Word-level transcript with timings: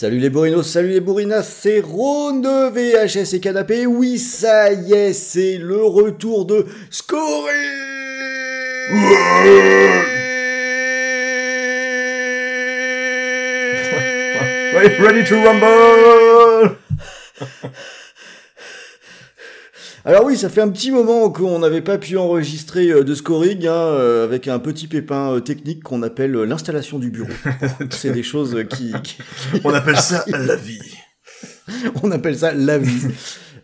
Salut 0.00 0.20
les 0.20 0.30
bourrinos, 0.30 0.62
salut 0.62 0.90
les 0.90 1.00
bourrinas, 1.00 1.42
c'est 1.42 1.80
Ron 1.80 2.34
de 2.34 2.70
VHS 2.70 3.34
et 3.34 3.40
Canapé. 3.40 3.84
Oui, 3.84 4.20
ça 4.20 4.72
y 4.72 4.92
est, 4.92 5.12
c'est 5.12 5.58
le 5.58 5.82
retour 5.82 6.46
de 6.46 6.66
Scoring 6.88 7.48
Ready 15.00 15.24
to 15.24 15.42
rumble? 15.42 16.76
Alors 20.08 20.24
oui, 20.24 20.38
ça 20.38 20.48
fait 20.48 20.62
un 20.62 20.70
petit 20.70 20.90
moment 20.90 21.28
qu'on 21.28 21.58
n'avait 21.58 21.82
pas 21.82 21.98
pu 21.98 22.16
enregistrer 22.16 22.88
euh, 22.90 23.04
de 23.04 23.14
scoring 23.14 23.66
hein, 23.66 23.72
euh, 23.74 24.24
avec 24.24 24.48
un 24.48 24.58
petit 24.58 24.86
pépin 24.86 25.34
euh, 25.34 25.40
technique 25.40 25.82
qu'on 25.82 26.02
appelle 26.02 26.32
l'installation 26.32 26.98
du 26.98 27.10
bureau. 27.10 27.28
C'est 27.90 28.12
des 28.12 28.22
choses 28.22 28.56
qui, 28.70 28.94
qui- 29.04 29.18
On 29.64 29.74
appelle 29.74 29.98
ça 29.98 30.24
la 30.26 30.56
vie. 30.56 30.80
on 32.02 32.10
appelle 32.10 32.38
ça 32.38 32.54
la 32.54 32.78
vie. 32.78 33.06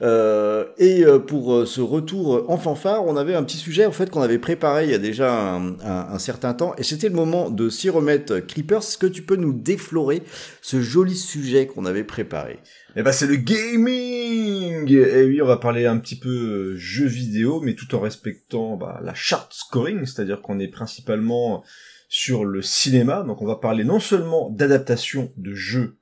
Euh, 0.02 0.66
et 0.76 1.02
pour 1.26 1.66
ce 1.66 1.80
retour 1.80 2.44
en 2.50 2.58
fanfare, 2.58 3.06
on 3.06 3.16
avait 3.16 3.34
un 3.34 3.42
petit 3.42 3.56
sujet 3.56 3.86
en 3.86 3.90
fait 3.92 4.10
qu'on 4.10 4.20
avait 4.20 4.38
préparé 4.38 4.84
il 4.84 4.90
y 4.90 4.94
a 4.94 4.98
déjà 4.98 5.32
un, 5.32 5.68
un- 5.80 6.08
un 6.12 6.18
certain 6.18 6.52
temps, 6.52 6.74
et 6.76 6.82
c'était 6.82 7.08
le 7.08 7.14
moment 7.14 7.48
de 7.48 7.70
s'y 7.70 7.88
remettre. 7.88 8.40
Creepers, 8.40 8.80
est-ce 8.82 8.98
que 8.98 9.06
tu 9.06 9.22
peux 9.22 9.36
nous 9.36 9.54
déflorer 9.54 10.22
ce 10.60 10.82
joli 10.82 11.16
sujet 11.16 11.66
qu'on 11.66 11.86
avait 11.86 12.04
préparé? 12.04 12.58
Eh 12.96 13.02
ben 13.02 13.10
c'est 13.10 13.26
le 13.26 13.36
gaming. 13.36 14.88
Et 14.88 15.24
oui, 15.24 15.42
on 15.42 15.46
va 15.46 15.56
parler 15.56 15.84
un 15.84 15.98
petit 15.98 16.16
peu 16.16 16.28
euh, 16.28 16.76
jeux 16.76 17.08
vidéo, 17.08 17.60
mais 17.60 17.74
tout 17.74 17.92
en 17.96 18.00
respectant 18.00 18.76
bah, 18.76 19.00
la 19.02 19.14
charte 19.14 19.52
scoring, 19.52 20.06
c'est-à-dire 20.06 20.40
qu'on 20.40 20.60
est 20.60 20.68
principalement 20.68 21.64
sur 22.08 22.44
le 22.44 22.62
cinéma, 22.62 23.24
donc 23.24 23.42
on 23.42 23.46
va 23.46 23.56
parler 23.56 23.82
non 23.82 23.98
seulement 23.98 24.48
d'adaptation 24.50 25.32
de 25.36 25.54
jeux 25.54 25.98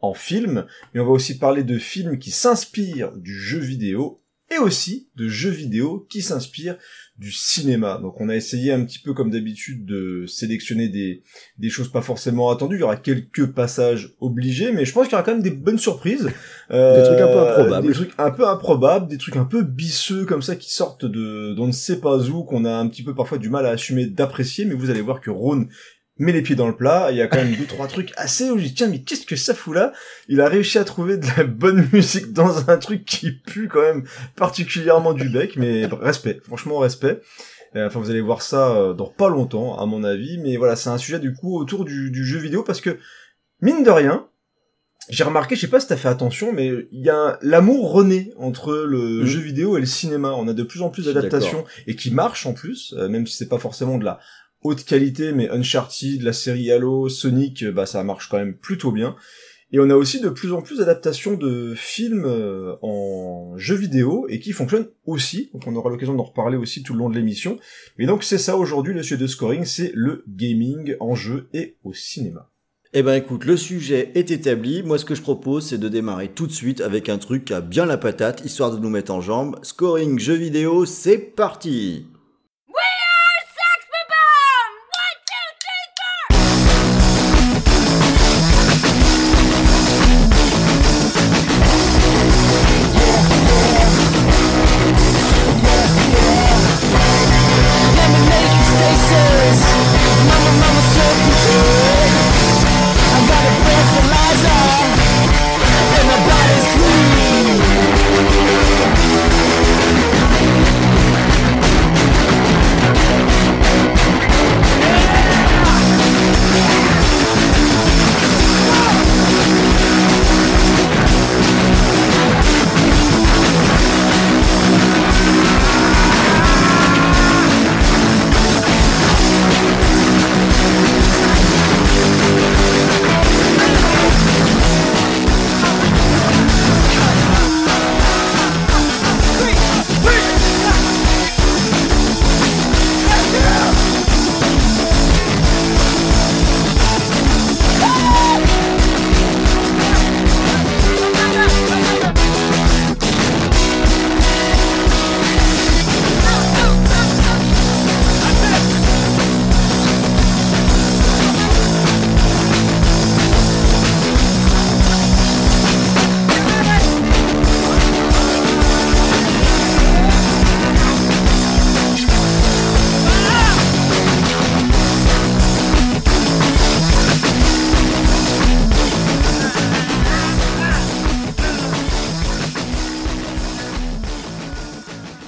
en 0.00 0.14
film, 0.14 0.66
mais 0.94 1.00
on 1.00 1.04
va 1.04 1.10
aussi 1.10 1.36
parler 1.36 1.62
de 1.62 1.76
films 1.76 2.18
qui 2.18 2.30
s'inspirent 2.30 3.12
du 3.16 3.38
jeu 3.38 3.58
vidéo, 3.58 4.22
et 4.50 4.56
aussi 4.56 5.10
de 5.16 5.28
jeux 5.28 5.50
vidéo 5.50 6.06
qui 6.10 6.22
s'inspirent 6.22 6.78
du 7.20 7.32
cinéma. 7.32 7.98
Donc 8.02 8.18
on 8.18 8.30
a 8.30 8.34
essayé 8.34 8.72
un 8.72 8.82
petit 8.82 8.98
peu 8.98 9.12
comme 9.12 9.30
d'habitude 9.30 9.84
de 9.84 10.24
sélectionner 10.26 10.88
des, 10.88 11.22
des 11.58 11.68
choses 11.68 11.92
pas 11.92 12.00
forcément 12.00 12.50
attendues. 12.50 12.76
Il 12.76 12.80
y 12.80 12.82
aura 12.82 12.96
quelques 12.96 13.52
passages 13.52 14.14
obligés, 14.20 14.72
mais 14.72 14.86
je 14.86 14.92
pense 14.92 15.04
qu'il 15.04 15.12
y 15.12 15.14
aura 15.16 15.22
quand 15.22 15.34
même 15.34 15.42
des 15.42 15.50
bonnes 15.50 15.78
surprises. 15.78 16.30
Euh, 16.70 16.96
Des 16.96 17.06
trucs 17.06 17.20
un 17.20 17.26
peu 17.26 17.40
improbables. 17.40 17.86
Des 17.86 17.92
trucs 17.92 18.12
un 18.16 18.30
peu 18.30 18.48
improbables, 18.48 19.06
des 19.06 19.18
trucs 19.18 19.36
un 19.36 19.44
peu 19.44 19.62
bisseux 19.62 20.24
comme 20.24 20.40
ça 20.40 20.56
qui 20.56 20.72
sortent 20.72 21.04
de 21.04 21.52
d'on 21.54 21.66
ne 21.66 21.72
sait 21.72 22.00
pas 22.00 22.16
où, 22.30 22.42
qu'on 22.42 22.64
a 22.64 22.72
un 22.72 22.88
petit 22.88 23.02
peu 23.02 23.14
parfois 23.14 23.36
du 23.36 23.50
mal 23.50 23.66
à 23.66 23.70
assumer 23.70 24.06
d'apprécier, 24.06 24.64
mais 24.64 24.74
vous 24.74 24.88
allez 24.88 25.02
voir 25.02 25.20
que 25.20 25.30
Ron 25.30 25.66
met 26.20 26.32
les 26.32 26.42
pieds 26.42 26.54
dans 26.54 26.68
le 26.68 26.76
plat, 26.76 27.08
il 27.10 27.16
y 27.16 27.22
a 27.22 27.26
quand 27.26 27.38
même 27.38 27.54
deux 27.56 27.64
trois 27.66 27.88
trucs 27.88 28.12
assez 28.16 28.50
où 28.50 28.58
je 28.58 28.64
dis 28.64 28.74
tiens 28.74 28.88
mais 28.88 29.00
qu'est-ce 29.02 29.26
que 29.26 29.36
ça 29.36 29.54
fout 29.54 29.74
là? 29.74 29.92
Il 30.28 30.40
a 30.40 30.48
réussi 30.48 30.78
à 30.78 30.84
trouver 30.84 31.16
de 31.16 31.26
la 31.36 31.44
bonne 31.44 31.88
musique 31.92 32.32
dans 32.32 32.70
un 32.70 32.76
truc 32.78 33.04
qui 33.04 33.32
pue 33.32 33.66
quand 33.68 33.82
même 33.82 34.04
particulièrement 34.36 35.12
du 35.12 35.28
bec, 35.28 35.56
mais 35.56 35.86
respect, 35.86 36.40
franchement 36.44 36.78
respect. 36.78 37.20
Euh, 37.76 37.86
Enfin, 37.86 38.00
vous 38.00 38.10
allez 38.10 38.20
voir 38.20 38.42
ça 38.42 38.74
euh, 38.74 38.94
dans 38.94 39.06
pas 39.08 39.28
longtemps, 39.28 39.78
à 39.78 39.86
mon 39.86 40.02
avis. 40.02 40.38
Mais 40.38 40.56
voilà, 40.56 40.74
c'est 40.76 40.90
un 40.90 40.98
sujet 40.98 41.18
du 41.20 41.32
coup 41.34 41.56
autour 41.58 41.84
du, 41.84 42.10
du 42.10 42.24
jeu 42.24 42.38
vidéo 42.38 42.62
parce 42.64 42.80
que 42.80 42.98
mine 43.62 43.84
de 43.84 43.90
rien, 43.90 44.26
j'ai 45.08 45.24
remarqué, 45.24 45.56
je 45.56 45.62
sais 45.62 45.68
pas 45.68 45.80
si 45.80 45.86
t'as 45.88 45.96
fait 45.96 46.08
attention, 46.08 46.52
mais 46.52 46.66
il 46.92 47.04
y 47.04 47.10
a 47.10 47.38
l'amour 47.42 47.92
renaît 47.92 48.32
entre 48.38 48.74
le 48.74 49.20
Mhm. 49.20 49.24
jeu 49.26 49.40
vidéo 49.40 49.76
et 49.76 49.80
le 49.80 49.86
cinéma. 49.86 50.32
On 50.36 50.46
a 50.48 50.52
de 50.52 50.62
plus 50.62 50.82
en 50.82 50.88
plus 50.90 51.06
d'adaptations 51.06 51.64
et 51.86 51.96
qui 51.96 52.10
marchent 52.12 52.46
en 52.46 52.52
plus, 52.52 52.94
euh, 52.98 53.08
même 53.08 53.26
si 53.26 53.36
c'est 53.36 53.48
pas 53.48 53.58
forcément 53.58 53.98
de 53.98 54.04
la 54.04 54.18
haute 54.62 54.84
qualité, 54.84 55.32
mais 55.32 55.48
Uncharted, 55.50 56.22
la 56.22 56.32
série 56.32 56.70
Halo, 56.70 57.08
Sonic, 57.08 57.62
euh, 57.62 57.72
bah 57.72 57.86
ça 57.86 58.04
marche 58.04 58.28
quand 58.28 58.38
même 58.38 58.54
plutôt 58.54 58.92
bien. 58.92 59.16
Et 59.72 59.78
on 59.78 59.88
a 59.88 59.94
aussi 59.94 60.20
de 60.20 60.28
plus 60.28 60.52
en 60.52 60.62
plus 60.62 60.78
d'adaptations 60.78 61.34
de 61.34 61.74
films 61.76 62.24
euh, 62.26 62.74
en 62.82 63.56
jeux 63.56 63.76
vidéo 63.76 64.26
et 64.28 64.40
qui 64.40 64.52
fonctionnent 64.52 64.88
aussi. 65.06 65.50
Donc 65.52 65.62
on 65.66 65.76
aura 65.76 65.90
l'occasion 65.90 66.14
d'en 66.14 66.24
reparler 66.24 66.56
aussi 66.56 66.82
tout 66.82 66.92
le 66.92 66.98
long 66.98 67.08
de 67.08 67.14
l'émission. 67.14 67.58
Et 67.98 68.06
donc 68.06 68.24
c'est 68.24 68.38
ça 68.38 68.56
aujourd'hui 68.56 68.94
le 68.94 69.02
sujet 69.04 69.16
de 69.16 69.28
scoring, 69.28 69.64
c'est 69.64 69.92
le 69.94 70.24
gaming 70.26 70.96
en 70.98 71.14
jeu 71.14 71.48
et 71.52 71.76
au 71.84 71.92
cinéma. 71.92 72.50
Eh 72.92 73.04
ben 73.04 73.14
écoute, 73.14 73.44
le 73.44 73.56
sujet 73.56 74.10
est 74.16 74.32
établi. 74.32 74.82
Moi, 74.82 74.98
ce 74.98 75.04
que 75.04 75.14
je 75.14 75.22
propose, 75.22 75.64
c'est 75.64 75.78
de 75.78 75.88
démarrer 75.88 76.26
tout 76.26 76.48
de 76.48 76.52
suite 76.52 76.80
avec 76.80 77.08
un 77.08 77.18
truc 77.18 77.52
a 77.52 77.60
bien 77.60 77.86
la 77.86 77.96
patate, 77.96 78.44
histoire 78.44 78.72
de 78.72 78.80
nous 78.80 78.90
mettre 78.90 79.12
en 79.12 79.20
jambes. 79.20 79.60
Scoring 79.62 80.18
jeux 80.18 80.34
vidéo, 80.34 80.84
c'est 80.86 81.18
parti 81.18 82.08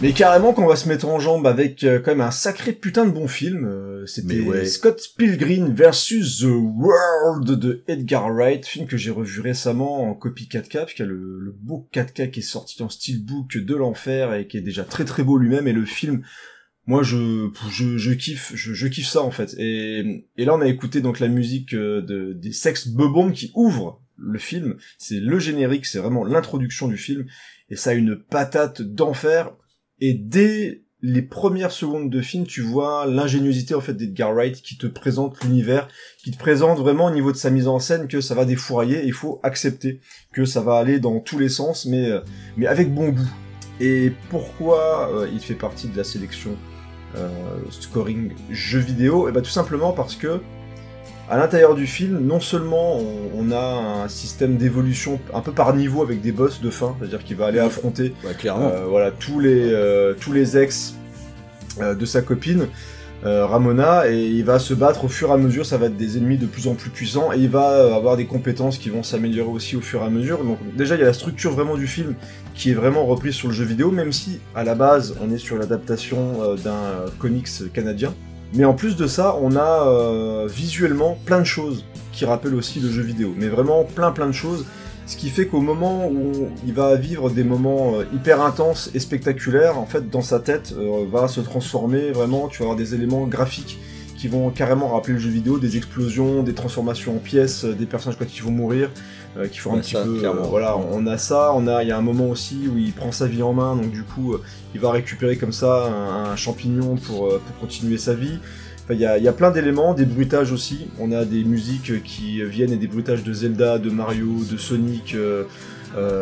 Mais 0.03 0.13
carrément 0.13 0.53
qu'on 0.53 0.67
va 0.67 0.75
se 0.75 0.89
mettre 0.89 1.07
en 1.07 1.21
jambe 1.21 1.47
avec 1.47 1.85
euh, 1.85 2.01
quand 2.01 2.11
même 2.11 2.21
un 2.23 2.33
sacré 2.33 2.73
putain 2.73 3.07
de 3.07 3.13
bon 3.13 3.29
film. 3.29 3.65
euh, 3.67 4.05
C'était 4.07 4.41
ouais. 4.41 4.65
Scott 4.65 5.01
Pilgrim 5.17 5.73
versus 5.73 6.41
The 6.41 6.47
World 6.49 7.53
de 7.59 7.85
Edgar 7.87 8.33
Wright, 8.35 8.67
film 8.67 8.89
que 8.89 8.97
j'ai 8.97 9.13
revu 9.13 9.41
récemment 9.41 10.03
en 10.03 10.15
copie 10.15 10.49
4K, 10.51 10.79
parce 10.79 10.95
qu'il 10.95 11.05
y 11.05 11.09
a 11.09 11.11
le, 11.13 11.39
le 11.39 11.53
beau 11.53 11.89
4K 11.95 12.31
qui 12.31 12.41
est 12.41 12.43
sorti 12.43 12.83
en 12.83 12.89
steelbook 12.89 13.57
de 13.57 13.75
l'enfer 13.77 14.35
et 14.35 14.49
qui 14.49 14.57
est 14.57 14.63
déjà 14.63 14.83
très 14.83 15.05
très 15.05 15.23
beau 15.23 15.39
lui-même, 15.39 15.69
et 15.69 15.73
le 15.73 15.85
film 15.85 16.23
moi 16.85 17.05
je, 17.05 17.51
je 17.71 17.97
je 17.97 18.11
kiffe 18.11 18.51
je, 18.57 18.75
je 18.75 18.89
kiffe 18.89 19.07
ça 19.07 19.23
en 19.23 19.31
fait 19.31 19.55
et 19.57 20.27
et 20.37 20.45
là 20.45 20.57
on 20.57 20.61
a 20.61 20.67
écouté 20.67 21.01
donc 21.01 21.21
la 21.21 21.29
musique 21.29 21.75
euh, 21.75 22.03
de 22.03 22.33
des 22.33 22.51
Sex 22.51 22.89
Bobombs 22.89 23.31
qui 23.31 23.53
ouvre 23.55 24.03
le 24.19 24.41
film 24.41 24.75
c'est 24.99 25.21
le 25.21 25.39
générique 25.39 25.87
c'est 25.87 26.01
vraiment 26.01 26.25
l'introduction 26.25 26.89
du 26.89 26.97
film 26.97 27.25
et 27.71 27.77
ça 27.77 27.91
a 27.91 27.95
une 27.95 28.17
patate 28.17 28.83
d'enfer 28.83 29.53
et 30.03 30.15
dès 30.15 30.83
les 31.01 31.23
premières 31.23 31.73
secondes 31.73 32.11
de 32.11 32.21
film 32.21 32.47
tu 32.47 32.61
vois 32.61 33.07
l'ingéniosité 33.07 33.75
en 33.75 33.81
fait 33.81 33.95
d'Edgar 33.95 34.35
Wright 34.35 34.61
qui 34.63 34.77
te 34.77 34.87
présente 34.87 35.43
l'univers 35.43 35.89
qui 36.23 36.31
te 36.31 36.39
présente 36.39 36.79
vraiment 36.79 37.07
au 37.07 37.11
niveau 37.11 37.33
de 37.33 37.37
sa 37.37 37.51
mise 37.51 37.67
en 37.67 37.79
scène 37.79 38.07
que 38.07 38.21
ça 38.21 38.35
va 38.35 38.45
défourailler 38.45 39.03
il 39.05 39.13
faut 39.13 39.41
accepter 39.43 40.01
que 40.33 40.45
ça 40.45 40.61
va 40.61 40.75
aller 40.75 41.01
dans 41.01 41.19
tous 41.21 41.39
les 41.39 41.49
sens 41.49 41.87
mais 41.87 42.11
euh, 42.11 42.21
mais 42.57 42.67
avec 42.67 42.93
bon 42.93 43.09
goût. 43.09 43.33
Et 43.81 44.13
pourquoi 44.31 45.11
euh, 45.13 45.29
il 45.33 45.41
fait 45.41 45.55
partie 45.55 45.89
de 45.89 45.97
la 45.97 46.05
sélection 46.05 46.57
euh, 47.17 47.29
scoring 47.71 48.31
jeu 48.51 48.79
vidéo? 48.79 49.29
Et 49.29 49.33
ben 49.33 49.43
tout 49.43 49.51
simplement 49.51 49.93
parce 49.93 50.15
que 50.15 50.41
à 51.31 51.39
l'intérieur 51.39 51.75
du 51.75 51.87
film, 51.87 52.19
non 52.19 52.41
seulement 52.41 52.97
on, 52.99 53.31
on 53.39 53.51
a 53.53 54.03
un 54.05 54.09
système 54.09 54.57
d'évolution 54.57 55.19
un 55.33 55.41
peu 55.41 55.53
par 55.53 55.75
niveau 55.75 56.03
avec 56.03 56.21
des 56.21 56.33
boss 56.33 56.61
de 56.61 56.69
fin, 56.71 56.95
c'est-à-dire 56.99 57.25
qu'il 57.25 57.37
va 57.37 57.47
aller 57.47 57.59
affronter 57.61 58.13
Ouais, 58.27 58.35
clairement. 58.35 58.69
euh, 58.69 58.85
voilà 58.87 59.11
tous 59.11 59.41
les 59.41 59.71
euh, 59.73 60.15
tous 60.21 60.33
les 60.33 60.59
ex 60.59 60.95
euh, 61.81 61.95
de 61.95 62.05
sa 62.05 62.23
copine 62.23 62.67
Ramona 63.25 64.11
et 64.11 64.19
il 64.21 64.45
va 64.45 64.59
se 64.59 64.75
battre 64.75 65.05
au 65.05 65.09
fur 65.09 65.29
et 65.29 65.33
à 65.33 65.37
mesure 65.37 65.65
ça 65.65 65.79
va 65.79 65.87
être 65.87 65.97
des 65.97 66.19
ennemis 66.19 66.39
de 66.39 66.47
plus 66.47 66.67
en 66.67 66.75
plus 66.75 66.91
puissants 66.91 67.33
et 67.33 67.39
il 67.39 67.49
va 67.49 67.95
avoir 67.95 68.17
des 68.17 68.27
compétences 68.27 68.79
qui 68.79 68.91
vont 68.91 69.05
s'améliorer 69.05 69.49
aussi 69.49 69.77
au 69.77 69.81
fur 69.81 70.03
et 70.03 70.07
à 70.07 70.11
mesure. 70.11 70.43
Donc 70.43 70.59
déjà 70.77 70.97
il 70.97 70.99
y 70.99 71.05
a 71.05 71.07
la 71.07 71.13
structure 71.13 71.53
vraiment 71.53 71.77
du 71.77 71.87
film 71.87 72.17
qui 72.55 72.73
est 72.73 72.75
vraiment 72.75 73.07
reprise 73.07 73.35
sur 73.35 73.47
le 73.47 73.55
jeu 73.55 73.65
vidéo 73.65 73.93
même 73.93 74.11
si 74.11 74.41
à 74.57 74.65
la 74.65 74.75
base 74.75 75.15
on 75.23 75.31
est 75.33 75.39
sur 75.39 75.57
l'adaptation 75.57 76.57
d'un 76.65 77.05
comics 77.21 77.49
canadien 77.73 78.13
mais 78.55 78.65
en 78.65 78.75
plus 78.75 78.97
de 78.97 79.07
ça 79.07 79.37
on 79.41 79.57
a 79.57 79.87
euh, 79.87 80.49
visuellement 80.51 81.19
plein 81.25 81.41
de 81.41 81.47
choses 81.47 81.85
qui 82.13 82.25
rappellent 82.25 82.55
aussi 82.55 82.81
le 82.81 82.91
jeu 82.91 83.03
vidéo 83.03 83.35
mais 83.37 83.49
vraiment 83.49 83.85
plein 83.85 84.13
plein 84.13 84.27
de 84.27 84.33
choses 84.33 84.67
ce 85.07 85.17
qui 85.17 85.31
fait 85.31 85.47
qu'au 85.47 85.61
moment 85.61 86.09
où 86.09 86.49
il 86.65 86.73
va 86.73 86.95
vivre 86.97 87.29
des 87.29 87.45
moments 87.45 87.97
euh, 87.97 88.05
hyper 88.15 88.41
intenses 88.41 88.91
et 88.95 89.01
spectaculaires, 89.01 89.79
en 89.79 89.85
fait, 89.85 90.09
dans 90.09 90.23
sa 90.23 90.39
tête, 90.39 90.75
euh, 90.79 91.05
va 91.11 91.29
se 91.29 91.41
transformer 91.41 92.13
vraiment. 92.13 92.49
Tu 92.49 92.59
vas 92.59 92.67
avoir 92.67 92.77
des 92.77 92.95
éléments 92.95 93.27
graphiques 93.27 93.79
qui 94.17 94.29
vont 94.29 94.51
carrément 94.51 94.89
rappeler 94.95 95.15
le 95.15 95.19
jeu 95.19 95.31
vidéo, 95.31 95.59
des 95.59 95.77
explosions, 95.77 96.45
des 96.45 96.55
transformations 96.55 97.17
en 97.17 97.19
pièces, 97.19 97.65
des 97.65 97.87
personnages 97.87 98.19
quand 98.19 98.37
ils 98.37 98.43
vont 98.43 98.53
mourir, 98.53 98.89
euh, 99.37 99.49
qui 99.49 99.58
font 99.58 99.73
un 99.73 99.76
Ouais, 99.76 99.81
petit 99.81 99.93
ça, 99.93 100.02
peu. 100.05 100.25
euh, 100.25 100.32
voilà, 100.49 100.76
on 100.76 101.06
a 101.06 101.19
ça. 101.19 101.52
On 101.55 101.67
a, 101.67 101.82
il 101.82 101.88
y 101.88 101.93
a 101.93 101.96
un 101.99 102.02
moment 102.02 102.29
aussi 102.29 102.69
où 102.73 102.79
il 102.79 102.93
prend 102.93 103.12
sa 103.12 103.26
vie 103.26 103.43
en 103.43 103.52
main, 103.52 103.76
donc 103.76 103.90
du 103.90 104.02
coup, 104.02 104.34
euh, 104.34 104.43
il 104.75 104.81
va 104.81 104.90
récupérer 104.90 105.37
comme 105.37 105.52
ça 105.52 105.87
un, 105.87 106.31
un 106.32 106.37
champignon 106.37 106.96
pour, 106.96 107.26
euh, 107.29 107.40
pour 107.46 107.58
continuer 107.58 107.99
sa 107.99 108.14
vie. 108.14 108.38
Enfin, 108.84 108.94
il 108.94 109.00
y 109.00 109.06
a, 109.06 109.17
il 109.19 109.25
y 109.25 109.29
a 109.29 109.32
plein 109.32 109.50
d'éléments, 109.50 109.94
des 109.94 110.05
bruitages 110.05 110.52
aussi. 110.52 110.88
On 110.99 111.12
a 111.12 111.25
des 111.25 111.44
musiques 111.44 112.02
qui 112.02 112.43
viennent 112.44 112.73
et 112.73 112.76
des 112.76 112.88
bruitages 112.88 113.23
de 113.23 113.32
Zelda, 113.32 113.79
de 113.79 113.90
Mario, 113.90 114.29
de 114.50 114.56
Sonic. 114.56 115.14
euh, 115.14 115.44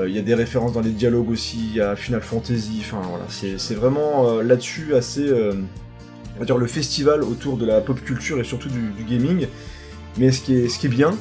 Il 0.07 0.15
y 0.15 0.19
a 0.19 0.23
des 0.23 0.35
références 0.35 0.73
dans 0.73 0.81
les 0.83 0.91
dialogues 0.91 1.31
aussi 1.31 1.81
à 1.81 1.97
Final 1.97 2.21
Fantasy. 2.23 2.79
Enfin 2.81 3.01
voilà, 3.09 3.25
c'est 3.29 3.59
c'est 3.59 3.75
vraiment 3.75 4.29
euh, 4.29 4.43
là-dessus 4.43 4.95
assez, 4.95 5.27
euh, 5.29 5.53
on 6.37 6.41
va 6.41 6.45
dire 6.45 6.59
le 6.59 6.67
festival 6.67 7.23
autour 7.23 7.57
de 7.57 7.65
la 7.67 7.81
pop 7.81 8.01
culture 8.03 8.41
et 8.41 8.45
surtout 8.45 8.69
du, 8.69 8.91
du 8.93 9.05
gaming. 9.05 9.47
Mais 10.19 10.33
ce 10.33 10.41
qui 10.43 10.55
est, 10.55 10.69
ce 10.69 10.79
qui 10.79 10.87
est 10.87 10.91
bien 10.91 11.17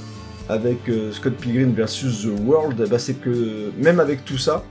avec 0.49 0.89
euh, 0.89 1.11
Scott 1.13 1.33
Pilgrim 1.35 1.73
versus 1.73 2.23
The 2.23 2.39
World, 2.45 2.87
bah, 2.89 2.99
c'est 2.99 3.13
que 3.13 3.71
même 3.77 3.99
avec 3.99 4.25
tout 4.25 4.37
ça, 4.37 4.63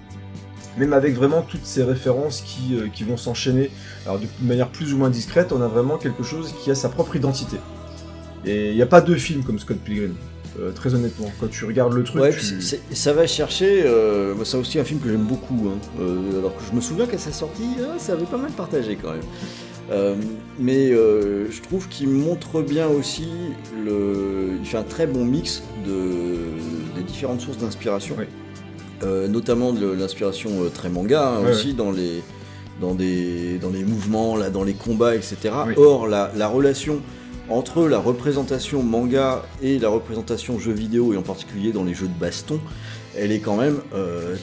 même 0.76 0.92
avec 0.92 1.14
vraiment 1.14 1.42
toutes 1.42 1.64
ces 1.64 1.82
références 1.84 2.40
qui, 2.42 2.74
euh, 2.76 2.88
qui 2.92 3.04
vont 3.04 3.16
s'enchaîner, 3.16 3.70
alors 4.04 4.18
de 4.18 4.26
manière 4.46 4.68
plus 4.68 4.92
ou 4.92 4.98
moins 4.98 5.08
discrète, 5.10 5.52
on 5.52 5.62
a 5.62 5.68
vraiment 5.68 5.96
quelque 5.96 6.22
chose 6.22 6.52
qui 6.62 6.70
a 6.70 6.74
sa 6.74 6.88
propre 6.88 7.16
identité. 7.16 7.56
Et 8.44 8.70
il 8.70 8.76
n'y 8.76 8.82
a 8.82 8.86
pas 8.86 9.00
deux 9.00 9.16
films 9.16 9.42
comme 9.44 9.58
Scott 9.58 9.78
Pilgrim, 9.78 10.14
euh, 10.60 10.70
très 10.72 10.94
honnêtement. 10.94 11.30
Quand 11.40 11.48
tu 11.48 11.64
regardes 11.64 11.92
le 11.94 12.02
truc, 12.04 12.22
Ouais, 12.22 12.30
tu- 12.32 12.60
ça 12.92 13.12
va 13.12 13.26
chercher. 13.26 13.82
Euh, 13.84 14.34
c'est 14.44 14.56
aussi 14.56 14.78
un 14.78 14.84
film 14.84 15.00
que 15.00 15.08
j'aime 15.08 15.24
beaucoup. 15.24 15.68
hein. 15.68 15.78
Euh, 16.00 16.38
alors 16.38 16.56
que 16.56 16.62
je 16.68 16.74
me 16.74 16.80
souviens 16.80 17.06
qu'à 17.06 17.18
sa 17.18 17.32
sortie, 17.32 17.70
euh, 17.80 17.98
ça 17.98 18.12
avait 18.14 18.24
pas 18.26 18.36
mal 18.38 18.50
partagé 18.52 18.96
quand 19.00 19.10
même. 19.12 19.20
Euh, 19.90 20.14
mais 20.58 20.90
euh, 20.90 21.50
je 21.50 21.62
trouve 21.62 21.88
qu'il 21.88 22.08
montre 22.08 22.62
bien 22.62 22.88
aussi. 22.88 23.28
Le... 23.84 24.58
Il 24.60 24.66
fait 24.66 24.76
un 24.76 24.82
très 24.82 25.06
bon 25.06 25.24
mix 25.24 25.62
de... 25.86 26.36
des 26.96 27.02
différentes 27.02 27.40
sources 27.40 27.58
d'inspiration. 27.58 28.16
Oui. 28.18 28.24
Euh, 29.04 29.28
notamment 29.28 29.72
de 29.72 29.86
l'inspiration 29.86 30.50
très 30.74 30.88
manga 30.88 31.28
hein, 31.28 31.48
aussi 31.48 31.72
dans 31.72 31.92
les 31.92 32.20
dans 32.80 32.96
des 32.96 33.58
dans 33.58 33.70
les 33.70 33.84
mouvements 33.84 34.34
là 34.34 34.50
dans 34.50 34.64
les 34.64 34.72
combats 34.72 35.14
etc 35.14 35.50
or 35.76 36.08
la, 36.08 36.32
la 36.36 36.48
relation 36.48 37.00
entre 37.48 37.86
la 37.86 38.00
représentation 38.00 38.82
manga 38.82 39.44
et 39.62 39.78
la 39.78 39.88
représentation 39.88 40.58
jeu 40.58 40.72
vidéo 40.72 41.12
et 41.12 41.16
en 41.16 41.22
particulier 41.22 41.70
dans 41.70 41.84
les 41.84 41.94
jeux 41.94 42.08
de 42.08 42.18
baston 42.18 42.58
elle 43.16 43.30
est 43.30 43.38
quand 43.38 43.56
même 43.56 43.78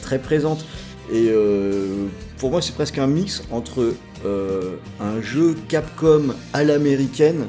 très 0.02 0.20
présente 0.20 0.66
et 1.12 1.28
euh, 1.30 2.06
pour 2.40 2.52
moi 2.52 2.62
c'est 2.62 2.74
presque 2.74 2.98
un 2.98 3.08
mix 3.08 3.44
entre 3.52 3.94
euh, 4.26 4.76
un 5.00 5.22
jeu 5.22 5.56
Capcom 5.68 6.34
à 6.54 6.64
l'américaine 6.64 7.48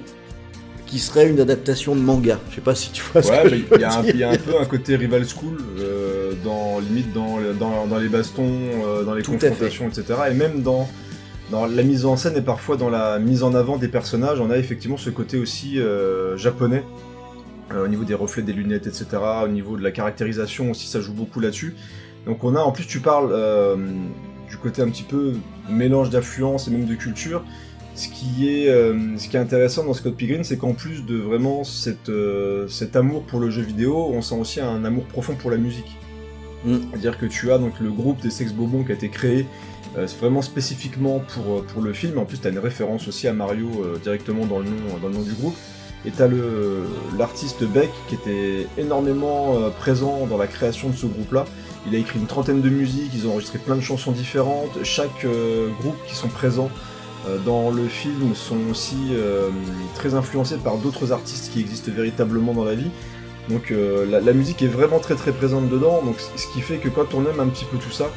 qui 0.86 0.98
serait 0.98 1.28
une 1.28 1.40
adaptation 1.40 1.96
de 1.96 2.00
manga 2.00 2.38
je 2.50 2.56
sais 2.56 2.60
pas 2.60 2.74
si 2.74 2.92
tu 2.92 3.02
vois 3.12 3.22
ce 3.22 3.30
que 3.30 3.54
il 3.76 3.80
y, 3.80 3.84
a 3.84 3.98
un- 3.98 4.02
dire. 4.02 4.14
il 4.14 4.20
y 4.20 4.24
a 4.24 4.30
un 4.30 4.36
peu 4.36 4.60
un 4.60 4.64
côté 4.66 4.94
rival 4.96 5.24
school, 5.26 5.56
euh, 5.78 6.32
dans 6.44 6.78
limite 6.80 7.12
dans, 7.12 7.38
dans, 7.58 7.86
dans 7.86 7.98
les 7.98 8.08
bastons, 8.08 9.04
dans 9.04 9.14
les 9.14 9.22
Tout 9.22 9.32
confrontations, 9.32 9.88
etc. 9.88 10.04
Et 10.30 10.34
même 10.34 10.62
dans, 10.62 10.88
dans 11.50 11.66
la 11.66 11.82
mise 11.82 12.04
en 12.04 12.16
scène 12.16 12.36
et 12.36 12.42
parfois 12.42 12.76
dans 12.76 12.90
la 12.90 13.18
mise 13.18 13.42
en 13.42 13.54
avant 13.54 13.78
des 13.78 13.88
personnages, 13.88 14.38
on 14.40 14.50
a 14.50 14.58
effectivement 14.58 14.96
ce 14.96 15.10
côté 15.10 15.38
aussi 15.38 15.78
japonais, 16.36 16.84
au 17.74 17.88
niveau 17.88 18.04
des 18.04 18.14
reflets 18.14 18.42
des 18.42 18.52
lunettes, 18.52 18.86
etc. 18.86 19.06
Au 19.44 19.48
niveau 19.48 19.76
de 19.76 19.82
la 19.82 19.90
caractérisation 19.90 20.70
aussi, 20.70 20.86
ça 20.86 21.00
joue 21.00 21.12
beaucoup 21.14 21.40
là-dessus. 21.40 21.74
Donc 22.26 22.42
on 22.42 22.56
a, 22.56 22.60
en 22.60 22.72
plus 22.72 22.86
tu 22.86 23.00
parles 23.00 23.30
euh, 23.32 23.76
du 24.50 24.56
côté 24.58 24.82
un 24.82 24.88
petit 24.88 25.04
peu 25.04 25.34
mélange 25.70 26.10
d'affluence 26.10 26.68
et 26.68 26.70
même 26.72 26.84
de 26.84 26.94
culture. 26.94 27.44
Ce 27.94 28.08
qui 28.08 28.48
est, 28.48 28.68
euh, 28.68 29.16
ce 29.16 29.28
qui 29.28 29.36
est 29.36 29.40
intéressant 29.40 29.84
dans 29.84 29.94
Scott 29.94 30.14
Pilgrim, 30.16 30.44
c'est 30.44 30.58
qu'en 30.58 30.74
plus 30.74 31.06
de 31.06 31.16
vraiment 31.16 31.64
cette, 31.64 32.10
euh, 32.10 32.68
cet 32.68 32.94
amour 32.94 33.22
pour 33.22 33.40
le 33.40 33.48
jeu 33.48 33.62
vidéo, 33.62 34.10
on 34.12 34.20
sent 34.20 34.34
aussi 34.34 34.60
un 34.60 34.84
amour 34.84 35.04
profond 35.04 35.34
pour 35.34 35.50
la 35.50 35.56
musique. 35.56 35.96
Mm. 36.64 36.76
C'est-à-dire 36.90 37.16
que 37.16 37.24
tu 37.24 37.52
as 37.52 37.58
donc 37.58 37.80
le 37.80 37.90
groupe 37.90 38.20
des 38.20 38.28
Sex 38.28 38.52
Bobons 38.52 38.84
qui 38.84 38.92
a 38.92 38.94
été 38.96 39.08
créé 39.08 39.46
vraiment 40.20 40.42
spécifiquement 40.42 41.20
pour, 41.20 41.64
pour 41.64 41.80
le 41.80 41.94
film. 41.94 42.18
En 42.18 42.26
plus, 42.26 42.38
tu 42.38 42.46
as 42.46 42.50
une 42.50 42.58
référence 42.58 43.08
aussi 43.08 43.28
à 43.28 43.32
Mario 43.32 43.70
directement 44.02 44.44
dans 44.44 44.58
le, 44.58 44.66
nom, 44.66 44.98
dans 45.00 45.08
le 45.08 45.14
nom 45.14 45.22
du 45.22 45.32
groupe. 45.32 45.56
Et 46.04 46.10
tu 46.10 46.20
as 46.20 46.28
l'artiste 47.16 47.64
Beck 47.64 47.88
qui 48.06 48.16
était 48.16 48.66
énormément 48.76 49.54
présent 49.78 50.26
dans 50.26 50.36
la 50.36 50.48
création 50.48 50.90
de 50.90 50.96
ce 50.96 51.06
groupe-là. 51.06 51.46
Il 51.88 51.94
a 51.94 51.98
écrit 51.98 52.18
une 52.18 52.26
trentaine 52.26 52.60
de 52.60 52.68
musiques, 52.68 53.12
ils 53.14 53.28
ont 53.28 53.32
enregistré 53.32 53.58
plein 53.58 53.76
de 53.76 53.80
chansons 53.80 54.10
différentes. 54.10 54.82
Chaque 54.82 55.24
euh, 55.24 55.68
groupe 55.80 55.96
qui 56.08 56.16
sont 56.16 56.28
présents 56.28 56.70
euh, 57.28 57.38
dans 57.44 57.70
le 57.70 57.86
film 57.86 58.34
sont 58.34 58.58
aussi 58.70 58.96
euh, 59.12 59.50
très 59.94 60.14
influencés 60.14 60.56
par 60.56 60.78
d'autres 60.78 61.12
artistes 61.12 61.52
qui 61.52 61.60
existent 61.60 61.92
véritablement 61.92 62.54
dans 62.54 62.64
la 62.64 62.74
vie. 62.74 62.90
Donc 63.48 63.70
la, 63.70 64.18
la 64.20 64.32
musique 64.32 64.60
est 64.62 64.66
vraiment 64.66 64.98
très 64.98 65.14
très 65.14 65.30
présente 65.30 65.68
dedans, 65.68 66.02
donc 66.04 66.16
ce 66.18 66.52
qui 66.52 66.60
fait 66.60 66.78
que 66.78 66.88
quand 66.88 67.14
on 67.14 67.24
aime 67.26 67.38
un 67.38 67.46
petit 67.46 67.64
peu 67.64 67.76
tout 67.76 67.92
ça, 67.92 68.10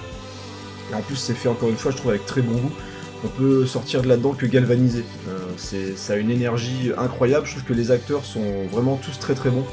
et 0.92 0.96
en 0.96 1.02
plus 1.02 1.18
c'est 1.18 1.36
fait 1.36 1.50
encore 1.50 1.70
une 1.70 1.76
fois 1.76 1.92
je 1.92 1.98
trouve 1.98 2.10
avec 2.10 2.26
très 2.26 2.42
bon 2.42 2.54
goût, 2.54 2.72
on 3.24 3.28
peut 3.28 3.68
sortir 3.68 4.02
de 4.02 4.08
là-dedans 4.08 4.32
que 4.32 4.48
galvanisé. 4.48 5.04
C'est, 5.56 5.96
ça 5.96 6.14
a 6.14 6.16
une 6.16 6.32
énergie 6.32 6.92
incroyable, 6.98 7.46
je 7.46 7.52
trouve 7.52 7.66
que 7.66 7.74
les 7.74 7.92
acteurs 7.92 8.26
sont 8.26 8.66
vraiment 8.72 8.96
tous 8.96 9.20
très 9.20 9.36
très 9.36 9.52
bons. 9.52 9.66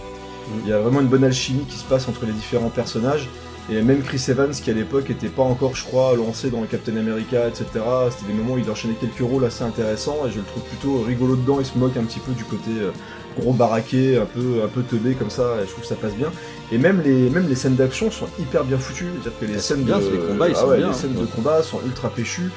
Il 0.63 0.69
y 0.69 0.75
a 0.75 0.79
vraiment 0.79 1.01
une 1.01 1.09
bonne 1.09 1.25
alchimie 1.25 1.65
qui 1.65 1.79
se 1.79 1.85
passe 1.85 2.07
entre 2.07 2.27
les 2.27 2.33
différents 2.33 2.69
personnages. 2.69 3.31
Et 3.69 3.83
même 3.83 4.03
Chris 4.03 4.25
Evans, 4.29 4.53
qui 4.53 4.71
à 4.71 4.75
l'époque 4.75 5.11
était 5.11 5.29
pas 5.29 5.43
encore, 5.43 5.75
je 5.75 5.85
crois, 5.85 6.15
lancé 6.15 6.51
dans 6.51 6.63
Captain 6.63 6.97
America, 6.97 7.49
etc. 7.49 7.67
C'était 8.11 8.33
des 8.33 8.39
moments 8.39 8.55
où 8.55 8.59
il 8.59 8.71
enchaînait 8.71 8.95
quelques 8.95 9.29
rôles 9.29 9.45
assez 9.45 9.65
intéressants 9.65 10.25
et 10.25 10.31
je 10.31 10.39
le 10.39 10.45
trouve 10.45 10.63
plutôt 10.63 11.01
rigolo 11.03 11.35
dedans. 11.35 11.59
Il 11.59 11.67
se 11.67 11.77
moque 11.77 11.97
un 11.97 12.05
petit 12.05 12.21
peu 12.21 12.33
du 12.33 12.45
côté 12.45 12.71
euh, 12.79 12.93
gros 13.37 13.53
baraqué, 13.53 14.19
un 14.19 14.25
peu, 14.25 14.63
un 14.65 14.69
peu 14.69 14.83
teubé 14.83 15.15
comme 15.15 15.31
ça. 15.31 15.57
Et 15.61 15.67
je 15.67 15.71
trouve 15.73 15.83
que 15.83 15.89
ça 15.89 15.97
passe 15.97 16.15
bien. 16.15 16.31
Et 16.71 16.79
même 16.79 17.03
les, 17.05 17.29
même 17.29 17.49
les 17.49 17.57
scènes 17.57 17.75
d'action 17.75 18.13
sont 18.13 18.29
hyper 18.39 18.65
bien 18.65 18.79
foutues. 18.79 19.11
C'est-à-dire 19.21 19.41
que 19.41 19.45
les 19.47 19.59
scènes 19.59 19.83
bien, 19.83 19.99
de, 19.99 20.11
les 20.11 20.19
combats, 20.19 20.49
ils 20.49 20.55
ah 20.57 20.61
sont 20.61 20.69
ouais, 20.69 20.79
bien, 20.79 20.89
les 20.89 20.95
scènes 20.95 21.17
hein. 21.17 21.23
de 21.23 21.27
combat 21.27 21.63
sont 21.65 21.81
ultra 21.85 22.09
péchues. 22.11 22.51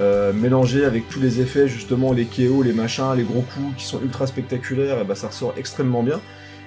Euh, 0.00 0.32
mélangées 0.32 0.84
avec 0.84 1.08
tous 1.08 1.20
les 1.20 1.40
effets 1.40 1.68
justement 1.68 2.12
les 2.12 2.24
KO, 2.24 2.62
les 2.62 2.72
machins, 2.72 3.14
les 3.16 3.22
gros 3.22 3.42
coups 3.42 3.76
qui 3.76 3.84
sont 3.84 4.00
ultra 4.02 4.26
spectaculaires, 4.26 4.98
et 4.98 5.04
bah 5.04 5.14
ça 5.14 5.28
ressort 5.28 5.54
extrêmement 5.56 6.02
bien. 6.02 6.20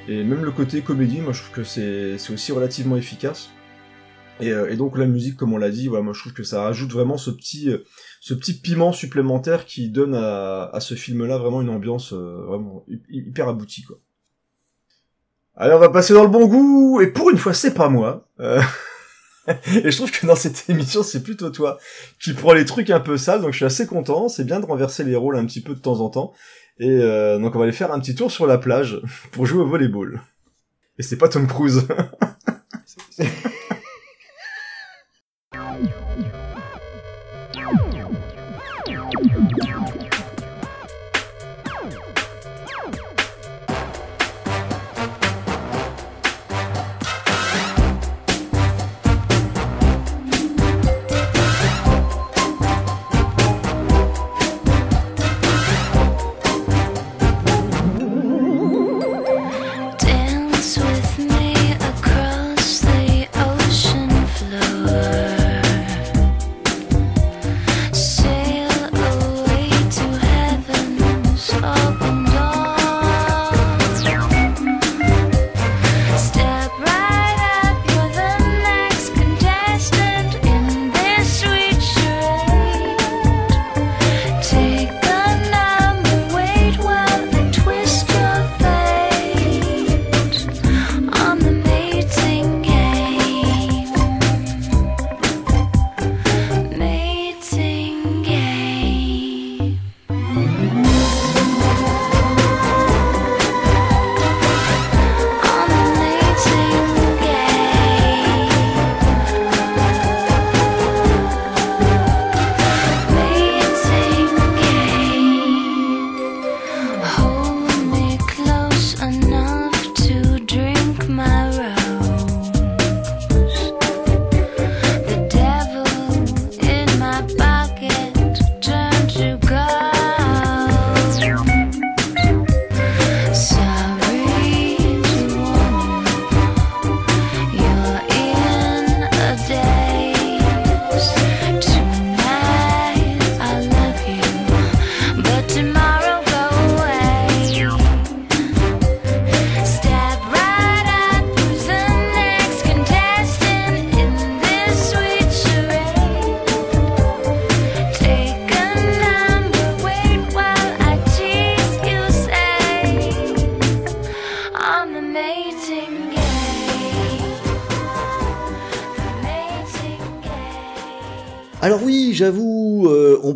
Et 0.07 0.23
même 0.23 0.45
le 0.45 0.51
côté 0.51 0.79
comédie, 0.79 1.19
moi 1.19 1.33
je 1.33 1.41
trouve 1.41 1.55
que 1.55 1.63
c'est 1.65 2.17
c'est 2.17 2.31
aussi 2.31 2.53
relativement 2.53 2.95
efficace. 2.95 3.49
Et, 4.39 4.51
euh, 4.51 4.69
et 4.71 4.75
donc 4.75 4.97
la 4.97 5.05
musique, 5.07 5.35
comme 5.35 5.53
on 5.53 5.57
l'a 5.57 5.69
dit, 5.71 5.87
voilà, 5.87 6.03
moi 6.03 6.13
je 6.13 6.19
trouve 6.19 6.33
que 6.33 6.43
ça 6.43 6.67
ajoute 6.67 6.91
vraiment 6.91 7.17
ce 7.17 7.31
petit, 7.31 7.69
euh, 7.71 7.83
ce 8.21 8.33
petit 8.33 8.53
piment 8.53 8.91
supplémentaire 8.91 9.65
qui 9.65 9.89
donne 9.89 10.13
à, 10.15 10.65
à 10.71 10.79
ce 10.79 10.93
film-là 10.93 11.37
vraiment 11.37 11.61
une 11.61 11.69
ambiance 11.69 12.13
euh, 12.13 12.43
vraiment 12.47 12.83
hy- 12.87 13.01
hyper 13.09 13.47
aboutie 13.47 13.83
quoi. 13.83 13.97
Allez, 15.55 15.73
on 15.73 15.79
va 15.79 15.89
passer 15.89 16.13
dans 16.13 16.21
le 16.23 16.29
bon 16.29 16.45
goût, 16.45 17.01
et 17.01 17.07
pour 17.07 17.31
une 17.31 17.37
fois 17.37 17.53
c'est 17.55 17.73
pas 17.73 17.89
moi. 17.89 18.27
Euh, 18.39 18.61
Et 19.73 19.91
je 19.91 19.95
trouve 19.97 20.11
que 20.11 20.27
dans 20.27 20.35
cette 20.35 20.69
émission, 20.69 21.03
c'est 21.03 21.23
plutôt 21.23 21.49
toi 21.49 21.79
qui 22.21 22.33
prends 22.33 22.53
les 22.53 22.65
trucs 22.65 22.89
un 22.89 22.99
peu 22.99 23.15
sales, 23.17 23.41
donc 23.41 23.53
je 23.53 23.57
suis 23.57 23.65
assez 23.65 23.87
content. 23.87 24.27
C'est 24.27 24.43
bien 24.43 24.59
de 24.59 24.65
renverser 24.65 25.05
les 25.05 25.15
rôles 25.15 25.37
un 25.37 25.45
petit 25.45 25.61
peu 25.61 25.73
de 25.73 25.79
temps 25.79 26.01
en 26.01 26.09
temps. 26.09 26.33
Et 26.79 26.89
euh, 26.89 27.39
donc 27.39 27.55
on 27.55 27.57
va 27.57 27.63
aller 27.63 27.71
faire 27.73 27.93
un 27.93 27.99
petit 28.01 28.13
tour 28.13 28.29
sur 28.29 28.45
la 28.45 28.57
plage 28.57 29.01
pour 29.31 29.45
jouer 29.45 29.61
au 29.61 29.67
volleyball. 29.67 30.21
Et 30.99 31.03
c'est 31.03 31.17
pas 31.17 31.29
Tom 31.29 31.47
Cruise. 31.47 31.87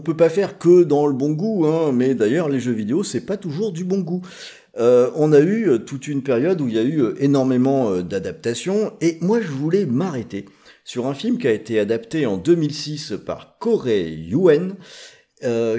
peut 0.02 0.18
pas 0.18 0.30
faire 0.30 0.58
que 0.58 0.84
dans 0.84 1.08
le 1.08 1.14
bon 1.14 1.32
goût, 1.32 1.66
hein, 1.66 1.92
mais 1.94 2.16
d'ailleurs 2.16 2.50
les 2.50 2.60
jeux 2.60 2.72
vidéo 2.72 3.04
c'est 3.04 3.26
pas 3.26 3.38
toujours 3.38 3.72
du 3.72 3.84
bon 3.84 4.00
goût. 4.00 4.22
Euh, 4.78 5.10
on 5.16 5.34
a 5.34 5.40
eu 5.40 5.70
euh, 5.70 5.78
toute 5.80 6.08
une 6.08 6.24
période 6.24 6.62
où 6.62 6.68
il 6.68 6.76
y 6.76 6.80
a 6.80 6.84
eu 6.84 7.02
euh, 7.02 7.16
énormément 7.20 7.98
d'adaptations, 8.02 8.94
et 9.02 9.18
moi 9.22 9.42
je 9.42 9.48
voulais 9.48 9.86
m'arrêter 9.86 10.46
sur 10.84 11.08
un 11.08 11.14
film 11.14 11.38
qui 11.38 11.48
a 11.48 11.52
été 11.52 11.80
adapté 11.80 12.26
en 12.26 12.38
2006 12.38 13.14
par 13.26 13.58
Corey 13.60 14.12
Yuen, 14.12 14.76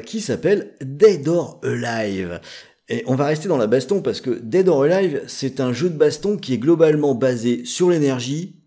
qui 0.07 0.21
s'appelle 0.21 0.73
Dead 0.81 1.29
or 1.29 1.61
Alive. 1.63 2.41
Et 2.89 3.05
on 3.07 3.15
va 3.15 3.27
rester 3.27 3.49
dans 3.49 3.57
la 3.57 3.67
baston 3.69 4.03
parce 4.03 4.21
que 4.21 4.31
Dead 4.31 4.69
or 4.69 4.83
Alive, 4.83 5.23
c'est 5.27 5.61
un 5.61 5.73
jeu 5.73 5.89
de 5.89 5.97
baston 5.97 6.37
qui 6.37 6.55
est 6.55 6.59
globalement 6.59 7.15
basé 7.15 7.65
sur 7.65 7.91
l'énergie 7.91 8.62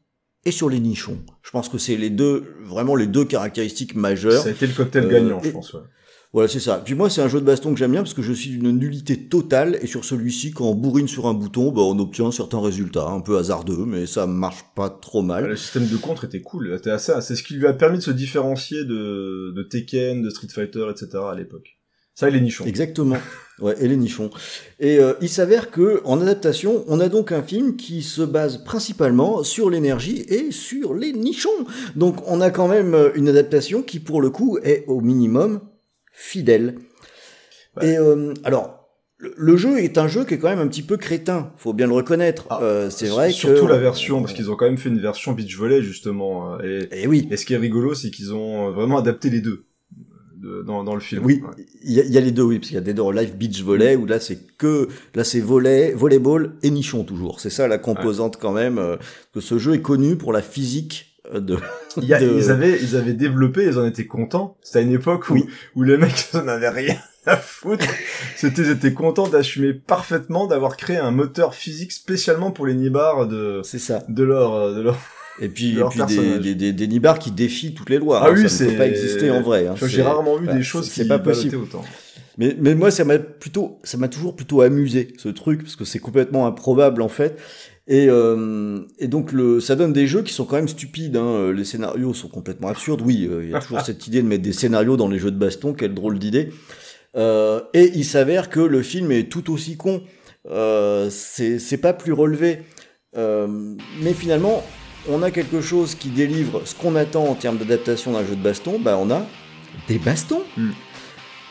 et 0.46 0.52
sur 0.52 0.70
les 0.70 0.80
nichons. 0.80 1.18
Je 1.44 1.52
pense 1.52 1.70
que 1.70 1.78
c'est 1.78 1.98
les 1.98 2.10
deux, 2.10 2.46
vraiment 2.64 2.96
les 2.96 3.08
deux 3.08 3.26
caractéristiques 3.26 3.96
majeures. 3.96 4.42
Ça 4.44 4.50
a 4.50 4.52
été 4.52 4.68
le 4.68 4.74
cocktail 4.74 5.06
Euh, 5.06 5.10
gagnant, 5.10 5.40
et- 5.42 5.48
je 5.48 5.52
pense. 5.52 5.74
Ouais. 5.74 5.82
Voilà, 6.34 6.50
c'est 6.50 6.60
ça. 6.60 6.82
Puis 6.84 6.96
moi, 6.96 7.10
c'est 7.10 7.22
un 7.22 7.30
jeu 7.30 7.40
de 7.40 7.46
baston 7.46 7.72
que 7.72 7.80
j'aime 7.80 7.92
bien 7.92 8.02
parce 8.02 8.14
que 8.14 8.22
je 8.22 8.34
suis 8.34 8.50
d'une 8.50 8.72
nullité 8.72 9.30
totale 9.30 9.80
et 9.82 9.88
sur 9.88 10.04
celui-ci, 10.04 10.52
quand 10.52 10.66
on 10.66 10.76
bourrine 10.76 11.08
sur 11.08 11.28
un 11.28 11.34
bouton, 11.34 11.72
bah, 11.72 11.82
on 11.84 11.98
obtient 11.98 12.30
certains 12.30 12.60
résultats, 12.60 13.08
un 13.08 13.22
peu 13.22 13.38
hasardeux, 13.38 13.86
mais 13.86 14.06
ça 14.06 14.28
marche 14.28 14.66
pas 14.76 14.90
trop 14.90 15.22
mal. 15.22 15.48
Le 15.48 15.56
système 15.56 15.88
de 15.88 15.96
contre 15.96 16.26
était 16.26 16.42
cool. 16.42 16.74
C'était 16.76 16.90
assez, 16.90 17.14
c'est 17.22 17.36
ce 17.38 17.44
qui 17.44 17.54
lui 17.54 17.66
a 17.68 17.74
permis 17.74 18.00
de 18.00 18.04
se 18.04 18.12
différencier 18.12 18.84
de, 18.84 19.54
de 19.56 19.64
Tekken, 19.64 20.22
de 20.24 20.30
Street 20.30 20.50
Fighter, 20.54 20.86
etc. 20.92 21.08
à 21.32 21.36
l'époque. 21.36 21.75
Ça, 22.16 22.30
il 22.30 22.36
est 22.36 22.42
nichon. 22.42 22.66
Exactement. 22.66 23.18
Ouais, 23.60 23.76
et 23.80 23.88
les 23.88 23.96
nichons. 23.96 24.30
Et 24.80 25.00
euh, 25.00 25.14
il 25.22 25.30
s'avère 25.30 25.70
que 25.72 26.02
en 26.04 26.20
adaptation, 26.22 26.84
on 26.88 27.00
a 27.00 27.08
donc 27.08 27.32
un 27.32 27.42
film 27.44 27.76
qui 27.78 28.02
se 28.04 28.22
base 28.22 28.64
principalement 28.66 29.44
sur 29.44 29.70
l'énergie 29.70 30.26
et 30.28 30.52
sur 30.52 30.94
les 30.94 31.14
nichons. 31.14 31.50
Donc 31.96 32.18
on 32.28 32.42
a 32.42 32.50
quand 32.52 32.68
même 32.68 32.94
euh, 32.94 33.12
une 33.16 33.30
adaptation 33.30 33.82
qui 33.82 34.00
pour 34.00 34.22
le 34.22 34.30
coup 34.30 34.58
est 34.64 34.84
au 34.88 35.00
minimum 35.02 35.62
fidèle. 36.12 36.76
Ouais. 37.78 37.90
Et 37.94 37.98
euh, 37.98 38.34
alors 38.44 38.90
le- 39.18 39.56
jeu 39.56 39.80
est 39.80 39.98
un 39.98 40.08
jeu 40.10 40.26
qui 40.26 40.34
est 40.34 40.38
quand 40.38 40.50
même 40.50 40.60
un 40.60 40.68
petit 40.68 40.84
peu 40.84 40.98
crétin, 40.98 41.54
faut 41.56 41.72
bien 41.74 41.88
le 41.88 41.94
reconnaître. 41.94 42.46
Ah, 42.50 42.60
Euh, 42.62 42.90
c'est 42.90 43.08
vrai 43.08 43.30
que 43.30 43.36
Surtout 43.36 43.68
la 43.68 43.78
version, 43.78 44.20
parce 44.22 44.34
qu'ils 44.34 44.52
ont 44.52 44.56
quand 44.58 44.66
même 44.66 44.78
fait 44.78 44.90
une 44.90 45.02
version 45.02 45.32
beach 45.32 45.56
volley, 45.58 45.82
justement. 45.82 46.60
Et, 46.62 46.88
Et 46.92 47.08
oui, 47.08 47.28
et 47.32 47.38
ce 47.38 47.46
qui 47.46 47.54
est 47.54 47.58
rigolo, 47.58 47.94
c'est 47.94 48.12
qu'ils 48.12 48.34
ont 48.34 48.72
vraiment 48.72 48.98
adapté 48.98 49.30
les 49.30 49.40
deux 49.42 49.66
de- 50.46 50.62
dans, 50.62 50.84
dans 50.84 50.94
le 50.94 51.02
film. 51.02 51.26
Oui, 51.26 51.42
Ouais. 51.44 51.66
il 51.84 51.94
y, 51.94 52.00
a- 52.00 52.04
il 52.04 52.12
y 52.14 52.18
a 52.18 52.22
les 52.22 52.32
deux, 52.32 52.44
oui, 52.44 52.60
parce 52.60 52.68
qu'il 52.68 52.76
y 52.76 52.80
a 52.80 52.82
Dead 52.82 53.00
or 53.00 53.10
Alive 53.12 53.36
Beach 53.36 53.62
Volley, 53.64 53.96
où 53.96 54.06
là 54.06 54.20
c'est 54.20 54.40
que, 54.58 54.88
là 55.16 55.24
c'est 55.24 55.40
volley, 55.42 55.94
volleyball 55.94 56.54
et 56.64 56.70
nichon 56.70 57.04
toujours. 57.04 57.40
C'est 57.40 57.50
ça 57.50 57.68
la 57.68 57.78
composante 57.78 58.38
quand 58.38 58.52
même, 58.52 58.78
euh, 58.78 58.98
que 59.34 59.42
ce 59.42 59.58
jeu 59.58 59.74
est 59.74 59.82
connu 59.82 60.16
pour 60.18 60.32
la 60.34 60.42
physique 60.42 61.18
euh, 61.34 61.40
de... 61.40 61.58
Il 61.98 62.06
y 62.06 62.14
a- 62.14 62.20
de- 62.20 62.28
ils, 62.38 62.52
avaient, 62.52 62.78
ils 62.82 62.96
avaient 62.96 63.14
développé, 63.14 63.66
ils 63.66 63.80
en 63.80 63.86
étaient 63.86 64.06
contents. 64.06 64.58
C'était 64.62 64.80
à 64.80 64.82
une 64.84 64.92
époque 64.92 65.30
où, 65.30 65.34
Oui. 65.34 65.46
où 65.76 65.82
les 65.84 65.98
mecs 65.98 66.30
n'en 66.34 66.48
avaient 66.48 66.70
rien 66.70 66.98
à 67.26 67.38
foutre. 67.38 67.86
C'était, 68.36 68.62
ils 68.64 68.70
étaient 68.70 68.94
contents 68.94 69.28
d'assumer 69.30 69.74
parfaitement 69.74 70.46
d'avoir 70.46 70.76
créé 70.78 70.98
un 70.98 71.12
moteur 71.12 71.56
physique 71.56 71.92
spécialement 71.94 72.52
pour 72.52 72.68
les 72.68 72.76
nibards 72.76 73.28
de, 73.28 73.62
C'est 73.64 73.80
ça. 73.80 74.04
de 74.10 74.24
leur, 74.24 74.54
euh, 74.54 74.76
de 74.76 74.82
leur... 74.82 74.98
Et 75.42 75.50
puis, 75.50 75.78
et 75.78 75.84
puis 75.90 76.00
des, 76.08 76.40
des, 76.40 76.56
des, 76.56 76.74
des 76.74 76.88
nibards 76.88 77.20
qui 77.20 77.32
défient 77.32 77.74
toutes 77.74 77.90
les 77.90 77.98
lois. 77.98 78.22
Ah 78.24 78.28
hein, 78.30 78.34
oui, 78.36 78.50
ça 78.50 78.64
ne 78.66 78.72
peut 78.72 78.78
pas 78.78 78.88
exister 78.88 79.30
en 79.32 79.42
vrai. 79.42 79.68
hein, 79.68 79.76
J'ai 79.86 80.02
rarement 80.02 80.38
vu 80.38 80.46
bah, 80.48 80.54
des 80.54 80.64
choses 80.64 80.90
c'est 80.90 81.04
qui 81.04 81.08
pas 81.10 81.20
possible. 81.20 81.58
autant. 81.58 81.84
Mais, 82.38 82.56
mais 82.60 82.76
moi, 82.76 82.92
ça 82.92 83.04
m'a 83.06 83.18
plutôt, 83.18 83.80
ça 83.84 83.98
m'a 83.98 84.08
toujours 84.08 84.36
plutôt 84.36 84.62
amusé 84.62 85.14
ce 85.18 85.30
truc 85.30 85.64
parce 85.64 85.76
que 85.76 85.86
c'est 85.86 86.00
complètement 86.00 86.48
improbable 86.48 87.02
en 87.02 87.10
fait. 87.10 87.38
Et, 87.88 88.08
euh, 88.10 88.80
et 88.98 89.08
donc 89.08 89.32
le, 89.32 89.60
ça 89.60 89.76
donne 89.76 89.94
des 89.94 90.08
jeux 90.08 90.24
qui 90.24 90.34
sont 90.34 90.46
quand 90.46 90.56
même 90.56 90.68
stupides. 90.68 91.18
Hein. 91.18 91.52
Les 91.54 91.66
scénarios 91.66 92.14
sont 92.14 92.28
complètement 92.30 92.70
absurdes. 92.70 93.02
Oui, 93.06 93.28
euh, 93.30 93.44
il 93.44 93.52
y 93.52 93.56
a 93.56 93.60
toujours 93.60 93.82
cette 93.86 94.08
idée 94.08 94.22
de 94.22 94.28
mettre 94.28 94.44
des 94.44 94.54
scénarios 94.54 94.98
dans 94.98 95.08
les 95.10 95.20
jeux 95.20 95.32
de 95.32 95.38
baston. 95.38 95.74
Quelle 95.74 95.94
drôle 95.94 96.18
d'idée. 96.20 96.50
Euh, 97.16 97.62
et 97.74 97.92
il 97.96 98.04
s'avère 98.06 98.50
que 98.50 98.60
le 98.60 98.82
film 98.82 99.12
est 99.12 99.30
tout 99.30 99.52
aussi 99.54 99.78
con. 99.78 100.02
Euh, 100.50 101.10
c'est 101.10 101.60
c'est 101.60 101.78
pas 101.78 101.94
plus 101.94 102.12
relevé. 102.14 102.60
Euh, 103.18 103.48
mais 104.02 104.14
finalement, 104.14 104.62
on 105.10 105.22
a 105.24 105.32
quelque 105.32 105.62
chose 105.62 105.96
qui 105.96 106.10
délivre 106.10 106.62
ce 106.66 106.74
qu'on 106.76 106.96
attend 106.96 107.26
en 107.26 107.36
termes 107.36 107.58
d'adaptation 107.58 108.14
d'un 108.14 108.26
jeu 108.26 108.36
de 108.36 108.42
baston. 108.44 108.80
Bah, 108.80 108.98
on 109.00 109.10
a 109.12 109.24
des 109.88 109.98
bastons. 110.00 110.44
Hmm. 110.58 110.72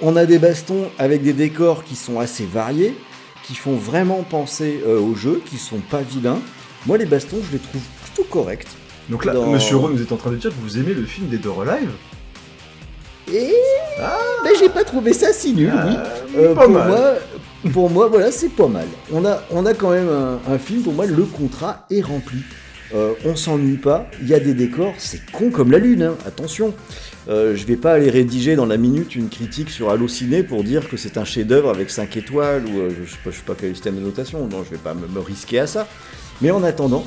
On 0.01 0.17
a 0.17 0.27
des 0.27 0.39
bastons 0.39 0.91
avec 0.99 1.23
des 1.23 1.33
décors 1.33 1.85
qui 1.85 1.95
sont 1.97 2.19
assez 2.21 2.45
variés, 2.47 2.95
qui 3.45 3.55
font 3.55 3.77
vraiment 3.77 4.23
penser 4.23 4.83
euh, 4.87 4.99
au 4.99 5.15
jeu, 5.15 5.41
qui 5.49 5.57
sont 5.57 5.79
pas 5.79 6.01
vilains. 6.03 6.41
Moi, 6.87 6.99
les 6.99 7.07
bastons, 7.07 7.39
je 7.47 7.53
les 7.53 7.59
trouve 7.59 7.83
plutôt 8.03 8.25
corrects. 8.25 8.67
Donc 9.09 9.25
là, 9.25 9.33
Dans- 9.35 9.47
Monsieur 9.51 9.77
Ron, 9.77 9.89
vous 9.89 10.03
êtes 10.03 10.13
en 10.13 10.17
train 10.17 10.31
de 10.31 10.37
dire 10.37 10.51
que 10.51 10.61
vous 10.63 10.79
aimez 10.79 10.95
le 10.95 11.05
film 11.05 11.29
des 11.29 11.39
Door 11.39 11.63
Alive 11.63 11.91
Et 13.33 13.53
ben, 13.99 14.51
j'ai 14.59 14.69
pas 14.69 14.85
trouvé 14.85 15.13
ça 15.13 15.33
si 15.33 15.53
nul, 15.53 15.73
oui. 15.87 15.95
Euh, 16.37 16.55
pas 16.55 16.65
pour 16.65 16.73
mal. 16.73 16.89
moi, 16.89 17.15
pour 17.73 17.91
moi, 17.91 18.09
voilà, 18.09 18.31
c'est 18.33 18.49
pas 18.51 18.67
mal. 18.67 18.87
On 19.13 19.25
a, 19.25 19.43
on 19.51 19.65
a 19.67 19.75
quand 19.75 19.91
même 19.91 20.09
un, 20.09 20.41
un 20.53 20.59
film. 20.59 20.83
Pour 20.83 20.93
moi, 20.95 21.07
le 21.07 21.23
contrat 21.25 21.87
est 21.91 22.03
rempli. 22.03 22.39
Euh, 22.95 23.15
on 23.25 23.37
s'ennuie 23.37 23.77
pas. 23.77 24.11
Il 24.21 24.29
y 24.29 24.35
a 24.35 24.41
des 24.41 24.55
décors. 24.55 24.95
C'est 24.99 25.31
con 25.31 25.51
comme 25.51 25.71
la 25.71 25.79
lune. 25.79 26.03
hein, 26.03 26.17
Attention. 26.27 26.75
Euh, 27.29 27.57
je 27.57 27.65
vais 27.65 27.77
pas 27.77 27.93
aller 27.95 28.11
rédiger 28.11 28.55
dans 28.55 28.67
la 28.67 28.77
minute 28.77 29.17
une 29.17 29.31
critique 29.31 29.71
sur 29.71 29.89
Allociné 29.91 30.43
pour 30.43 30.63
dire 30.63 30.89
que 30.89 30.97
c'est 30.99 31.17
un 31.17 31.25
chef-d'œuvre 31.25 31.71
avec 31.71 31.89
5 31.91 32.17
étoiles 32.19 32.65
ou 32.67 32.81
euh, 32.81 32.91
je 33.07 33.11
sais 33.11 33.17
pas, 33.25 33.55
pas 33.55 33.59
quel 33.59 33.71
système 33.75 33.97
de 33.97 34.01
notation. 34.01 34.47
Non, 34.47 34.63
je 34.65 34.71
vais 34.71 34.77
pas 34.83 34.93
me 34.95 35.21
risquer 35.21 35.61
à 35.61 35.67
ça. 35.67 35.89
Mais 36.43 36.51
en 36.51 36.63
attendant, 36.63 37.07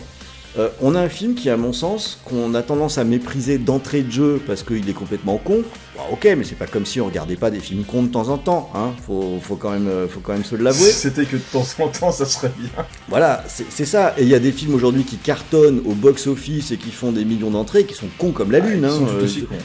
euh, 0.58 0.70
on 0.82 0.96
a 0.96 1.02
un 1.02 1.10
film 1.10 1.36
qui, 1.36 1.50
à 1.50 1.58
mon 1.58 1.74
sens, 1.74 2.20
qu'on 2.26 2.54
a 2.56 2.64
tendance 2.64 2.98
à 2.98 3.04
mépriser 3.04 3.58
d'entrée 3.58 4.02
de 4.02 4.12
jeu 4.12 4.42
parce 4.46 4.64
qu'il 4.64 4.90
est 4.90 4.94
complètement 4.94 5.38
con. 5.38 5.64
Bon, 5.96 6.04
ok, 6.14 6.28
mais 6.38 6.44
c'est 6.44 6.56
pas 6.56 6.66
comme 6.66 6.86
si 6.86 7.00
on 7.00 7.06
regardait 7.06 7.36
pas 7.36 7.52
des 7.52 7.60
films 7.60 7.84
cons 7.84 8.04
de 8.04 8.08
temps 8.08 8.30
en 8.30 8.38
temps. 8.38 8.72
Hein. 8.74 8.92
Faut, 9.06 9.40
faut, 9.42 9.56
quand 9.56 9.72
même, 9.72 9.88
euh, 9.88 10.08
faut 10.08 10.20
quand 10.20 10.34
même 10.34 10.44
se 10.44 10.56
l'avouer. 10.56 10.90
C'était 10.92 11.26
que 11.26 11.36
de 11.36 11.42
temps 11.52 11.66
en 11.80 11.88
temps, 11.90 12.12
ça 12.12 12.26
serait 12.26 12.52
bien. 12.58 12.70
Voilà, 13.08 13.44
c'est 13.48 13.86
ça. 13.86 14.16
Et 14.18 14.24
il 14.24 14.30
y 14.30 14.36
a 14.36 14.40
des 14.40 14.52
films 14.52 14.74
aujourd'hui 14.74 15.04
qui 15.04 15.18
cartonnent 15.18 15.82
au 15.86 15.94
box-office 15.94 16.72
et 16.72 16.78
qui 16.78 16.92
font 16.92 17.12
des 17.12 17.26
millions 17.26 17.52
d'entrées, 17.52 17.86
qui 17.86 17.94
sont 17.94 18.10
cons 18.18 18.32
comme 18.32 18.52
la 18.52 18.60
lune. 18.60 18.80
Ils 18.82 18.86
hein. 18.86 18.90
sont 18.90 19.06
tout 19.06 19.24
aussi 19.24 19.44
cons. 19.44 19.56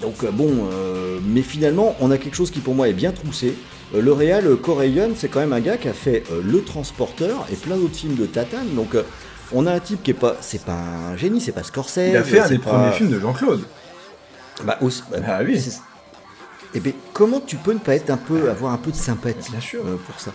donc 0.00 0.24
bon, 0.32 0.50
euh, 0.72 1.18
mais 1.26 1.42
finalement, 1.42 1.94
on 2.00 2.10
a 2.10 2.16
quelque 2.16 2.36
chose 2.36 2.50
qui 2.50 2.60
pour 2.60 2.74
moi 2.74 2.88
est 2.88 2.94
bien 2.94 3.12
troussé. 3.12 3.54
Euh, 3.94 4.00
le 4.00 4.12
réal 4.12 4.46
euh, 4.46 4.56
c'est 5.16 5.28
quand 5.28 5.40
même 5.40 5.52
un 5.52 5.60
gars 5.60 5.76
qui 5.76 5.88
a 5.88 5.92
fait 5.92 6.24
euh, 6.32 6.40
Le 6.44 6.62
Transporteur 6.62 7.46
et 7.52 7.56
plein 7.56 7.76
d'autres 7.76 7.96
films 7.96 8.14
de 8.14 8.26
Tatane. 8.26 8.74
Donc 8.74 8.96
on 9.54 9.66
a 9.66 9.72
un 9.72 9.80
type 9.80 10.02
qui 10.02 10.10
est 10.10 10.14
pas, 10.14 10.36
c'est 10.40 10.62
pas 10.62 10.72
un 10.74 11.16
génie, 11.16 11.40
c'est 11.40 11.52
pas 11.52 11.62
Scorsese. 11.62 12.08
Il 12.10 12.16
a 12.16 12.22
fait 12.22 12.40
un 12.40 12.48
des 12.48 12.58
pas- 12.58 12.70
premiers 12.70 12.92
films 12.92 13.10
de 13.10 13.20
Jean-Claude. 13.20 13.62
Bah, 14.64 14.78
aussi, 14.82 15.02
bah, 15.10 15.18
Ah 15.26 15.40
oui. 15.44 15.58
c'est- 15.60 15.80
Eh 16.74 16.80
bien, 16.80 16.92
comment 17.12 17.40
tu 17.40 17.56
peux 17.56 17.72
ne 17.72 17.78
pas 17.78 17.94
être 17.94 18.10
un 18.10 18.16
peu, 18.16 18.50
avoir 18.50 18.72
un 18.72 18.76
peu 18.78 18.90
de 18.90 18.96
sympathie 18.96 19.50
Bien 19.52 19.60
sûr. 19.60 19.82
euh, 19.86 19.96
pour 20.06 20.18
ça? 20.20 20.32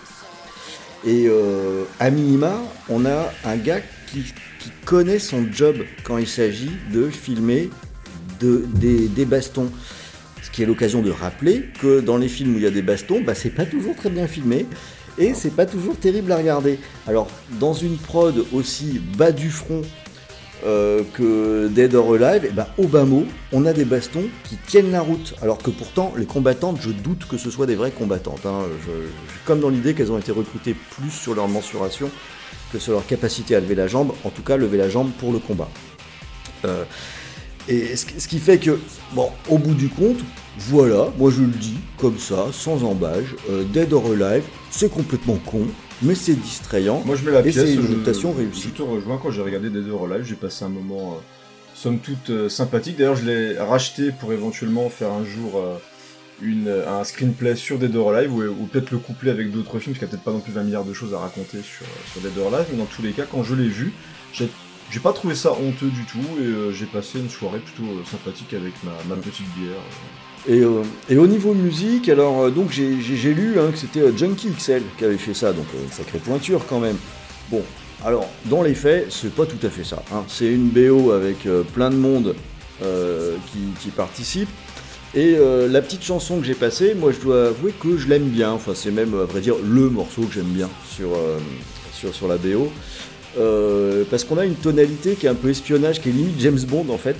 Et 1.05 1.27
euh, 1.27 1.83
à 1.99 2.09
minima, 2.09 2.57
on 2.89 3.05
a 3.05 3.31
un 3.45 3.55
gars 3.57 3.79
qui, 4.07 4.23
qui 4.59 4.69
connaît 4.85 5.19
son 5.19 5.45
job 5.51 5.77
quand 6.03 6.17
il 6.17 6.27
s'agit 6.27 6.71
de 6.91 7.09
filmer 7.09 7.69
de, 8.39 8.65
des, 8.73 9.07
des 9.07 9.25
bastons. 9.25 9.69
Ce 10.41 10.49
qui 10.49 10.63
est 10.63 10.65
l'occasion 10.65 11.01
de 11.01 11.11
rappeler 11.11 11.69
que 11.81 11.99
dans 11.99 12.17
les 12.17 12.27
films 12.29 12.55
où 12.55 12.57
il 12.57 12.63
y 12.63 12.67
a 12.67 12.71
des 12.71 12.81
bastons, 12.81 13.21
bah, 13.21 13.35
c'est 13.35 13.49
pas 13.49 13.65
toujours 13.65 13.95
très 13.95 14.09
bien 14.09 14.27
filmé 14.27 14.65
et 15.19 15.33
c'est 15.35 15.51
pas 15.55 15.67
toujours 15.67 15.95
terrible 15.97 16.31
à 16.31 16.37
regarder. 16.37 16.79
Alors, 17.05 17.27
dans 17.59 17.73
une 17.73 17.97
prod 17.97 18.45
aussi 18.53 18.99
bas 19.17 19.31
du 19.31 19.51
front 19.51 19.81
euh, 20.65 21.03
que 21.13 21.67
Dead 21.67 21.93
or 21.93 22.15
Alive, 22.15 22.45
et 22.45 22.49
ben, 22.49 22.65
au 22.77 22.87
bas 22.87 23.05
mot, 23.05 23.25
on 23.51 23.65
a 23.65 23.73
des 23.73 23.85
bastons 23.85 24.23
qui 24.45 24.55
tiennent 24.55 24.91
la 24.91 25.01
route. 25.01 25.35
Alors 25.41 25.59
que 25.59 25.69
pourtant, 25.69 26.13
les 26.17 26.25
combattantes, 26.25 26.79
je 26.81 26.89
doute 26.89 27.27
que 27.27 27.37
ce 27.37 27.51
soit 27.51 27.65
des 27.65 27.75
vraies 27.75 27.91
combattantes. 27.91 28.45
hein. 28.45 28.63
Comme 29.45 29.59
dans 29.59 29.69
l'idée 29.69 29.93
qu'elles 29.93 30.11
ont 30.11 30.17
été 30.17 30.31
recrutées 30.31 30.75
plus 30.97 31.11
sur 31.11 31.35
leur 31.35 31.47
mensuration 31.47 32.09
que 32.73 32.79
sur 32.79 32.93
leur 32.93 33.05
capacité 33.05 33.55
à 33.55 33.59
lever 33.59 33.75
la 33.75 33.87
jambe, 33.87 34.13
en 34.23 34.29
tout 34.29 34.43
cas 34.43 34.57
lever 34.57 34.77
la 34.77 34.89
jambe 34.89 35.11
pour 35.19 35.31
le 35.31 35.39
combat. 35.39 35.69
Euh, 36.65 36.83
et 37.67 37.95
ce, 37.95 38.05
ce 38.17 38.27
qui 38.27 38.39
fait 38.39 38.57
que, 38.57 38.79
bon, 39.13 39.29
au 39.49 39.57
bout 39.57 39.73
du 39.73 39.89
compte, 39.89 40.19
voilà, 40.57 41.07
moi 41.17 41.31
je 41.31 41.41
le 41.41 41.47
dis 41.47 41.77
comme 41.97 42.17
ça, 42.17 42.47
sans 42.51 42.83
embâge, 42.83 43.35
euh, 43.49 43.63
Dead 43.63 43.93
or 43.93 44.11
Alive, 44.11 44.43
c'est 44.71 44.91
complètement 44.91 45.37
con, 45.45 45.67
mais 46.01 46.15
c'est 46.15 46.33
distrayant. 46.35 47.01
Moi, 47.05 47.15
je 47.15 47.23
mets 47.25 47.31
la 47.31 47.41
pièce. 47.43 47.55
c'est 47.55 47.73
une 47.75 47.81
je- 47.81 47.87
adaptation 47.93 48.31
réussie. 48.33 48.69
Je 48.69 48.77
te 48.77 48.81
rejoins 48.81 49.17
quand 49.21 49.31
j'ai 49.31 49.41
regardé 49.41 49.69
Dead 49.69 49.87
or 49.89 50.05
Alive. 50.11 50.25
J'ai 50.25 50.35
passé 50.35 50.65
un 50.65 50.69
moment, 50.69 51.13
euh, 51.13 51.21
somme 51.75 51.99
toute, 51.99 52.29
euh, 52.29 52.49
sympathique. 52.49 52.97
D'ailleurs, 52.97 53.15
je 53.15 53.25
l'ai 53.25 53.57
racheté 53.57 54.11
pour 54.11 54.33
éventuellement 54.33 54.89
faire 54.89 55.11
un 55.11 55.23
jour 55.23 55.53
euh, 55.57 55.75
une, 56.41 56.69
un 56.87 57.03
screenplay 57.03 57.55
sur 57.55 57.77
Dead 57.79 57.95
or 57.95 58.13
Alive 58.13 58.33
ou, 58.33 58.41
ou 58.43 58.65
peut-être 58.65 58.91
le 58.91 58.97
coupler 58.97 59.31
avec 59.31 59.51
d'autres 59.51 59.79
films, 59.79 59.93
parce 59.93 59.99
qu'il 59.99 60.07
n'y 60.07 60.09
a 60.09 60.11
peut-être 60.11 60.23
pas 60.23 60.31
non 60.31 60.39
plus 60.39 60.53
20 60.53 60.63
milliards 60.63 60.85
de 60.85 60.93
choses 60.93 61.13
à 61.13 61.19
raconter 61.19 61.57
sur, 61.61 61.85
sur 62.11 62.21
Dead 62.21 62.37
or 62.37 62.53
Alive. 62.53 62.67
Mais 62.71 62.77
dans 62.77 62.85
tous 62.85 63.01
les 63.01 63.11
cas, 63.11 63.23
quand 63.29 63.43
je 63.43 63.55
l'ai 63.55 63.67
vu, 63.69 63.93
j'ai 64.33 64.49
j'ai 64.91 64.99
pas 64.99 65.13
trouvé 65.13 65.35
ça 65.35 65.51
honteux 65.51 65.89
du 65.89 66.03
tout 66.05 66.17
et 66.41 66.45
euh, 66.45 66.71
j'ai 66.71 66.87
passé 66.87 67.19
une 67.19 67.29
soirée 67.29 67.59
plutôt 67.59 67.83
euh, 67.91 68.03
sympathique 68.09 68.55
avec 68.55 68.73
ma, 68.83 68.91
ma 69.07 69.21
petite 69.21 69.45
bière. 69.55 69.77
Et, 70.47 70.61
euh, 70.61 70.83
et 71.09 71.17
au 71.17 71.27
niveau 71.27 71.53
musique, 71.53 72.07
alors 72.07 72.43
euh, 72.43 72.49
donc 72.49 72.71
j'ai 72.71 73.33
lu 73.33 73.59
hein, 73.59 73.71
que 73.71 73.77
c'était 73.77 74.01
euh, 74.01 74.15
Junkie 74.15 74.49
XL 74.57 74.81
qui 74.97 75.03
avait 75.03 75.17
fait 75.17 75.33
ça, 75.33 75.51
donc 75.51 75.65
une 75.73 75.91
sacrée 75.91 76.19
pointure 76.19 76.65
quand 76.67 76.79
même. 76.79 76.95
Bon, 77.51 77.61
alors 78.05 78.27
dans 78.45 78.63
les 78.63 78.73
faits, 78.73 79.07
c'est 79.09 79.33
pas 79.33 79.45
tout 79.45 79.63
à 79.65 79.69
fait 79.69 79.83
ça. 79.83 80.01
hein. 80.13 80.23
C'est 80.27 80.47
une 80.47 80.69
BO 80.69 81.11
avec 81.11 81.47
plein 81.73 81.89
de 81.89 81.95
monde 81.95 82.35
qui, 82.81 83.59
qui 83.81 83.89
participe. 83.89 84.47
Et 85.15 85.35
la 85.69 85.81
petite 85.81 86.03
chanson 86.03 86.39
que 86.39 86.45
j'ai 86.45 86.53
passée, 86.53 86.93
moi 86.93 87.11
je 87.11 87.19
dois 87.19 87.47
avouer 87.47 87.73
que 87.73 87.97
je 87.97 88.07
l'aime 88.07 88.29
bien. 88.29 88.51
Enfin, 88.51 88.71
c'est 88.75 88.91
même, 88.91 89.13
à 89.15 89.25
vrai 89.25 89.41
dire, 89.41 89.55
le 89.61 89.89
morceau 89.89 90.21
que 90.21 90.33
j'aime 90.33 90.43
bien 90.45 90.69
sur, 90.89 91.09
sur, 91.91 92.13
sur 92.15 92.27
la 92.29 92.37
BO. 92.37 92.71
Parce 94.09 94.23
qu'on 94.23 94.37
a 94.37 94.45
une 94.45 94.55
tonalité 94.55 95.15
qui 95.15 95.25
est 95.25 95.29
un 95.29 95.35
peu 95.35 95.49
espionnage, 95.49 95.99
qui 95.99 96.09
est 96.09 96.13
limite 96.13 96.39
James 96.39 96.59
Bond 96.67 96.85
en 96.89 96.97
fait. 96.97 97.17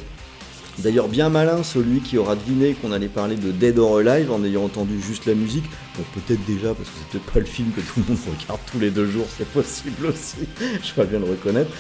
D'ailleurs, 0.80 1.08
bien 1.10 1.30
malin 1.30 1.62
celui 1.64 2.00
qui 2.00 2.18
aura 2.18 2.36
deviné 2.36 2.74
qu'on 2.74 2.92
allait 2.92 3.08
parler 3.10 3.36
de 3.36 3.52
Dead 3.52 3.78
or 3.80 3.98
Alive 3.98 4.32
en 4.32 4.44
ayant 4.44 4.64
entendu 4.64 5.02
juste 5.02 5.26
la 5.26 5.34
musique. 5.34 5.66
Bon, 5.98 6.04
peut-être 6.16 6.44
déjà, 6.46 6.70
parce 6.74 6.88
que 6.90 6.96
c'est 7.00 7.10
peut-être 7.20 7.34
pas 7.34 7.40
le 7.40 7.46
film 7.46 7.72
que 7.72 7.82
tout 7.82 8.00
le 8.00 8.04
monde 8.14 8.18
regarde 8.42 8.62
tous 8.72 8.80
les 8.80 8.90
deux 8.90 9.08
jours, 9.10 9.26
c'est 9.38 9.48
possible 9.48 10.06
aussi. 10.06 10.38
Je 10.84 10.92
crois 10.94 11.04
bien 11.06 11.20
le 11.20 11.26
reconnaître. 11.26 11.72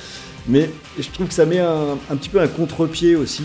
Mais 0.47 0.69
je 0.97 1.07
trouve 1.09 1.27
que 1.27 1.33
ça 1.33 1.45
met 1.45 1.59
un, 1.59 1.97
petit 2.11 2.29
peu 2.29 2.39
un 2.39 2.47
contre-pied 2.47 3.15
aussi 3.15 3.43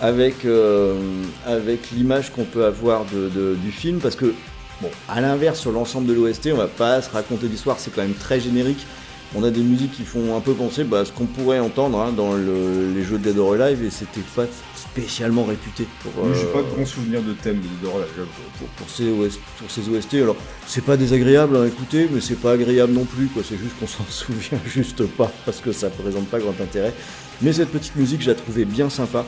avec, 0.00 0.44
euh, 0.46 0.98
avec 1.46 1.90
l'image 1.92 2.30
qu'on 2.32 2.44
peut 2.44 2.64
avoir 2.64 3.04
du 3.04 3.70
film, 3.70 3.98
parce 3.98 4.16
que, 4.16 4.32
bon, 4.80 4.88
à 5.08 5.20
l'inverse, 5.20 5.60
sur 5.60 5.70
l'ensemble 5.70 6.06
de 6.06 6.14
l'OST, 6.14 6.48
on 6.52 6.56
va 6.56 6.66
pas 6.66 7.02
se 7.02 7.10
raconter 7.10 7.46
l'histoire, 7.46 7.78
c'est 7.78 7.94
quand 7.94 8.02
même 8.02 8.14
très 8.14 8.40
générique. 8.40 8.84
On 9.36 9.44
a 9.44 9.50
des 9.50 9.60
musiques 9.60 9.92
qui 9.92 10.02
font 10.02 10.34
un 10.36 10.40
peu 10.40 10.54
penser 10.54 10.82
bah, 10.82 11.00
à 11.00 11.04
ce 11.04 11.12
qu'on 11.12 11.26
pourrait 11.26 11.60
entendre 11.60 12.00
hein, 12.00 12.12
dans 12.16 12.32
le- 12.32 12.90
les 12.92 13.04
jeux 13.04 13.18
de 13.18 13.24
Dead 13.24 13.38
or 13.38 13.52
Alive, 13.52 13.84
et 13.84 13.90
c'était 13.90 14.22
pas 14.34 14.46
spécialement 14.92 15.44
réputé 15.44 15.86
pour, 16.02 16.24
Moi, 16.24 16.34
j'ai 16.34 16.46
euh, 16.46 16.52
pas 16.52 16.62
de 16.62 16.76
bons 16.76 16.86
souvenirs 16.86 17.22
de 17.22 17.32
thème 17.32 17.56
de 17.56 17.62
Dead 17.62 17.84
or 17.86 17.96
Alive, 17.96 18.08
j'avoue. 18.16 18.30
pour, 18.58 18.68
pour 18.68 18.90
ces 18.90 19.08
OS 19.08 19.38
pour 19.58 19.70
ces 19.70 19.88
OST. 19.88 20.14
Alors, 20.14 20.36
c'est 20.66 20.84
pas 20.84 20.96
désagréable 20.96 21.56
à 21.56 21.66
écouter, 21.66 22.08
mais 22.12 22.20
c'est 22.20 22.40
pas 22.40 22.52
agréable 22.52 22.92
non 22.92 23.04
plus, 23.04 23.26
quoi. 23.26 23.42
C'est 23.48 23.58
juste 23.58 23.78
qu'on 23.78 23.86
s'en 23.86 24.04
souvient 24.08 24.58
juste 24.66 25.06
pas, 25.06 25.30
parce 25.44 25.60
que 25.60 25.72
ça 25.72 25.90
présente 25.90 26.26
pas 26.28 26.38
grand 26.38 26.58
intérêt. 26.60 26.92
Mais 27.42 27.52
cette 27.52 27.70
petite 27.70 27.96
musique, 27.96 28.22
je 28.22 28.30
la 28.30 28.34
trouvais 28.34 28.64
bien 28.64 28.90
sympa. 28.90 29.24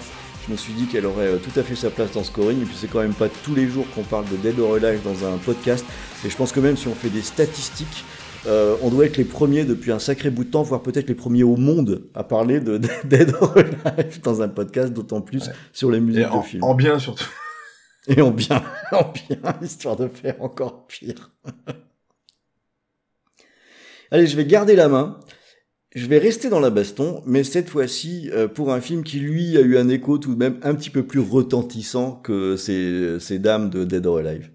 Je 0.46 0.52
me 0.52 0.56
suis 0.56 0.72
dit 0.72 0.86
qu'elle 0.86 1.06
aurait 1.06 1.28
euh, 1.28 1.36
tout 1.36 1.58
à 1.58 1.62
fait 1.62 1.76
sa 1.76 1.90
place 1.90 2.12
dans 2.12 2.24
Scoring, 2.24 2.60
et 2.60 2.64
puis 2.64 2.76
c'est 2.78 2.88
quand 2.88 3.00
même 3.00 3.14
pas 3.14 3.28
tous 3.28 3.54
les 3.54 3.68
jours 3.68 3.86
qu'on 3.94 4.02
parle 4.02 4.24
de 4.30 4.36
Dead 4.36 4.58
or 4.58 4.74
Alive 4.74 5.00
dans 5.04 5.26
un 5.26 5.38
podcast. 5.38 5.84
Et 6.24 6.30
je 6.30 6.36
pense 6.36 6.50
que 6.50 6.60
même 6.60 6.76
si 6.76 6.88
on 6.88 6.94
fait 6.94 7.10
des 7.10 7.22
statistiques, 7.22 8.04
euh, 8.46 8.76
on 8.82 8.90
doit 8.90 9.06
être 9.06 9.16
les 9.16 9.24
premiers 9.24 9.64
depuis 9.64 9.92
un 9.92 9.98
sacré 9.98 10.30
bout 10.30 10.44
de 10.44 10.50
temps, 10.50 10.62
voire 10.62 10.82
peut-être 10.82 11.08
les 11.08 11.14
premiers 11.14 11.42
au 11.44 11.56
monde 11.56 12.08
à 12.14 12.24
parler 12.24 12.60
de 12.60 12.78
Dead 13.04 13.34
or 13.40 13.56
Alive 13.56 14.20
dans 14.22 14.42
un 14.42 14.48
podcast, 14.48 14.92
d'autant 14.92 15.20
plus 15.20 15.46
Ouais. 15.46 15.52
sur 15.72 15.90
les 15.90 16.00
musiques 16.00 16.26
en, 16.30 16.40
de 16.40 16.44
films. 16.46 16.64
en 16.64 16.74
bien 16.74 16.98
surtout. 16.98 17.28
Et 18.08 18.20
en 18.20 18.32
bien, 18.32 18.62
en 18.92 19.12
bien, 19.12 19.38
histoire 19.62 19.96
de 19.96 20.08
faire 20.08 20.42
encore 20.42 20.86
pire. 20.88 21.30
Allez, 24.10 24.26
je 24.26 24.36
vais 24.36 24.44
garder 24.44 24.74
la 24.76 24.88
main. 24.88 25.18
Je 25.94 26.06
vais 26.06 26.18
rester 26.18 26.48
dans 26.48 26.60
la 26.60 26.70
baston, 26.70 27.22
mais 27.26 27.44
cette 27.44 27.68
fois-ci 27.68 28.30
euh, 28.32 28.48
pour 28.48 28.72
un 28.72 28.80
film 28.80 29.04
qui, 29.04 29.18
lui, 29.20 29.56
a 29.58 29.60
eu 29.60 29.76
un 29.76 29.88
écho 29.90 30.16
tout 30.18 30.32
de 30.34 30.38
même 30.38 30.58
un 30.62 30.74
petit 30.74 30.88
peu 30.90 31.06
plus 31.06 31.20
retentissant 31.20 32.12
que 32.12 32.56
ces, 32.56 33.18
ces 33.20 33.38
dames 33.38 33.68
de 33.70 33.84
Dead 33.84 34.04
or 34.06 34.18
Alive. 34.18 34.50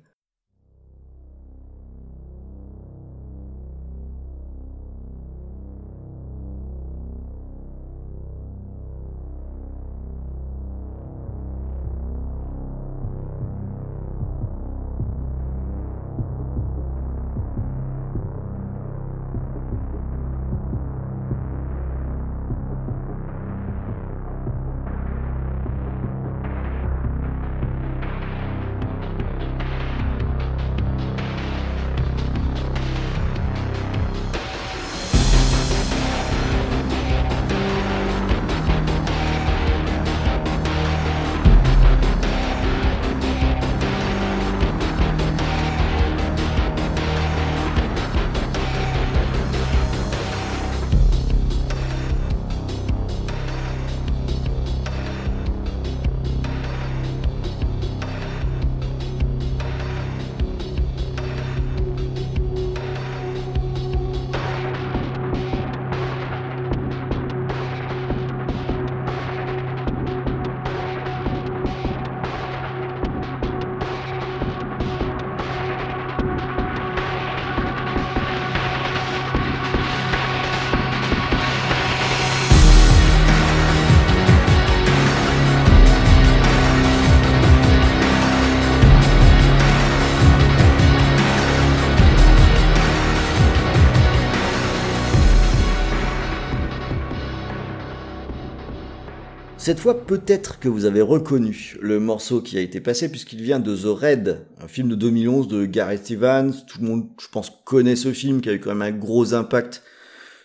Cette 99.67 99.81
fois, 99.81 100.05
peut-être 100.05 100.59
que 100.59 100.69
vous 100.69 100.85
avez 100.85 101.01
reconnu 101.01 101.75
le 101.81 101.99
morceau 101.99 102.41
qui 102.41 102.57
a 102.57 102.61
été 102.61 102.79
passé 102.79 103.11
puisqu'il 103.11 103.41
vient 103.41 103.59
de 103.59 103.75
The 103.75 103.99
Raid, 103.99 104.45
un 104.61 104.67
film 104.69 104.87
de 104.87 104.95
2011 104.95 105.49
de 105.49 105.65
Gareth 105.65 106.09
Evans. 106.09 106.53
Tout 106.69 106.79
le 106.79 106.87
monde, 106.87 107.09
je 107.19 107.27
pense, 107.27 107.51
connaît 107.65 107.97
ce 107.97 108.13
film 108.13 108.39
qui 108.39 108.47
a 108.47 108.53
eu 108.53 108.61
quand 108.61 108.69
même 108.69 108.81
un 108.81 108.97
gros 108.97 109.33
impact 109.33 109.83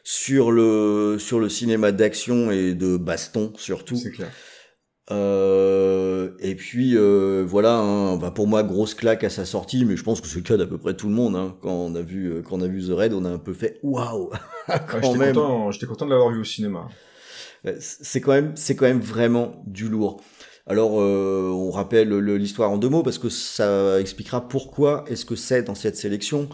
sur 0.03 0.51
le 0.51 1.19
sur 1.21 1.39
le 1.39 1.49
cinéma 1.49 1.93
d'action 1.93 2.51
et 2.51 2.75
de 2.75 2.97
baston 2.97 3.53
surtout. 3.59 3.95
C'est 3.95 4.11
clair. 4.11 4.33
Euh, 5.13 6.31
et 6.41 6.57
puis 6.57 6.97
euh, 6.97 7.45
voilà, 7.47 7.77
hein, 7.77 8.17
bah 8.17 8.33
pour 8.33 8.49
moi 8.49 8.65
grosse 8.65 8.95
claque 8.95 9.23
à 9.23 9.31
sa 9.31 9.45
sortie, 9.45 9.85
mais 9.85 9.97
je 9.97 10.03
pense 10.03 10.21
que 10.21 10.27
c'est 10.27 10.39
le 10.39 10.43
cas 10.43 10.57
d'à 10.57 10.67
peu 10.67 10.79
près 10.79 10.95
tout 10.95 11.07
le 11.07 11.15
monde. 11.15 11.37
Hein. 11.37 11.57
Quand 11.63 11.71
on 11.71 11.95
a 11.95 12.03
vu 12.03 12.27
euh, 12.27 12.43
quand 12.43 12.57
on 12.57 12.61
a 12.61 12.67
vu 12.67 12.89
The 12.89 12.91
Raid, 12.91 13.13
on 13.13 13.25
a 13.25 13.31
un 13.31 13.39
peu 13.39 13.53
fait 13.53 13.79
waouh 13.85 14.31
Ouais, 14.69 14.81
quand 14.91 15.01
J'étais 15.01 15.17
même. 15.17 15.33
content, 15.33 15.71
j'étais 15.71 15.87
content 15.87 16.07
de 16.07 16.11
l'avoir 16.11 16.31
vu 16.31 16.41
au 16.41 16.45
cinéma. 16.45 16.89
Ouais, 17.65 17.77
C'est 17.81 18.21
quand 18.21 18.33
même 18.33 18.57
c'est 18.57 18.75
quand 18.77 18.87
même 18.87 19.01
vraiment 19.01 19.63
du 19.67 19.89
lourd. 19.89 20.21
Alors 20.67 21.01
euh, 21.01 21.51
on 21.53 21.71
rappelle 21.71 22.09
le- 22.09 22.37
l'histoire 22.37 22.71
en 22.71 22.79
deux 22.79 22.89
mots 22.89 23.03
parce 23.03 23.19
que 23.19 23.29
ça 23.29 24.01
expliquera 24.01 24.49
pourquoi 24.49 25.05
est-ce 25.09 25.25
que 25.25 25.37
c'est 25.37 25.63
dans 25.63 25.75
cette 25.75 25.97
sélection. 25.97 26.49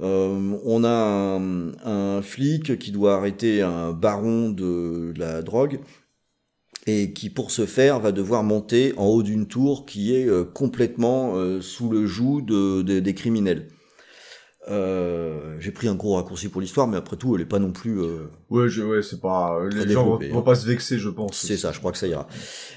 Euh, 0.00 0.56
on 0.64 0.84
a 0.84 1.38
un, 1.84 2.22
flic 2.22 2.78
qui 2.78 2.92
doit 2.92 3.16
arrêter 3.16 3.62
un 3.62 3.92
baron 3.92 4.50
de 4.50 5.12
la 5.16 5.42
drogue 5.42 5.80
et 6.86 7.12
qui 7.12 7.28
pour 7.28 7.50
ce 7.50 7.66
faire 7.66 7.98
va 7.98 8.12
devoir 8.12 8.44
monter 8.44 8.94
en 8.96 9.06
haut 9.06 9.24
d'une 9.24 9.46
tour 9.48 9.84
qui 9.84 10.14
est 10.14 10.26
euh, 10.28 10.44
complètement 10.44 11.34
euh, 11.36 11.60
sous 11.60 11.90
le 11.90 12.06
joug 12.06 12.42
de, 12.42 12.82
de- 12.82 13.00
des 13.00 13.14
criminels. 13.14 13.68
Euh, 14.70 15.56
J'ai 15.58 15.72
pris 15.72 15.88
un 15.88 15.94
gros 15.94 16.14
raccourci 16.14 16.48
pour 16.48 16.60
l'histoire, 16.60 16.86
mais 16.86 16.96
après 16.96 17.16
tout, 17.16 17.34
elle 17.34 17.42
est 17.42 17.46
pas 17.46 17.58
non 17.58 17.72
plus. 17.72 18.00
euh, 18.00 18.28
Ouais, 18.48 18.68
je, 18.68 18.82
ouais, 18.82 19.02
c'est 19.02 19.20
pas, 19.20 19.58
Très 19.70 19.84
les 19.86 19.92
gens 19.92 20.04
vont, 20.04 20.20
hein. 20.38 20.42
pas 20.42 20.54
se 20.54 20.66
vexer, 20.66 20.98
je 20.98 21.08
pense. 21.08 21.36
C'est 21.36 21.56
ça, 21.56 21.72
je 21.72 21.78
crois 21.80 21.90
que 21.92 21.98
ça 21.98 22.06
ira. 22.06 22.28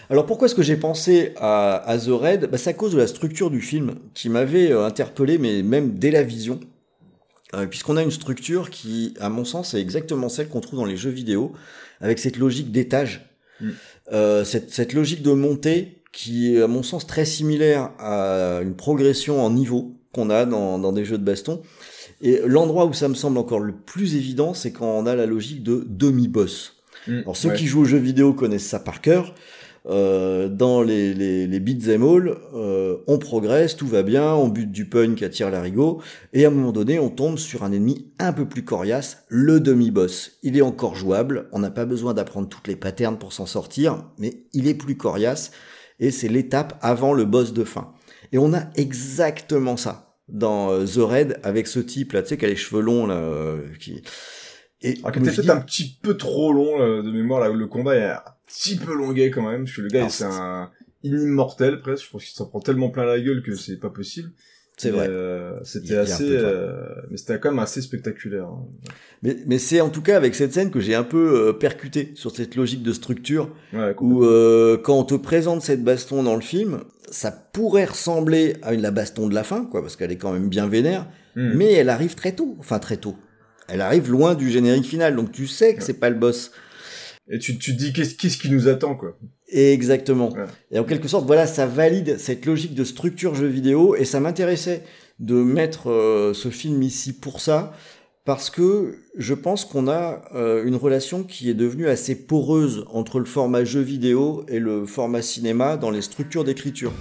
Alors 0.10 0.26
pourquoi 0.26 0.48
est-ce 0.48 0.56
que 0.56 0.64
j'ai 0.64 0.78
pensé 0.78 1.34
à, 1.38 1.76
à 1.88 1.98
The 2.00 2.08
Raid? 2.10 2.50
Bah, 2.52 2.58
C'est 2.58 2.72
à 2.72 2.74
cause 2.74 2.94
de 2.94 2.98
la 2.98 3.08
structure 3.08 3.52
du 3.52 3.62
film 3.62 3.96
qui 4.16 4.30
m'avait 4.30 4.72
euh, 4.72 4.86
interpellé, 4.86 5.38
mais 5.38 5.62
même 5.62 5.92
dès 6.00 6.12
la 6.12 6.24
vision. 6.24 6.60
Euh, 7.54 7.68
Puisqu'on 7.68 7.98
a 7.98 8.02
une 8.04 8.12
structure 8.12 8.72
qui, 8.72 9.14
à 9.20 9.30
mon 9.30 9.46
sens, 9.46 9.76
est 9.76 9.80
exactement 9.80 10.28
celle 10.30 10.50
qu'on 10.50 10.62
trouve 10.62 10.80
dans 10.80 10.86
les 10.86 10.98
jeux 10.98 11.12
vidéo, 11.12 11.54
avec 12.02 12.20
cette 12.20 12.38
logique 12.38 12.72
d'étage, 12.72 13.30
Mm. 13.62 13.70
Euh, 14.12 14.44
cette, 14.44 14.72
cette 14.74 14.92
logique 14.92 15.22
de 15.22 15.32
montée 15.32 16.02
qui 16.12 16.54
est, 16.58 16.62
à 16.62 16.68
mon 16.68 16.84
sens, 16.84 17.08
très 17.08 17.24
similaire 17.24 17.92
à 18.00 18.60
une 18.62 18.76
progression 18.76 19.42
en 19.42 19.50
niveau 19.50 19.94
qu'on 20.16 20.30
a 20.30 20.46
dans, 20.46 20.80
dans 20.80 20.94
des 20.94 21.04
jeux 21.04 21.18
de 21.18 21.24
baston. 21.24 21.62
Et 22.22 22.40
l'endroit 22.46 22.86
où 22.86 22.94
ça 22.94 23.10
me 23.10 23.14
semble 23.14 23.38
encore 23.38 23.60
le 23.60 23.74
plus 23.74 24.16
évident, 24.16 24.54
c'est 24.54 24.72
quand 24.72 24.88
on 24.88 25.06
a 25.06 25.16
la 25.16 25.26
logique 25.26 25.62
de 25.64 25.86
demi-boss. 25.88 26.78
Mm, 27.08 27.20
Alors 27.20 27.38
ceux 27.38 27.50
ouais. 27.50 27.56
qui 27.56 27.68
jouent 27.68 27.82
aux 27.82 27.86
jeux 27.86 27.98
vidéo 27.98 28.34
connaissent 28.34 28.68
ça 28.68 28.80
par 28.80 29.02
cœur. 29.02 29.36
Euh, 29.88 30.50
dans 30.50 30.82
les, 30.82 31.14
les, 31.14 31.46
les 31.46 31.60
beats 31.60 31.92
all, 31.92 32.36
euh, 32.56 32.98
on 33.06 33.20
progresse, 33.20 33.76
tout 33.76 33.86
va 33.86 34.02
bien, 34.02 34.34
on 34.34 34.48
bute 34.48 34.72
du 34.72 34.86
punk 34.90 35.22
à 35.22 35.30
tir 35.30 35.52
larigot, 35.52 36.02
et 36.34 36.44
à 36.44 36.48
un 36.48 36.52
moment 36.52 36.72
donné, 36.72 36.98
on 36.98 37.10
tombe 37.10 37.38
sur 37.38 37.64
un 37.64 37.72
ennemi 37.72 38.08
un 38.18 38.34
peu 38.34 38.48
plus 38.48 38.64
coriace, 38.64 39.26
le 39.28 39.60
demi-boss. 39.60 40.40
Il 40.42 40.58
est 40.58 40.64
encore 40.64 40.96
jouable, 40.96 41.50
on 41.52 41.60
n'a 41.60 41.70
pas 41.70 41.86
besoin 41.86 42.16
d'apprendre 42.16 42.50
toutes 42.50 42.68
les 42.68 42.76
patterns 42.76 43.20
pour 43.20 43.32
s'en 43.32 43.46
sortir, 43.46 44.10
mais 44.18 44.48
il 44.54 44.68
est 44.68 44.74
plus 44.74 44.98
coriace, 44.98 45.52
et 46.00 46.10
c'est 46.10 46.30
l'étape 46.30 46.80
avant 46.82 47.14
le 47.14 47.26
boss 47.26 47.54
de 47.54 47.64
fin. 47.64 47.94
Et 48.32 48.40
on 48.40 48.56
a 48.56 48.64
exactement 48.76 49.78
ça 49.78 50.05
dans 50.28 50.72
euh, 50.72 50.86
The 50.86 50.98
Raid 50.98 51.40
avec 51.44 51.68
ce 51.68 51.80
type 51.80 52.14
là, 52.14 52.24
tu 52.24 52.30
sais, 52.30 52.38
qui 52.38 52.46
a 52.46 52.48
les 52.48 52.56
cheveux 52.56 52.82
longs 52.82 53.06
là, 53.06 53.18
euh, 53.18 53.62
qui... 53.80 54.02
Et 54.82 54.98
Alors, 55.04 55.14
je 55.14 55.20
qui 55.20 55.30
était 55.30 55.36
peut-être 55.36 55.50
un 55.50 55.62
petit 55.62 56.00
peu 56.02 56.18
trop 56.18 56.54
long 56.54 56.78
là, 56.78 57.02
de 57.02 57.12
mémoire. 57.12 57.40
Là, 57.40 57.50
le 57.50 57.68
combat 57.68 57.96
est 57.96 58.04
un 58.04 58.22
petit 58.46 58.76
peu 58.76 58.94
longuet 58.94 59.32
quand 59.32 59.50
même, 59.50 59.64
parce 59.64 59.76
que 59.76 59.82
le 59.82 59.88
gars, 59.88 60.10
c'est 60.10 60.26
un 60.26 60.70
immortel 61.04 61.80
presque. 61.80 62.06
Je 62.06 62.12
pense 62.12 62.26
qu'il 62.26 62.36
s'en 62.36 62.48
prend 62.48 62.60
tellement 62.60 62.90
plein 62.90 63.06
la 63.06 63.20
gueule 63.20 63.42
que 63.42 63.56
c'est 63.56 63.78
pas 63.78 63.90
possible. 63.90 64.32
C'est 64.78 64.90
vrai. 64.92 65.08
euh, 65.10 65.54
c'était 65.64 65.96
assez, 65.98 66.24
euh, 66.30 66.84
mais 67.10 67.18
c'était 67.18 67.40
quand 67.40 67.50
même 67.52 67.60
assez 67.60 67.82
spectaculaire. 67.82 68.46
hein. 68.46 68.66
Mais, 69.24 69.38
mais 69.48 69.58
c'est 69.58 69.82
en 69.82 69.90
tout 69.90 70.02
cas 70.02 70.18
avec 70.18 70.36
cette 70.36 70.54
scène 70.54 70.70
que 70.72 70.80
j'ai 70.80 70.96
un 70.96 71.04
peu 71.04 71.48
euh, 71.50 71.54
percuté 71.54 72.12
sur 72.16 72.32
cette 72.36 72.56
logique 72.56 72.84
de 72.84 72.94
structure 72.94 73.50
Ouais, 73.74 73.96
où 74.02 74.24
euh, 74.24 74.78
quand 74.78 74.98
on 75.00 75.04
te 75.04 75.16
présente 75.16 75.62
cette 75.62 75.84
baston 75.84 76.24
dans 76.24 76.36
le 76.36 76.42
film, 76.42 76.80
ça 77.10 77.32
pourrait 77.32 77.86
ressembler 77.86 78.58
à 78.64 78.74
une 78.74 78.82
la 78.82 78.92
baston 78.92 79.28
de 79.28 79.34
la 79.36 79.44
fin, 79.44 79.66
quoi, 79.66 79.82
parce 79.82 79.96
qu'elle 79.96 80.12
est 80.12 80.18
quand 80.18 80.34
même 80.34 80.50
bien 80.50 80.68
vénère, 80.68 81.08
Hmm. 81.38 81.52
mais 81.56 81.74
elle 81.74 81.90
arrive 81.90 82.16
très 82.16 82.32
tôt, 82.32 82.56
enfin 82.60 82.80
très 82.80 82.96
tôt. 82.96 83.16
Elle 83.68 83.82
arrive 83.82 84.10
loin 84.10 84.36
du 84.36 84.50
générique 84.50 84.86
final, 84.86 85.18
donc 85.18 85.34
tu 85.34 85.48
sais 85.48 85.76
que 85.76 85.84
c'est 85.84 86.00
pas 86.00 86.10
le 86.10 86.16
boss. 86.16 86.52
Et 87.30 87.40
tu, 87.40 87.58
tu 87.58 87.74
te 87.76 87.78
dis 87.78 87.92
qu'est-ce 87.92 88.16
qu'est-ce 88.16 88.38
qui 88.38 88.50
nous 88.52 88.68
attend 88.68 88.96
quoi? 88.96 89.18
Exactement. 89.50 90.32
Ouais. 90.34 90.46
Et 90.72 90.80
en 90.80 90.84
quelque 90.84 91.08
sorte, 91.08 91.26
voilà, 91.26 91.48
ça 91.48 91.66
valide 91.66 92.18
cette 92.20 92.46
logique 92.46 92.76
de 92.76 92.84
structure 92.84 93.36
jeu 93.36 93.48
vidéo, 93.48 93.96
et 93.96 94.06
ça 94.06 94.20
m'intéressait 94.20 94.84
de 95.20 95.36
mettre 95.36 95.90
euh, 95.90 96.34
ce 96.34 96.50
film 96.50 96.84
ici 96.84 97.14
pour 97.14 97.40
ça, 97.42 97.74
parce 98.26 98.50
que 98.50 98.98
je 99.18 99.34
pense 99.34 99.66
qu'on 99.66 99.88
a 99.88 100.24
euh, 100.36 100.66
une 100.66 100.76
relation 100.76 101.24
qui 101.24 101.50
est 101.50 101.54
devenue 101.54 101.88
assez 101.88 102.16
poreuse 102.16 102.86
entre 102.92 103.20
le 103.20 103.26
format 103.26 103.64
jeu 103.64 103.82
vidéo 103.82 104.44
et 104.48 104.60
le 104.60 104.86
format 104.86 105.22
cinéma 105.22 105.78
dans 105.78 105.92
les 105.92 106.02
structures 106.02 106.44
d'écriture. 106.44 106.92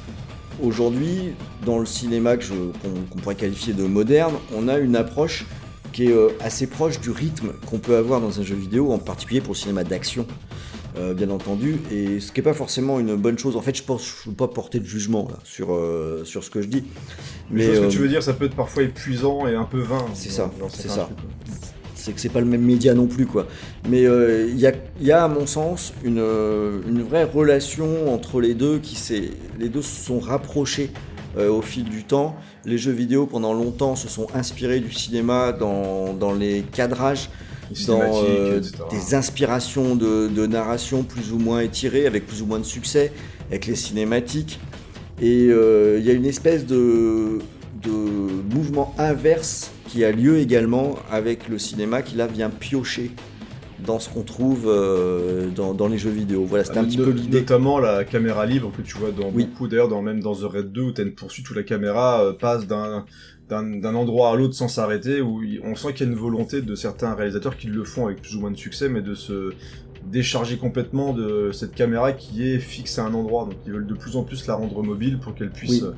Aujourd'hui, 0.62 1.32
dans 1.66 1.78
le 1.80 1.86
cinéma 1.86 2.36
que 2.36 2.44
je- 2.44 2.52
qu'on 2.54 2.90
qu'on 3.10 3.18
pourrait 3.18 3.34
qualifier 3.34 3.72
de 3.72 3.82
moderne, 3.84 4.34
on 4.54 4.68
a 4.68 4.78
une 4.78 4.94
approche 4.96 5.46
qui 5.94 6.06
est 6.08 6.12
euh, 6.12 6.30
assez 6.40 6.66
proche 6.66 7.00
du 7.00 7.10
rythme 7.10 7.52
qu'on 7.66 7.78
peut 7.78 7.96
avoir 7.96 8.20
dans 8.20 8.40
un 8.40 8.42
jeu 8.42 8.56
vidéo, 8.56 8.92
en 8.92 8.98
particulier 8.98 9.40
pour 9.40 9.54
le 9.54 9.58
cinéma 9.58 9.84
d'action, 9.84 10.26
euh, 10.98 11.14
bien 11.14 11.30
entendu, 11.30 11.76
et 11.90 12.18
ce 12.18 12.32
qui 12.32 12.40
n'est 12.40 12.44
pas 12.44 12.52
forcément 12.52 12.98
une 12.98 13.14
bonne 13.14 13.38
chose. 13.38 13.56
En 13.56 13.62
fait, 13.62 13.76
je 13.76 13.84
pense, 13.84 14.04
je 14.04 14.28
ne 14.28 14.32
veux 14.32 14.36
pas 14.36 14.48
porter 14.48 14.80
de 14.80 14.84
jugement 14.84 15.28
là, 15.30 15.38
sur, 15.44 15.72
euh, 15.72 16.24
sur 16.24 16.42
ce 16.42 16.50
que 16.50 16.62
je 16.62 16.66
dis. 16.66 16.84
Mais 17.48 17.68
Mais 17.68 17.76
ce 17.76 17.80
que 17.80 17.90
tu 17.90 17.98
veux 17.98 18.08
dire, 18.08 18.24
ça 18.24 18.34
peut 18.34 18.46
être 18.46 18.56
parfois 18.56 18.82
épuisant 18.82 19.46
et 19.46 19.54
un 19.54 19.64
peu 19.64 19.78
vain. 19.78 20.04
C'est 20.14 20.30
ça, 20.30 20.50
c'est 20.70 20.88
ça. 20.88 21.08
c'est 21.94 22.12
que 22.12 22.20
c'est 22.20 22.28
pas 22.28 22.40
le 22.40 22.46
même 22.46 22.62
média 22.62 22.92
non 22.92 23.06
plus 23.06 23.24
quoi. 23.26 23.46
Mais 23.88 24.02
il 24.02 24.58
y, 24.58 24.66
a, 24.66 24.72
y 25.00 25.12
a 25.12 25.24
à 25.24 25.28
mon 25.28 25.46
sens 25.46 25.94
une, 26.02 26.18
une 26.88 27.02
vraie 27.02 27.24
relation 27.24 28.12
entre 28.12 28.40
les 28.40 28.54
deux 28.54 28.78
qui 28.78 28.96
s'est, 28.96 29.30
les 29.60 29.68
deux 29.68 29.82
se 29.82 30.04
sont 30.04 30.18
rapprochés 30.18 30.90
au 31.38 31.62
fil 31.62 31.84
du 31.84 32.02
temps. 32.04 32.36
Les 32.66 32.78
jeux 32.78 32.92
vidéo 32.92 33.26
pendant 33.26 33.52
longtemps 33.52 33.94
se 33.94 34.08
sont 34.08 34.26
inspirés 34.34 34.80
du 34.80 34.92
cinéma 34.92 35.52
dans, 35.52 36.14
dans 36.14 36.32
les 36.32 36.62
cadrages, 36.62 37.28
Les 37.70 37.84
dans 37.86 38.00
euh, 38.02 38.60
des 38.90 39.14
inspirations 39.14 39.96
de, 39.96 40.28
de 40.28 40.46
narration 40.46 41.02
plus 41.02 41.32
ou 41.32 41.38
moins 41.38 41.60
étirées, 41.60 42.06
avec 42.06 42.26
plus 42.26 42.40
ou 42.40 42.46
moins 42.46 42.58
de 42.58 42.64
succès, 42.64 43.12
avec 43.50 43.66
les 43.66 43.74
cinématiques. 43.74 44.58
Et 45.20 45.48
euh, 45.50 45.98
il 45.98 46.06
y 46.06 46.10
a 46.10 46.14
une 46.14 46.24
espèce 46.24 46.64
de, 46.64 47.40
de 47.82 47.90
mouvement 48.54 48.94
inverse 48.98 49.70
qui 49.88 50.02
a 50.02 50.10
lieu 50.10 50.38
également 50.38 50.96
avec 51.10 51.48
le 51.48 51.58
cinéma 51.58 52.00
qui 52.00 52.16
là 52.16 52.26
vient 52.26 52.48
piocher 52.48 53.10
dans 53.86 53.98
ce 53.98 54.08
qu'on 54.08 54.22
trouve 54.22 54.64
euh, 54.66 55.48
dans, 55.54 55.74
dans 55.74 55.88
les 55.88 55.98
jeux 55.98 56.10
vidéo. 56.10 56.44
Voilà, 56.44 56.64
c'était 56.64 56.78
un 56.78 56.82
Euh, 56.82 56.86
petit 56.86 56.98
no- 56.98 57.04
peu 57.04 57.10
l'idée. 57.10 57.40
Notamment 57.40 57.78
la 57.78 58.04
caméra 58.04 58.46
libre 58.46 58.70
que 58.76 58.82
tu 58.82 58.96
vois 58.96 59.10
dans 59.10 59.30
Oui. 59.32 59.44
beaucoup, 59.46 59.68
d'ailleurs, 59.68 59.88
dans, 59.88 60.02
même 60.02 60.20
dans 60.20 60.34
The 60.34 60.42
Red 60.44 60.72
2 60.72 60.82
où 60.82 60.92
t'as 60.92 61.02
une 61.02 61.14
poursuite 61.14 61.48
où 61.50 61.54
la 61.54 61.62
caméra 61.62 62.22
euh, 62.24 62.32
passe 62.32 62.66
d'un 62.66 63.04
d'un 63.50 63.62
d'un 63.78 63.94
endroit 63.94 64.30
à 64.30 64.36
l'autre 64.36 64.54
sans 64.54 64.68
s'arrêter, 64.68 65.20
où 65.20 65.42
il- 65.42 65.60
on 65.64 65.74
sent 65.74 65.92
qu'il 65.92 66.06
y 66.06 66.08
a 66.08 66.12
une 66.12 66.18
volonté 66.18 66.62
de 66.62 66.74
certains 66.74 67.12
réalisateurs 67.14 67.58
qui 67.58 67.66
le 67.66 67.84
font 67.84 68.06
avec 68.06 68.22
plus 68.22 68.36
ou 68.36 68.40
moins 68.40 68.50
de 68.50 68.56
succès, 68.56 68.88
mais 68.88 69.02
de 69.02 69.14
se 69.14 69.52
décharger 70.10 70.56
complètement 70.56 71.12
de 71.12 71.50
cette 71.52 71.74
caméra 71.74 72.12
qui 72.12 72.48
est 72.48 72.58
fixe 72.58 72.98
à 72.98 73.04
un 73.04 73.12
endroit. 73.14 73.44
Donc 73.44 73.54
ils 73.66 73.72
veulent 73.72 73.86
de 73.86 73.94
plus 73.94 74.16
en 74.16 74.22
plus 74.22 74.46
la 74.46 74.54
rendre 74.54 74.82
mobile 74.82 75.18
pour 75.18 75.34
qu'elle 75.34 75.50
puisse 75.50 75.82
Oui. 75.82 75.88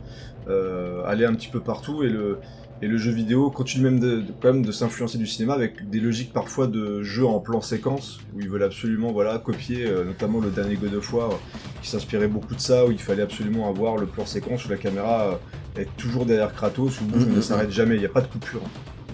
euh, 0.49 1.03
aller 1.07 1.25
un 1.25 1.35
petit 1.35 1.49
peu 1.49 1.61
partout 1.61 2.03
et 2.03 2.09
le 2.09 2.39
et 2.83 2.89
le 2.89 2.99
jeu 2.99 3.11
vidéo 3.11 3.51
continue 3.51 3.85
même 3.85 4.01
de, 4.01 4.21
de- 4.21 4.33
quand 4.41 4.53
même 4.53 4.65
de 4.65 4.73
s'influencer 4.73 5.19
du 5.19 5.27
cinéma 5.27 5.55
avec 5.55 5.89
des 5.89 6.01
logiques 6.01 6.33
parfois 6.33 6.67
de 6.67 7.03
jeux 7.03 7.25
en 7.27 7.41
plan 7.41 7.61
séquence 7.61 8.19
où 8.35 8.41
ils 8.41 8.49
veulent 8.49 8.63
absolument 8.65 9.13
voilà 9.13 9.39
copier 9.39 9.87
euh, 9.87 10.05
notamment 10.05 10.41
le 10.41 10.51
dernier 10.51 10.77
God 10.77 10.95
of 10.95 11.13
War 11.15 11.31
euh, 11.31 11.35
qui 11.83 11.89
s'inspirait 11.89 12.29
beaucoup 12.29 12.55
de 12.55 12.61
ça 12.61 12.87
où 12.87 12.91
il 12.93 12.99
fallait 13.01 13.23
absolument 13.23 13.69
avoir 13.69 13.97
le 13.97 14.07
plan 14.07 14.27
séquence 14.27 14.67
où 14.67 14.69
la 14.69 14.77
caméra 14.77 15.39
euh, 15.77 15.81
est 15.81 15.89
toujours 15.97 16.27
derrière 16.27 16.53
Kratos 16.55 17.01
où 17.01 17.05
bouge 17.05 17.25
Mhm, 17.25 17.31
ne 17.31 17.37
mhm. 17.37 17.43
s'arrête 17.43 17.71
jamais 17.71 17.95
il 17.95 18.01
n'y 18.01 18.07
a 18.07 18.11
pas 18.11 18.21
de 18.23 18.27
coupure 18.29 18.61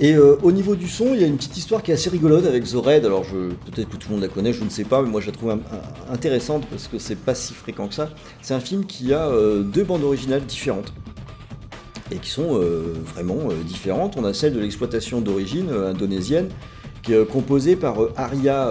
Et 0.01 0.15
euh, 0.15 0.37
au 0.43 0.51
niveau 0.53 0.75
du 0.75 0.89
son, 0.89 1.13
il 1.15 1.21
y 1.21 1.25
a 1.25 1.27
une 1.27 1.37
petite 1.37 1.57
histoire 1.57 1.83
qui 1.83 1.91
est 1.91 1.95
assez 1.95 2.09
rigolote 2.11 2.47
avec 2.47 2.65
The 2.65 2.77
Raid. 2.83 3.05
Alors 3.05 3.25
je, 3.25 3.51
peut-être 3.67 3.91
que 3.91 3.97
tout 3.97 4.09
le 4.09 4.15
monde 4.15 4.23
la 4.23 4.29
connaît, 4.29 4.53
je 4.53 4.65
ne 4.65 4.71
sais 4.71 4.85
pas, 4.85 5.03
mais 5.03 5.09
moi 5.11 5.21
je 5.21 5.27
la 5.27 5.33
trouve 5.33 5.51
un- 5.51 5.59
un- 5.59 6.13
intéressante 6.13 6.67
parce 6.71 6.89
que 6.89 6.99
c'est 6.99 7.15
pas 7.17 7.35
si 7.35 7.53
fréquent 7.55 7.87
que 7.89 7.95
ça. 7.95 8.09
C'est 8.41 8.55
un 8.55 8.61
film 8.61 8.87
qui 8.87 9.13
a 9.13 9.27
euh, 9.29 9.63
deux 9.63 9.85
bandes 9.85 10.03
originales 10.03 10.45
différentes 10.47 10.93
et 12.13 12.19
qui 12.19 12.31
sont 12.31 12.61
euh, 12.61 12.95
vraiment 13.15 13.51
euh, 13.51 13.55
différentes. 13.67 14.17
On 14.17 14.25
a 14.25 14.35
celle 14.35 14.53
de 14.53 14.61
l'exploitation 14.61 15.21
d'origine 15.21 15.69
euh, 15.71 15.91
indonésienne 15.91 16.49
qui 17.03 17.15
est 17.15 17.27
composée 17.27 17.75
par 17.75 17.97
Arya 18.17 18.71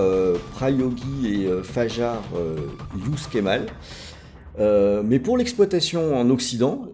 Prayogi 0.54 1.34
et 1.34 1.50
Fajar 1.64 2.24
Yus 2.96 3.28
Kemal. 3.28 3.66
Euh, 4.58 5.04
mais 5.04 5.20
pour 5.20 5.38
l'exploitation 5.38 6.16
en 6.16 6.30
Occident, 6.30 6.94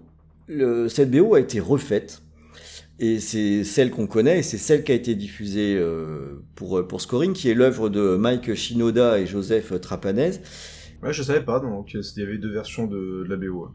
cette 0.89 1.11
BO 1.11 1.35
a 1.35 1.39
été 1.39 1.59
refaite 1.59 2.23
et 2.97 3.19
c'est 3.19 3.63
celle 3.63 3.91
qu'on 3.91 4.07
connaît, 4.07 4.39
et 4.39 4.41
c'est 4.41 4.57
celle 4.57 4.83
qui 4.83 4.91
a 4.91 4.95
été 4.95 5.13
diffusée 5.13 5.79
pour, 6.55 6.87
pour 6.87 7.01
Scoring, 7.01 7.33
qui 7.33 7.51
est 7.51 7.53
l'œuvre 7.53 7.89
de 7.89 8.15
Mike 8.15 8.55
Shinoda 8.55 9.19
et 9.19 9.27
Joseph 9.27 9.79
Trapanese. 9.79 10.41
Ouais, 11.03 11.13
je 11.13 11.21
savais 11.21 11.45
pas, 11.45 11.59
donc 11.59 11.93
il 11.93 12.01
y 12.19 12.23
avait 12.23 12.39
deux 12.39 12.51
versions 12.51 12.87
de 12.87 13.23
la 13.29 13.35
BO. 13.35 13.69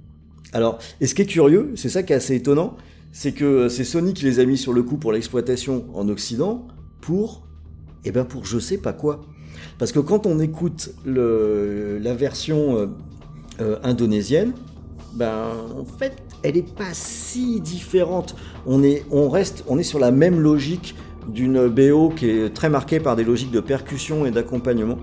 Alors, 0.52 0.78
et 1.00 1.06
ce 1.06 1.14
qui 1.14 1.22
est 1.22 1.26
curieux, 1.26 1.72
c'est 1.76 1.88
ça 1.88 2.02
qui 2.02 2.12
est 2.12 2.16
assez 2.16 2.34
étonnant, 2.34 2.76
c'est 3.12 3.32
que 3.32 3.68
c'est 3.68 3.84
Sony 3.84 4.14
qui 4.14 4.24
les 4.24 4.38
a 4.38 4.44
mis 4.44 4.58
sur 4.58 4.72
le 4.72 4.82
coup 4.82 4.96
pour 4.96 5.12
l'exploitation 5.12 5.84
en 5.94 6.08
Occident 6.08 6.66
pour, 7.00 7.46
eh 8.04 8.10
ben 8.10 8.24
pour 8.24 8.44
je 8.44 8.58
sais 8.58 8.78
pas 8.78 8.92
quoi. 8.92 9.22
Parce 9.78 9.92
que 9.92 9.98
quand 9.98 10.26
on 10.26 10.40
écoute 10.40 10.94
la 11.04 12.14
version 12.14 12.76
euh, 12.76 12.86
euh, 13.60 13.78
indonésienne, 13.82 14.52
ben 15.14 15.52
en 15.76 15.84
fait, 15.84 16.14
elle 16.42 16.56
est 16.56 16.74
pas 16.74 16.92
si 16.92 17.60
différente. 17.60 18.34
On 18.66 18.82
est, 18.82 19.04
on 19.10 19.28
reste, 19.28 19.64
on 19.68 19.78
est 19.78 19.82
sur 19.82 19.98
la 19.98 20.10
même 20.10 20.40
logique 20.40 20.94
d'une 21.28 21.68
BO 21.68 22.10
qui 22.10 22.28
est 22.28 22.54
très 22.54 22.68
marquée 22.68 22.98
par 22.98 23.14
des 23.16 23.24
logiques 23.24 23.50
de 23.50 23.60
percussion 23.60 24.26
et 24.26 24.30
d'accompagnement. 24.30 24.98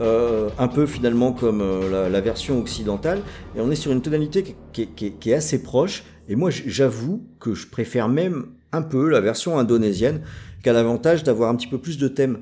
Euh, 0.00 0.48
un 0.58 0.68
peu 0.68 0.86
finalement 0.86 1.32
comme 1.32 1.60
euh, 1.60 1.90
la, 1.90 2.08
la 2.08 2.20
version 2.22 2.58
occidentale, 2.58 3.20
et 3.54 3.60
on 3.60 3.70
est 3.70 3.74
sur 3.76 3.92
une 3.92 4.00
tonalité 4.00 4.42
qui, 4.42 4.54
qui- 4.72 4.86
qui- 4.88 5.12
qui 5.12 5.30
est 5.30 5.34
assez 5.34 5.62
proche. 5.62 6.04
Et 6.28 6.36
moi, 6.36 6.48
j'avoue 6.50 7.26
que 7.38 7.54
je 7.54 7.66
préfère 7.66 8.08
même 8.08 8.46
un 8.72 8.82
peu 8.82 9.08
la 9.10 9.20
version 9.20 9.58
indonésienne, 9.58 10.22
qui 10.62 10.68
a 10.70 10.72
l'avantage 10.72 11.22
d'avoir 11.24 11.50
un 11.50 11.56
petit 11.56 11.66
peu 11.66 11.78
plus 11.78 11.98
de 11.98 12.08
thèmes 12.08 12.40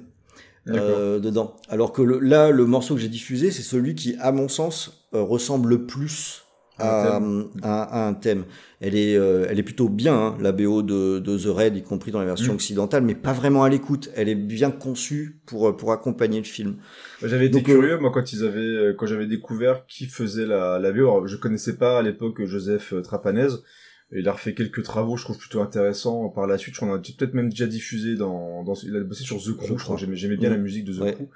euh, 0.68 1.18
dedans. 1.18 1.57
Alors 1.68 1.92
que 1.92 2.03
le- 2.03 2.18
là, 2.18 2.51
le 2.51 2.66
morceau 2.66 2.94
que 2.94 3.01
j'ai 3.01 3.09
diffusé, 3.09 3.51
c'est 3.51 3.62
celui 3.62 3.94
qui, 3.94 4.14
à 4.21 4.31
mon 4.33 4.49
sens, 4.49 5.09
ressemble 5.12 5.71
le 5.71 5.87
plus 5.87 6.42
à, 6.78 7.16
Un 7.16 7.46
à- 7.62 7.82
à 8.04 8.08
un 8.08 8.14
thème. 8.14 8.44
Elle 8.80 8.94
est, 8.96 9.16
euh, 9.16 9.46
elle 9.48 9.58
est 9.58 9.62
plutôt 9.64 9.88
bien, 9.88 10.14
hein, 10.14 10.38
la 10.40 10.52
BO 10.52 10.82
de, 10.82 11.18
de 11.18 11.36
The 11.38 11.46
Raid, 11.54 11.76
y 11.76 11.82
compris 11.82 12.10
dans 12.12 12.20
la 12.20 12.26
version 12.26 12.52
Mm. 12.52 12.56
occidentale, 12.56 13.02
mais 13.02 13.14
pas 13.14 13.32
vraiment 13.32 13.64
à 13.64 13.68
l'écoute. 13.68 14.10
Elle 14.14 14.28
est 14.28 14.34
bien 14.36 14.70
conçue 14.70 15.40
pour, 15.46 15.76
pour 15.76 15.92
accompagner 15.92 16.38
le 16.38 16.44
film. 16.44 16.76
J'avais 17.24 17.46
été 17.46 17.58
euh, 17.58 17.62
curieux, 17.62 17.98
moi, 17.98 18.10
quand 18.12 18.32
ils 18.32 18.44
avaient, 18.44 18.60
euh, 18.60 18.94
quand 18.96 19.06
j'avais 19.06 19.26
découvert 19.26 19.84
qui 19.86 20.06
faisait 20.06 20.46
la, 20.46 20.78
la 20.78 20.92
VO. 20.92 20.98
Alors, 21.10 21.26
je 21.26 21.36
connaissais 21.36 21.76
pas 21.76 21.98
à 21.98 22.02
l'époque 22.02 22.44
Joseph 22.44 22.92
euh, 22.92 23.02
Trapanez. 23.02 23.48
Il 24.10 24.26
a 24.26 24.32
refait 24.32 24.54
quelques 24.54 24.82
travaux, 24.84 25.18
je 25.18 25.24
trouve 25.24 25.36
plutôt 25.36 25.60
intéressants 25.60 26.30
par 26.30 26.46
la 26.46 26.56
suite. 26.56 26.74
Je 26.74 26.80
crois 26.80 26.88
qu'on 26.88 26.94
a 26.94 26.98
peut-être 26.98 27.34
même 27.34 27.50
déjà 27.50 27.66
diffusé 27.66 28.14
dans, 28.14 28.64
dans, 28.64 28.72
il 28.82 28.96
a 28.96 29.00
bossé 29.00 29.22
sur 29.22 29.36
The 29.36 29.54
Crew, 29.54 29.76
je 29.76 29.84
crois. 29.84 29.98
J'aimais, 29.98 30.36
bien 30.38 30.48
la 30.48 30.56
musique 30.56 30.84
de 30.86 30.94
The 30.94 31.00
Ouais. 31.00 31.12
Crew. 31.12 31.26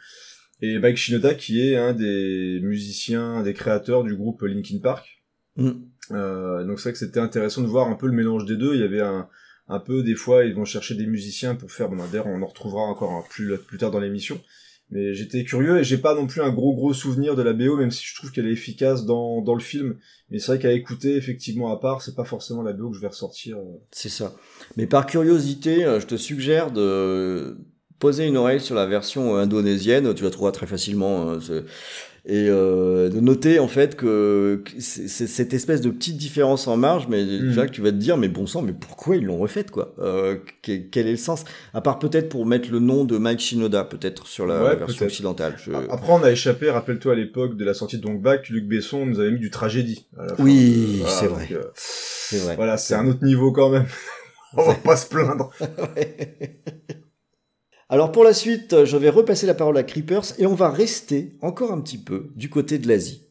Et 0.63 0.79
Mike 0.79 0.97
Shinoda, 0.97 1.35
qui 1.35 1.61
est 1.61 1.77
un 1.77 1.93
des 1.93 2.61
musiciens, 2.63 3.43
des 3.43 3.53
créateurs 3.53 4.05
du 4.05 4.15
groupe 4.17 4.41
Linkin 4.43 4.79
Park. 4.83 5.22
Mm. 5.57 5.71
Euh, 6.11 6.65
donc 6.65 6.79
c'est 6.81 6.89
vrai 6.89 6.93
que 6.93 6.99
c'était 6.99 7.21
intéressant 7.21 7.63
de 7.63 7.67
voir 7.67 7.89
un 7.89 7.95
peu 7.95 8.07
le 8.07 8.13
mélange 8.13 8.45
des 8.45 8.57
deux. 8.57 8.75
Il 8.75 8.81
y 8.81 8.85
avait 8.85 9.01
un, 9.01 9.29
un 9.69 9.79
peu, 9.79 10.03
des 10.03 10.15
fois, 10.15 10.45
ils 10.45 10.55
vont 10.55 10.65
chercher 10.65 10.95
des 10.95 11.07
musiciens 11.07 11.55
pour 11.55 11.71
faire, 11.71 11.89
bon, 11.89 11.97
d'ailleurs, 12.11 12.27
on 12.27 12.43
en 12.43 12.47
retrouvera 12.47 12.83
encore 12.83 13.13
un 13.13 13.25
plus, 13.31 13.57
plus 13.59 13.79
tard 13.79 13.91
dans 13.91 14.01
l'émission. 14.01 14.41
Mais 14.91 15.15
j'étais 15.15 15.43
curieux 15.45 15.79
et 15.79 15.85
j'ai 15.85 15.97
pas 15.97 16.15
non 16.15 16.27
plus 16.27 16.43
un 16.43 16.51
gros 16.53 16.75
gros 16.75 16.93
souvenir 16.93 17.35
de 17.35 17.41
la 17.43 17.55
BO, 17.55 17.79
même 17.79 17.91
si 17.91 18.05
je 18.05 18.15
trouve 18.15 18.31
qu'elle 18.31 18.47
est 18.47 18.53
efficace 18.53 19.07
dans, 19.07 19.41
dans 19.41 19.55
le 19.55 19.61
film. 19.63 19.97
Mais 20.29 20.39
c'est 20.39 20.49
vrai 20.49 20.59
qu'à 20.59 20.73
écouter, 20.73 21.17
effectivement, 21.17 21.73
à 21.73 21.81
part, 21.81 22.03
c'est 22.03 22.15
pas 22.15 22.25
forcément 22.25 22.61
la 22.63 22.75
BO 22.75 22.91
que 22.91 22.97
je 22.97 23.01
vais 23.01 23.07
ressortir. 23.09 23.57
euh. 23.57 23.81
C'est 23.91 24.11
ça. 24.11 24.35
Mais 24.77 24.87
par 24.87 25.07
curiosité, 25.07 25.85
euh, 25.87 25.99
je 25.99 26.07
te 26.07 26.17
suggère 26.17 26.73
de 26.73 27.57
poser 28.01 28.27
une 28.27 28.37
oreille 28.37 28.61
sur 28.61 28.75
la 28.75 28.85
version 28.85 29.37
indonésienne. 29.37 30.13
Tu 30.13 30.25
la 30.25 30.31
trouveras 30.31 30.53
très 30.53 30.67
facilement. 30.67 31.31
hein, 31.31 31.39
Et 32.25 32.47
euh, 32.49 33.09
de 33.09 33.19
noter 33.19 33.59
en 33.59 33.67
fait 33.67 33.97
que 33.97 34.63
c'est 34.79 35.09
cette 35.09 35.53
espèce 35.55 35.81
de 35.81 35.91
petite 35.91 36.17
différence 36.17 36.69
en 36.69 36.77
marge, 36.77 37.09
mais 37.09 37.25
Mhm. 37.25 37.57
là 37.57 37.67
que 37.67 37.73
tu 37.73 37.81
vas 37.81 37.91
te 37.91 37.97
dire, 37.97 38.17
mais 38.17 38.29
bon 38.29 38.47
sang, 38.47 38.63
mais 38.63 38.73
pourquoi 38.73 39.17
ils 39.17 39.25
l'ont 39.25 39.39
refaite 39.39 39.73
quoi? 39.73 39.93
Euh, 39.99 40.37
que- 40.63 40.77
Quel 40.77 41.09
est 41.09 41.13
le 41.13 41.17
sens? 41.17 41.43
À 41.75 41.81
part 41.81 41.99
peut-être 41.99 42.29
pour 42.29 42.47
mettre 42.47 42.71
le 42.71 42.79
nom 42.79 43.05
de 43.05 43.19
Mike 43.19 43.41
Shinoda, 43.41 43.83
peut-être 43.83 44.29
sur 44.29 44.47
la 44.47 44.63
Ouais, 44.63 44.77
version 44.77 45.05
occidentale. 45.07 45.55
Je- 45.59 45.73
Après, 45.73 46.13
on 46.13 46.23
a 46.23 46.31
échappé, 46.31 46.71
rappelle-toi 46.71 47.15
à 47.15 47.17
l'époque 47.17 47.57
de 47.57 47.65
la 47.65 47.75
sortie 47.75 47.99
de 47.99 48.07
Long 48.07 48.15
Back, 48.15 48.49
Luc 48.51 48.69
Besson 48.69 49.05
nous 49.05 49.19
avait 49.19 49.33
mis 49.33 49.41
du 49.41 49.51
tragédie. 49.51 50.07
à 50.17 50.23
la 50.27 50.37
fin. 50.37 50.45
Oui, 50.45 50.99
Voilà, 51.01 51.17
c'est 51.17 51.27
vrai. 51.27 51.49
euh, 51.51 51.63
C'est 51.75 52.39
vrai. 52.39 52.55
Voilà, 52.55 52.77
c'est 52.77 52.95
un 52.95 53.09
autre 53.09 53.25
niveau 53.25 53.51
quand 53.51 53.69
même. 53.71 53.87
on 54.57 54.63
va 54.63 54.75
pas 54.75 54.97
se 54.97 55.09
plaindre. 55.09 55.51
Alors 57.93 58.11
pour 58.11 58.25
la 58.25 58.33
suite, 58.33 58.87
je 58.87 58.97
vais 58.97 59.11
repasser 59.11 59.47
la 59.47 59.53
parole 59.53 59.77
à 59.77 59.83
Creepers 59.83 60.25
et 60.39 60.47
on 60.47 60.55
va 60.55 60.71
rester 60.71 61.37
encore 61.43 61.73
un 61.73 61.81
petit 61.83 61.99
peu 61.99 62.31
du 62.37 62.49
côté 62.49 62.79
de 62.79 62.89
l'Asie. 62.89 63.27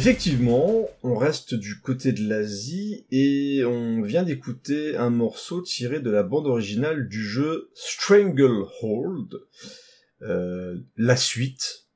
Effectivement, 0.00 0.88
on 1.02 1.14
reste 1.14 1.52
du 1.52 1.78
côté 1.78 2.12
de 2.12 2.26
l'Asie 2.26 3.04
et 3.10 3.66
on 3.66 4.00
vient 4.00 4.22
d'écouter 4.22 4.96
un 4.96 5.10
morceau 5.10 5.60
tiré 5.60 6.00
de 6.00 6.08
la 6.08 6.22
bande 6.22 6.46
originale 6.46 7.06
du 7.06 7.22
jeu 7.22 7.68
Stranglehold, 7.74 9.28
euh, 10.22 10.78
la 10.96 11.16
suite 11.16 11.90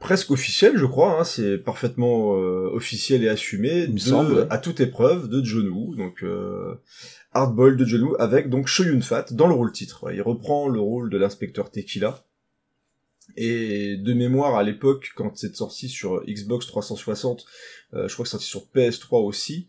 presque 0.00 0.32
officielle, 0.32 0.76
je 0.76 0.84
crois, 0.84 1.20
hein, 1.20 1.22
c'est 1.22 1.56
parfaitement 1.56 2.36
euh, 2.36 2.70
officiel 2.72 3.22
et 3.22 3.28
assumé, 3.28 3.84
Il 3.84 3.94
de, 3.94 4.00
semble, 4.00 4.48
à 4.50 4.58
toute 4.58 4.80
épreuve 4.80 5.28
de 5.28 5.40
John 5.44 5.68
Woo, 5.68 5.94
donc 5.94 6.24
euh, 6.24 6.74
Hardball 7.30 7.76
de 7.76 7.84
John 7.84 8.02
Woo 8.02 8.16
avec 8.18 8.50
donc 8.50 8.66
Shoyun 8.66 9.00
Fat 9.00 9.26
dans 9.30 9.46
le 9.46 9.54
rôle 9.54 9.70
titre. 9.70 10.12
Il 10.12 10.22
reprend 10.22 10.66
le 10.66 10.80
rôle 10.80 11.08
de 11.08 11.18
l'inspecteur 11.18 11.70
Tequila. 11.70 12.24
Et 13.36 13.96
de 13.96 14.12
mémoire, 14.12 14.56
à 14.56 14.62
l'époque, 14.62 15.12
quand 15.16 15.36
c'est 15.36 15.54
sorti 15.56 15.88
sur 15.88 16.24
Xbox 16.26 16.66
360, 16.66 17.44
euh, 17.94 18.08
je 18.08 18.12
crois 18.12 18.24
que 18.24 18.30
c'est 18.30 18.38
sorti 18.38 18.46
sur 18.46 18.66
PS3 18.74 19.24
aussi, 19.24 19.66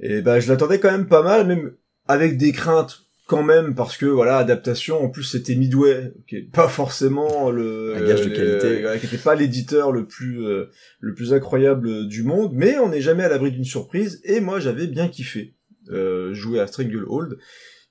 et 0.00 0.22
ben 0.22 0.40
je 0.40 0.48
l'attendais 0.48 0.80
quand 0.80 0.90
même 0.90 1.08
pas 1.08 1.22
mal, 1.22 1.46
même 1.46 1.74
avec 2.06 2.36
des 2.36 2.52
craintes 2.52 3.06
quand 3.26 3.42
même, 3.42 3.74
parce 3.74 3.96
que 3.96 4.06
voilà, 4.06 4.38
adaptation, 4.38 5.02
en 5.02 5.08
plus 5.08 5.24
c'était 5.24 5.56
Midway, 5.56 6.12
qui 6.28 6.36
est 6.36 6.50
pas 6.50 6.68
forcément 6.68 7.50
le... 7.50 7.94
Un 7.96 8.06
gage 8.06 8.22
de 8.22 8.28
qualité. 8.28 8.80
voilà, 8.82 8.98
qui 8.98 9.06
était 9.06 9.18
pas 9.18 9.34
l'éditeur 9.34 9.90
le 9.90 10.06
plus 10.06 10.46
euh, 10.46 10.70
le 11.00 11.14
plus 11.14 11.34
incroyable 11.34 12.06
du 12.06 12.22
monde, 12.22 12.52
mais 12.54 12.78
on 12.78 12.88
n'est 12.88 13.00
jamais 13.00 13.24
à 13.24 13.28
l'abri 13.28 13.50
d'une 13.50 13.64
surprise, 13.64 14.20
et 14.24 14.40
moi 14.40 14.60
j'avais 14.60 14.86
bien 14.86 15.08
kiffé 15.08 15.54
euh, 15.90 16.34
jouer 16.34 16.60
à 16.60 16.68
Stranglehold, 16.68 17.38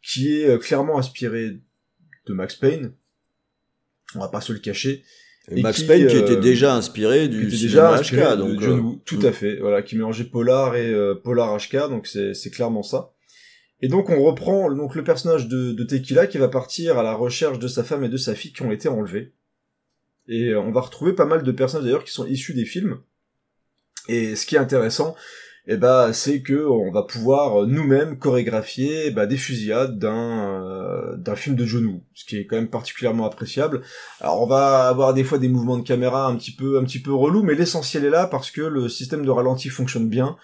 qui 0.02 0.40
est 0.40 0.50
euh, 0.50 0.58
clairement 0.58 0.98
inspiré 0.98 1.60
de 2.28 2.34
Max 2.34 2.56
Payne, 2.56 2.94
on 4.16 4.20
va 4.20 4.28
pas 4.30 4.42
se 4.42 4.54
le 4.54 4.60
cacher, 4.60 5.04
Et 5.50 5.60
Et 5.60 5.62
Max 5.62 5.82
qui, 5.82 5.88
Payne 5.88 6.08
qui 6.08 6.16
euh, 6.16 6.22
était 6.22 6.38
déjà 6.38 6.76
inspiré 6.76 7.28
du 7.28 7.48
était 7.48 7.58
déjà 7.58 7.94
inspiré 7.94 8.36
HK, 8.36 8.38
de 8.38 8.62
John 8.62 8.80
euh, 8.80 8.82
Woo. 8.82 9.02
Tout 9.06 9.20
à 9.24 9.32
fait. 9.32 9.58
Voilà, 9.58 9.82
qui 9.82 9.96
mélangeait 9.96 10.26
polar 10.26 10.76
et 10.76 10.92
euh, 10.92 11.16
polar 11.16 11.58
HK, 11.58 11.90
donc 11.90 12.08
c'est 12.08 12.50
clairement 12.52 12.84
ça. 12.84 13.12
Et 13.82 13.88
donc 13.88 14.10
on 14.10 14.24
reprend 14.24 14.72
donc 14.74 14.96
le 14.96 15.04
personnage 15.04 15.48
de, 15.48 15.74
de 15.74 15.84
Tequila 15.84 16.28
qui 16.28 16.38
va 16.38 16.48
partir 16.48 16.98
à 16.98 17.04
la 17.04 17.14
recherche 17.14 17.60
de 17.60 17.68
sa 17.68 17.84
femme 17.84 18.04
et 18.04 18.10
de 18.10 18.18
sa 18.18 18.34
fille 18.34 18.54
qui 18.54 18.64
ont 18.64 18.72
été 18.72 18.88
enlevés. 18.88 19.34
Et 20.28 20.56
on 20.56 20.72
va 20.72 20.82
retrouver 20.82 21.14
pas 21.14 21.26
mal 21.26 21.44
de 21.44 21.52
personnages 21.52 21.86
d'ailleurs 21.86 22.04
qui 22.04 22.12
sont 22.12 22.26
issus 22.26 22.54
des 22.54 22.66
films. 22.66 23.00
Et 24.08 24.36
ce 24.36 24.46
qui 24.46 24.56
est 24.56 24.60
intéressant, 24.60 25.16
eh 25.68 25.78
ben, 25.78 26.14
c'est 26.14 26.42
que 26.42 26.68
on 26.68 26.92
va 26.92 27.04
pouvoir 27.04 27.64
euh, 27.64 27.66
nous-mêmes 27.66 28.20
chorégraphier 28.20 29.10
bah, 29.10 29.26
des 29.26 29.38
fusillades 29.38 29.98
d'un 29.98 30.54
euh, 30.54 31.18
d'un 31.18 31.36
film 31.36 31.56
de 31.56 31.66
John 31.66 31.86
Woo, 31.86 32.04
ce 32.14 32.26
qui 32.26 32.38
est 32.38 32.46
quand 32.46 32.56
même 32.56 32.70
particulièrement 32.70 33.26
appréciable. 33.26 33.82
Alors 34.22 34.42
on 34.42 34.46
va 34.46 34.88
avoir 34.88 35.14
des 35.14 35.24
fois 35.24 35.40
des 35.40 35.48
mouvements 35.48 35.78
de 35.78 35.84
caméra 35.84 36.28
un 36.28 36.36
petit 36.36 36.56
peu 36.56 36.78
un 36.78 36.84
petit 36.84 37.02
peu 37.02 37.14
relous, 37.14 37.42
mais 37.44 37.56
l'essentiel 37.56 38.06
est 38.06 38.12
là 38.12 38.28
parce 38.28 38.52
que 38.52 38.62
le 38.62 38.88
système 38.90 39.26
de 39.26 39.32
ralenti 39.32 39.70
fonctionne 39.70 40.08
bien. 40.08 40.38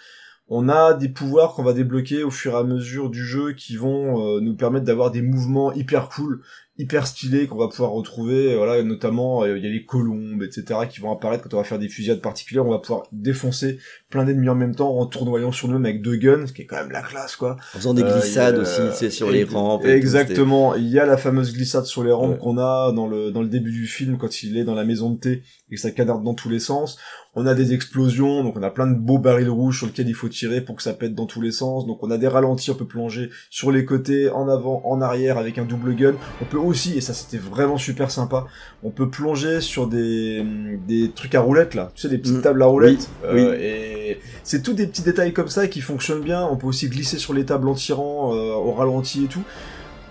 On 0.54 0.68
a 0.68 0.94
des 0.94 1.08
pouvoirs 1.08 1.54
qu'on 1.54 1.64
va 1.64 1.72
débloquer 1.72 2.24
au 2.24 2.30
fur 2.30 2.54
et 2.54 2.58
à 2.58 2.64
mesure 2.64 3.10
du 3.10 3.24
jeu 3.24 3.54
qui 3.54 3.78
vont 3.78 4.36
euh, 4.36 4.42
nous 4.42 4.54
permettre 4.56 4.86
d'avoir 4.86 5.10
des 5.10 5.22
mouvements 5.22 5.72
hyper 5.72 6.10
cool, 6.10 6.42
hyper 6.78 7.06
stylés 7.06 7.48
qu'on 7.48 7.58
va 7.58 7.68
pouvoir 7.68 7.92
retrouver. 7.92 8.56
Voilà, 8.56 8.82
notamment 8.84 9.44
euh, 9.44 9.58
il 9.58 9.64
y 9.64 9.68
a 9.68 9.70
les 9.70 9.86
colombes, 9.86 10.42
etc. 10.44 10.80
qui 10.90 11.00
vont 11.00 11.12
apparaître 11.12 11.44
quand 11.44 11.54
on 11.54 11.58
va 11.60 11.64
faire 11.64 11.78
des 11.80 11.90
fusillades 11.90 12.22
particulières. 12.22 12.66
On 12.66 12.72
va 12.72 12.80
pouvoir 12.80 13.04
défoncer 13.12 13.78
plein 14.10 14.24
d'ennemis 14.26 14.50
en 14.50 14.56
même 14.56 14.74
temps 14.76 14.98
en 14.98 15.06
tournoyant 15.06 15.52
sur 15.52 15.68
nous-mêmes 15.68 15.86
avec 15.86 16.02
deux 16.02 16.16
guns, 16.16 16.48
ce 16.48 16.54
qui 16.54 16.64
est 16.64 16.66
quand 16.66 16.78
même 16.78 16.92
la 16.92 17.02
classe, 17.02 17.36
quoi. 17.36 17.58
En 17.76 17.78
faisant 17.78 17.94
des 17.94 18.04
Euh, 18.04 18.12
glissades 18.20 18.56
a- 18.58 18.62
aussi, 18.62 18.82
c'est 18.94 19.10
sur 19.12 19.30
les 19.30 19.44
rampes. 19.44 19.86
Exactement. 19.86 20.76
Il 20.76 20.88
y 20.88 21.00
a 21.00 21.06
la 21.06 21.18
fameuse 21.18 21.54
glissade 21.54 21.86
sur 21.86 22.04
les 22.04 22.12
rampes 22.12 22.32
Ouais. 22.32 22.38
qu'on 22.40 22.58
a 22.58 22.92
dans 22.94 23.08
le 23.08 23.32
dans 23.32 23.42
le 23.42 23.48
début 23.50 23.72
du 23.72 23.86
film 23.88 24.18
quand 24.18 24.44
il 24.44 24.58
est 24.58 24.64
dans 24.64 24.76
la 24.76 24.84
maison 24.86 25.12
de 25.12 25.20
thé 25.20 25.44
et 25.70 25.76
que 25.76 25.82
ça 25.82 25.92
canarde 25.92 26.24
dans 26.24 26.34
tous 26.34 26.50
les 26.50 26.60
sens. 26.60 26.98
On 27.34 27.46
a 27.46 27.54
des 27.54 27.74
explosions, 27.74 28.44
donc 28.44 28.58
on 28.58 28.64
a 28.64 28.70
plein 28.70 28.88
de 28.88 28.96
beaux 28.98 29.18
barils 29.20 29.48
rouges 29.50 29.78
sur 29.78 29.88
lesquels 29.88 30.10
il 30.10 30.14
faut 30.14 30.28
tirer 30.28 30.60
pour 30.60 30.76
que 30.76 30.84
ça 30.84 30.92
pète 30.94 31.16
dans 31.16 31.26
tous 31.28 31.40
les 31.42 31.52
sens. 31.54 31.86
Donc 31.88 32.04
on 32.04 32.12
a 32.12 32.18
des 32.18 32.28
ralentis, 32.28 32.72
on 32.72 32.76
peut 32.76 32.88
plonger 32.88 33.30
sur 33.50 33.72
les 33.72 33.86
côtés, 33.86 34.30
en 34.30 34.50
avant, 34.50 34.82
en 34.86 35.00
arrière 35.00 35.38
avec 35.38 35.58
un 35.58 35.64
double 35.64 35.96
gun. 35.96 36.16
On 36.42 36.46
peut 36.46 36.58
aussi, 36.72 36.98
et 36.98 37.02
ça 37.02 37.14
c'était 37.14 37.38
vraiment 37.38 37.78
super 37.78 38.10
sympa, 38.10 38.48
on 38.84 38.90
peut 38.90 39.10
plonger 39.10 39.62
sur 39.62 39.86
des 39.88 40.44
des 40.88 41.12
trucs 41.12 41.36
à 41.36 41.42
roulettes 41.42 41.76
là, 41.76 41.92
tu 41.94 42.02
sais 42.02 42.10
des 42.10 42.18
petites 42.18 42.38
Mm. 42.38 42.42
tables 42.42 42.64
à 42.64 42.66
roulettes. 42.66 43.10
Oui, 43.32 43.42
Euh, 43.42 43.58
Et 43.62 44.20
c'est 44.44 44.62
tous 44.64 44.74
des 44.74 44.88
petits 44.88 45.04
détails 45.04 45.32
comme 45.34 45.48
ça 45.48 45.68
qui 45.68 45.80
fonctionnent 45.82 46.22
bien. 46.24 46.44
On 46.46 46.58
peut 46.58 46.68
aussi 46.68 46.90
glisser 46.90 47.18
sur 47.20 47.34
les 47.34 47.46
tables 47.46 47.68
en 47.70 47.76
tirant 47.76 48.34
euh, 48.36 48.54
au 48.54 48.72
ralenti 48.74 49.24
et 49.26 49.28
tout. 49.28 49.44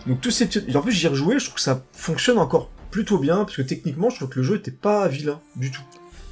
Donc 0.06 0.20
tous 0.22 0.30
ces 0.30 0.46
petits... 0.46 0.76
En 0.76 0.80
plus 0.80 0.92
j'y 0.92 1.04
ai 1.06 1.08
rejoué, 1.10 1.38
je 1.38 1.44
trouve 1.46 1.56
que 1.56 1.60
ça 1.60 1.82
fonctionne 1.92 2.38
encore 2.38 2.70
plutôt 2.90 3.18
bien, 3.18 3.38
parce 3.44 3.56
que 3.56 3.62
techniquement 3.62 4.08
je 4.10 4.16
trouve 4.16 4.28
que 4.30 4.38
le 4.38 4.44
jeu 4.44 4.56
était 4.56 4.70
pas 4.70 5.06
vilain 5.08 5.38
du 5.56 5.70
tout. 5.70 5.82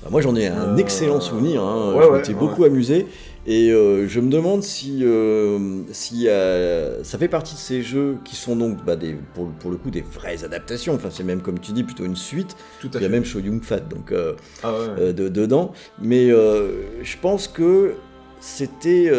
Bah, 0.03 0.09
moi 0.11 0.21
j'en 0.23 0.35
ai 0.37 0.47
un 0.47 0.75
Euh, 0.75 0.77
excellent 0.77 1.21
souvenir, 1.21 1.63
hein. 1.63 1.93
ouais, 1.95 2.03
je 2.05 2.09
ouais, 2.09 2.17
m'étais 2.19 2.33
ouais. 2.33 2.39
beaucoup 2.39 2.65
amusé 2.65 3.07
et 3.51 3.71
euh, 3.73 4.07
je 4.07 4.21
me 4.21 4.31
demande 4.31 4.63
si, 4.63 4.99
euh, 5.03 5.81
si 5.91 6.29
euh, 6.29 7.03
ça 7.03 7.17
fait 7.19 7.29
partie 7.29 7.55
de 7.55 7.59
ces 7.59 7.83
jeux 7.83 8.19
qui 8.25 8.37
sont 8.37 8.55
donc 8.55 8.85
bah, 8.85 8.95
des, 8.95 9.17
pour, 9.35 9.49
pour 9.53 9.71
le 9.71 9.79
coup 9.79 9.91
des 9.91 10.03
vraies 10.03 10.45
adaptations, 10.45 10.95
enfin 10.95 11.09
c'est 11.11 11.25
même 11.25 11.41
comme 11.41 11.59
tu 11.59 11.73
dis 11.73 11.83
plutôt 11.83 12.05
une 12.05 12.15
suite, 12.17 12.55
Tout 12.81 12.89
à 12.95 12.99
il 12.99 13.03
y 13.03 13.05
a 13.05 13.09
fait. 13.09 13.09
même 13.09 13.25
Shoyung 13.25 13.63
Fat 13.63 13.81
donc 13.81 14.13
euh, 14.13 14.35
Ah 14.63 14.73
ouais. 14.99 15.13
de- 15.15 15.29
dedans, 15.29 15.73
mais 16.01 16.29
je 16.29 17.17
pense 17.23 17.49
que 17.49 17.95
c'était 18.41 19.11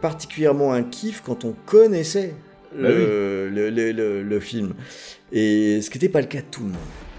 particulièrement 0.00 0.72
un 0.72 0.82
kiff 0.82 1.22
quand 1.24 1.44
on 1.44 1.54
connaissait 1.66 2.34
Bah 2.76 2.88
le 2.90 4.40
film. 4.40 4.72
Et 5.32 5.80
ce 5.82 5.90
qui 5.90 5.98
n'était 5.98 6.08
pas 6.08 6.20
le 6.20 6.26
cas 6.28 6.38
de 6.40 6.46
tout 6.50 6.62
le 6.62 6.68
monde. 6.68 6.76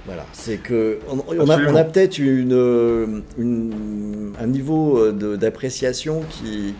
Voilà, 0.07 0.25
c'est 0.31 0.57
que 0.57 0.99
on, 1.09 1.17
on 1.27 1.39
a, 1.39 1.43
Absolument. 1.53 1.71
on 1.71 1.75
a 1.75 1.83
peut-être 1.83 2.17
une, 2.17 2.53
euh, 2.53 3.19
une- 3.37 4.31
un 4.39 4.47
niveau 4.47 4.97
euh, 4.99 5.35
d'appréciation 5.37 6.21
qui, 6.29 6.73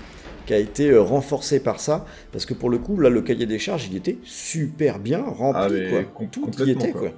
qui 0.45 0.53
a 0.53 0.57
été 0.57 0.89
euh, 0.91 1.01
renforcé 1.01 1.59
par 1.59 1.81
ça, 1.81 2.05
parce 2.31 2.45
que 2.45 2.53
pour 2.53 2.69
le 2.69 2.77
coup, 2.77 2.97
là, 2.99 3.09
le 3.09 3.21
cahier 3.21 3.45
des 3.45 3.59
charges, 3.59 3.87
il 3.91 3.97
était 3.97 4.17
super 4.23 4.99
bien 4.99 5.21
rempli, 5.21 5.81
Ah, 5.87 6.03
quoi. 6.15 6.27
Tout 6.31 6.39
y 6.39 6.43
complètement, 6.45 6.81
était, 6.83 6.91
quoi. 6.93 7.01
quoi. 7.01 7.11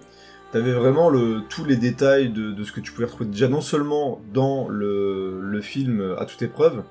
T'avais 0.52 0.72
vraiment 0.74 1.12
le, 1.12 1.41
tous 1.48 1.63
les 1.63 1.76
détails 1.76 2.30
de, 2.30 2.52
de 2.54 2.63
ce 2.63 2.72
que 2.72 2.80
tu 2.80 2.91
pouvais 2.91 3.06
retrouver 3.06 3.30
déjà 3.30 3.48
non 3.48 3.62
seulement 3.62 4.19
dans 4.34 4.67
le, 4.67 5.39
le 5.43 5.62
film 5.62 6.15
à 6.17 6.26
toute 6.26 6.41
épreuve, 6.41 6.82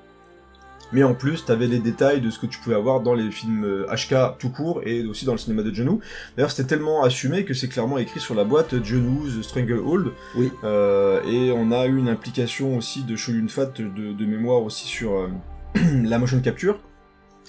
mais 0.91 1.03
en 1.03 1.13
plus 1.13 1.45
t'avais 1.45 1.67
les 1.67 1.79
détails 1.79 2.21
de 2.21 2.29
ce 2.29 2.39
que 2.39 2.45
tu 2.45 2.59
pouvais 2.59 2.75
avoir 2.75 3.01
dans 3.01 3.13
les 3.13 3.29
films 3.31 3.63
euh, 3.63 3.87
HK 3.93 4.37
tout 4.37 4.49
court 4.49 4.81
et 4.85 5.05
aussi 5.05 5.25
dans 5.25 5.33
le 5.33 5.37
cinéma 5.37 5.63
de 5.63 5.73
Woo. 5.73 5.99
D'ailleurs 6.35 6.51
c'était 6.51 6.67
tellement 6.67 7.03
assumé 7.03 7.45
que 7.45 7.53
c'est 7.53 7.67
clairement 7.67 7.97
écrit 7.97 8.19
sur 8.19 8.35
la 8.35 8.43
boîte 8.43 8.75
John 8.83 9.07
Woo's 9.07 9.41
Stranglehold. 9.41 10.11
Oui. 10.35 10.51
Euh, 10.63 11.21
et 11.23 11.51
on 11.51 11.71
a 11.71 11.85
eu 11.85 11.97
une 11.97 12.09
implication 12.09 12.77
aussi 12.77 13.03
de 13.03 13.15
Shoyun 13.15 13.47
Fat 13.47 13.71
de, 13.77 14.13
de 14.13 14.25
mémoire 14.25 14.63
aussi 14.63 14.87
sur 14.87 15.13
euh, 15.13 15.27
la 16.03 16.19
motion 16.19 16.39
capture. 16.41 16.79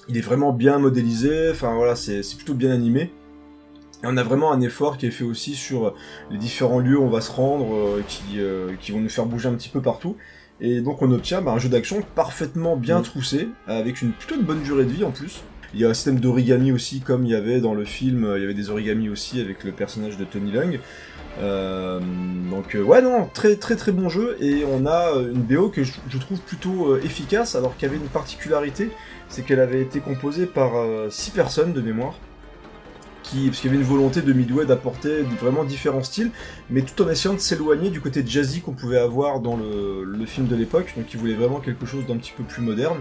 Il 0.09 0.17
est 0.17 0.23
vraiment 0.23 0.53
bien 0.53 0.79
modélisé, 0.79 1.51
enfin 1.51 1.75
voilà, 1.75 1.95
c'est 1.95 2.23
plutôt 2.37 2.55
bien 2.55 2.71
animé. 2.73 3.13
Et 4.03 4.07
on 4.07 4.17
a 4.17 4.23
vraiment 4.23 4.53
un 4.53 4.61
effort 4.61 4.97
qui 4.97 5.07
est 5.07 5.11
fait 5.11 5.25
aussi 5.25 5.55
sur 5.55 5.95
les 6.31 6.39
différents 6.39 6.79
lieux 6.79 6.99
où 6.99 7.03
on 7.03 7.11
va 7.11 7.21
se 7.21 7.31
rendre, 7.31 7.75
euh, 7.75 8.03
qui, 8.09 8.41
euh, 8.41 8.75
qui 8.81 8.93
vont 8.93 9.01
nous 9.01 9.11
faire 9.11 9.27
bouger 9.27 9.49
un 9.49 9.55
petit 9.55 9.69
peu 9.69 9.83
partout. 9.83 10.17
Et 10.61 10.81
donc 10.81 11.03
on 11.03 11.11
obtient 11.13 11.41
bah, 11.41 11.53
un 11.53 11.59
jeu 11.59 11.69
d'action 11.69 12.03
parfaitement 12.15 12.77
bien 12.77 13.01
Mm. 13.01 13.03
troussé, 13.03 13.49
avec 13.67 14.03
une 14.03 14.13
plutôt 14.13 14.41
bonne 14.43 14.63
durée 14.63 14.85
de 14.85 14.91
vie 14.91 15.05
en 15.05 15.11
plus. 15.11 15.43
Il 15.73 15.81
y 15.81 15.85
a 15.85 15.89
un 15.89 15.95
système 15.95 16.19
d'origami 16.19 16.73
aussi, 16.73 17.01
comme 17.01 17.25
il 17.25 17.31
y 17.31 17.35
avait 17.37 17.61
dans 17.61 17.75
le 17.75 17.85
film, 17.85 18.25
euh, 18.25 18.39
il 18.39 18.43
y 18.43 18.45
avait 18.45 18.55
des 18.55 18.71
origamis 18.71 19.09
aussi 19.09 19.41
avec 19.41 19.63
le 19.63 19.71
personnage 19.71 20.17
de 20.19 20.25
Tony 20.25 20.51
Lung. 20.51 20.81
Euh, 21.39 22.01
donc 22.51 22.75
euh, 22.75 22.83
ouais 22.83 23.01
non, 23.01 23.29
très 23.33 23.55
très 23.55 23.77
très 23.77 23.93
bon 23.93 24.09
jeu, 24.09 24.37
et 24.41 24.65
on 24.65 24.85
a 24.85 25.13
une 25.15 25.43
BO 25.43 25.69
que 25.69 25.85
je, 25.85 25.93
je 26.09 26.19
trouve 26.19 26.41
plutôt 26.41 26.93
euh, 26.95 27.01
efficace, 27.05 27.55
alors 27.55 27.77
qu'il 27.77 27.87
y 27.87 27.91
avait 27.91 28.01
une 28.01 28.09
particularité, 28.09 28.91
c'est 29.29 29.43
qu'elle 29.43 29.61
avait 29.61 29.81
été 29.81 30.01
composée 30.01 30.47
par 30.47 30.73
6 31.09 31.31
personnes 31.31 31.73
de 31.73 31.81
mémoire 31.81 32.15
parce 33.47 33.61
qu'il 33.61 33.71
y 33.71 33.75
avait 33.75 33.83
une 33.83 33.89
volonté 33.89 34.23
de 34.23 34.33
Midway 34.33 34.67
d'apporter 34.67 35.23
vraiment 35.23 35.65
différents 35.65 36.03
styles, 36.03 36.31
mais 36.69 36.83
tout 36.83 37.03
en 37.03 37.09
essayant 37.09 37.35
de 37.35 37.39
s'éloigner 37.39 37.91
du 37.91 38.01
côté 38.01 38.25
jazzy 38.27 38.61
qu'on 38.61 38.73
pouvait 38.73 38.99
avoir 38.99 39.41
dans 39.41 39.57
le, 39.57 40.27
film 40.27 40.47
de 40.47 40.57
l'époque, 40.57 40.93
donc 40.97 41.13
ils 41.13 41.19
voulaient 41.19 41.35
vraiment 41.35 41.61
quelque 41.61 41.87
chose 41.87 42.07
d'un 42.07 42.17
petit 42.17 42.33
peu 42.37 42.45
plus 42.45 42.63
moderne. 42.63 43.01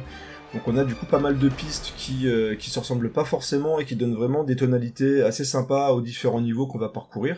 Donc 0.53 0.67
on 0.67 0.77
a 0.77 0.83
du 0.83 0.95
coup 0.95 1.05
pas 1.05 1.19
mal 1.19 1.37
de 1.37 1.49
pistes 1.49 1.93
qui, 1.95 2.27
euh, 2.27 2.55
se 2.59 2.79
ressemblent 2.79 3.11
pas 3.11 3.25
forcément 3.25 3.79
et 3.79 3.85
qui 3.85 3.95
donnent 3.95 4.15
vraiment 4.15 4.43
des 4.43 4.55
tonalités 4.55 5.21
assez 5.21 5.45
sympas 5.45 5.91
aux 5.91 6.01
différents 6.01 6.41
niveaux 6.41 6.65
qu'on 6.65 6.79
va 6.79 6.89
parcourir. 6.89 7.37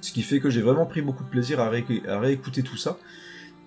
Ce 0.00 0.12
qui 0.12 0.22
fait 0.22 0.40
que 0.40 0.50
j'ai 0.50 0.62
vraiment 0.62 0.86
pris 0.86 1.02
beaucoup 1.02 1.22
de 1.22 1.28
plaisir 1.28 1.60
à 1.60 1.68
réécouter 1.68 2.62
tout 2.62 2.76
ça. 2.76 2.98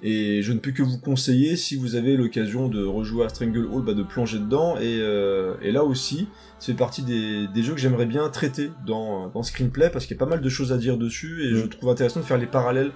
Et 0.08 0.44
je 0.44 0.54
ne 0.54 0.60
peux 0.60 0.70
que 0.72 0.84
vous 0.84 1.00
conseiller, 1.00 1.56
si 1.56 1.76
vous 1.76 1.96
avez 1.96 2.16
l'occasion 2.16 2.68
de 2.70 2.84
rejouer 2.86 3.26
à 3.26 3.30
Stranglehold, 3.30 3.84
bah, 3.84 3.96
de 3.96 4.04
plonger 4.04 4.38
dedans. 4.38 4.78
Et, 4.78 5.00
euh, 5.02 5.56
et 5.64 5.72
là 5.72 5.84
aussi, 5.84 6.28
fait 6.60 6.76
partie 6.76 7.02
des, 7.02 7.48
des 7.48 7.64
jeux 7.64 7.74
que 7.74 7.80
j'aimerais 7.80 8.06
bien 8.06 8.30
traiter 8.30 8.70
dans, 8.86 9.30
dans 9.30 9.42
Screenplay, 9.42 9.90
parce 9.90 10.06
qu'il 10.06 10.16
y 10.16 10.20
a 10.20 10.24
pas 10.24 10.30
mal 10.30 10.42
de 10.42 10.50
choses 10.50 10.72
à 10.72 10.78
dire 10.78 10.98
dessus, 11.00 11.48
et 11.48 11.54
Mm. 11.54 11.56
je 11.58 11.66
trouve 11.66 11.90
intéressant 11.90 12.20
de 12.20 12.26
faire 12.26 12.38
les 12.38 12.46
parallèles 12.46 12.92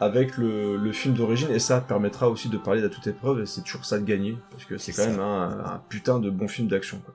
avec 0.00 0.38
le, 0.38 0.76
le 0.78 0.92
film 0.92 1.14
d'origine, 1.14 1.48
et 1.50 1.58
ça 1.58 1.80
permettra 1.82 2.30
aussi 2.30 2.48
de 2.48 2.56
parler 2.56 2.80
d'à 2.80 2.88
toute 2.88 3.06
épreuve, 3.06 3.42
et 3.42 3.46
c'est 3.46 3.62
toujours 3.62 3.84
ça 3.84 3.98
de 3.98 4.04
gagner, 4.04 4.36
parce 4.50 4.64
que 4.64 4.78
c'est 4.78 4.92
C'est 4.92 5.02
quand 5.02 5.10
ça. 5.10 5.10
même 5.10 5.20
un, 5.20 5.48
un 5.74 5.82
putain 5.90 6.20
de 6.20 6.30
bon 6.30 6.48
film 6.48 6.68
d'action. 6.68 7.00
quoi. 7.04 7.14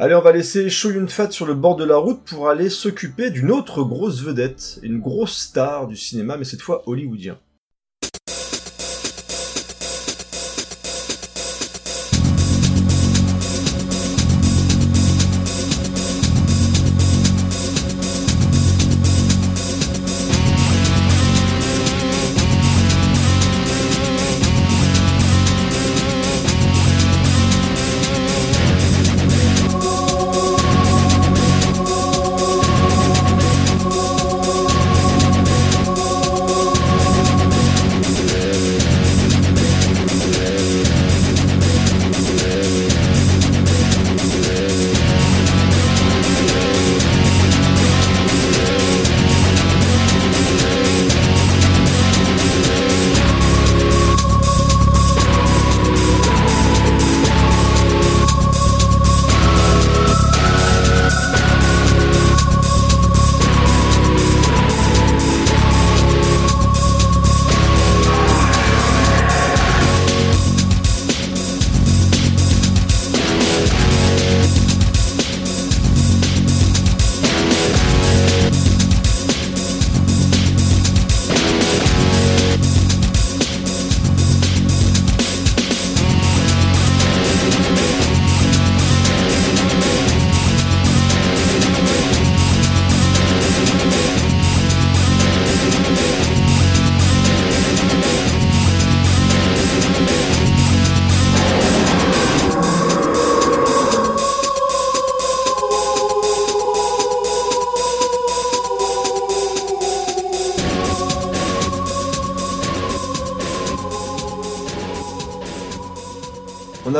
Allez, 0.00 0.14
on 0.14 0.20
va 0.20 0.30
laisser 0.30 0.70
Shoyun 0.70 1.08
Fat 1.08 1.32
sur 1.32 1.44
le 1.46 1.54
bord 1.54 1.74
de 1.74 1.84
la 1.84 1.96
route 1.96 2.22
pour 2.24 2.48
aller 2.48 2.70
s'occuper 2.70 3.30
d'une 3.30 3.50
autre 3.50 3.82
grosse 3.82 4.22
vedette, 4.22 4.78
une 4.84 5.00
grosse 5.00 5.36
star 5.36 5.88
du 5.88 5.96
cinéma, 5.96 6.36
mais 6.36 6.44
cette 6.44 6.62
fois 6.62 6.82
hollywoodien. 6.86 7.36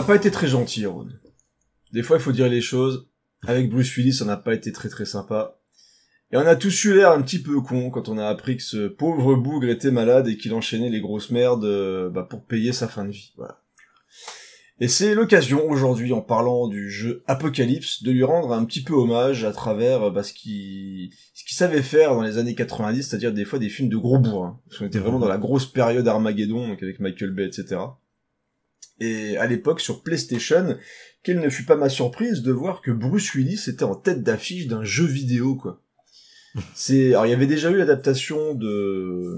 Pas 0.09 0.17
été 0.17 0.31
très 0.31 0.49
gentil, 0.49 0.87
Ron. 0.87 1.07
Des 1.93 2.03
fois, 2.03 2.17
il 2.17 2.23
faut 2.23 2.33
dire 2.33 2.49
les 2.49 2.63
choses. 2.63 3.07
Avec 3.47 3.69
Bruce 3.69 3.95
Willis, 3.95 4.21
on 4.23 4.25
n'a 4.25 4.39
pas 4.39 4.55
été 4.55 4.73
très 4.73 4.89
très 4.89 5.05
sympa. 5.05 5.59
Et 6.33 6.39
on 6.39 6.47
a 6.47 6.57
tous 6.57 6.85
eu 6.85 6.95
l'air 6.95 7.13
un 7.13 7.21
petit 7.21 7.41
peu 7.41 7.61
con 7.61 7.91
quand 7.91 8.09
on 8.09 8.17
a 8.17 8.27
appris 8.27 8.57
que 8.57 8.63
ce 8.63 8.89
pauvre 8.89 9.37
bougre 9.37 9.69
était 9.69 9.91
malade 9.91 10.27
et 10.27 10.39
qu'il 10.39 10.55
enchaînait 10.55 10.89
les 10.89 11.03
grosses 11.03 11.31
merdes 11.31 11.65
euh, 11.65 12.09
bah, 12.09 12.27
pour 12.29 12.43
payer 12.43 12.73
sa 12.73 12.89
fin 12.89 13.05
de 13.05 13.11
vie. 13.11 13.35
Et 14.81 14.89
c'est 14.89 15.15
l'occasion 15.15 15.69
aujourd'hui, 15.69 16.13
en 16.15 16.23
parlant 16.23 16.69
du 16.69 16.91
jeu 16.91 17.23
Apocalypse, 17.27 18.03
de 18.03 18.11
lui 18.11 18.25
rendre 18.25 18.53
un 18.53 18.65
petit 18.65 18.83
peu 18.83 18.95
hommage 18.95 19.45
à 19.45 19.53
travers 19.53 20.05
euh, 20.05 20.11
bah, 20.11 20.23
ce 20.23 20.33
qu'il 20.33 21.11
ce 21.35 21.45
qu'il 21.45 21.57
savait 21.57 21.83
faire 21.83 22.15
dans 22.15 22.23
les 22.23 22.39
années 22.39 22.55
90, 22.55 23.03
c'est-à-dire 23.03 23.35
des 23.35 23.45
fois 23.45 23.59
des 23.59 23.69
films 23.69 23.91
de 23.91 23.97
gros 23.99 24.19
bourrins. 24.19 24.59
Parce 24.69 24.79
qu'on 24.79 24.87
était 24.87 25.01
vraiment 25.01 25.19
dans 25.19 25.29
la 25.29 25.39
grosse 25.39 25.67
période 25.67 26.09
Armageddon, 26.09 26.67
donc 26.67 26.83
avec 26.83 26.99
Michael 26.99 27.33
Bay, 27.33 27.47
etc. 27.47 27.77
Et 29.01 29.37
à 29.37 29.47
l'époque, 29.47 29.81
sur 29.81 30.03
PlayStation, 30.03 30.77
quelle 31.23 31.41
ne 31.41 31.51
fut 31.51 31.65
pas 31.65 31.77
ma 31.77 31.89
surprise 31.89 32.43
de 32.43 32.53
voir 32.53 32.81
que 32.81 32.91
Bruce 32.91 33.35
Willis 33.35 33.65
était 33.69 33.85
en 33.85 33.95
tête 33.95 34.23
d'affiche 34.23 34.67
d'un 34.67 34.85
jeu 34.85 35.05
vidéo, 35.05 35.55
quoi. 35.57 35.81
C'est, 36.75 37.11
alors 37.11 37.27
il 37.27 37.31
y 37.31 37.35
avait 37.35 37.47
déjà 37.47 37.71
eu 37.71 37.77
l'adaptation 37.77 38.55
de 38.55 39.37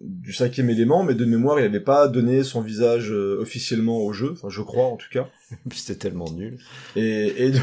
du 0.00 0.32
cinquième 0.32 0.70
élément, 0.70 1.04
mais 1.04 1.14
de 1.14 1.24
mémoire, 1.24 1.58
il 1.58 1.62
n'avait 1.62 1.80
pas 1.80 2.08
donné 2.08 2.42
son 2.42 2.60
visage 2.60 3.12
euh, 3.12 3.38
officiellement 3.40 3.98
au 3.98 4.12
jeu, 4.12 4.32
enfin 4.32 4.48
je 4.48 4.62
crois 4.62 4.86
en 4.86 4.96
tout 4.96 5.08
cas. 5.10 5.28
Puis 5.68 5.80
c'était 5.80 5.98
tellement 5.98 6.30
nul. 6.32 6.58
Et, 6.96 7.46
et, 7.46 7.50
donc, 7.50 7.62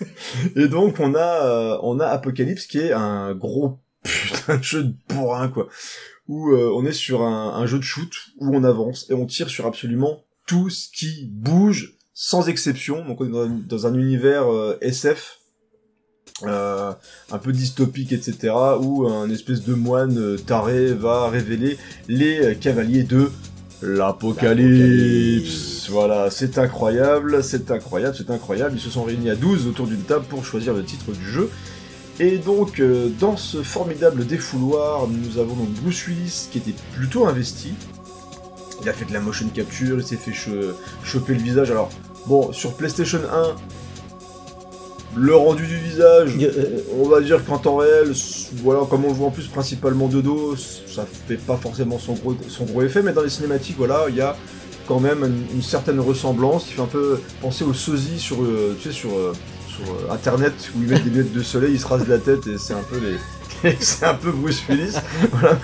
et 0.56 0.68
donc 0.68 1.00
on 1.00 1.14
a 1.14 1.46
euh, 1.46 1.78
on 1.82 2.00
a 2.00 2.06
Apocalypse 2.06 2.66
qui 2.66 2.78
est 2.78 2.92
un 2.92 3.34
gros 3.34 3.78
putain 4.02 4.58
de 4.58 4.62
jeu 4.62 4.84
de 4.84 4.94
bourrin 5.08 5.48
quoi, 5.48 5.68
où 6.28 6.50
euh, 6.50 6.70
on 6.74 6.84
est 6.84 6.92
sur 6.92 7.22
un, 7.22 7.54
un 7.54 7.66
jeu 7.66 7.78
de 7.78 7.84
shoot 7.84 8.12
où 8.38 8.54
on 8.54 8.64
avance 8.64 9.08
et 9.10 9.14
on 9.14 9.26
tire 9.26 9.50
sur 9.50 9.66
absolument 9.66 10.25
tout 10.46 10.70
ce 10.70 10.88
qui 10.90 11.26
bouge 11.30 11.94
sans 12.14 12.48
exception. 12.48 13.04
Donc 13.04 13.20
on 13.20 13.26
est 13.26 13.30
dans 13.30 13.42
un, 13.42 13.60
dans 13.68 13.86
un 13.86 13.94
univers 13.94 14.50
euh, 14.52 14.78
SF. 14.80 15.38
euh, 16.44 16.92
un 17.32 17.38
peu 17.38 17.52
dystopique, 17.52 18.12
etc., 18.12 18.52
où 18.80 19.06
un 19.08 19.30
espèce 19.30 19.62
de 19.62 19.74
moine 19.74 20.18
euh, 20.18 20.36
taré 20.36 20.92
va 20.92 21.28
révéler 21.30 21.78
les 22.08 22.56
cavaliers 22.60 23.04
de 23.04 23.30
l'apocalypse. 23.82 25.88
Voilà, 25.90 26.30
c'est 26.30 26.58
incroyable, 26.58 27.42
c'est 27.42 27.70
incroyable, 27.70 28.14
c'est 28.16 28.30
incroyable. 28.30 28.76
Ils 28.76 28.80
se 28.80 28.90
sont 28.90 29.04
réunis 29.04 29.30
à 29.30 29.36
12 29.36 29.66
autour 29.66 29.86
d'une 29.86 30.02
table 30.02 30.24
pour 30.28 30.44
choisir 30.44 30.74
le 30.74 30.84
titre 30.84 31.12
du 31.12 31.24
jeu. 31.24 31.50
Et 32.18 32.38
donc, 32.38 32.80
euh, 32.80 33.08
dans 33.20 33.36
ce 33.36 33.62
formidable 33.62 34.26
défouloir, 34.26 35.06
nous 35.06 35.38
avons 35.38 35.54
donc 35.54 35.68
Bruce 35.82 36.06
Willis 36.06 36.48
qui 36.50 36.58
était 36.58 36.74
plutôt 36.94 37.26
investi. 37.26 37.74
Il 38.82 38.88
a 38.88 38.92
fait 38.92 39.04
de 39.06 39.12
la 39.12 39.20
motion 39.20 39.46
capture, 39.48 39.98
il 39.98 40.06
s'est 40.06 40.16
fait 40.16 40.32
cho- 40.32 40.50
choper 41.02 41.34
le 41.34 41.40
visage. 41.40 41.70
Alors, 41.70 41.90
bon, 42.26 42.52
sur 42.52 42.74
PlayStation 42.74 43.20
1, 43.32 43.54
le 45.18 45.34
rendu 45.34 45.66
du 45.66 45.76
visage, 45.78 46.32
Euh, 46.40 46.80
on 47.00 47.08
va 47.08 47.20
dire 47.22 47.42
qu'en 47.44 47.56
temps 47.58 47.76
réel, 47.76 48.12
voilà, 48.62 48.80
comme 48.88 49.04
on 49.04 49.08
le 49.08 49.14
voit 49.14 49.28
en 49.28 49.30
plus 49.30 49.46
principalement 49.46 50.08
de 50.08 50.20
dos, 50.20 50.54
ça 50.56 51.06
fait 51.26 51.36
pas 51.38 51.56
forcément 51.56 51.98
son 51.98 52.12
gros, 52.14 52.36
son 52.48 52.64
gros 52.66 52.82
effet, 52.82 53.02
mais 53.02 53.12
dans 53.12 53.22
les 53.22 53.30
cinématiques, 53.30 53.76
voilà, 53.78 54.04
il 54.10 54.14
y 54.16 54.20
a 54.20 54.36
quand 54.86 55.00
même 55.00 55.24
une, 55.24 55.56
une 55.56 55.62
certaine 55.62 55.98
ressemblance 56.00 56.64
qui 56.64 56.74
fait 56.74 56.82
un 56.82 56.86
peu 56.86 57.18
penser 57.40 57.64
au 57.64 57.72
sosie 57.72 58.20
sur, 58.20 58.42
euh, 58.42 58.76
tu 58.80 58.88
sais, 58.90 58.94
sur, 58.94 59.10
euh, 59.16 59.32
sur 59.68 59.84
euh, 59.94 60.12
internet 60.12 60.52
où 60.76 60.82
ils 60.82 60.88
mettent 60.88 61.04
des 61.04 61.10
lunettes 61.10 61.32
de 61.32 61.42
soleil, 61.42 61.72
ils 61.72 61.80
se 61.80 61.86
rasent 61.86 62.06
la 62.06 62.18
tête 62.18 62.46
et 62.46 62.58
c'est 62.58 62.74
un 62.74 62.82
peu 62.88 62.98
les, 62.98 63.76
c'est 63.80 64.04
un 64.04 64.14
peu 64.14 64.30
Bruce 64.32 64.60
Willis, 64.68 64.96
voilà. 65.32 65.58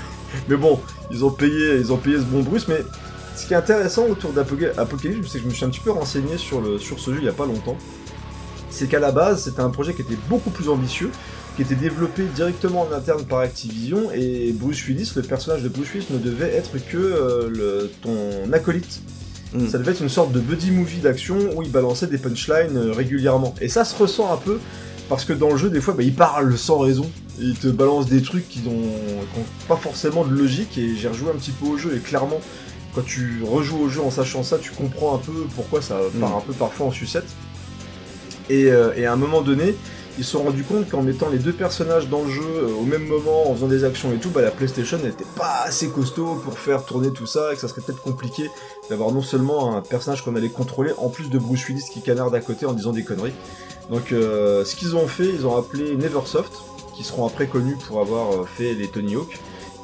Mais 0.49 0.57
bon, 0.57 0.81
ils 1.11 1.25
ont 1.25 1.31
payé, 1.31 1.77
ils 1.77 1.93
ont 1.93 1.97
payé 1.97 2.19
ce 2.19 2.25
bon 2.25 2.41
Bruce, 2.43 2.69
mais 2.69 2.83
ce 3.37 3.47
qui 3.47 3.55
est 3.55 3.57
intéressant 3.57 4.07
autour 4.07 4.33
d'Apocalypse, 4.33 5.29
c'est 5.31 5.39
que 5.39 5.45
je 5.45 5.49
me 5.49 5.55
suis 5.55 5.65
un 5.65 5.71
petit 5.71 5.81
peu 5.81 5.91
renseigné 5.91 6.37
sur 6.37 6.61
le, 6.61 6.79
sur 6.79 6.99
ce 6.99 7.13
jeu 7.13 7.19
il 7.21 7.25
y 7.25 7.29
a 7.29 7.33
pas 7.33 7.47
longtemps 7.47 7.77
c'est 8.73 8.89
qu'à 8.89 8.99
la 8.99 9.13
base, 9.13 9.45
c'était 9.45 9.61
un 9.61 9.71
projet 9.71 9.95
qui 9.95 10.03
était 10.03 10.19
beaucoup 10.29 10.51
plus 10.51 10.69
ambitieux, 10.69 11.11
qui 11.57 11.63
était 11.63 11.75
développé 11.75 12.25
directement 12.35 12.89
en 12.91 12.93
interne 12.93 13.25
par 13.25 13.41
Activision, 13.41 14.11
et 14.15 14.53
Bruce 14.53 14.87
Willis, 14.87 15.13
le 15.15 15.23
personnage 15.23 15.63
de 15.63 15.69
Bruce 15.69 15.93
Willis, 15.93 16.07
ne 16.11 16.19
devait 16.19 16.53
être 16.53 16.73
que 16.89 16.97
euh, 16.97 17.51
le, 17.51 17.91
ton 18.01 18.53
acolyte. 18.53 19.01
Mm. 19.53 19.69
Ça 19.69 19.79
devait 19.79 19.93
être 19.93 20.01
une 20.01 20.09
sorte 20.09 20.33
de 20.33 20.41
buddy 20.41 20.71
movie 20.71 21.01
d'action 21.01 21.37
où 21.55 21.63
il 21.63 21.71
balançait 21.71 22.07
des 22.07 22.17
punchlines 22.17 22.77
euh, 22.77 22.93
régulièrement. 22.93 23.55
Et 23.61 23.69
ça 23.69 23.85
se 23.85 23.95
ressent 23.95 24.33
un 24.33 24.39
peu, 24.39 24.59
parce 25.13 25.27
que 25.27 25.35
dans 25.35 25.51
le 25.51 25.59
jeu, 25.59 25.69
des 25.69 25.83
fois, 25.83 25.93
bah, 25.93 26.03
il 26.03 26.15
parle 26.15 26.57
sans 26.57 26.79
raison, 26.79 27.05
et 27.39 27.45
il 27.45 27.59
te 27.59 27.69
balance 27.69 28.07
des 28.07 28.23
trucs 28.23 28.49
qui 28.49 28.61
ont, 28.61 28.71
qui 28.71 29.41
ont 29.41 29.45
pas 29.69 29.77
forcément 29.77 30.25
de 30.25 30.35
logique, 30.35 30.79
et 30.79 30.97
j'ai 30.97 31.07
rejoué 31.07 31.29
un 31.29 31.35
petit 31.37 31.51
peu 31.51 31.67
au 31.67 31.77
jeu, 31.77 31.95
et 31.95 31.99
clairement, 31.99 32.41
quand 32.95 33.05
tu 33.05 33.43
rejoues 33.45 33.77
au 33.79 33.89
jeu 33.91 34.01
en 34.01 34.11
sachant 34.11 34.43
ça, 34.43 34.57
tu 34.57 34.71
comprends 34.71 35.15
un 35.15 35.19
peu 35.19 35.33
pourquoi 35.55 35.83
ça 35.83 35.99
part 36.19 36.31
Mm. 36.31 36.37
un 36.37 36.41
peu 36.41 36.55
parfois 36.55 36.87
en 36.87 36.91
sucette. 36.91 37.27
Et, 38.49 38.73
euh, 38.73 38.95
et 38.97 39.05
à 39.05 39.13
un 39.13 39.17
moment 39.17 39.43
donné, 39.43 39.75
ils 40.19 40.25
se 40.25 40.31
sont 40.31 40.45
rendus 40.45 40.63
compte 40.63 40.89
qu'en 40.89 41.03
mettant 41.03 41.29
les 41.29 41.39
deux 41.39 41.53
personnages 41.53 42.09
dans 42.09 42.23
le 42.23 42.31
jeu 42.31 42.43
euh, 42.43 42.75
au 42.81 42.85
même 42.85 43.07
moment, 43.07 43.51
en 43.51 43.55
faisant 43.55 43.69
des 43.69 43.85
actions 43.85 44.15
et 44.15 44.17
tout, 44.17 44.31
bah, 44.31 44.41
la 44.41 44.51
PlayStation 44.51 44.97
n'était 44.97 45.27
pas 45.37 45.65
assez 45.67 45.89
costaud 45.89 46.41
pour 46.43 46.59
faire 46.59 46.87
tourner 46.87 47.13
tout 47.13 47.27
ça, 47.27 47.53
et 47.53 47.55
que 47.55 47.61
ça 47.61 47.69
serait 47.69 47.83
peut-être 47.83 48.01
compliqué 48.01 48.49
d'avoir 48.89 49.13
non 49.13 49.23
seulement 49.23 49.77
un 49.77 49.83
personnage 49.83 50.25
qu'on 50.25 50.37
allait 50.37 50.49
contrôler, 50.49 50.93
en 50.97 51.11
plus 51.11 51.29
de 51.29 51.39
Bruce 51.39 51.67
Willis 51.69 51.85
qui 51.93 52.01
canarde 52.01 52.35
à 52.35 52.41
côté 52.41 52.65
en 52.65 52.73
disant 52.73 52.93
des 52.93 53.05
conneries. 53.05 53.35
Donc 53.91 54.13
euh, 54.13 54.65
ce 54.65 54.77
qu'ils 54.77 54.97
ont 54.97 55.07
fait, 55.07 55.27
ils 55.27 55.47
ont 55.47 55.57
appelé 55.57 55.97
Neversoft, 55.97 56.53
qui 56.97 57.05
seront 57.05 57.27
après 57.27 57.47
connus 57.47 57.77
pour 57.87 58.01
avoir 58.01 58.33
euh, 58.33 58.45
fait 58.45 58.75
les 58.75 58.89
Tony 58.89 59.17
Hawk, 59.17 59.39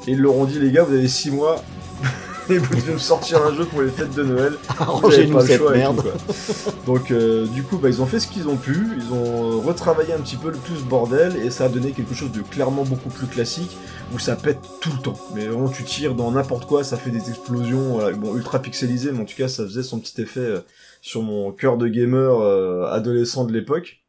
et 0.07 0.11
ils 0.11 0.19
leur 0.19 0.35
ont 0.35 0.45
dit 0.45 0.59
les 0.59 0.71
gars, 0.71 0.83
vous 0.83 0.95
avez 0.95 1.07
6 1.07 1.31
mois, 1.31 1.63
et 2.49 2.57
vous 2.57 2.75
devez 2.75 2.93
me 2.93 2.99
sortir 2.99 3.43
un 3.45 3.53
jeu 3.53 3.65
pour 3.65 3.81
les 3.81 3.89
fêtes 3.89 4.13
de 4.13 4.23
Noël. 4.23 4.53
Arrangez-nous 4.79 5.39
cette 5.41 5.57
choix 5.57 5.73
merde. 5.73 6.01
tout. 6.01 6.71
Donc 6.85 7.11
euh, 7.11 7.45
du 7.47 7.63
coup, 7.63 7.77
bah, 7.77 7.89
ils 7.89 8.01
ont 8.01 8.05
fait 8.05 8.19
ce 8.19 8.27
qu'ils 8.27 8.47
ont 8.47 8.57
pu, 8.57 8.87
ils 8.97 9.13
ont 9.13 9.53
euh, 9.53 9.55
retravaillé 9.57 10.13
un 10.13 10.19
petit 10.19 10.37
peu 10.37 10.49
le 10.49 10.57
tout 10.57 10.75
ce 10.75 10.83
bordel 10.83 11.35
et 11.37 11.49
ça 11.49 11.65
a 11.65 11.69
donné 11.69 11.91
quelque 11.91 12.15
chose 12.15 12.31
de 12.31 12.41
clairement 12.41 12.83
beaucoup 12.83 13.09
plus 13.09 13.27
classique 13.27 13.77
où 14.13 14.19
ça 14.19 14.35
pète 14.35 14.59
tout 14.81 14.91
le 14.95 15.01
temps. 15.01 15.19
Mais 15.35 15.47
vraiment, 15.47 15.69
tu 15.69 15.83
tires 15.83 16.15
dans 16.15 16.31
n'importe 16.31 16.65
quoi, 16.65 16.83
ça 16.83 16.97
fait 16.97 17.11
des 17.11 17.29
explosions, 17.29 17.93
voilà, 17.93 18.15
bon 18.15 18.35
ultra 18.35 18.59
pixelisé, 18.59 19.11
mais 19.11 19.21
en 19.21 19.25
tout 19.25 19.35
cas, 19.35 19.47
ça 19.47 19.63
faisait 19.63 19.83
son 19.83 19.99
petit 19.99 20.19
effet 20.21 20.39
euh, 20.39 20.59
sur 21.01 21.21
mon 21.21 21.51
cœur 21.51 21.77
de 21.77 21.87
gamer 21.87 22.39
euh, 22.39 22.85
adolescent 22.91 23.45
de 23.45 23.53
l'époque. 23.53 24.03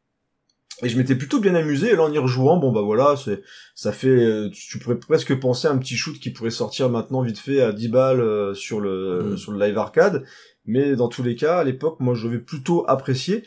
Et 0.83 0.89
je 0.89 0.97
m'étais 0.97 1.15
plutôt 1.15 1.39
bien 1.39 1.53
amusé, 1.53 1.91
et 1.91 1.95
là 1.95 2.03
en 2.03 2.11
y 2.11 2.17
rejouant, 2.17 2.57
bon 2.57 2.71
bah 2.71 2.81
voilà, 2.81 3.15
c'est, 3.15 3.43
ça 3.75 3.91
fait, 3.91 4.07
euh, 4.07 4.49
tu, 4.49 4.79
pourrais 4.79 4.97
presque 4.97 5.39
penser 5.39 5.67
à 5.67 5.71
un 5.71 5.77
petit 5.77 5.95
shoot 5.95 6.17
qui 6.19 6.31
pourrait 6.31 6.49
sortir 6.49 6.89
maintenant 6.89 7.21
vite 7.21 7.37
fait 7.37 7.61
à 7.61 7.71
10 7.71 7.89
balles 7.89 8.21
euh, 8.21 8.55
sur 8.55 8.79
le, 8.79 9.33
Mm. 9.33 9.37
sur 9.37 9.51
le 9.51 9.63
live 9.63 9.77
arcade, 9.77 10.25
mais 10.65 10.95
dans 10.95 11.07
tous 11.07 11.21
les 11.21 11.35
cas, 11.35 11.59
à 11.59 11.63
l'époque, 11.63 11.99
moi 11.99 12.15
je 12.15 12.25
l'avais 12.25 12.39
plutôt 12.39 12.83
apprécié, 12.87 13.43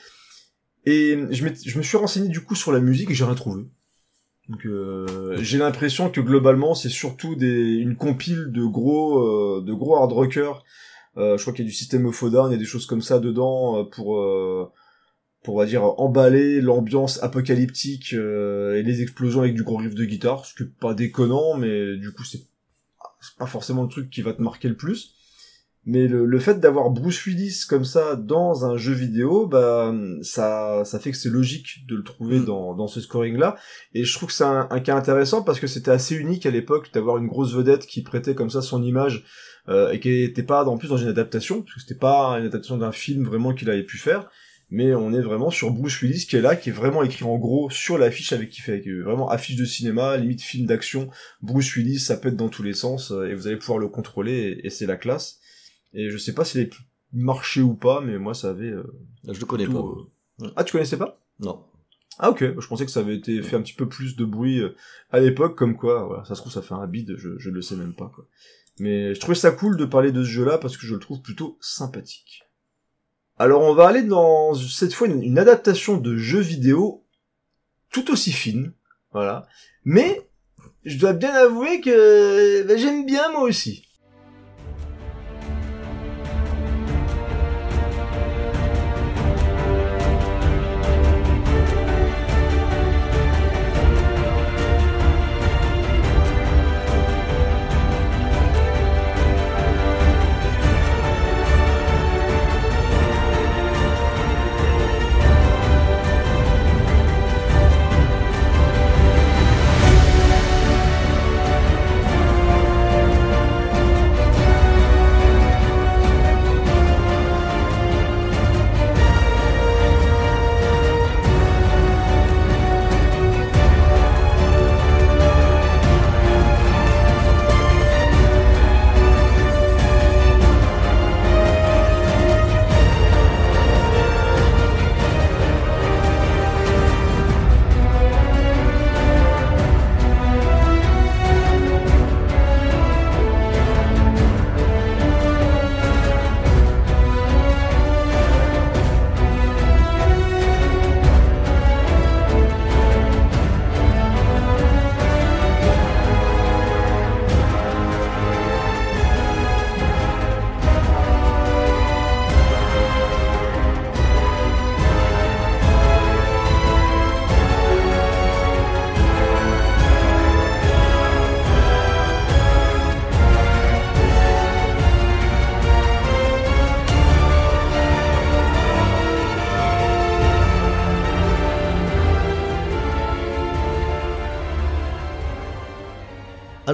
et 0.84 1.18
je, 1.30 1.44
je 1.66 1.78
me 1.78 1.82
suis 1.82 1.96
renseigné 1.96 2.28
du 2.28 2.40
coup 2.40 2.54
sur 2.54 2.70
la 2.70 2.78
musique 2.78 3.10
et 3.10 3.14
j'ai 3.14 3.24
rien 3.24 3.34
trouvé. 3.34 3.64
Donc 4.48 4.66
euh, 4.66 5.36
j'ai 5.40 5.58
l'impression 5.58 6.10
que 6.10 6.20
globalement 6.20 6.74
c'est 6.74 6.90
surtout 6.90 7.34
des, 7.34 7.76
une 7.76 7.96
compile 7.96 8.50
de 8.52 8.64
gros, 8.64 9.18
euh, 9.18 9.62
de 9.62 9.72
gros 9.72 9.96
hard 9.96 10.12
rockers. 10.12 10.64
Euh, 11.16 11.36
je 11.36 11.42
crois 11.42 11.52
qu'il 11.52 11.64
y 11.64 11.68
a 11.68 11.70
du 11.70 11.76
système 11.76 12.06
of 12.06 12.22
il 12.22 12.32
y 12.32 12.54
a 12.54 12.56
des 12.56 12.64
choses 12.64 12.86
comme 12.86 13.02
ça 13.02 13.18
dedans 13.18 13.78
euh, 13.78 13.84
pour, 13.84 14.18
euh, 14.18 14.70
pour 15.42 15.54
on 15.54 15.58
va 15.58 15.66
dire 15.66 15.84
emballer 16.00 16.60
l'ambiance 16.60 17.22
apocalyptique 17.22 18.14
euh, 18.14 18.74
et 18.74 18.82
les 18.82 19.02
explosions 19.02 19.40
avec 19.40 19.54
du 19.54 19.62
gros 19.62 19.76
riff 19.76 19.94
de 19.94 20.04
guitare, 20.04 20.44
ce 20.44 20.54
qui 20.54 20.64
est 20.64 20.78
pas 20.80 20.94
déconnant, 20.94 21.56
mais 21.56 21.96
du 21.96 22.12
coup 22.12 22.24
c'est 22.24 22.42
c'est 23.20 23.38
pas 23.38 23.46
forcément 23.46 23.84
le 23.84 23.88
truc 23.88 24.10
qui 24.10 24.20
va 24.20 24.34
te 24.34 24.42
marquer 24.42 24.68
le 24.68 24.76
plus. 24.76 25.14
Mais 25.86 26.08
le, 26.08 26.24
le 26.24 26.38
fait 26.38 26.60
d'avoir 26.60 26.90
Bruce 26.90 27.26
Willis 27.26 27.64
comme 27.68 27.84
ça 27.84 28.16
dans 28.16 28.64
un 28.64 28.78
jeu 28.78 28.94
vidéo, 28.94 29.46
bah 29.46 29.94
ça 30.22 30.82
ça 30.84 30.98
fait 30.98 31.10
que 31.10 31.16
c'est 31.16 31.28
logique 31.28 31.86
de 31.86 31.96
le 31.96 32.02
trouver 32.02 32.40
Mm. 32.40 32.44
dans, 32.46 32.74
dans 32.74 32.86
ce 32.86 33.00
scoring 33.00 33.36
là. 33.36 33.56
Et 33.92 34.04
je 34.04 34.14
trouve 34.14 34.28
que 34.30 34.34
c'est 34.34 34.44
un, 34.44 34.66
un 34.70 34.80
cas 34.80 34.96
intéressant 34.96 35.42
parce 35.42 35.60
que 35.60 35.66
c'était 35.66 35.90
assez 35.90 36.14
unique 36.14 36.46
à 36.46 36.50
l'époque 36.50 36.90
d'avoir 36.92 37.18
une 37.18 37.26
grosse 37.26 37.52
vedette 37.54 37.86
qui 37.86 38.02
prêtait 38.02 38.34
comme 38.34 38.50
ça 38.50 38.62
son 38.62 38.82
image 38.82 39.24
euh, 39.68 39.90
et 39.92 40.00
qui 40.00 40.22
était 40.22 40.42
pas 40.42 40.64
en 40.64 40.76
plus 40.78 40.88
dans 40.88 40.96
une 40.96 41.08
adaptation 41.08 41.62
parce 41.62 41.74
que 41.74 41.80
c'était 41.80 41.98
pas 41.98 42.32
une 42.38 42.46
adaptation 42.46 42.76
d'un 42.76 42.92
film 42.92 43.24
vraiment 43.24 43.54
qu'il 43.54 43.70
avait 43.70 43.82
pu 43.84 43.98
faire. 43.98 44.28
Mais 44.70 44.94
on 44.94 45.12
est 45.12 45.20
vraiment 45.20 45.50
sur 45.50 45.70
Bruce 45.70 46.00
Willis 46.00 46.26
qui 46.26 46.36
est 46.36 46.40
là, 46.40 46.56
qui 46.56 46.70
est 46.70 46.72
vraiment 46.72 47.02
écrit 47.02 47.24
en 47.24 47.36
gros 47.36 47.68
sur 47.70 47.98
l'affiche 47.98 48.32
avec 48.32 48.48
qui 48.50 48.60
fait 48.62 48.82
euh, 48.88 49.02
vraiment 49.04 49.28
affiche 49.28 49.56
de 49.56 49.64
cinéma, 49.64 50.16
limite 50.16 50.40
film 50.42 50.66
d'action. 50.66 51.10
Bruce 51.42 51.76
Willis, 51.76 52.00
ça 52.00 52.16
pète 52.16 52.34
dans 52.36 52.48
tous 52.48 52.62
les 52.62 52.72
sens 52.72 53.12
euh, 53.12 53.26
et 53.28 53.34
vous 53.34 53.46
allez 53.46 53.56
pouvoir 53.58 53.78
le 53.78 53.88
contrôler 53.88 54.32
et, 54.32 54.66
et 54.66 54.70
c'est 54.70 54.86
la 54.86 54.96
classe. 54.96 55.38
Et 55.92 56.10
je 56.10 56.16
sais 56.16 56.32
pas 56.32 56.44
s'il 56.44 56.62
a 56.62 56.64
marché 57.12 57.60
ou 57.60 57.74
pas, 57.74 58.00
mais 58.00 58.18
moi 58.18 58.34
ça 58.34 58.50
avait. 58.50 58.70
euh, 58.70 58.82
Je 59.30 59.38
le 59.38 59.46
connais 59.46 59.66
tout, 59.66 59.72
pas. 59.72 60.46
euh, 60.46 60.50
Ah, 60.56 60.64
tu 60.64 60.72
connaissais 60.72 60.96
pas? 60.96 61.20
Non. 61.40 61.62
Ah 62.18 62.30
ok, 62.30 62.40
je 62.58 62.66
pensais 62.66 62.84
que 62.86 62.90
ça 62.90 63.00
avait 63.00 63.16
été 63.16 63.42
fait 63.42 63.56
un 63.56 63.62
petit 63.62 63.74
peu 63.74 63.88
plus 63.88 64.16
de 64.16 64.24
bruit 64.24 64.62
à 65.10 65.20
l'époque, 65.20 65.56
comme 65.58 65.76
quoi, 65.76 66.04
voilà, 66.04 66.24
ça 66.24 66.34
se 66.36 66.40
trouve 66.40 66.52
ça 66.52 66.62
fait 66.62 66.74
un 66.74 66.86
bide, 66.86 67.14
je, 67.16 67.38
je 67.38 67.50
le 67.50 67.60
sais 67.60 67.76
même 67.76 67.92
pas 67.94 68.10
quoi. 68.14 68.26
Mais 68.78 69.14
je 69.14 69.20
trouvais 69.20 69.36
ça 69.36 69.52
cool 69.52 69.76
de 69.76 69.84
parler 69.84 70.12
de 70.12 70.24
ce 70.24 70.28
jeu-là 70.28 70.58
parce 70.58 70.76
que 70.76 70.86
je 70.86 70.94
le 70.94 71.00
trouve 71.00 71.20
plutôt 71.20 71.58
sympathique. 71.60 72.42
Alors 73.38 73.62
on 73.62 73.74
va 73.74 73.88
aller 73.88 74.02
dans 74.02 74.54
cette 74.54 74.94
fois 74.94 75.08
une, 75.08 75.38
adaptation 75.38 75.96
de 75.96 76.16
jeu 76.16 76.40
vidéo 76.40 77.04
tout 77.90 78.10
aussi 78.10 78.32
fine, 78.32 78.72
voilà. 79.12 79.46
Mais 79.84 80.28
je 80.84 80.98
dois 80.98 81.12
bien 81.12 81.32
avouer 81.32 81.80
que 81.80 82.62
ben, 82.62 82.78
j'aime 82.78 83.06
bien 83.06 83.30
moi 83.30 83.42
aussi. 83.42 83.86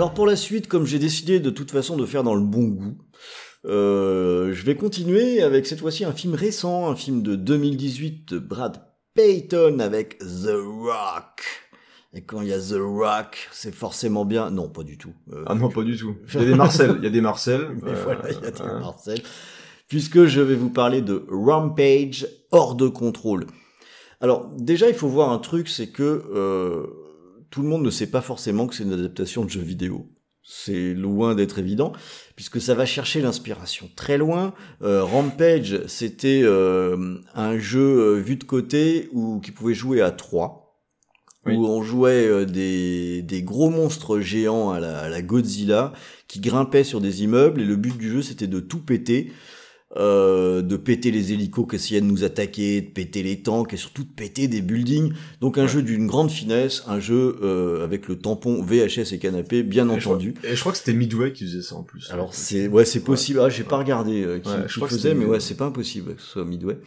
Alors 0.01 0.15
pour 0.15 0.27
la 0.27 0.35
suite, 0.35 0.67
comme 0.67 0.87
j'ai 0.87 0.99
décidé 0.99 1.41
de 1.41 1.51
toute 1.51 1.71
façon 1.71 1.95
de 1.95 2.07
faire 2.07 2.23
dans 2.23 2.35
le 2.35 2.41
bon 2.41 2.69
goût, 2.69 2.97
euh, 3.67 4.51
je 4.51 4.65
vais 4.65 4.75
continuer 4.75 5.43
avec 5.43 5.67
cette 5.67 5.81
fois-ci 5.81 6.07
un 6.07 6.13
film 6.15 6.33
récent, 6.33 6.91
un 6.91 6.97
film 6.97 7.23
de 7.23 7.37
2018 7.37 8.33
de 8.33 8.39
Brad 8.39 8.81
Payton 9.13 9.79
avec 9.79 10.17
The 10.21 10.55
Rock. 10.55 11.43
Et 12.15 12.23
quand 12.23 12.41
il 12.41 12.49
y 12.49 12.55
a 12.55 12.59
The 12.59 12.79
Rock, 12.81 13.51
c'est 13.53 13.75
forcément 13.75 14.25
bien. 14.25 14.49
Non, 14.49 14.71
pas 14.71 14.85
du 14.85 14.97
tout. 14.97 15.13
Euh, 15.35 15.45
Ah 15.47 15.55
non, 15.55 15.69
pas 15.69 15.83
du 15.83 15.99
tout. 15.99 16.17
Il 16.33 16.41
y 16.41 16.45
a 16.45 16.47
des 16.47 16.55
Marcel, 16.57 16.95
il 16.97 17.05
y 17.05 17.07
a 17.07 17.11
des 17.11 17.21
Marcel. 17.21 17.69
mais 17.83 17.91
euh, 17.91 18.03
voilà, 18.03 18.23
il 18.31 18.43
y 18.43 18.47
a 18.47 18.51
des 18.53 18.61
euh, 18.63 18.81
Marcel. 18.81 19.21
Puisque 19.87 20.25
je 20.25 20.41
vais 20.41 20.55
vous 20.55 20.71
parler 20.71 21.03
de 21.03 21.27
Rampage 21.29 22.27
hors 22.53 22.75
de 22.75 22.89
contrôle. 22.89 23.45
Alors 24.23 24.49
déjà, 24.57 24.89
il 24.89 24.95
faut 24.95 25.09
voir 25.09 25.31
un 25.31 25.39
truc, 25.39 25.69
c'est 25.69 25.89
que 25.89 26.25
euh, 26.35 26.87
tout 27.51 27.63
le 27.63 27.69
monde 27.69 27.83
ne 27.83 27.91
sait 27.91 28.07
pas 28.07 28.21
forcément 28.21 28.67
que 28.67 28.75
c'est 28.75 28.85
une 28.85 28.93
adaptation 28.93 29.45
de 29.45 29.51
jeu 29.51 29.61
vidéo. 29.61 30.09
C'est 30.43 30.95
loin 30.95 31.35
d'être 31.35 31.59
évident, 31.59 31.93
puisque 32.35 32.61
ça 32.61 32.75
va 32.75 32.87
chercher 32.87 33.21
l'inspiration 33.21 33.89
très 33.95 34.19
loin. 34.19 34.55
Euh, 34.83 35.05
Rampage, 35.05 35.87
c'était 35.87 36.41
euh, 36.43 37.19
un 37.35 37.59
jeu 37.59 37.81
euh, 38.01 38.15
vu 38.21 38.37
de 38.37 38.45
côté 38.45 39.09
ou 39.13 39.39
qui 39.41 39.51
pouvait 39.53 39.75
jouer 39.75 40.01
à 40.01 40.11
trois, 40.11 40.81
Oui. 41.47 41.55
où 41.57 41.67
on 41.67 41.83
jouait 41.83 42.47
des, 42.47 43.23
des 43.23 43.43
gros 43.43 43.71
monstres 43.71 44.21
géants 44.21 44.71
à 44.71 44.81
la, 44.81 44.99
à 45.01 45.09
la 45.09 45.23
Godzilla 45.23 45.93
qui 46.27 46.41
grimpaient 46.41 46.85
sur 46.85 47.01
des 47.01 47.23
immeubles 47.23 47.61
et 47.61 47.65
le 47.65 47.77
but 47.77 47.97
du 47.97 48.11
jeu 48.11 48.23
c'était 48.23 48.47
de 48.47 48.61
tout 48.61 48.81
péter. 48.81 49.33
Euh, 49.97 50.63
de 50.63 50.77
péter 50.77 51.11
les 51.11 51.33
hélicos 51.33 51.67
qui 51.69 51.77
essayaient 51.77 52.01
de 52.01 52.07
nous 52.07 52.23
attaquer, 52.23 52.81
de 52.81 52.87
péter 52.91 53.23
les 53.25 53.41
tanks 53.43 53.73
et 53.75 53.77
surtout 53.77 54.05
de 54.05 54.09
péter 54.09 54.47
des 54.47 54.61
buildings. 54.63 55.13
Donc 55.41 55.59
un 55.59 55.63
Ouais. 55.63 55.69
jeu 55.69 55.83
d'une 55.83 56.07
grande 56.07 56.31
finesse, 56.31 56.85
un 56.87 57.01
jeu 57.01 57.39
euh, 57.43 57.83
avec 57.83 58.07
le 58.09 58.17
tampon 58.17 58.63
VHS 58.63 59.13
et 59.13 59.19
canapé, 59.19 59.63
bien 59.65 59.89
et 59.91 59.95
je 59.97 60.01
crois- 60.05 60.15
entendu. 60.15 60.35
Et 60.45 60.55
je 60.55 60.61
crois 60.61 60.73
que 60.73 60.79
c'était 60.79 60.95
Midway 60.95 61.33
qui 61.33 61.45
faisait 61.45 61.63
ça 61.63 61.75
en 61.75 61.83
plus. 61.83 62.09
Alors 62.13 62.35
c'est 62.35 62.69
ouais 62.69 62.85
c'est 62.85 63.01
possible. 63.03 63.41
Ah 63.43 63.49
j'ai 63.49 63.65
pas 63.65 63.79
regardé 63.79 64.23
euh, 64.23 64.39
qui, 64.39 64.49
Ouais, 64.49 64.67
qui 64.73 64.81
faisait, 64.95 65.15
mais 65.15 65.25
ouais 65.25 65.41
c'est 65.41 65.57
pas 65.57 65.67
impossible 65.67 66.15
que 66.15 66.23
ce 66.23 66.29
soit 66.29 66.45
Midway. 66.45 66.79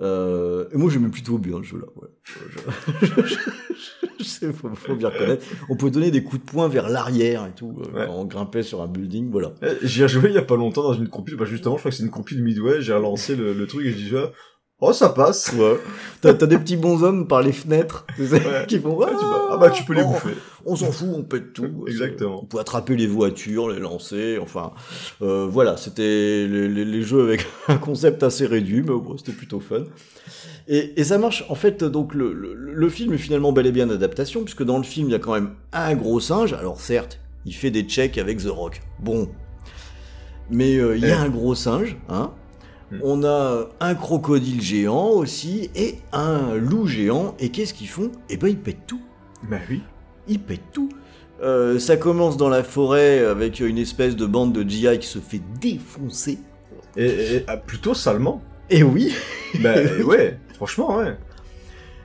Euh, 0.00 0.66
et 0.72 0.76
moi 0.78 0.90
j'aimais 0.90 1.08
plutôt 1.10 1.36
bien 1.38 1.58
le 1.58 1.62
jeu 1.62 1.78
là. 1.78 1.86
Ouais. 1.96 2.08
Sais, 4.20 4.52
faut, 4.52 4.68
faut 4.74 4.94
bien 4.96 5.08
reconnaître. 5.08 5.46
On 5.70 5.76
peut 5.76 5.90
donner 5.90 6.10
des 6.10 6.22
coups 6.22 6.44
de 6.44 6.50
poing 6.50 6.68
vers 6.68 6.88
l'arrière 6.88 7.46
et 7.46 7.52
tout 7.54 7.74
euh, 7.80 7.90
Ouais. 7.98 8.06
quand 8.06 8.14
on 8.14 8.24
grimpait 8.26 8.62
sur 8.62 8.82
un 8.82 8.86
building. 8.86 9.30
Voilà. 9.30 9.54
Eh, 9.62 9.68
J'y 9.86 10.02
ai 10.02 10.08
joué 10.08 10.28
il 10.28 10.34
y 10.34 10.38
a 10.38 10.42
pas 10.42 10.56
longtemps 10.56 10.82
dans 10.82 10.92
une 10.94 11.08
compile, 11.08 11.36
bah 11.36 11.46
justement, 11.46 11.76
je 11.76 11.80
crois 11.80 11.90
que 11.90 11.96
c'est 11.96 12.02
une 12.04 12.10
compile 12.10 12.42
Midway, 12.42 12.82
j'ai 12.82 12.92
relancé 12.92 13.34
le, 13.34 13.52
le 13.54 13.66
truc 13.66 13.86
et 13.86 13.90
je 13.92 13.96
dis, 13.96 14.10
ah, 14.16 14.30
oh, 14.80 14.92
ça 14.92 15.08
passe. 15.10 15.52
Ouais. 15.52 15.78
T'as 16.20 16.32
des 16.34 16.58
petits 16.58 16.76
bonshommes 16.76 17.26
par 17.26 17.42
les 17.42 17.52
fenêtres 17.52 18.04
tu 18.16 18.26
sais, 18.26 18.34
Ouais. 18.36 18.64
qui 18.66 18.78
font 18.78 18.94
Ouais, 18.96 19.06
tu 19.08 19.24
vas- 19.24 19.48
ah 19.52 19.56
bah 19.56 19.70
tu 19.70 19.84
peux 19.84 19.94
les 19.94 20.02
bouffer. 20.02 20.34
On 20.66 20.76
s'en 20.76 20.92
fout, 20.92 21.08
on 21.14 21.22
pète 21.22 21.52
tout. 21.54 21.84
Exactement. 21.86 22.40
On 22.42 22.46
peut 22.46 22.58
attraper 22.58 22.94
les 22.96 23.06
voitures, 23.06 23.70
les 23.70 23.78
lancer, 23.80 24.38
enfin, 24.40 24.72
euh, 25.22 25.46
voilà, 25.50 25.76
c'était 25.76 26.02
les, 26.46 26.68
les- 26.68 26.84
les 26.84 27.02
jeux 27.02 27.22
avec 27.22 27.46
un 27.68 27.78
concept 27.78 28.22
assez 28.22 28.46
réduit, 28.46 28.80
mais 28.82 28.88
bon, 28.88 29.16
c'était 29.16 29.32
plutôt 29.32 29.60
fun. 29.60 29.84
Et, 30.68 31.00
et 31.00 31.04
ça 31.04 31.18
marche, 31.18 31.44
en 31.48 31.54
fait, 31.54 31.82
donc 31.82 32.14
le, 32.14 32.32
le, 32.32 32.54
le 32.54 32.88
film 32.90 33.12
est 33.14 33.18
finalement 33.18 33.52
bel 33.52 33.66
et 33.66 33.72
bien 33.72 33.86
d'adaptation, 33.86 34.42
puisque 34.44 34.62
dans 34.62 34.76
le 34.78 34.84
film, 34.84 35.08
il 35.08 35.12
y 35.12 35.14
a 35.14 35.18
quand 35.18 35.32
même 35.32 35.50
un 35.72 35.94
gros 35.94 36.20
singe, 36.20 36.52
alors 36.52 36.78
certes, 36.80 37.18
il 37.46 37.54
fait 37.54 37.70
des 37.70 37.82
checks 37.82 38.18
avec 38.18 38.38
The 38.42 38.48
Rock, 38.50 38.82
bon, 39.00 39.30
mais 40.50 40.76
euh, 40.76 40.96
il 40.96 41.02
y 41.02 41.06
a 41.06 41.08
Eh. 41.08 41.12
un 41.12 41.28
gros 41.28 41.54
singe, 41.54 41.96
hein. 42.08 42.32
On 43.02 43.24
a 43.24 43.68
un 43.80 43.94
crocodile 43.94 44.60
géant 44.60 45.08
aussi, 45.10 45.70
et 45.74 45.96
un 46.12 46.54
loup 46.56 46.86
géant, 46.86 47.34
et 47.38 47.50
qu'est-ce 47.50 47.74
qu'ils 47.74 47.88
font? 47.88 48.10
Eh 48.28 48.36
ben, 48.36 48.48
ils 48.48 48.58
pètent 48.58 48.86
tout 48.86 49.00
Bah 49.48 49.58
oui. 49.68 49.82
il 50.28 50.38
pète 50.40 50.62
tout. 50.72 50.88
Euh, 51.42 51.78
ça 51.78 51.96
commence 51.96 52.36
dans 52.36 52.48
la 52.50 52.62
forêt 52.62 53.20
avec 53.24 53.60
une 53.60 53.78
espèce 53.78 54.14
de 54.16 54.26
bande 54.26 54.52
de 54.52 54.68
GI 54.68 54.98
qui 54.98 55.06
se 55.06 55.18
fait 55.20 55.40
défoncer. 55.60 56.38
Et, 56.96 57.04
et- 57.06 57.36
et, 57.36 57.44
ah, 57.46 57.56
plutôt 57.56 57.94
salement. 57.94 58.42
Et 58.68 58.82
oui. 58.82 59.14
Bah 59.60 59.74
ouais, 60.04 60.38
franchement, 60.54 60.98
ouais. 60.98 61.16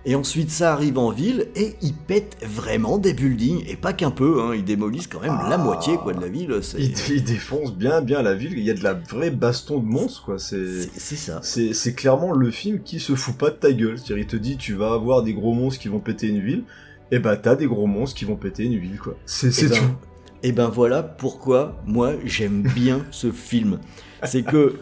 Et 0.08 0.14
ensuite 0.14 0.51
ça 0.51 0.72
arrive 0.74 0.99
en 0.99 1.10
ville 1.10 1.47
et 1.56 1.76
ils 1.82 1.93
pètent 1.95 2.38
vraiment 2.43 2.99
des 2.99 3.14
buildings 3.14 3.64
et 3.68 3.76
pas 3.76 3.91
qu'un 3.91 4.12
peu. 4.12 4.39
Hein, 4.41 4.51
ils 4.56 4.64
démolissent 4.64 5.08
quand 5.08 5.20
même 5.22 5.32
la 5.49 5.56
Ah. 5.56 5.58
moitié 5.58 5.97
quoi 5.97 6.14
de 6.14 6.22
la 6.22 6.28
ville. 6.28 6.60
C'est 6.62 6.78
Il, 6.80 6.93
il 7.16 7.24
défonce 7.24 7.74
bien, 7.74 8.01
bien 8.01 8.22
la 8.22 8.36
ville. 8.36 8.53
Il 8.56 8.64
y 8.64 8.70
a 8.70 8.76
de 8.76 8.84
la 8.84 8.93
vraie 8.93 9.32
baston 9.32 9.80
de 9.80 9.86
monstres, 9.86 10.24
quoi. 10.24 10.38
C'est, 10.38 10.82
ça. 10.99 11.39
c'est, 11.41 11.95
clairement 11.95 12.34
le 12.34 12.51
film 12.51 12.82
qui 12.84 12.99
se 12.99 13.16
fout 13.16 13.36
pas 13.36 13.49
de 13.49 13.56
ta 13.56 13.72
gueule. 13.74 13.97
C'est-à-dire, 13.97 14.20
il 14.20 14.28
te 14.28 14.36
dit, 14.36 14.58
tu 14.58 14.74
vas 14.76 14.93
avoir 14.93 15.24
des 15.24 15.34
gros 15.34 15.53
monstres 15.53 15.82
qui 15.82 15.88
vont 15.88 15.99
péter 15.99 16.28
une 16.28 16.39
ville. 16.41 16.64
Et 17.12 17.18
bah, 17.20 17.36
t'as 17.38 17.56
des 17.56 17.66
gros 17.66 17.88
monstres 17.88 18.16
qui 18.18 18.26
vont 18.26 18.36
péter 18.36 18.64
une 18.66 18.78
ville, 18.78 18.99
quoi. 18.99 19.16
C'est, 19.26 19.49
Eh 19.64 19.68
ben, 19.70 19.76
tout. 19.76 19.84
Et 20.43 20.51
ben 20.51 20.70
voilà 20.70 21.01
pourquoi 21.01 21.82
moi 21.88 22.14
j'aime 22.26 22.62
bien 22.76 23.03
ce 23.10 23.32
film. 23.32 23.80
C'est 24.24 24.43
que 24.43 24.76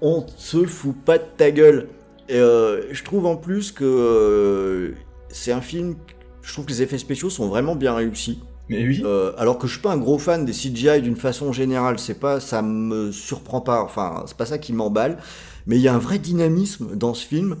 on 0.00 0.24
se 0.38 0.64
fout 0.64 0.96
pas 0.96 1.18
de 1.18 1.24
ta 1.36 1.50
gueule. 1.50 1.88
Et 2.32 2.36
euh, 2.40 2.80
je 2.94 3.04
trouve 3.04 3.26
en 3.26 3.36
plus 3.36 3.72
que 3.72 3.84
euh, 3.84 4.92
c'est 5.28 5.52
un 5.52 5.60
film. 5.60 5.96
Je 6.40 6.50
trouve 6.50 6.64
que 6.64 6.70
les 6.70 6.80
effets 6.80 6.96
spéciaux 6.96 7.28
sont 7.28 7.46
vraiment 7.46 7.76
bien 7.76 7.94
réussis. 7.94 8.40
Mais 8.70 8.86
oui. 8.86 9.02
Euh, 9.04 9.32
alors 9.36 9.58
que 9.58 9.66
je 9.66 9.72
suis 9.72 9.82
pas 9.82 9.92
un 9.92 9.98
gros 9.98 10.18
fan 10.18 10.46
des 10.46 10.52
CGI 10.52 11.02
d'une 11.02 11.16
façon 11.16 11.52
générale, 11.52 11.98
c'est 11.98 12.18
pas, 12.18 12.40
ça 12.40 12.62
me 12.62 13.12
surprend 13.12 13.60
pas. 13.60 13.82
Enfin, 13.82 14.24
c'est 14.26 14.36
pas 14.36 14.46
ça 14.46 14.56
qui 14.56 14.72
m'emballe. 14.72 15.18
Mais 15.66 15.76
il 15.76 15.82
y 15.82 15.88
a 15.88 15.94
un 15.94 15.98
vrai 15.98 16.18
dynamisme 16.18 16.96
dans 16.96 17.12
ce 17.12 17.26
film. 17.26 17.56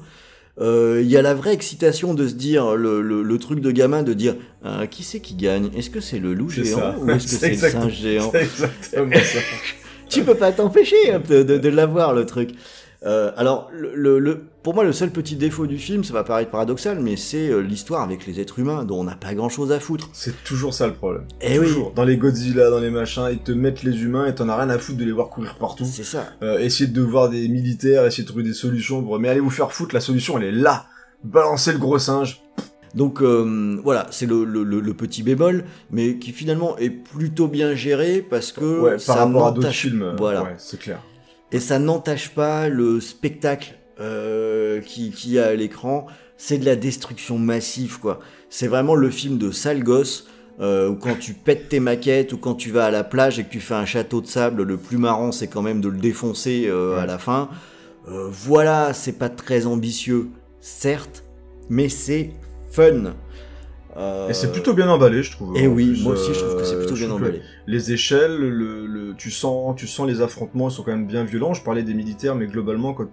Euh, 0.58 1.00
Il 1.02 1.10
y 1.10 1.18
a 1.18 1.22
la 1.22 1.34
vraie 1.34 1.52
excitation 1.52 2.14
de 2.14 2.26
se 2.26 2.34
dire 2.34 2.74
le, 2.74 3.02
le, 3.02 3.22
le 3.22 3.38
truc 3.38 3.60
de 3.60 3.70
gamin 3.72 4.02
de 4.02 4.14
dire 4.14 4.36
euh, 4.64 4.86
qui 4.86 5.02
c'est 5.02 5.20
qui 5.20 5.34
gagne? 5.34 5.68
Est-ce 5.76 5.90
que 5.90 6.00
c'est 6.00 6.18
le 6.18 6.32
loup 6.32 6.48
géant 6.48 6.78
ça. 6.78 6.96
ou 6.98 7.10
est-ce 7.10 7.24
que 7.24 7.30
C'est 7.40 7.50
le 7.50 7.56
singe 7.56 7.92
géant? 7.94 8.32
Exactement 8.34 9.12
ça. 9.22 9.38
tu 10.08 10.24
peux 10.24 10.34
pas 10.34 10.52
t'empêcher 10.52 10.96
de, 11.28 11.42
de, 11.42 11.58
de 11.58 11.68
l'avoir 11.68 12.14
le 12.14 12.24
truc. 12.24 12.52
Euh, 13.04 13.32
alors, 13.36 13.68
le, 13.72 13.94
le, 13.94 14.18
le- 14.20 14.44
pour 14.62 14.74
moi, 14.74 14.84
le 14.84 14.92
seul 14.92 15.10
petit 15.10 15.34
défaut 15.34 15.66
du 15.66 15.76
film, 15.78 16.04
ça 16.04 16.12
va 16.12 16.22
paraître 16.22 16.50
paradoxal, 16.52 17.00
mais 17.00 17.16
c'est 17.16 17.48
euh, 17.48 17.58
l'histoire 17.60 18.02
avec 18.02 18.26
les 18.28 18.38
êtres 18.38 18.60
humains 18.60 18.84
dont 18.84 19.00
on 19.00 19.04
n'a 19.04 19.16
pas 19.16 19.34
grand 19.34 19.48
chose 19.48 19.72
à 19.72 19.80
foutre. 19.80 20.08
C'est 20.12 20.44
toujours 20.44 20.72
ça 20.72 20.86
le 20.86 20.92
problème. 20.94 21.24
Eh 21.40 21.58
oui, 21.58 21.66
toujours. 21.66 21.92
Dans 21.92 22.04
les 22.04 22.16
Godzilla, 22.16 22.70
dans 22.70 22.78
les 22.78 22.90
machins, 22.90 23.26
ils 23.32 23.40
te 23.40 23.50
mettent 23.50 23.82
les 23.82 24.02
humains 24.02 24.26
et 24.26 24.34
t'en 24.36 24.48
as 24.48 24.56
rien 24.56 24.70
à 24.70 24.78
foutre 24.78 24.98
de 24.98 25.04
les 25.04 25.10
voir 25.10 25.30
courir 25.30 25.56
partout. 25.58 25.84
c'est 25.84 26.04
ça. 26.04 26.28
Euh, 26.42 26.58
essayer 26.60 26.88
de 26.88 27.02
voir 27.02 27.28
des 27.28 27.48
militaires, 27.48 28.06
essayer 28.06 28.22
de 28.22 28.28
trouver 28.28 28.44
des 28.44 28.52
solutions. 28.54 29.02
Pour... 29.02 29.18
Mais 29.18 29.28
allez 29.28 29.40
vous 29.40 29.50
faire 29.50 29.72
foutre, 29.72 29.94
la 29.94 30.00
solution 30.00 30.38
elle 30.38 30.44
est 30.44 30.52
là. 30.52 30.86
Balancez 31.24 31.72
le 31.72 31.78
gros 31.78 31.98
singe. 31.98 32.40
Donc 32.94 33.20
euh, 33.22 33.80
voilà, 33.82 34.06
c'est 34.10 34.26
le, 34.26 34.44
le, 34.44 34.94
petit 34.94 35.22
bémol, 35.22 35.64
mais 35.90 36.18
qui 36.18 36.30
finalement 36.30 36.76
est 36.76 36.90
plutôt 36.90 37.48
bien 37.48 37.74
géré 37.74 38.20
parce 38.28 38.52
que 38.52 38.80
Ouais, 38.80 38.98
ça 38.98 39.14
par 39.14 39.26
rapport 39.26 39.46
à 39.46 39.52
d'autres 39.52 39.70
films. 39.70 40.14
Voilà. 40.18 40.42
Ouais, 40.42 40.54
c'est 40.58 40.78
clair. 40.78 41.00
Et 41.52 41.60
ça 41.60 41.78
n'entache 41.78 42.30
pas 42.30 42.68
le 42.68 43.00
spectacle 43.00 43.74
euh, 44.00 44.80
qui, 44.80 45.38
a 45.38 45.46
à 45.46 45.54
l'écran. 45.54 46.06
C'est 46.36 46.58
de 46.58 46.64
la 46.64 46.76
destruction 46.76 47.38
massive, 47.38 48.00
quoi. 48.00 48.20
C'est 48.50 48.66
vraiment 48.66 48.94
le 48.94 49.10
film 49.10 49.38
de 49.38 49.50
sale 49.50 49.84
gosse. 49.84 50.26
Euh, 50.60 50.94
quand 50.94 51.18
tu 51.18 51.32
pètes 51.32 51.68
tes 51.70 51.80
maquettes 51.80 52.32
ou 52.32 52.38
quand 52.38 52.54
tu 52.54 52.70
vas 52.70 52.86
à 52.86 52.90
la 52.90 53.04
plage 53.04 53.38
et 53.38 53.44
que 53.44 53.50
tu 53.50 53.60
fais 53.60 53.74
un 53.74 53.86
château 53.86 54.20
de 54.20 54.26
sable, 54.26 54.62
le 54.62 54.76
plus 54.76 54.98
marrant 54.98 55.32
c'est 55.32 55.48
quand 55.48 55.62
même 55.62 55.80
de 55.80 55.88
le 55.88 55.98
défoncer 55.98 56.66
euh, 56.68 56.98
à 56.98 57.06
la 57.06 57.18
fin. 57.18 57.48
Euh, 58.08 58.28
voilà, 58.30 58.92
c'est 58.92 59.18
pas 59.18 59.28
très 59.28 59.66
ambitieux, 59.66 60.28
certes, 60.60 61.24
mais 61.70 61.88
c'est 61.88 62.30
fun. 62.70 63.14
Euh, 63.96 64.28
Et 64.28 64.34
c'est 64.34 64.50
plutôt 64.52 64.72
bien 64.72 64.88
emballé, 64.88 65.22
je 65.22 65.32
trouve. 65.32 65.56
Et 65.56 65.66
En 65.66 65.70
oui, 65.70 65.88
plus, 65.88 66.02
moi 66.02 66.14
aussi 66.14 66.32
je 66.32 66.38
trouve 66.38 66.56
que 66.56 66.64
c'est 66.64 66.74
euh, 66.74 66.78
plutôt 66.78 66.94
bien 66.94 67.10
emballé. 67.10 67.42
Les 67.66 67.92
échelles, 67.92 68.36
le, 68.36 68.86
le, 68.86 69.14
tu 69.16 69.30
sens, 69.30 69.76
tu 69.76 69.86
sens 69.86 70.06
les 70.06 70.20
affrontements, 70.22 70.68
ils 70.70 70.72
sont 70.72 70.82
quand 70.82 70.92
même 70.92 71.06
bien 71.06 71.24
violents. 71.24 71.52
Je 71.52 71.62
parlais 71.62 71.82
des 71.82 71.94
militaires, 71.94 72.34
mais 72.34 72.46
globalement, 72.46 72.94
quand 72.94 73.08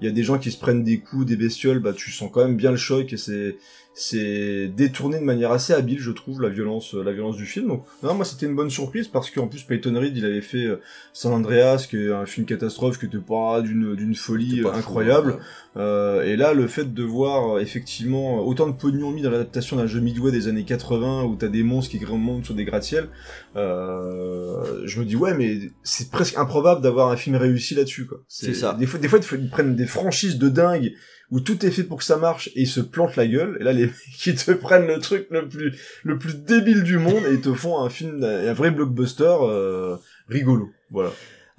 il 0.00 0.06
y 0.06 0.10
a 0.10 0.12
des 0.12 0.24
gens 0.24 0.38
qui 0.38 0.50
se 0.50 0.58
prennent 0.58 0.82
des 0.82 0.98
coups, 1.00 1.26
des 1.26 1.36
bestioles, 1.36 1.78
bah 1.78 1.92
tu 1.92 2.10
sens 2.10 2.28
quand 2.32 2.44
même 2.44 2.56
bien 2.56 2.70
le 2.72 2.76
choc 2.76 3.12
et 3.12 3.16
c'est 3.16 3.56
c'est 3.98 4.68
détourné 4.68 5.18
de 5.18 5.24
manière 5.24 5.52
assez 5.52 5.72
habile, 5.72 5.98
je 6.00 6.10
trouve, 6.10 6.42
la 6.42 6.50
violence, 6.50 6.92
la 6.92 7.12
violence 7.12 7.36
du 7.36 7.46
film. 7.46 7.68
Donc, 7.68 7.84
non, 8.02 8.12
moi 8.12 8.26
c'était 8.26 8.44
une 8.44 8.54
bonne 8.54 8.68
surprise 8.68 9.08
parce 9.08 9.30
qu'en 9.30 9.48
plus 9.48 9.62
Peyton 9.62 9.98
Reed, 9.98 10.14
il 10.14 10.26
avait 10.26 10.42
fait 10.42 10.66
euh, 10.66 10.82
San 11.14 11.32
Andreas, 11.32 11.86
qui 11.88 11.96
est 11.96 12.12
un 12.12 12.26
film 12.26 12.44
catastrophe, 12.44 12.98
qui 12.98 13.06
était 13.06 13.16
pas 13.16 13.62
d'une 13.62 13.96
d'une 13.96 14.14
folie 14.14 14.60
pas 14.60 14.68
euh, 14.68 14.72
fou, 14.72 14.78
incroyable. 14.78 15.30
ouais. 15.32 15.38
Euh, 15.76 16.22
et 16.24 16.36
là, 16.36 16.54
le 16.54 16.66
fait 16.68 16.94
de 16.94 17.02
voir 17.02 17.56
euh, 17.56 17.60
effectivement 17.60 18.40
autant 18.46 18.66
de 18.66 18.72
pognon 18.72 19.10
mis 19.10 19.22
dans 19.22 19.30
l'adaptation 19.30 19.76
d'un 19.76 19.86
jeu 19.86 20.00
Midway 20.00 20.32
des 20.32 20.48
années 20.48 20.64
80 20.64 21.24
où 21.24 21.36
t'as 21.36 21.48
des 21.48 21.62
monstres 21.62 21.90
qui 21.90 22.04
montent 22.06 22.46
sur 22.46 22.54
des 22.54 22.64
gratte-ciels, 22.64 23.08
euh, 23.56 24.82
je 24.84 25.00
me 25.00 25.04
dis 25.04 25.16
ouais, 25.16 25.34
mais 25.34 25.58
c'est 25.82 26.10
presque 26.10 26.38
improbable 26.38 26.80
d'avoir 26.80 27.10
un 27.10 27.16
film 27.16 27.36
réussi 27.36 27.74
là-dessus 27.74 28.06
quoi. 28.06 28.18
C'est 28.28 28.54
ça. 28.54 28.74
Des 28.74 28.86
fois, 28.86 28.98
des 28.98 29.08
fois, 29.08 29.18
ils 29.32 29.50
prennent 29.50 29.76
des 29.76 29.86
franchises 29.86 30.38
de 30.38 30.48
dingue 30.48 30.92
où 31.30 31.40
tout 31.40 31.64
est 31.64 31.70
fait 31.70 31.82
pour 31.82 31.98
que 31.98 32.04
ça 32.04 32.16
marche 32.16 32.48
et 32.48 32.62
ils 32.62 32.68
se 32.68 32.80
plantent 32.80 33.16
la 33.16 33.26
gueule. 33.26 33.56
Et 33.60 33.64
là, 33.64 33.72
les 33.72 33.86
mecs 33.86 33.94
qui 34.18 34.34
te 34.34 34.52
prennent 34.52 34.86
le 34.86 34.98
truc 34.98 35.26
le 35.30 35.48
plus 35.48 35.78
le 36.04 36.18
plus 36.18 36.36
débile 36.36 36.82
du 36.82 36.98
monde 36.98 37.24
et 37.28 37.34
ils 37.34 37.40
te 37.40 37.52
font 37.52 37.80
un 37.80 37.90
film, 37.90 38.22
un 38.22 38.52
vrai 38.52 38.70
blockbuster 38.70 39.36
euh, 39.42 39.96
rigolo. 40.28 40.70
Voilà. 40.90 41.10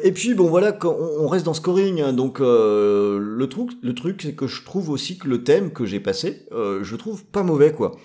Et 0.04 0.12
puis 0.12 0.36
bon 0.36 0.48
voilà, 0.48 0.78
on 0.84 1.28
reste 1.28 1.46
dans 1.46 1.56
scoring, 1.56 2.02
hein, 2.02 2.14
donc 2.14 2.40
euh, 2.40 3.18
le 3.20 3.50
truc, 3.50 3.72
le 3.82 3.96
truc 3.96 4.22
c'est 4.22 4.36
que 4.36 4.46
je 4.46 4.64
trouve 4.64 4.92
aussi 4.92 5.18
que 5.18 5.28
le 5.28 5.44
thème 5.44 5.72
que 5.72 5.88
j'ai 5.88 6.00
passé, 6.00 6.46
euh, 6.52 6.84
je 6.84 6.96
trouve 6.96 7.26
pas 7.26 7.42
mauvais 7.42 7.72
quoi. 7.72 7.98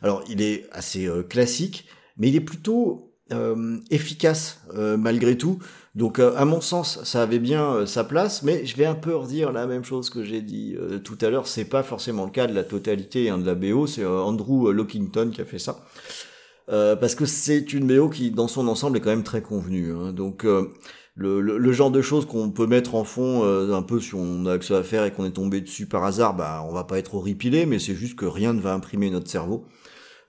Alors 0.00 0.22
il 0.28 0.42
est 0.42 0.66
assez 0.70 1.06
euh, 1.06 1.24
classique, 1.24 1.86
mais 2.16 2.28
il 2.28 2.36
est 2.36 2.40
plutôt 2.40 3.10
euh, 3.32 3.78
efficace 3.90 4.60
euh, 4.74 4.96
malgré 4.96 5.36
tout. 5.36 5.58
Donc 6.00 6.18
euh, 6.18 6.32
à 6.34 6.46
mon 6.46 6.62
sens, 6.62 7.04
ça 7.04 7.22
avait 7.22 7.38
bien 7.38 7.74
euh, 7.74 7.86
sa 7.86 8.04
place, 8.04 8.42
mais 8.42 8.64
je 8.64 8.74
vais 8.74 8.86
un 8.86 8.94
peu 8.94 9.14
redire 9.14 9.52
la 9.52 9.66
même 9.66 9.84
chose 9.84 10.08
que 10.08 10.24
j'ai 10.24 10.40
dit 10.40 10.74
euh, 10.80 10.98
tout 10.98 11.18
à 11.20 11.28
l'heure. 11.28 11.46
C'est 11.46 11.66
pas 11.66 11.82
forcément 11.82 12.24
le 12.24 12.30
cas 12.30 12.46
de 12.46 12.54
la 12.54 12.64
totalité 12.64 13.28
hein, 13.28 13.36
de 13.36 13.44
la 13.44 13.54
BO. 13.54 13.86
C'est 13.86 14.06
Andrew 14.06 14.72
Lockington 14.72 15.28
qui 15.30 15.42
a 15.42 15.44
fait 15.44 15.58
ça. 15.58 15.84
Parce 16.68 17.16
que 17.16 17.26
c'est 17.26 17.72
une 17.72 17.86
BO 17.86 18.08
qui, 18.08 18.30
dans 18.30 18.46
son 18.46 18.68
ensemble, 18.68 18.96
est 18.96 19.00
quand 19.00 19.10
même 19.10 19.24
très 19.24 19.42
convenue. 19.42 19.92
hein. 19.92 20.12
Donc, 20.12 20.46
le, 21.16 21.72
genre 21.72 21.90
de 21.90 22.00
choses 22.00 22.26
qu'on 22.26 22.50
peut 22.50 22.68
mettre 22.68 22.94
en 22.94 23.02
fond, 23.02 23.42
un 23.42 23.82
peu 23.82 23.98
si 24.00 24.14
on 24.14 24.46
a 24.46 24.56
que 24.56 24.64
ça 24.64 24.78
à 24.78 24.82
faire 24.84 25.04
et 25.04 25.10
qu'on 25.12 25.24
est 25.24 25.32
tombé 25.32 25.60
dessus 25.60 25.86
par 25.86 26.04
hasard, 26.04 26.36
bah, 26.36 26.64
on 26.68 26.72
va 26.72 26.84
pas 26.84 26.98
être 26.98 27.16
horripilé, 27.16 27.66
mais 27.66 27.80
c'est 27.80 27.96
juste 27.96 28.14
que 28.14 28.24
rien 28.24 28.52
ne 28.52 28.60
va 28.60 28.72
imprimer 28.72 29.10
notre 29.10 29.28
cerveau. 29.28 29.66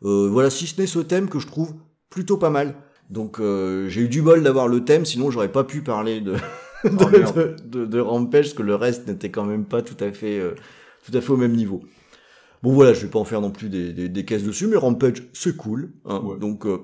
Voilà, 0.02 0.50
si 0.50 0.66
ce 0.66 0.82
n'est 0.82 0.88
ce 0.88 0.98
thème 0.98 1.30
que 1.30 1.38
je 1.38 1.46
trouve 1.46 1.76
plutôt 2.10 2.38
pas 2.38 2.50
mal. 2.50 2.76
Donc, 3.12 3.40
euh, 3.40 3.90
j'ai 3.90 4.02
eu 4.02 4.10
du 4.10 4.22
bol 4.24 4.44
d'avoir 4.44 4.68
le 4.68 4.86
thème, 4.86 5.06
sinon 5.06 5.32
j'aurais 5.32 5.52
pas 5.52 5.64
pu 5.66 5.82
parler 5.84 6.22
de, 6.22 6.34
de, 6.86 7.24
Oh, 7.26 7.34
de, 7.36 7.56
de, 7.66 7.86
de 7.86 8.00
Rampage, 8.00 8.46
parce 8.48 8.54
que 8.56 8.64
le 8.64 8.76
reste 8.76 9.08
n'était 9.08 9.32
quand 9.32 9.46
même 9.46 9.66
pas 9.66 9.82
tout 9.84 10.02
à 10.04 10.12
fait, 10.12 10.40
euh, 10.40 10.56
tout 11.06 11.16
à 11.18 11.22
fait 11.22 11.32
au 11.32 11.38
même 11.38 11.56
niveau. 11.56 11.82
Bon 12.64 12.74
voilà, 12.74 12.94
je 12.94 13.02
vais 13.02 13.08
pas 13.12 13.20
en 13.20 13.26
faire 13.26 13.42
non 13.42 13.52
plus 13.52 13.70
des, 13.70 13.94
des, 13.94 14.10
des 14.10 14.26
caisses 14.26 14.44
dessus, 14.44 14.68
mais 14.68 14.78
Rampage 14.78 15.24
c'est 15.34 15.58
cool. 15.58 15.94
hein. 16.06 16.22
Ouais. 16.24 16.40
Donc 16.40 16.66
euh, 16.66 16.80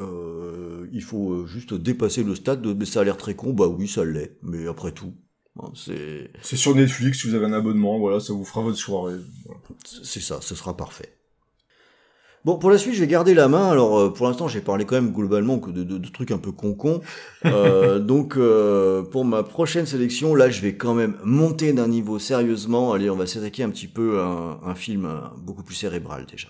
euh, 0.00 0.86
il 0.92 1.02
faut 1.02 1.32
euh, 1.32 1.46
juste 1.46 1.74
dépasser 1.74 2.24
le 2.24 2.34
stade 2.34 2.62
de 2.62 2.72
mais 2.74 2.84
ça 2.86 3.00
a 3.00 3.04
l'air 3.04 3.16
très 3.16 3.34
con, 3.34 3.52
bah 3.52 3.68
oui 3.68 3.86
ça 3.88 4.04
l'est, 4.04 4.36
mais 4.42 4.66
après 4.66 4.92
tout, 4.92 5.14
hein, 5.62 5.70
c'est 5.74 6.30
C'est 6.42 6.56
sur 6.56 6.74
Netflix, 6.74 7.20
si 7.20 7.28
vous 7.28 7.34
avez 7.34 7.46
un 7.46 7.52
abonnement, 7.52 7.98
voilà, 7.98 8.20
ça 8.20 8.32
vous 8.32 8.44
fera 8.44 8.62
votre 8.62 8.78
soirée. 8.78 9.16
Voilà. 9.44 9.60
c'est 10.02 10.20
ça, 10.20 10.40
ce 10.40 10.54
sera 10.54 10.76
parfait. 10.76 11.16
Bon, 12.44 12.56
pour 12.58 12.70
la 12.70 12.78
suite, 12.78 12.94
je 12.94 13.00
vais 13.00 13.06
garder 13.06 13.34
la 13.34 13.48
main. 13.48 13.68
Alors, 13.70 13.98
euh, 13.98 14.10
pour 14.12 14.26
l'instant, 14.26 14.48
j'ai 14.48 14.62
parlé 14.62 14.86
quand 14.86 14.94
même 14.94 15.12
globalement 15.12 15.58
que 15.58 15.70
de, 15.70 15.82
de- 15.84 15.98
de 15.98 16.08
trucs 16.08 16.30
un 16.30 16.38
peu 16.38 16.52
con-con. 16.52 17.00
Euh, 17.46 17.98
donc, 17.98 18.36
euh, 18.36 19.02
pour 19.02 19.24
ma 19.24 19.42
prochaine 19.42 19.86
sélection, 19.86 20.34
là, 20.34 20.50
je 20.50 20.60
vais 20.60 20.74
quand 20.76 20.92
même 20.94 21.16
monter 21.24 21.72
d'un 21.72 21.88
niveau 21.88 22.18
sérieusement. 22.18 22.92
Allez, 22.92 23.08
on 23.08 23.16
va 23.16 23.26
s'attaquer 23.26 23.62
un 23.62 23.70
petit 23.70 23.88
peu 23.88 24.20
à 24.20 24.24
un, 24.26 24.60
un 24.62 24.74
film 24.74 25.08
beaucoup 25.38 25.62
plus 25.62 25.74
cérébral 25.74 26.26
déjà. 26.30 26.48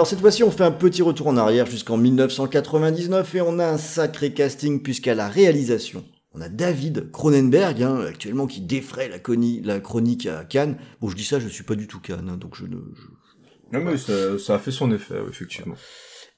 Alors 0.00 0.06
cette 0.06 0.20
fois-ci, 0.20 0.42
on 0.42 0.50
fait 0.50 0.64
un 0.64 0.70
petit 0.70 1.02
retour 1.02 1.26
en 1.26 1.36
arrière 1.36 1.66
jusqu'en 1.66 1.98
1999 1.98 3.34
et 3.34 3.42
on 3.42 3.58
a 3.58 3.66
un 3.66 3.76
sacré 3.76 4.32
casting 4.32 4.82
puisqu'à 4.82 5.14
la 5.14 5.28
réalisation, 5.28 6.06
on 6.32 6.40
a 6.40 6.48
David 6.48 7.10
Cronenberg, 7.10 7.82
hein, 7.82 8.00
actuellement 8.08 8.46
qui 8.46 8.62
défraie 8.62 9.10
la, 9.10 9.18
coni- 9.18 9.60
la 9.62 9.78
chronique 9.78 10.24
à 10.24 10.44
Cannes. 10.46 10.78
Bon, 11.02 11.10
je 11.10 11.16
dis 11.16 11.24
ça, 11.24 11.38
je 11.38 11.48
suis 11.48 11.64
pas 11.64 11.74
du 11.74 11.86
tout 11.86 12.00
Cannes, 12.00 12.30
hein, 12.32 12.38
donc 12.38 12.56
je 12.56 12.64
ne... 12.64 12.76
je- 12.76 13.78
Non, 13.78 13.84
mais 13.84 13.98
ça, 13.98 14.38
ça 14.38 14.54
a 14.54 14.58
fait 14.58 14.70
son 14.70 14.90
effet, 14.90 15.16
effectivement. 15.28 15.74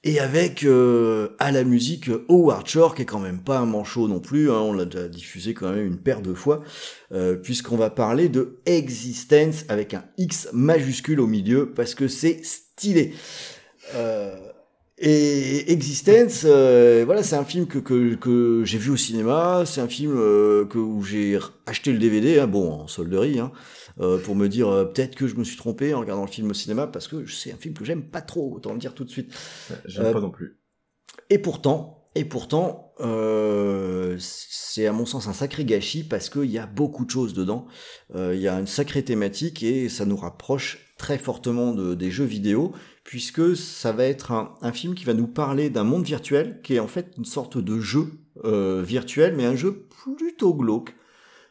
Et 0.02 0.18
avec 0.18 0.64
euh, 0.64 1.28
à 1.38 1.52
la 1.52 1.62
musique 1.62 2.10
Howard 2.28 2.66
Shore, 2.66 2.96
qui 2.96 3.02
est 3.02 3.06
quand 3.06 3.20
même 3.20 3.44
pas 3.44 3.58
un 3.60 3.66
manchot 3.66 4.08
non 4.08 4.18
plus, 4.18 4.50
hein, 4.50 4.58
on 4.58 4.72
l'a 4.72 4.86
déjà 4.86 5.06
diffusé 5.06 5.54
quand 5.54 5.70
même 5.70 5.86
une 5.86 5.98
paire 6.02 6.20
de 6.22 6.34
fois, 6.34 6.64
euh, 7.12 7.36
puisqu'on 7.36 7.76
va 7.76 7.90
parler 7.90 8.28
de 8.28 8.58
Existence 8.66 9.64
avec 9.68 9.94
un 9.94 10.02
X 10.18 10.48
majuscule 10.52 11.20
au 11.20 11.28
milieu, 11.28 11.72
parce 11.72 11.94
que 11.94 12.08
c'est 12.08 12.40
stylé. 12.42 13.14
Euh, 13.94 14.52
et 15.04 15.72
Existence, 15.72 16.42
euh, 16.44 17.02
voilà, 17.04 17.24
c'est 17.24 17.34
un 17.34 17.44
film 17.44 17.66
que, 17.66 17.78
que, 17.78 18.14
que 18.14 18.62
j'ai 18.64 18.78
vu 18.78 18.90
au 18.90 18.96
cinéma, 18.96 19.64
c'est 19.66 19.80
un 19.80 19.88
film 19.88 20.14
euh, 20.16 20.64
que, 20.64 20.78
où 20.78 21.02
j'ai 21.02 21.38
acheté 21.66 21.92
le 21.92 21.98
DVD, 21.98 22.38
hein, 22.38 22.46
bon, 22.46 22.70
en 22.70 22.86
solderie, 22.86 23.40
hein, 23.40 23.50
euh, 24.00 24.18
pour 24.18 24.36
me 24.36 24.48
dire 24.48 24.68
peut-être 24.94 25.16
que 25.16 25.26
je 25.26 25.34
me 25.34 25.42
suis 25.42 25.56
trompé 25.56 25.92
en 25.92 25.98
regardant 25.98 26.24
le 26.24 26.30
film 26.30 26.50
au 26.50 26.54
cinéma, 26.54 26.86
parce 26.86 27.08
que 27.08 27.26
c'est 27.26 27.52
un 27.52 27.56
film 27.56 27.74
que 27.74 27.84
j'aime 27.84 28.04
pas 28.04 28.20
trop, 28.20 28.54
autant 28.54 28.74
le 28.74 28.78
dire 28.78 28.94
tout 28.94 29.02
de 29.02 29.10
suite. 29.10 29.34
J'aime 29.86 30.12
pas 30.12 30.20
non 30.20 30.30
plus. 30.30 30.60
Et 31.30 31.38
pourtant, 31.38 32.06
et 32.14 32.24
pourtant, 32.24 32.94
c'est 34.18 34.86
à 34.86 34.92
mon 34.92 35.06
sens 35.06 35.26
un 35.26 35.32
sacré 35.32 35.64
gâchis 35.64 36.04
parce 36.04 36.30
qu'il 36.30 36.50
y 36.50 36.58
a 36.58 36.66
beaucoup 36.66 37.04
de 37.04 37.10
choses 37.10 37.34
dedans. 37.34 37.66
Il 38.14 38.38
y 38.38 38.46
a 38.46 38.54
une 38.60 38.68
sacrée 38.68 39.02
thématique 39.02 39.64
et 39.64 39.88
ça 39.88 40.04
nous 40.04 40.16
rapproche 40.16 40.94
très 40.96 41.18
fortement 41.18 41.72
de, 41.72 41.94
des 41.94 42.12
jeux 42.12 42.24
vidéo 42.24 42.72
puisque 43.04 43.56
ça 43.56 43.92
va 43.92 44.04
être 44.04 44.32
un, 44.32 44.72
film 44.72 44.94
qui 44.94 45.04
va 45.04 45.14
nous 45.14 45.26
parler 45.26 45.70
d'un 45.70 45.84
monde 45.84 46.04
virtuel 46.04 46.60
qui 46.62 46.74
est 46.74 46.80
en 46.80 46.88
fait 46.88 47.12
une 47.18 47.24
sorte 47.24 47.58
de 47.58 47.80
jeu 47.80 48.12
euh, 48.44 48.82
virtuel, 48.82 49.34
mais 49.36 49.44
un 49.44 49.56
jeu 49.56 49.86
plutôt 50.04 50.54
glauque, 50.54 50.94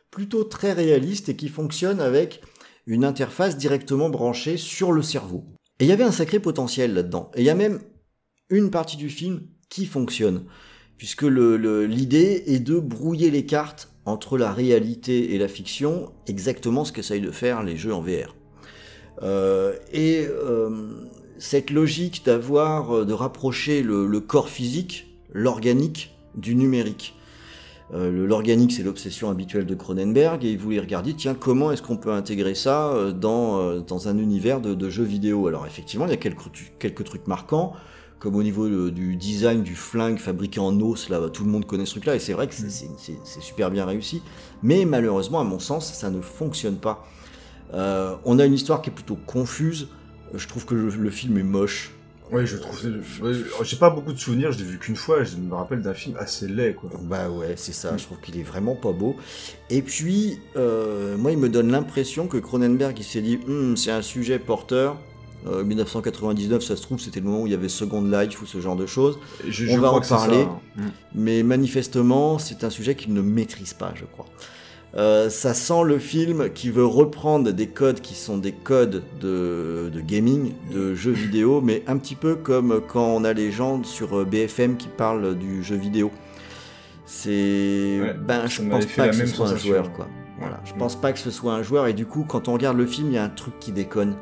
plutôt 0.10 0.44
très 0.44 0.74
réaliste 0.74 1.30
et 1.30 1.36
qui 1.36 1.50
fonctionne 1.50 2.00
avec 2.00 2.42
une 2.88 3.06
interface 3.06 3.58
directement 3.58 4.10
branchée 4.10 4.58
sur 4.58 4.92
le 4.92 5.02
cerveau. 5.02 5.46
Et 5.80 5.86
il 5.86 5.88
y 5.88 5.94
avait 5.94 6.04
un 6.04 6.12
sacré 6.12 6.40
potentiel 6.40 6.94
là-dedans. 6.94 7.32
Et 7.36 7.42
il 7.42 7.46
y 7.46 7.50
a 7.50 7.56
même 7.56 7.82
une 8.50 8.72
partie 8.72 8.98
du 8.98 9.10
film 9.10 9.48
qui 9.70 9.86
fonctionne, 9.86 10.46
puisque 10.98 11.24
l'idée 11.24 12.44
est 12.48 12.60
de 12.60 12.80
brouiller 12.80 13.32
les 13.32 13.46
cartes 13.46 13.90
entre 14.06 14.38
la 14.38 14.52
réalité 14.52 15.34
et 15.34 15.38
la 15.38 15.48
fiction, 15.48 16.12
exactement 16.28 16.86
ce 16.86 16.92
qu'essayent 16.92 17.22
de 17.22 17.32
faire 17.32 17.64
les 17.64 17.78
jeux 17.78 17.94
en 17.94 18.02
VR. 18.02 18.36
Euh, 19.22 19.76
et 19.92 20.26
euh, 20.28 20.70
cette 21.42 21.72
logique 21.72 22.24
d'avoir, 22.24 22.98
euh, 22.98 23.04
de 23.06 23.14
rapprocher 23.14 23.82
le, 23.82 24.06
le 24.06 24.20
corps 24.20 24.48
physique, 24.50 25.08
l'organique, 25.34 26.16
du 26.36 26.56
numérique. 26.56 27.16
Euh, 27.94 28.10
L'organique, 28.26 28.72
c'est 28.72 28.84
l'obsession 28.84 29.30
habituelle 29.30 29.66
de 29.66 29.76
Cronenberg, 29.76 30.46
et 30.46 30.52
il 30.52 30.58
voulait 30.60 30.80
regarder, 30.80 31.14
tiens, 31.14 31.34
comment 31.34 31.72
est-ce 31.72 31.82
qu'on 31.82 31.98
peut 31.98 32.14
intégrer 32.14 32.54
ça 32.56 32.92
euh, 32.94 33.12
dans, 33.12 33.80
dans 33.82 34.08
un 34.08 34.18
univers 34.18 34.62
de, 34.62 34.74
de 34.76 34.90
jeux 34.90 35.04
vidéo 35.04 35.48
Alors 35.48 35.66
effectivement, 35.66 36.06
il 36.06 36.12
y 36.12 36.14
a 36.14 36.18
quelques, 36.18 37.04
trucs 37.04 37.28
marquants, 37.28 37.74
comme 38.20 38.36
au 38.36 38.44
niveau 38.44 38.70
de- 38.70 38.90
du 38.92 39.16
design 39.16 39.64
du 39.64 39.76
flingue 39.76 40.20
fabriqué 40.20 40.60
en 40.60 40.80
os, 40.80 41.10
là, 41.10 41.28
tout 41.34 41.44
le 41.44 41.50
monde 41.50 41.66
connaît 41.66 41.86
ce 41.88 41.92
truc-là, 41.94 42.16
et 42.16 42.20
c'est 42.20 42.34
vrai 42.34 42.48
que 42.48 42.54
c'est- 42.54 42.70
c'est 42.98 43.42
super 43.42 43.72
bien 43.72 43.86
réussi, 43.86 44.22
mais 44.62 44.86
malheureusement, 44.86 45.40
à 45.40 45.44
mon 45.44 45.60
sens, 45.60 45.92
ça 45.92 46.12
ne 46.12 46.22
fonctionne 46.22 46.76
pas. 46.78 47.04
Euh, 47.74 48.16
on 48.26 48.38
a 48.40 48.46
une 48.46 48.54
histoire 48.54 48.82
qui 48.82 48.90
est 48.90 48.94
plutôt 48.94 49.18
confuse, 49.26 49.88
je 50.36 50.48
trouve 50.48 50.66
que 50.66 50.76
le, 50.76 50.90
le 50.90 51.10
film 51.10 51.38
est 51.38 51.44
moche. 51.44 51.92
Ouais, 52.32 52.46
je 52.46 52.56
trouve. 52.56 52.80
J'ai 53.64 53.76
pas 53.76 53.90
beaucoup 53.90 54.14
de 54.14 54.18
souvenirs, 54.18 54.54
je 54.54 54.60
l'ai 54.60 54.64
vu 54.64 54.80
qu'une 54.80 54.96
fois, 54.96 55.24
je 55.26 55.36
me 55.36 55.54
rappelle 55.54 55.82
d'un 55.82 55.94
film 55.94 56.16
assez 56.18 56.48
laid, 56.48 56.76
quoi. 56.76 56.90
Bah 57.04 57.30
ouais, 57.30 57.56
c'est 57.58 57.74
ça, 57.74 57.98
je 57.98 58.04
trouve 58.06 58.20
qu'il 58.22 58.40
est 58.40 58.44
vraiment 58.44 58.74
pas 58.76 58.94
beau. 58.94 59.18
Et 59.70 59.82
puis, 59.82 60.40
euh, 60.56 61.18
moi, 61.18 61.34
il 61.34 61.38
me 61.38 61.50
donne 61.50 61.72
l'impression 61.72 62.28
que 62.28 62.38
Cronenberg, 62.38 62.98
il 62.98 63.04
s'est 63.04 63.22
dit, 63.22 63.38
Hum, 63.50 63.76
c'est 63.76 63.92
un 63.92 64.02
sujet 64.02 64.40
porteur. 64.40 64.98
Euh, 65.48 65.64
1999, 65.66 66.64
ça 66.64 66.76
se 66.78 66.84
trouve, 66.84 67.00
c'était 67.00 67.20
le 67.20 67.26
moment 67.26 67.42
où 67.42 67.48
il 67.48 67.52
y 67.52 67.56
avait 67.56 67.68
Second 67.68 68.04
Life 68.04 68.42
ou 68.42 68.46
ce 68.46 68.62
genre 68.62 68.76
de 68.76 68.86
choses. 68.86 69.18
Et 69.46 69.52
je- 69.52 69.66
On 69.70 69.76
je 69.76 69.80
va 69.80 69.92
en 69.92 70.02
ça, 70.04 70.16
parler. 70.18 70.44
hein. 70.44 70.60
Mm. 70.78 70.82
Mais 71.16 71.42
manifestement, 71.44 72.38
c'est 72.38 72.64
un 72.64 72.70
sujet 72.70 72.94
qu'il 72.96 73.14
ne 73.14 73.22
maîtrise 73.22 73.74
pas, 73.74 73.92
je 73.96 74.06
crois. 74.06 74.26
Euh, 74.98 75.30
ça 75.30 75.54
sent 75.54 75.84
le 75.86 76.00
film 76.00 76.50
qui 76.50 76.70
veut 76.70 76.86
reprendre 76.86 77.52
des 77.52 77.68
codes 77.68 78.02
qui 78.02 78.14
sont 78.14 78.38
des 78.38 78.52
codes 78.52 79.04
de, 79.22 79.90
de 79.94 80.02
gaming, 80.02 80.52
de 80.74 80.94
jeux 80.96 81.14
vidéo, 81.14 81.62
mais 81.62 81.82
un 81.88 81.98
petit 81.98 82.16
peu 82.16 82.36
comme 82.36 82.82
quand 82.86 83.06
on 83.06 83.24
a 83.24 83.32
les 83.32 83.52
gens 83.52 83.82
sur 83.84 84.20
euh, 84.20 84.26
BFM 84.26 84.76
qui 84.76 84.90
parlent 84.90 85.36
du 85.38 85.64
jeu 85.64 85.78
vidéo. 85.78 86.12
C'est, 87.06 88.00
Ouais, 88.02 88.14
ben, 88.14 88.48
je 88.48 88.62
pense 88.62 88.86
pas 88.86 89.08
que 89.10 89.16
ce 89.16 89.26
soit 89.28 89.50
un 89.50 89.56
joueur, 89.58 89.92
quoi. 89.94 90.08
Voilà, 90.40 90.60
je 90.66 90.74
Mm. 90.74 90.78
pense 90.78 90.96
pas 91.00 91.14
que 91.14 91.20
ce 91.20 91.32
soit 91.32 91.54
un 91.54 91.64
joueur, 91.64 91.88
et 91.88 91.94
du 91.94 92.06
coup, 92.06 92.26
quand 92.28 92.48
on 92.48 92.54
regarde 92.54 92.78
le 92.78 92.86
film, 92.86 93.08
il 93.10 93.14
y 93.14 93.18
a 93.18 93.24
un 93.24 93.30
truc 93.30 93.60
qui 93.60 93.72
déconne. 93.72 94.16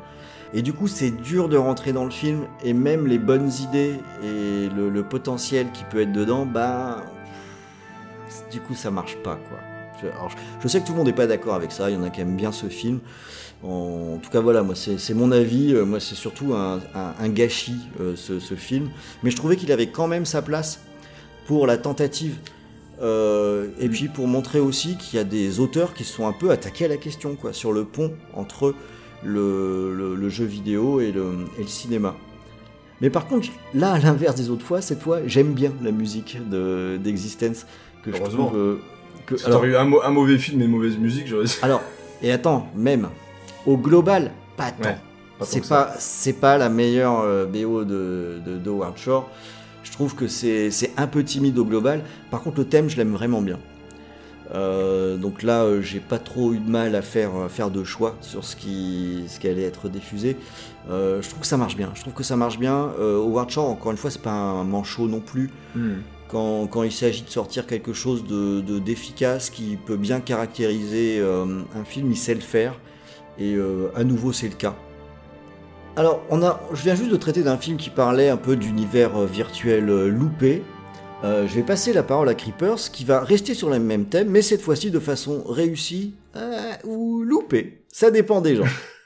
Et 0.52 0.62
du 0.62 0.72
coup, 0.72 0.88
c'est 0.88 1.10
dur 1.10 1.48
de 1.48 1.56
rentrer 1.56 1.92
dans 1.92 2.04
le 2.04 2.10
film, 2.10 2.46
et 2.64 2.72
même 2.74 3.06
les 3.06 3.18
bonnes 3.18 3.50
idées 3.60 3.94
et 4.22 4.68
le, 4.76 4.88
le 4.90 5.02
potentiel 5.02 5.70
qui 5.72 5.84
peut 5.84 6.00
être 6.00 6.12
dedans, 6.12 6.46
bah, 6.46 7.04
du 8.52 8.60
coup, 8.60 8.74
ça 8.74 8.90
marche 8.90 9.16
pas, 9.18 9.36
quoi. 9.48 9.58
Je, 10.02 10.06
alors, 10.08 10.30
je, 10.30 10.36
je 10.62 10.68
sais 10.68 10.80
que 10.80 10.86
tout 10.86 10.92
le 10.92 10.98
monde 10.98 11.06
n'est 11.06 11.12
pas 11.12 11.26
d'accord 11.26 11.54
avec 11.54 11.72
ça, 11.72 11.90
il 11.90 11.94
y 11.94 11.96
en 11.98 12.02
a 12.02 12.10
qui 12.10 12.20
aiment 12.20 12.36
bien 12.36 12.52
ce 12.52 12.66
film. 12.66 13.00
En, 13.62 14.18
tout 14.22 14.30
cas, 14.30 14.40
voilà, 14.40 14.62
moi, 14.62 14.74
c'est 14.74 15.12
mon 15.14 15.32
avis. 15.32 15.74
Euh, 15.74 15.84
Moi, 15.84 16.00
c'est 16.00 16.14
surtout 16.14 16.54
un, 16.54 16.80
un- 16.94 17.12
un 17.18 17.28
gâchis, 17.28 17.76
euh, 18.00 18.14
ce, 18.16 18.40
ce 18.40 18.54
film. 18.54 18.88
Mais 19.22 19.30
je 19.30 19.36
trouvais 19.36 19.56
qu'il 19.56 19.70
avait 19.70 19.88
quand 19.88 20.06
même 20.08 20.24
sa 20.24 20.40
place 20.40 20.80
pour 21.46 21.66
la 21.66 21.76
tentative. 21.76 22.36
Euh, 23.02 23.68
et 23.78 23.88
Mm. 23.88 23.90
puis 23.92 24.08
pour 24.08 24.26
montrer 24.26 24.60
aussi 24.60 24.96
qu'il 24.96 25.16
y 25.18 25.20
a 25.20 25.24
des 25.24 25.58
auteurs 25.60 25.94
qui 25.94 26.04
se 26.04 26.12
sont 26.14 26.26
un 26.26 26.32
peu 26.32 26.50
attaqués 26.50 26.84
à 26.86 26.88
la 26.88 26.96
question, 26.96 27.34
quoi, 27.34 27.52
sur 27.52 27.72
le 27.72 27.84
pont 27.84 28.12
entre 28.34 28.74
le, 29.22 29.94
le- 29.94 30.14
le 30.14 30.28
jeu 30.30 30.44
vidéo 30.46 31.00
et 31.00 31.12
le, 31.12 31.46
et 31.58 31.62
le 31.62 31.68
cinéma. 31.68 32.14
Mais 33.02 33.08
par 33.10 33.26
contre, 33.26 33.48
là, 33.74 33.92
à 33.92 33.98
l'inverse 33.98 34.34
des 34.36 34.50
autres 34.50 34.64
fois, 34.64 34.80
cette 34.82 35.00
fois, 35.02 35.20
j'aime 35.26 35.52
bien 35.52 35.72
la 35.82 35.90
musique 35.92 36.38
de- 36.48 36.98
d'Existence. 37.02 37.66
que 38.02 38.10
je 38.12 38.22
trouve, 38.22 38.56
euh, 38.56 38.76
que, 39.26 39.36
Si 39.36 39.44
alors, 39.46 39.58
t'aurais 39.58 39.70
eu 39.70 39.76
un, 39.76 39.84
mau- 39.84 40.02
un 40.02 40.10
mauvais 40.10 40.38
film 40.38 40.60
et 40.60 40.64
une 40.64 40.70
mauvaise 40.70 40.96
musique, 40.98 41.26
j'aurais 41.26 41.46
alors, 41.62 41.82
et 42.22 42.32
attends, 42.32 42.68
même, 42.74 43.08
au 43.66 43.76
global, 43.76 44.32
pas 44.56 44.70
tant. 44.72 44.88
Ouais, 44.88 44.96
c'est 45.42 45.66
pas, 45.68 45.94
c'est 45.98 46.34
pas 46.34 46.58
la 46.58 46.68
meilleure 46.68 47.20
euh, 47.20 47.46
BO 47.46 47.84
de, 47.84 48.40
de, 48.44 48.58
de 48.58 48.70
Howard 48.70 48.98
Shore. 48.98 49.30
Je 49.82 49.90
trouve 49.92 50.14
que 50.14 50.28
c'est, 50.28 50.70
un 50.98 51.06
peu 51.06 51.24
timide 51.24 51.58
au 51.58 51.64
global. 51.64 52.02
Par 52.30 52.42
contre, 52.42 52.58
le 52.58 52.66
thème, 52.66 52.90
je 52.90 52.96
l'aime 52.96 53.12
vraiment 53.12 53.40
bien. 53.40 53.58
Euh, 54.54 55.16
donc 55.16 55.42
là, 55.42 55.62
euh, 55.62 55.80
j'ai 55.80 56.00
pas 56.00 56.18
trop 56.18 56.52
eu 56.52 56.58
de 56.58 56.68
mal 56.68 56.94
à 56.94 57.02
faire, 57.02 57.30
à 57.36 57.48
faire 57.48 57.70
de 57.70 57.84
choix 57.84 58.16
sur 58.20 58.44
ce 58.44 58.56
qui, 58.56 59.24
ce 59.28 59.38
qui 59.38 59.48
allait 59.48 59.62
être 59.62 59.88
diffusé. 59.88 60.36
Euh, 60.90 61.22
je 61.22 61.28
trouve 61.28 61.40
que 61.40 61.46
ça 61.46 61.56
marche 61.56 61.76
bien. 61.76 61.90
Je 61.94 62.00
trouve 62.00 62.12
que 62.14 62.24
ça 62.24 62.36
marche 62.36 62.58
bien. 62.58 62.90
Howard 62.98 63.48
Shore, 63.50 63.68
encore 63.70 63.92
une 63.92 63.98
fois, 63.98 64.10
c'est 64.10 64.22
pas 64.22 64.32
un 64.32 64.64
manchot 64.64 65.06
non 65.06 65.20
plus 65.20 65.50
Mm. 65.74 66.00
Quand, 66.30 66.82
il 66.84 66.92
s'agit 66.92 67.22
de 67.22 67.28
sortir 67.30 67.66
quelque 67.66 67.92
chose 67.92 68.24
de, 68.24 68.60
de- 68.60 68.78
d'efficace 68.78 69.50
qui 69.50 69.76
peut 69.84 69.96
bien 69.96 70.20
caractériser 70.20 71.18
euh, 71.18 71.62
un 71.74 71.84
film, 71.84 72.10
il 72.10 72.16
sait 72.16 72.34
le 72.34 72.40
faire. 72.40 72.78
Et 73.38 73.54
euh, 73.54 73.88
à 73.96 74.04
nouveau, 74.04 74.32
c'est 74.32 74.48
le 74.48 74.54
cas. 74.54 74.76
Alors, 75.96 76.22
on 76.30 76.42
a, 76.42 76.60
je 76.72 76.82
viens 76.82 76.94
juste 76.94 77.10
de 77.10 77.16
traiter 77.16 77.42
d'un 77.42 77.56
film 77.56 77.76
qui 77.76 77.90
parlait 77.90 78.28
un 78.28 78.36
peu 78.36 78.54
d'univers 78.56 79.16
euh, 79.16 79.26
virtuel 79.26 79.86
loupé. 80.08 80.62
Je 81.22 81.54
vais 81.54 81.62
passer 81.62 81.92
la 81.92 82.02
parole 82.02 82.30
à 82.30 82.34
Creepers, 82.34 82.90
qui 82.92 83.04
va 83.04 83.20
rester 83.20 83.52
sur 83.52 83.68
le 83.68 83.78
même 83.78 84.06
thème, 84.06 84.30
mais 84.30 84.40
cette 84.40 84.62
fois-ci 84.62 84.90
de 84.90 84.98
façon 84.98 85.44
réussie 85.46 86.14
ou 86.84 87.22
loupée. 87.22 87.82
Ça 87.92 88.10
dépend 88.10 88.40
des 88.40 88.56
gens. 88.56 88.64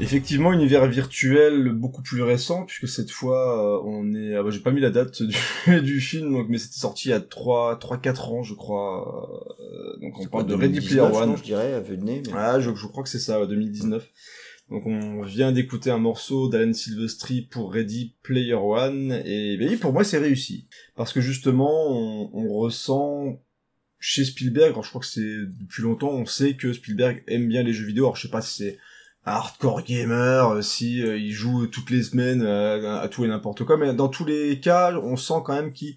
Effectivement, 0.00 0.52
univers 0.52 0.86
virtuel 0.86 1.70
beaucoup 1.72 2.02
plus 2.02 2.22
récent, 2.22 2.64
puisque 2.64 2.88
cette 2.88 3.10
fois, 3.10 3.78
euh, 3.78 3.82
on 3.84 4.14
est... 4.14 4.34
Ah 4.34 4.42
bah, 4.42 4.50
j'ai 4.50 4.60
pas 4.60 4.70
mis 4.70 4.80
la 4.80 4.90
date 4.90 5.22
du, 5.22 5.36
du 5.82 6.00
film, 6.00 6.32
donc, 6.32 6.48
mais 6.48 6.58
c'était 6.58 6.78
sorti 6.80 7.08
il 7.08 7.10
y 7.12 7.14
a 7.14 7.20
3, 7.20 7.78
3 7.78 7.98
4 7.98 8.32
ans, 8.32 8.42
je 8.42 8.54
crois. 8.54 9.54
euh, 9.60 10.00
donc 10.00 10.18
on 10.18 10.26
parle 10.26 10.46
de 10.46 10.54
Ready 10.54 10.80
Player 10.80 11.00
2019, 11.02 11.22
One. 11.30 11.36
je 11.36 11.42
dirais, 11.42 11.72
à 11.74 11.80
vue 11.80 11.96
de 11.96 12.04
nez. 12.04 12.22
mais- 12.26 12.32
Ah, 12.34 12.60
je, 12.60 12.74
je 12.74 12.86
crois 12.86 13.02
que 13.02 13.08
c'est 13.08 13.18
ça, 13.18 13.40
ouais, 13.40 13.46
2019. 13.46 14.08
Donc 14.70 14.86
on 14.86 15.22
vient 15.22 15.50
d'écouter 15.50 15.90
un 15.90 15.98
morceau 15.98 16.48
d'Alan 16.48 16.72
Silvestri 16.72 17.42
pour 17.42 17.72
Ready 17.72 18.14
Player 18.22 18.54
One, 18.54 19.20
et 19.24 19.56
ben 19.56 19.68
oui, 19.68 19.76
pour 19.76 19.92
moi 19.92 20.04
c'est 20.04 20.18
réussi. 20.18 20.68
Parce 20.94 21.12
que 21.12 21.20
justement, 21.20 21.88
on, 21.90 22.30
on 22.32 22.48
ressent 22.54 23.42
chez 23.98 24.24
Spielberg, 24.24 24.70
alors 24.70 24.84
je 24.84 24.90
crois 24.90 25.00
que 25.00 25.08
c'est 25.08 25.20
depuis 25.58 25.82
longtemps, 25.82 26.10
on 26.12 26.24
sait 26.24 26.54
que 26.54 26.72
Spielberg 26.72 27.24
aime 27.26 27.48
bien 27.48 27.64
les 27.64 27.72
jeux 27.72 27.84
vidéo, 27.84 28.04
alors 28.04 28.14
je 28.16 28.22
sais 28.22 28.30
pas 28.30 28.42
si 28.42 28.54
c'est 28.62 28.78
hardcore 29.24 29.82
gamer, 29.82 30.50
euh, 30.50 30.62
si 30.62 31.02
euh, 31.02 31.16
il 31.18 31.32
joue 31.32 31.66
toutes 31.66 31.90
les 31.90 32.02
semaines 32.02 32.42
euh, 32.42 33.00
à 33.00 33.08
tout 33.08 33.24
et 33.24 33.28
n'importe 33.28 33.64
quoi, 33.64 33.76
mais 33.76 33.92
dans 33.94 34.08
tous 34.08 34.24
les 34.24 34.60
cas, 34.60 34.92
on 35.02 35.16
sent 35.16 35.42
quand 35.44 35.54
même 35.54 35.72
qu'il 35.72 35.96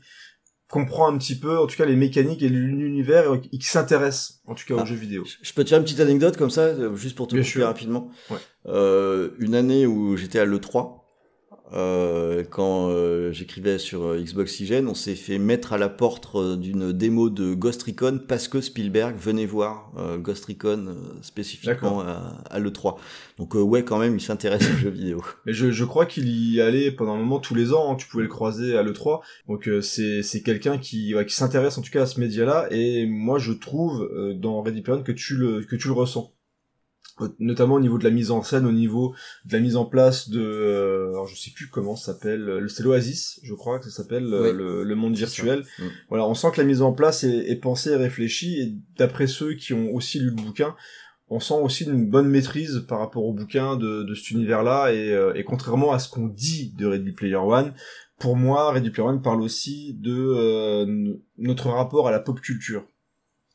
comprend 0.69 1.07
un 1.07 1.17
petit 1.19 1.37
peu, 1.37 1.59
en 1.59 1.67
tout 1.67 1.75
cas 1.77 1.85
les 1.85 1.95
mécaniques 1.95 2.41
et 2.41 2.49
l'univers, 2.49 3.31
et 3.35 3.39
qu'il 3.41 3.63
s'intéresse 3.63 4.41
en 4.45 4.55
tout 4.55 4.65
cas 4.67 4.73
aux 4.75 4.79
Ah. 4.79 4.85
jeux 4.85 4.95
vidéo. 4.95 5.23
Je 5.41 5.53
peux 5.53 5.63
te 5.63 5.69
faire 5.69 5.77
une 5.77 5.83
petite 5.83 5.99
anecdote 5.99 6.35
comme 6.35 6.49
ça, 6.49 6.61
euh, 6.61 6.95
juste 6.95 7.15
pour 7.15 7.27
te 7.27 7.35
couper 7.35 7.63
rapidement. 7.63 8.09
Ouais. 8.31 8.37
Euh, 8.65 9.29
une 9.39 9.53
année 9.55 9.85
où 9.85 10.17
j'étais 10.17 10.39
à 10.39 10.45
l'E3, 10.45 11.02
euh, 11.71 12.43
quand 12.49 12.89
euh, 12.89 13.31
j'écrivais 13.31 13.77
sur 13.77 14.03
euh, 14.03 14.19
Xbox 14.19 14.59
Hygiene, 14.59 14.87
on 14.87 14.93
s'est 14.93 15.15
fait 15.15 15.37
mettre 15.37 15.73
à 15.73 15.77
la 15.77 15.89
porte 15.89 16.35
d'une 16.59 16.91
démo 16.91 17.29
de 17.29 17.53
Ghost 17.53 17.83
Recon 17.83 18.19
parce 18.27 18.47
que 18.47 18.61
Spielberg 18.61 19.15
venait 19.17 19.45
voir 19.45 19.91
euh, 19.97 20.17
Ghost 20.17 20.45
Recon 20.45 20.95
spécifiquement 21.21 22.01
à, 22.01 22.43
à 22.49 22.59
l'E3. 22.59 22.97
Donc 23.37 23.55
euh, 23.55 23.61
ouais, 23.61 23.83
quand 23.83 23.97
même, 23.97 24.15
il 24.15 24.21
s'intéresse 24.21 24.69
aux 24.69 24.77
jeux 24.77 24.89
vidéo. 24.89 25.23
Mais 25.45 25.53
je, 25.53 25.71
je 25.71 25.85
crois 25.85 26.05
qu'il 26.05 26.29
y 26.29 26.61
allait 26.61 26.91
pendant 26.91 27.13
un 27.13 27.17
moment 27.17 27.39
tous 27.39 27.55
les 27.55 27.73
ans, 27.73 27.91
hein, 27.91 27.95
tu 27.95 28.07
pouvais 28.07 28.23
le 28.23 28.29
croiser 28.29 28.77
à 28.77 28.83
l'E3. 28.83 29.21
Donc 29.47 29.67
euh, 29.67 29.81
c'est 29.81 30.21
c'est 30.21 30.41
quelqu'un 30.41 30.77
qui 30.77 31.15
ouais, 31.15 31.25
qui 31.25 31.33
s'intéresse 31.33 31.77
en 31.77 31.81
tout 31.81 31.91
cas 31.91 32.03
à 32.03 32.05
ce 32.05 32.19
média-là 32.19 32.67
et 32.71 33.05
moi 33.07 33.39
je 33.39 33.51
trouve 33.53 34.03
euh, 34.13 34.33
dans 34.33 34.61
Ready 34.61 34.81
Player 34.81 35.01
que 35.03 35.11
tu 35.11 35.35
le 35.35 35.63
que 35.63 35.75
tu 35.75 35.87
le 35.87 35.93
ressens. 35.93 36.33
Notamment 37.39 37.75
au 37.75 37.79
niveau 37.79 37.99
de 37.99 38.03
la 38.03 38.09
mise 38.09 38.31
en 38.31 38.41
scène, 38.41 38.65
au 38.65 38.71
niveau 38.71 39.13
de 39.45 39.53
la 39.53 39.59
mise 39.59 39.75
en 39.75 39.85
place 39.85 40.29
de, 40.29 40.41
euh, 40.41 41.09
alors 41.09 41.27
je 41.27 41.35
sais 41.35 41.51
plus 41.51 41.67
comment 41.67 41.95
ça 41.95 42.13
s'appelle, 42.13 42.49
euh, 42.49 42.67
c'est 42.67 42.81
l'Oasis, 42.81 43.39
je 43.43 43.53
crois 43.53 43.77
que 43.77 43.85
ça 43.85 43.91
s'appelle 43.91 44.25
euh, 44.33 44.51
Oui. 44.51 44.57
le, 44.57 44.83
le 44.83 44.95
monde 44.95 45.15
virtuel. 45.15 45.63
Mm. 45.77 45.83
Voilà, 46.09 46.27
on 46.27 46.33
sent 46.33 46.47
que 46.53 46.61
la 46.61 46.65
mise 46.65 46.81
en 46.81 46.91
place 46.91 47.23
est, 47.23 47.51
est 47.51 47.55
pensée 47.55 47.91
et 47.91 47.95
réfléchie, 47.97 48.59
et 48.59 48.73
d'après 48.97 49.27
ceux 49.27 49.53
qui 49.53 49.73
ont 49.73 49.93
aussi 49.93 50.19
lu 50.19 50.31
le 50.31 50.41
bouquin, 50.41 50.75
on 51.29 51.39
sent 51.39 51.53
aussi 51.61 51.83
une 51.85 52.09
bonne 52.09 52.27
maîtrise 52.29 52.83
par 52.87 52.97
rapport 52.99 53.25
au 53.25 53.33
bouquin 53.33 53.75
de, 53.75 54.03
de 54.03 54.15
cet 54.15 54.31
univers-là, 54.31 54.91
et, 54.91 55.11
euh, 55.13 55.33
et 55.35 55.43
contrairement 55.43 55.91
à 55.93 55.99
ce 55.99 56.09
qu'on 56.09 56.27
dit 56.27 56.73
de 56.77 56.87
Ready 56.87 57.11
Player 57.11 57.35
One, 57.35 57.73
pour 58.19 58.35
moi, 58.37 58.71
Ready 58.71 58.89
Player 58.89 59.07
One 59.09 59.21
parle 59.21 59.41
aussi 59.41 59.93
de 59.99 60.15
euh, 60.15 61.15
notre 61.37 61.69
rapport 61.69 62.07
à 62.07 62.11
la 62.11 62.19
pop 62.19 62.39
culture. 62.41 62.85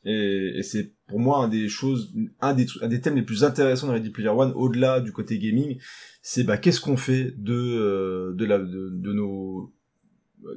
Et, 0.09 0.63
c'est 0.63 0.93
pour 1.07 1.19
moi 1.19 1.43
un 1.43 1.47
des 1.47 1.69
choses, 1.69 2.13
un 2.41 2.53
des, 2.53 2.65
un 2.81 2.87
des 2.87 3.01
thèmes 3.01 3.15
les 3.15 3.23
plus 3.23 3.43
intéressants 3.43 3.87
de 3.87 3.93
Ready 3.93 4.09
Player 4.09 4.29
One, 4.29 4.53
au-delà 4.55 4.99
du 5.01 5.11
côté 5.11 5.37
gaming, 5.37 5.77
c'est 6.21 6.43
bah 6.43 6.57
qu'est-ce 6.57 6.81
qu'on 6.81 6.97
fait 6.97 7.33
de 7.37 7.53
euh, 7.53 8.33
de 8.35 9.13
nos 9.13 9.73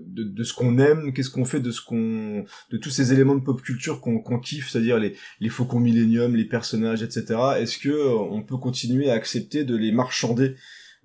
de, 0.07 0.45
ce 0.45 0.55
qu'on 0.55 0.79
aime, 0.79 1.13
qu'est-ce 1.13 1.31
qu'on 1.31 1.45
fait 1.45 1.61
de 1.61 1.71
ce 1.71 1.81
qu'on 1.83 2.45
de 2.71 2.77
tous 2.77 2.91
ces 2.91 3.13
éléments 3.13 3.35
de 3.35 3.43
pop 3.43 3.61
culture 3.61 4.01
qu'on 4.01 4.21
qu'on 4.21 4.39
kiffe, 4.39 4.71
c'est-à-dire 4.71 4.99
les 4.99 5.17
les 5.41 5.49
faucons 5.49 5.81
millénium, 5.81 6.37
les 6.37 6.45
personnages, 6.45 7.03
etc. 7.03 7.39
Est-ce 7.59 7.79
que 7.79 7.89
euh, 7.89 8.15
on 8.15 8.43
peut 8.43 8.57
continuer 8.57 9.11
à 9.11 9.15
accepter 9.15 9.65
de 9.65 9.77
les 9.77 9.93
marchander 9.93 10.55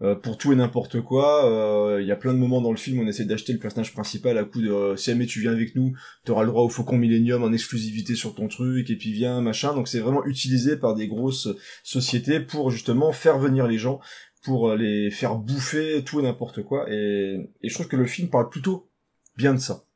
euh, 0.02 0.16
pour 0.16 0.38
tout 0.38 0.54
et 0.54 0.56
n'importe 0.56 1.02
quoi 1.02 1.50
Euh, 1.50 2.02
Il 2.02 2.08
y 2.08 2.12
a 2.12 2.16
plein 2.16 2.34
de 2.34 2.38
moments 2.38 2.62
dans 2.62 2.72
le 2.72 2.78
film 2.78 3.00
où 3.00 3.04
on 3.04 3.08
essaie 3.08 3.26
d'acheter 3.26 3.54
le 3.54 3.60
personnage 3.60 3.94
principal 3.94 4.38
à 4.38 4.44
coup 4.44 4.62
de 4.62 4.70
euh, 4.70 4.96
si 4.96 5.10
jamais 5.10 5.26
tu 5.26 5.42
viens 5.42 5.52
avec 5.52 5.76
nous, 5.76 5.94
t'auras 6.24 6.44
le 6.44 6.50
droit 6.50 6.64
au 6.64 6.70
faucon 6.70 6.98
millénium 6.98 7.44
en 7.44 7.52
exclusivité 7.52 8.16
sur 8.16 8.36
ton 8.36 8.48
truc 8.48 8.90
et 8.90 8.96
puis 8.96 9.12
viens 9.12 9.42
machin. 9.42 9.74
Donc 9.74 9.88
c'est 9.88 10.00
vraiment 10.00 10.24
utilisé 10.26 10.78
par 10.78 10.96
des 10.96 11.08
grosses 11.08 11.48
sociétés 11.84 12.40
pour 12.40 12.70
justement 12.70 13.12
faire 13.12 13.40
venir 13.40 13.68
les 13.68 13.78
gens 13.80 14.00
pour 14.44 14.70
euh, 14.70 14.78
les 14.78 15.10
faire 15.12 15.36
bouffer 15.36 16.04
tout 16.06 16.20
et 16.20 16.24
n'importe 16.24 16.64
quoi. 16.64 16.86
Et, 16.92 17.50
et 17.62 17.70
je 17.70 17.74
trouve 17.74 17.88
que 17.88 17.98
le 17.98 18.06
film 18.06 18.30
parle 18.30 18.50
plutôt 18.50 18.90
bien 19.36 19.54
de 19.54 19.60
ça. 19.60 19.87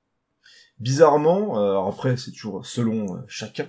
Bizarrement, 0.82 1.60
euh, 1.60 1.70
alors 1.70 1.90
après 1.90 2.18
c'est 2.18 2.32
toujours 2.32 2.66
selon 2.66 3.16
euh, 3.16 3.20
chacun, 3.28 3.68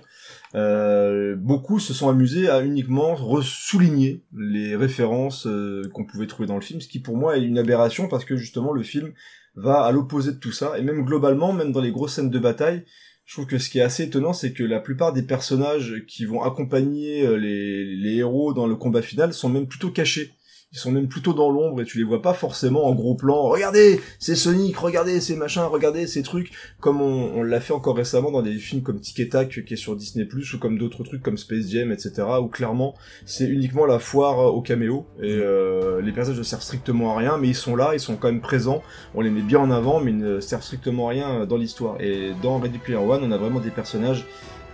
euh, 0.55 1.35
beaucoup 1.37 1.79
se 1.79 1.93
sont 1.93 2.09
amusés 2.09 2.49
à 2.49 2.63
uniquement 2.63 3.15
souligner 3.43 4.23
les 4.35 4.75
références 4.75 5.47
qu'on 5.93 6.05
pouvait 6.05 6.25
trouver 6.25 6.47
dans 6.47 6.55
le 6.55 6.61
film, 6.61 6.81
ce 6.81 6.87
qui 6.87 6.97
pour 6.97 7.15
moi 7.15 7.37
est 7.37 7.43
une 7.43 7.59
aberration 7.59 8.07
parce 8.07 8.25
que 8.25 8.35
justement 8.35 8.73
le 8.73 8.81
film 8.81 9.13
va 9.53 9.83
à 9.83 9.91
l'opposé 9.91 10.31
de 10.31 10.37
tout 10.37 10.51
ça, 10.51 10.75
et 10.79 10.81
même 10.81 11.05
globalement, 11.05 11.53
même 11.53 11.71
dans 11.71 11.81
les 11.81 11.91
grosses 11.91 12.15
scènes 12.15 12.31
de 12.31 12.39
bataille, 12.39 12.83
je 13.25 13.35
trouve 13.35 13.45
que 13.45 13.59
ce 13.59 13.69
qui 13.69 13.77
est 13.77 13.83
assez 13.83 14.05
étonnant, 14.05 14.33
c'est 14.33 14.51
que 14.51 14.63
la 14.63 14.79
plupart 14.79 15.13
des 15.13 15.21
personnages 15.21 16.03
qui 16.07 16.25
vont 16.25 16.41
accompagner 16.41 17.37
les 17.37 18.15
héros 18.15 18.55
dans 18.55 18.65
le 18.65 18.75
combat 18.75 19.03
final 19.03 19.33
sont 19.33 19.49
même 19.49 19.67
plutôt 19.67 19.91
cachés. 19.91 20.33
Ils 20.73 20.79
sont 20.79 20.91
même 20.91 21.07
plutôt 21.07 21.33
dans 21.33 21.51
l'ombre 21.51 21.81
et 21.81 21.85
tu 21.85 21.99
les 21.99 22.03
vois 22.03 22.21
pas 22.21 22.33
forcément 22.33 22.87
en 22.87 22.95
gros 22.95 23.13
plan. 23.13 23.43
Regardez, 23.43 24.01
c'est 24.17 24.35
Sonic, 24.35 24.75
regardez 24.75 25.21
ces 25.21 25.35
machins, 25.35 25.63
regardez 25.69 26.07
ces 26.07 26.23
trucs, 26.23 26.51
comme 26.79 26.99
on, 26.99 27.31
on 27.35 27.43
l'a 27.43 27.59
fait 27.59 27.73
encore 27.73 27.95
récemment 27.95 28.31
dans 28.31 28.41
des 28.41 28.55
films 28.55 28.81
comme 28.81 28.99
Tic 28.99 29.19
et 29.19 29.29
Tac 29.29 29.63
qui 29.65 29.73
est 29.73 29.77
sur 29.77 29.95
Disney+, 29.95 30.27
ou 30.27 30.57
comme 30.57 30.79
d'autres 30.79 31.03
trucs 31.03 31.21
comme 31.21 31.37
Space 31.37 31.69
Jam, 31.69 31.91
etc. 31.91 32.23
où 32.41 32.47
clairement 32.47 32.95
c'est 33.25 33.45
uniquement 33.45 33.85
la 33.85 33.99
foire 33.99 34.53
au 34.53 34.61
caméo 34.61 35.05
et 35.21 35.31
euh, 35.31 36.01
les 36.01 36.11
personnages 36.11 36.39
ne 36.39 36.43
servent 36.43 36.63
strictement 36.63 37.13
à 37.13 37.19
rien, 37.19 37.37
mais 37.37 37.49
ils 37.49 37.55
sont 37.55 37.75
là, 37.75 37.91
ils 37.93 37.99
sont 37.99 38.15
quand 38.15 38.27
même 38.27 38.41
présents. 38.41 38.81
On 39.13 39.21
les 39.21 39.29
met 39.29 39.41
bien 39.41 39.59
en 39.59 39.69
avant, 39.69 39.99
mais 39.99 40.11
ils 40.11 40.17
ne 40.17 40.39
servent 40.39 40.63
strictement 40.63 41.07
à 41.07 41.11
rien 41.11 41.45
dans 41.45 41.57
l'histoire. 41.57 42.01
Et 42.01 42.31
dans 42.41 42.57
Ready 42.57 42.79
Player 42.79 42.97
One, 42.97 43.23
on 43.23 43.31
a 43.31 43.37
vraiment 43.37 43.59
des 43.59 43.69
personnages 43.69 44.25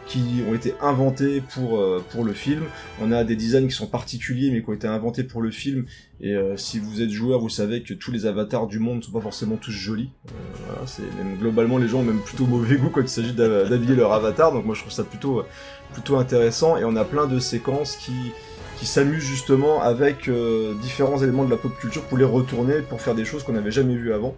qui 0.10 0.44
ont 0.50 0.56
été 0.56 0.74
inventés 0.82 1.42
pour 1.42 1.80
euh, 1.80 2.04
pour 2.10 2.26
le 2.26 2.34
film. 2.34 2.64
On 3.00 3.12
a 3.12 3.24
des 3.24 3.36
designs 3.36 3.68
qui 3.68 3.76
sont 3.76 3.88
particuliers 3.88 4.52
mais 4.52 4.62
qui 4.62 4.70
ont 4.70 4.74
été 4.74 4.88
inventés 4.88 5.24
pour 5.24 5.42
le 5.42 5.52
film. 5.52 5.86
Et 6.20 6.36
euh, 6.36 6.58
si 6.58 6.80
vous 6.80 7.02
êtes 7.02 7.12
joueur, 7.12 7.40
vous 7.40 7.50
savez 7.50 7.84
que 7.84 7.94
tous 7.94 8.12
les 8.12 8.26
avatars 8.26 8.68
du 8.68 8.80
monde 8.80 9.04
sont 9.04 9.12
pas 9.12 9.22
forcément 9.22 9.56
tous 9.56 9.72
jolis. 9.72 10.10
Euh, 10.28 10.32
voilà, 10.66 10.88
c'est 10.88 11.04
même 11.18 11.38
globalement 11.38 11.78
les 11.78 11.88
gens 11.88 12.00
ont 12.00 12.04
même 12.04 12.22
plutôt 12.22 12.46
mauvais 12.48 12.76
goût 12.76 12.90
quand 12.90 13.02
il 13.02 13.08
s'agit 13.08 13.34
d'habiller 13.34 13.96
leur 13.96 14.12
avatar. 14.12 14.52
Donc 14.52 14.66
moi 14.66 14.76
je 14.76 14.82
trouve 14.82 14.92
ça 14.92 15.04
plutôt 15.04 15.44
plutôt 15.94 16.18
intéressant. 16.18 16.76
Et 16.76 16.84
on 16.84 16.96
a 16.96 17.06
plein 17.06 17.28
de 17.28 17.40
séquences 17.40 17.96
qui 17.96 18.14
qui 18.80 18.86
s'amusent 18.86 19.26
justement 19.26 19.82
avec 19.82 20.30
différents 20.82 21.22
éléments 21.22 21.44
de 21.44 21.52
la 21.52 21.58
pop 21.58 21.78
culture 21.78 22.02
pour 22.04 22.18
les 22.18 22.24
retourner 22.24 22.80
pour 22.82 23.02
faire 23.02 23.14
des 23.14 23.26
choses 23.26 23.44
qu'on 23.44 23.52
n'avait 23.52 23.72
jamais 23.72 23.96
vues 23.96 24.14
avant. 24.14 24.36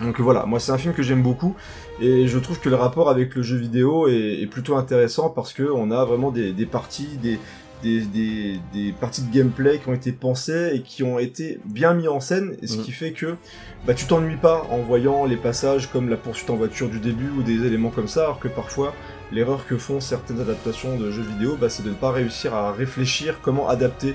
Donc 0.00 0.20
voilà, 0.20 0.46
moi 0.46 0.60
c'est 0.60 0.70
un 0.72 0.78
film 0.78 0.94
que 0.94 1.02
j'aime 1.02 1.22
beaucoup 1.22 1.54
et 2.00 2.28
je 2.28 2.38
trouve 2.38 2.60
que 2.60 2.68
le 2.68 2.76
rapport 2.76 3.10
avec 3.10 3.34
le 3.34 3.42
jeu 3.42 3.56
vidéo 3.56 4.06
est, 4.08 4.40
est 4.42 4.46
plutôt 4.46 4.76
intéressant 4.76 5.28
parce 5.28 5.52
que 5.52 5.64
on 5.64 5.90
a 5.90 6.04
vraiment 6.04 6.30
des, 6.30 6.52
des 6.52 6.66
parties, 6.66 7.18
des, 7.20 7.38
des, 7.82 8.02
des, 8.02 8.60
des 8.72 8.92
parties 8.92 9.22
de 9.22 9.32
gameplay 9.32 9.78
qui 9.78 9.88
ont 9.88 9.94
été 9.94 10.12
pensées 10.12 10.70
et 10.74 10.82
qui 10.82 11.02
ont 11.02 11.18
été 11.18 11.58
bien 11.64 11.94
mis 11.94 12.06
en 12.08 12.20
scène, 12.20 12.56
et 12.62 12.66
ce 12.68 12.76
Mhm. 12.78 12.82
qui 12.84 12.92
fait 12.92 13.12
que 13.12 13.34
bah, 13.86 13.94
tu 13.94 14.04
t'ennuies 14.06 14.36
pas 14.36 14.66
en 14.70 14.78
voyant 14.78 15.24
les 15.24 15.36
passages 15.36 15.88
comme 15.90 16.08
la 16.08 16.16
poursuite 16.16 16.50
en 16.50 16.56
voiture 16.56 16.88
du 16.88 17.00
début 17.00 17.30
ou 17.36 17.42
des 17.42 17.64
éléments 17.66 17.90
comme 17.90 18.08
ça, 18.08 18.22
alors 18.24 18.38
que 18.40 18.48
parfois 18.48 18.94
l'erreur 19.32 19.66
que 19.66 19.76
font 19.76 20.00
certaines 20.00 20.40
adaptations 20.40 20.96
de 20.96 21.10
jeux 21.10 21.22
vidéo, 21.22 21.56
bah, 21.60 21.68
c'est 21.68 21.82
de 21.84 21.90
ne 21.90 21.94
pas 21.94 22.10
réussir 22.12 22.54
à 22.54 22.72
réfléchir 22.72 23.38
comment 23.42 23.68
adapter 23.68 24.14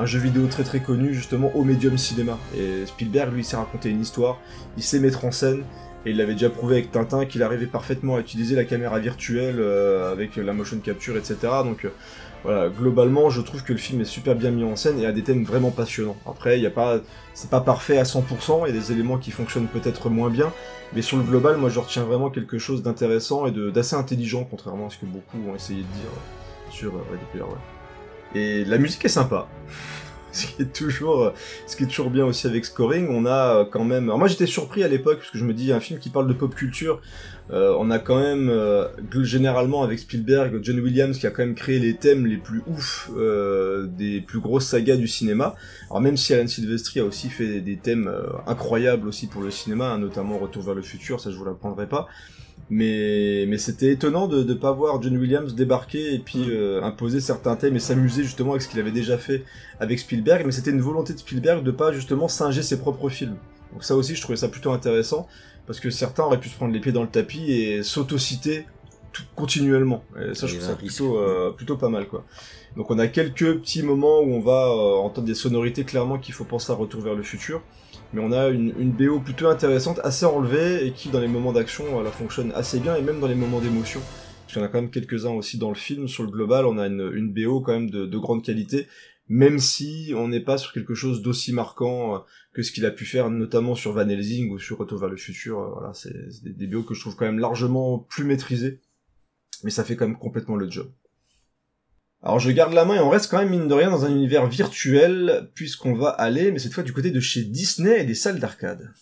un 0.00 0.06
jeu 0.06 0.18
vidéo 0.18 0.46
très 0.46 0.64
très 0.64 0.80
connu 0.80 1.12
justement 1.12 1.54
au 1.54 1.62
médium 1.62 1.98
cinéma. 1.98 2.38
Et 2.56 2.86
Spielberg, 2.86 3.32
lui, 3.34 3.42
il 3.42 3.44
sait 3.44 3.56
raconter 3.56 3.90
une 3.90 4.00
histoire, 4.00 4.40
il 4.78 4.82
sait 4.82 4.98
mettre 4.98 5.26
en 5.26 5.30
scène, 5.30 5.62
et 6.06 6.10
il 6.10 6.16
l'avait 6.16 6.32
déjà 6.32 6.48
prouvé 6.48 6.76
avec 6.76 6.90
Tintin 6.90 7.26
qu'il 7.26 7.42
arrivait 7.42 7.66
parfaitement 7.66 8.16
à 8.16 8.20
utiliser 8.20 8.56
la 8.56 8.64
caméra 8.64 8.98
virtuelle 8.98 9.56
euh, 9.58 10.10
avec 10.10 10.36
la 10.36 10.54
motion 10.54 10.78
capture, 10.78 11.18
etc. 11.18 11.36
Donc 11.64 11.84
euh, 11.84 11.90
voilà, 12.44 12.70
globalement, 12.70 13.28
je 13.28 13.42
trouve 13.42 13.62
que 13.62 13.74
le 13.74 13.78
film 13.78 14.00
est 14.00 14.06
super 14.06 14.34
bien 14.34 14.50
mis 14.50 14.64
en 14.64 14.74
scène 14.74 14.98
et 14.98 15.04
a 15.04 15.12
des 15.12 15.22
thèmes 15.22 15.44
vraiment 15.44 15.70
passionnants. 15.70 16.16
Après, 16.26 16.58
il 16.58 16.62
y 16.62 16.66
a 16.66 16.70
pas, 16.70 17.00
c'est 17.34 17.50
pas 17.50 17.60
parfait 17.60 17.98
à 17.98 18.04
100%, 18.04 18.62
il 18.66 18.74
y 18.74 18.78
a 18.78 18.80
des 18.80 18.92
éléments 18.92 19.18
qui 19.18 19.30
fonctionnent 19.30 19.68
peut-être 19.68 20.08
moins 20.08 20.30
bien, 20.30 20.50
mais 20.94 21.02
sur 21.02 21.18
le 21.18 21.24
global, 21.24 21.58
moi, 21.58 21.68
je 21.68 21.78
retiens 21.78 22.04
vraiment 22.04 22.30
quelque 22.30 22.56
chose 22.56 22.82
d'intéressant 22.82 23.46
et 23.46 23.52
d'assez 23.70 23.96
intelligent, 23.96 24.46
contrairement 24.50 24.86
à 24.86 24.90
ce 24.90 24.96
que 24.96 25.04
beaucoup 25.04 25.36
ont 25.46 25.54
essayé 25.54 25.80
de 25.80 26.00
dire 26.00 26.10
sur 26.70 26.94
euh, 26.94 27.04
Ready 27.10 27.24
Player. 27.32 27.44
Et 28.34 28.64
la 28.64 28.78
musique 28.78 29.04
est 29.04 29.08
sympa. 29.08 29.48
Ce 30.32 30.46
qui 30.46 30.62
est 30.62 30.72
toujours, 30.72 31.32
ce 31.66 31.74
qui 31.74 31.82
est 31.82 31.86
toujours 31.86 32.10
bien 32.10 32.24
aussi 32.24 32.46
avec 32.46 32.64
Scoring, 32.64 33.08
on 33.10 33.26
a 33.26 33.56
euh, 33.56 33.64
quand 33.64 33.82
même. 33.82 34.04
Alors 34.04 34.18
moi 34.18 34.28
j'étais 34.28 34.46
surpris 34.46 34.84
à 34.84 34.88
l'époque 34.88 35.18
parce 35.18 35.30
que 35.30 35.38
je 35.38 35.44
me 35.44 35.52
dis 35.52 35.72
un 35.72 35.80
film 35.80 35.98
qui 35.98 36.08
parle 36.08 36.28
de 36.28 36.32
pop 36.32 36.54
culture, 36.54 37.00
euh, 37.52 37.74
on 37.78 37.90
a 37.90 37.98
quand 37.98 38.20
même 38.20 38.48
euh, 38.48 38.86
généralement 39.22 39.82
avec 39.82 39.98
Spielberg, 39.98 40.60
John 40.62 40.78
Williams 40.80 41.18
qui 41.18 41.26
a 41.26 41.30
quand 41.30 41.42
même 41.42 41.54
créé 41.54 41.78
les 41.78 41.94
thèmes 41.96 42.26
les 42.26 42.36
plus 42.36 42.62
ouf 42.66 43.10
euh, 43.16 43.86
des 43.86 44.20
plus 44.20 44.40
grosses 44.40 44.66
sagas 44.66 44.96
du 44.96 45.08
cinéma. 45.08 45.56
Alors 45.88 46.00
même 46.00 46.16
si 46.16 46.32
Alan 46.32 46.46
Silvestri 46.46 47.00
a 47.00 47.04
aussi 47.04 47.28
fait 47.28 47.60
des 47.60 47.76
thèmes 47.76 48.10
incroyables 48.46 49.08
aussi 49.08 49.26
pour 49.26 49.42
le 49.42 49.50
cinéma, 49.50 49.90
hein, 49.90 49.98
notamment 49.98 50.38
Retour 50.38 50.62
vers 50.62 50.74
le 50.74 50.82
futur, 50.82 51.20
ça 51.20 51.30
je 51.30 51.36
vous 51.36 51.44
l'apprendrai 51.44 51.86
pas. 51.88 52.06
Mais, 52.72 53.46
mais 53.48 53.58
c'était 53.58 53.90
étonnant 53.90 54.28
de 54.28 54.44
ne 54.44 54.54
pas 54.54 54.70
voir 54.70 55.02
John 55.02 55.16
Williams 55.16 55.56
débarquer 55.56 56.14
et 56.14 56.20
puis 56.20 56.46
euh, 56.50 56.80
imposer 56.82 57.20
certains 57.20 57.56
thèmes 57.56 57.74
et 57.74 57.80
s'amuser 57.80 58.22
justement 58.22 58.52
avec 58.52 58.62
ce 58.62 58.68
qu'il 58.68 58.78
avait 58.78 58.92
déjà 58.92 59.18
fait 59.18 59.44
avec 59.80 59.98
Spielberg, 59.98 60.44
mais 60.46 60.52
c'était 60.52 60.70
une 60.70 60.80
volonté 60.80 61.12
de 61.12 61.18
Spielberg 61.18 61.64
de 61.64 61.72
pas 61.72 61.92
justement 61.92 62.28
singer 62.28 62.62
ses 62.62 62.78
propres 62.78 63.08
films. 63.08 63.34
Donc 63.72 63.82
ça 63.82 63.96
aussi, 63.96 64.14
je 64.14 64.22
trouvais 64.22 64.36
ça 64.36 64.48
plutôt 64.48 64.70
intéressant, 64.70 65.26
parce 65.70 65.78
que 65.78 65.90
certains 65.90 66.24
auraient 66.24 66.40
pu 66.40 66.48
se 66.48 66.56
prendre 66.56 66.74
les 66.74 66.80
pieds 66.80 66.90
dans 66.90 67.04
le 67.04 67.08
tapis 67.08 67.52
et 67.52 67.84
s'autociter 67.84 68.64
tout 69.12 69.22
continuellement. 69.36 70.02
Et 70.20 70.34
ça, 70.34 70.48
je 70.48 70.56
trouve 70.56 70.66
ça 70.66 70.74
plutôt, 70.74 71.16
euh, 71.16 71.52
plutôt 71.52 71.76
pas 71.76 71.88
mal, 71.88 72.08
quoi. 72.08 72.24
Donc 72.76 72.90
on 72.90 72.98
a 72.98 73.06
quelques 73.06 73.60
petits 73.60 73.84
moments 73.84 74.18
où 74.18 74.32
on 74.32 74.40
va 74.40 74.66
euh, 74.66 74.96
entendre 74.96 75.28
des 75.28 75.36
sonorités 75.36 75.84
clairement 75.84 76.18
qu'il 76.18 76.34
faut 76.34 76.42
penser 76.42 76.72
à 76.72 76.74
Retour 76.74 77.02
vers 77.02 77.14
le 77.14 77.22
futur, 77.22 77.62
mais 78.12 78.20
on 78.20 78.32
a 78.32 78.48
une, 78.48 78.74
une 78.80 78.90
BO 78.90 79.20
plutôt 79.20 79.46
intéressante, 79.46 80.00
assez 80.02 80.26
enlevée, 80.26 80.88
et 80.88 80.90
qui 80.90 81.08
dans 81.08 81.20
les 81.20 81.28
moments 81.28 81.52
d'action, 81.52 82.00
euh, 82.00 82.02
la 82.02 82.10
fonctionne 82.10 82.50
assez 82.56 82.80
bien, 82.80 82.96
et 82.96 83.02
même 83.02 83.20
dans 83.20 83.28
les 83.28 83.36
moments 83.36 83.60
d'émotion. 83.60 84.00
Parce 84.00 84.54
qu'il 84.54 84.62
y 84.62 84.64
en 84.64 84.66
a 84.66 84.72
quand 84.72 84.80
même 84.80 84.90
quelques-uns 84.90 85.34
aussi 85.34 85.56
dans 85.56 85.68
le 85.68 85.76
film. 85.76 86.08
Sur 86.08 86.24
le 86.24 86.30
global, 86.30 86.66
on 86.66 86.78
a 86.78 86.88
une, 86.88 87.12
une 87.14 87.32
BO 87.32 87.60
quand 87.60 87.74
même 87.74 87.90
de, 87.90 88.06
de 88.06 88.18
grande 88.18 88.42
qualité, 88.42 88.88
même 89.28 89.60
si 89.60 90.12
on 90.16 90.26
n'est 90.26 90.40
pas 90.40 90.58
sur 90.58 90.72
quelque 90.72 90.94
chose 90.94 91.22
d'aussi 91.22 91.52
marquant 91.52 92.16
euh, 92.16 92.18
que 92.52 92.62
ce 92.62 92.72
qu'il 92.72 92.84
a 92.84 92.90
pu 92.90 93.04
faire, 93.04 93.30
notamment 93.30 93.74
sur 93.74 93.92
Van 93.92 94.08
Helsing 94.08 94.50
ou 94.50 94.58
sur 94.58 94.78
Retour 94.78 94.98
vers 94.98 95.08
le 95.08 95.16
futur. 95.16 95.60
Euh, 95.60 95.70
Voilà, 95.72 95.94
c'est 95.94 96.12
des, 96.42 96.66
des 96.66 96.84
que 96.84 96.94
je 96.94 97.00
trouve 97.00 97.16
quand 97.16 97.26
même 97.26 97.38
largement 97.38 97.98
plus 97.98 98.24
maîtrisés, 98.24 98.80
mais 99.62 99.70
ça 99.70 99.84
fait 99.84 99.96
quand 99.96 100.06
même 100.06 100.18
complètement 100.18 100.56
le 100.56 100.70
job. 100.70 100.90
Alors 102.22 102.38
je 102.38 102.50
garde 102.50 102.74
la 102.74 102.84
main 102.84 102.96
et 102.96 103.00
on 103.00 103.08
reste 103.08 103.30
quand 103.30 103.38
même 103.38 103.48
mine 103.50 103.68
de 103.68 103.74
rien 103.74 103.90
dans 103.90 104.04
un 104.04 104.10
univers 104.10 104.46
virtuel 104.46 105.50
puisqu'on 105.54 105.94
va 105.94 106.10
aller, 106.10 106.52
mais 106.52 106.58
cette 106.58 106.74
fois 106.74 106.82
du 106.82 106.92
côté 106.92 107.10
de 107.10 107.20
chez 107.20 107.44
Disney 107.44 108.00
et 108.00 108.04
des 108.04 108.14
salles 108.14 108.40
d'arcade. 108.40 108.92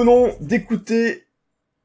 Venons 0.00 0.34
d'écouter 0.40 1.24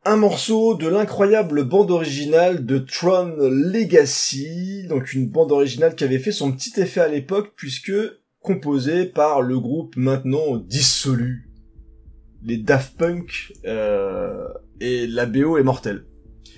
un 0.06 0.16
morceau 0.16 0.76
de 0.76 0.88
l'incroyable 0.88 1.66
bande 1.66 1.92
originale 1.92 2.66
de 2.66 2.78
Tron 2.78 3.36
Legacy, 3.38 4.88
donc 4.88 5.12
une 5.12 5.28
bande 5.28 5.52
originale 5.52 5.96
qui 5.96 6.06
avait 6.06 6.20
fait 6.20 6.32
son 6.32 6.54
petit 6.54 6.80
effet 6.80 7.02
à 7.02 7.10
l'époque 7.10 7.52
puisque 7.58 7.92
composée 8.40 9.06
par 9.06 9.42
le 9.42 9.60
groupe 9.60 9.98
maintenant 9.98 10.56
dissolu, 10.56 11.50
les 12.42 12.56
Daft 12.56 12.96
Punk, 12.98 13.52
euh, 13.66 14.48
et 14.80 15.08
la 15.08 15.26
BO 15.26 15.58
est 15.58 15.64
mortelle. 15.64 16.06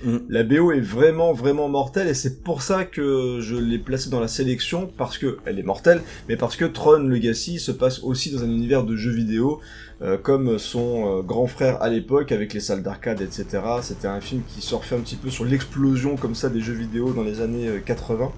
Mm. 0.03 0.17
La 0.29 0.43
BO 0.43 0.71
est 0.71 0.79
vraiment 0.79 1.33
vraiment 1.33 1.69
mortelle 1.69 2.07
et 2.07 2.13
c'est 2.13 2.43
pour 2.43 2.61
ça 2.61 2.85
que 2.85 3.39
je 3.41 3.55
l'ai 3.55 3.79
placée 3.79 4.11
dans 4.11 4.19
la 4.19 4.27
sélection 4.27 4.91
parce 4.95 5.17
que 5.17 5.39
elle 5.45 5.57
est 5.57 5.63
mortelle, 5.63 6.01
mais 6.29 6.37
parce 6.37 6.55
que 6.55 6.65
Tron 6.65 6.99
Legacy 6.99 7.57
se 7.57 7.71
passe 7.71 8.03
aussi 8.03 8.31
dans 8.31 8.43
un 8.43 8.49
univers 8.51 8.83
de 8.83 8.95
jeux 8.95 9.13
vidéo 9.13 9.59
euh, 10.01 10.17
comme 10.17 10.59
son 10.59 11.19
euh, 11.19 11.21
grand 11.23 11.47
frère 11.47 11.81
à 11.81 11.89
l'époque 11.89 12.31
avec 12.31 12.53
les 12.53 12.59
salles 12.59 12.83
d'arcade, 12.83 13.21
etc. 13.21 13.61
C'était 13.81 14.07
un 14.07 14.21
film 14.21 14.43
qui 14.47 14.61
surfait 14.61 14.95
un 14.95 14.99
petit 14.99 15.15
peu 15.15 15.29
sur 15.29 15.45
l'explosion 15.45 16.17
comme 16.17 16.35
ça 16.35 16.49
des 16.49 16.61
jeux 16.61 16.73
vidéo 16.73 17.13
dans 17.13 17.23
les 17.23 17.41
années 17.41 17.67
euh, 17.67 17.79
80. 17.79 18.31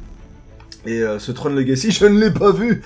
Et 0.86 1.02
euh, 1.04 1.20
ce 1.20 1.32
Tron 1.34 1.50
Legacy, 1.50 1.92
je 2.00 2.06
ne 2.06 2.20
l'ai 2.20 2.32
pas 2.32 2.52
vu, 2.52 2.82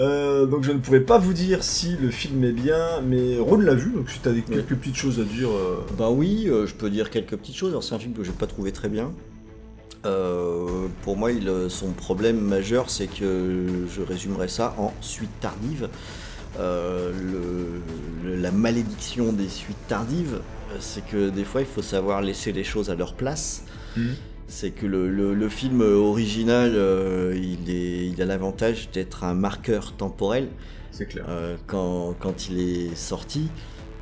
Euh, 0.00 0.46
donc 0.46 0.62
je 0.64 0.70
ne 0.72 0.78
pourrais 0.78 1.00
pas 1.00 1.18
vous 1.18 1.32
dire 1.32 1.64
si 1.64 1.96
le 2.00 2.10
film 2.10 2.44
est 2.44 2.52
bien, 2.52 3.00
mais 3.04 3.38
Ron 3.38 3.58
l'a 3.58 3.74
vu, 3.74 3.90
donc 3.92 4.10
si 4.10 4.20
des 4.20 4.44
Oui. 4.48 4.56
quelques 4.56 4.74
petites 4.76 4.96
choses 4.96 5.18
à 5.20 5.24
dire. 5.24 5.48
euh, 5.50 5.78
Bah 5.96 6.10
oui, 6.10 6.46
je 6.48 6.72
peux 6.74 6.90
dire 6.90 7.10
quelques 7.10 7.36
petites 7.36 7.56
choses. 7.56 7.70
Alors, 7.70 7.82
c'est 7.82 7.94
un 7.94 7.98
film 7.98 8.12
que 8.14 8.22
j'ai 8.22 8.32
pas 8.32 8.46
trouvé 8.46 8.70
très 8.72 8.88
bien. 8.88 9.10
Pour 11.02 11.16
moi, 11.16 11.32
il, 11.32 11.50
son 11.68 11.88
problème 11.92 12.40
majeur, 12.40 12.88
c'est 12.90 13.08
que 13.08 13.66
je 13.94 14.02
résumerai 14.02 14.48
ça 14.48 14.74
en 14.78 14.92
suite 15.00 15.30
tardive. 15.40 15.88
Euh, 16.58 17.12
le- 17.12 18.30
le- 18.30 18.36
la 18.40 18.50
malédiction 18.50 19.32
des 19.32 19.48
suites 19.48 19.76
tardives, 19.88 20.40
euh, 20.72 20.76
c'est 20.80 21.04
que 21.06 21.28
des 21.30 21.44
fois, 21.44 21.60
il 21.60 21.66
faut 21.66 21.82
savoir 21.82 22.20
laisser 22.22 22.52
les 22.52 22.64
choses 22.64 22.90
à 22.90 22.94
leur 22.94 23.14
place. 23.14 23.64
Mhm. 23.96 24.14
C'est 24.48 24.70
que 24.70 24.86
le, 24.86 25.08
le- 25.10 25.34
le 25.34 25.48
film 25.48 25.82
original, 25.82 26.72
euh, 26.74 27.34
il, 27.36 27.70
est, 27.70 28.06
il 28.08 28.22
a 28.22 28.24
l'avantage 28.24 28.90
d'être 28.92 29.24
un 29.24 29.34
marqueur 29.34 29.92
temporel. 29.92 30.48
c'est 30.90 31.06
clair. 31.06 31.26
Euh, 31.28 31.56
quand, 31.66 32.14
quand 32.18 32.48
il 32.48 32.58
est 32.60 32.94
sorti. 32.96 33.48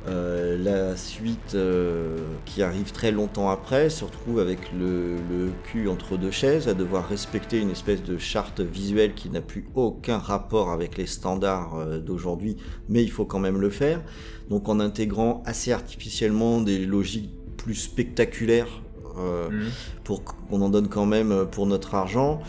Euh, 0.07 0.57
la 0.57 0.95
suite 0.95 1.55
euh, 1.55 2.17
qui 2.45 2.61
arrive 2.63 2.91
très 2.93 3.11
longtemps 3.11 3.49
après 3.49 3.89
se 3.89 4.05
retrouve 4.05 4.39
avec 4.39 4.71
le, 4.71 5.15
le 5.29 5.51
cul 5.65 5.89
entre 5.89 6.17
deux 6.17 6.31
chaises, 6.31 6.69
à 6.69 6.73
devoir 6.73 7.07
respecter 7.07 7.59
une 7.59 7.71
espèce 7.71 8.03
de 8.03 8.17
charte 8.17 8.61
visuelle 8.61 9.13
qui 9.15 9.29
n'a 9.29 9.41
plus 9.41 9.67
aucun 9.75 10.17
rapport 10.17 10.71
avec 10.71 10.97
les 10.97 11.07
standards 11.07 11.75
euh, 11.75 11.99
d'aujourd'hui, 11.99 12.55
mais 12.87 13.03
il 13.03 13.11
faut 13.11 13.25
quand 13.25 13.39
même 13.39 13.59
le 13.59 13.69
faire. 13.69 14.01
Donc 14.49 14.69
en 14.69 14.79
intégrant 14.79 15.43
assez 15.45 15.73
artificiellement 15.73 16.61
des 16.61 16.85
logiques 16.85 17.31
plus 17.57 17.75
spectaculaires 17.75 18.81
Mhm. 19.17 19.71
pour 20.03 20.23
qu'on 20.23 20.61
en 20.61 20.69
donne 20.69 20.87
quand 20.89 21.05
même 21.05 21.47
pour 21.51 21.65
notre 21.65 21.95
argent. 21.95 22.39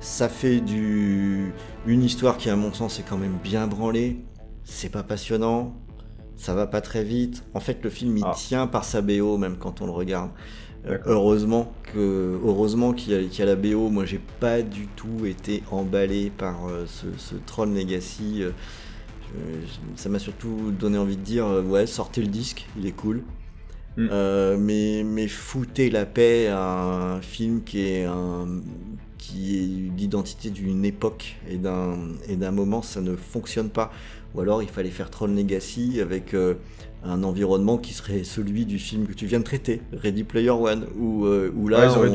Ça 0.00 0.28
fait 0.28 0.60
du 0.60 1.52
une 1.86 2.02
histoire 2.02 2.36
qui 2.36 2.50
à 2.50 2.56
mon 2.56 2.72
sens 2.72 2.98
est 2.98 3.04
quand 3.08 3.16
même 3.16 3.38
bien 3.42 3.66
branlée. 3.66 4.18
C'est 4.64 4.90
pas 4.90 5.02
passionnant, 5.02 5.74
ça 6.38 6.54
va 6.54 6.66
pas 6.66 6.80
très 6.80 7.04
vite. 7.04 7.44
En 7.52 7.60
fait, 7.60 7.78
le 7.84 7.90
film 7.90 8.16
il 8.16 8.24
Ah. 8.26 8.32
tient 8.34 8.66
par 8.66 8.84
sa 8.84 9.02
BO 9.02 9.36
même 9.36 9.56
quand 9.58 9.82
on 9.82 9.86
le 9.86 9.92
regarde. 9.92 10.30
Euh, 10.86 10.96
heureusement 11.06 11.72
que 11.92 12.38
heureusement 12.42 12.92
qu'il 12.94 13.12
y, 13.12 13.16
a- 13.16 13.22
qu'il 13.24 13.40
y 13.40 13.42
a 13.42 13.46
la 13.46 13.56
BO. 13.56 13.90
Moi, 13.90 14.06
j'ai 14.06 14.20
pas 14.40 14.62
du 14.62 14.86
tout 14.86 15.26
été 15.26 15.62
emballé 15.70 16.30
par 16.30 16.66
euh, 16.68 16.86
ce, 16.86 17.06
ce 17.18 17.34
Tron 17.34 17.66
Legacy. 17.66 18.42
Euh, 18.44 18.52
je- 19.34 19.66
je- 19.66 20.00
ça 20.00 20.08
m'a 20.08 20.18
surtout 20.20 20.70
donné 20.78 20.96
envie 20.96 21.16
de 21.16 21.22
dire 21.22 21.46
ouais, 21.66 21.86
sortez 21.86 22.22
le 22.22 22.28
disque, 22.28 22.66
il 22.78 22.86
est 22.86 22.92
cool. 22.92 23.22
Mm. 23.96 24.56
Mais, 24.60 25.02
mais 25.04 25.26
foutez 25.26 25.90
la 25.90 26.06
paix 26.06 26.46
à 26.46 26.60
un 27.16 27.20
film 27.20 27.64
qui 27.64 27.80
est 27.80 28.04
un 28.04 28.46
qui 29.18 29.56
est 29.56 29.98
l'identité 29.98 30.48
d'une 30.50 30.84
époque 30.84 31.34
et 31.50 31.56
d'un 31.58 32.50
moment, 32.52 32.80
ça 32.80 33.00
ne 33.00 33.16
fonctionne 33.16 33.68
pas. 33.68 33.90
Ou 34.34 34.40
alors 34.40 34.62
il 34.62 34.68
fallait 34.68 34.90
faire 34.90 35.10
Tron 35.10 35.28
Legacy 35.28 36.00
avec 36.00 36.34
euh, 36.34 36.54
un 37.04 37.22
environnement 37.22 37.78
qui 37.78 37.92
serait 37.94 38.24
celui 38.24 38.66
du 38.66 38.78
film 38.78 39.06
que 39.06 39.12
tu 39.14 39.26
viens 39.26 39.38
de 39.38 39.44
traiter, 39.44 39.80
Ready 39.92 40.24
Player 40.24 40.50
One, 40.50 40.86
où, 40.98 41.24
euh, 41.24 41.52
où 41.56 41.68
là 41.68 41.88
Ouais, 41.98 42.08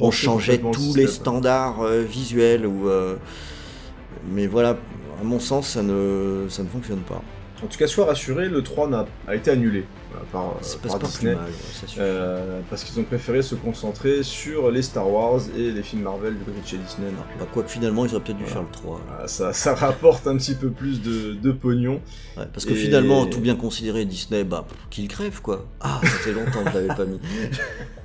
on, 0.00 0.08
dû 0.08 0.16
changeait 0.16 0.58
le 0.58 0.70
tous 0.70 0.94
les 0.96 1.06
standards 1.06 1.82
euh, 1.82 2.02
visuels. 2.02 2.66
Euh, 2.66 3.16
mais 4.32 4.46
voilà, 4.46 4.76
à 5.20 5.24
mon 5.24 5.40
sens, 5.40 5.68
ça 5.70 5.82
ne, 5.82 6.46
ça 6.48 6.62
ne 6.62 6.68
fonctionne 6.68 7.00
pas. 7.00 7.22
En 7.64 7.68
tout 7.68 7.78
cas, 7.78 7.86
sois 7.86 8.04
rassuré, 8.06 8.48
le 8.48 8.62
3 8.62 8.88
n'a- 8.88 9.06
a 9.26 9.34
été 9.34 9.50
annulé 9.50 9.84
par, 10.32 10.44
euh, 10.50 10.88
par 10.88 10.98
pas 10.98 11.06
Disney. 11.06 11.34
mal, 11.34 11.44
euh, 11.98 12.60
parce 12.70 12.84
qu'ils 12.84 12.98
ont 13.00 13.04
préféré 13.04 13.42
se 13.42 13.54
concentrer 13.54 14.22
sur 14.22 14.70
les 14.70 14.82
Star 14.82 15.10
Wars 15.10 15.40
et 15.56 15.70
les 15.70 15.82
films 15.82 16.02
Marvel 16.02 16.36
du 16.38 16.44
côté 16.44 16.60
de 16.60 16.66
chez 16.66 16.78
Disney. 16.78 17.08
donc, 17.10 17.24
Bah, 17.38 17.46
quoi 17.52 17.62
que 17.62 17.70
finalement, 17.70 18.04
ils 18.06 18.14
auraient 18.14 18.24
peut-être 18.24 18.36
dû 18.38 18.44
Voilà. 18.44 18.54
faire 18.60 18.62
le 18.62 18.72
3. 18.72 19.00
euh, 19.20 19.26
ça, 19.26 19.52
ça 19.52 19.74
rapporte 19.74 20.26
un 20.26 20.36
petit 20.36 20.54
peu 20.54 20.70
plus 20.70 21.00
de, 21.02 21.32
de 21.34 21.52
pognon. 21.52 22.00
Ouais, 22.36 22.44
parce 22.52 22.64
que 22.64 22.72
Et- 22.72 22.76
finalement, 22.76 23.26
tout 23.26 23.40
bien 23.40 23.56
considéré, 23.56 24.04
Disney, 24.04 24.44
bah, 24.44 24.66
qu'il 24.90 25.08
crève 25.08 25.40
quoi. 25.40 25.66
Ah, 25.80 26.00
ça 26.02 26.08
fait 26.08 26.32
longtemps 26.32 26.62
que 26.64 26.70
je 26.70 26.74
l'avais 26.74 26.94
pas 26.94 27.04
mis. 27.04 27.20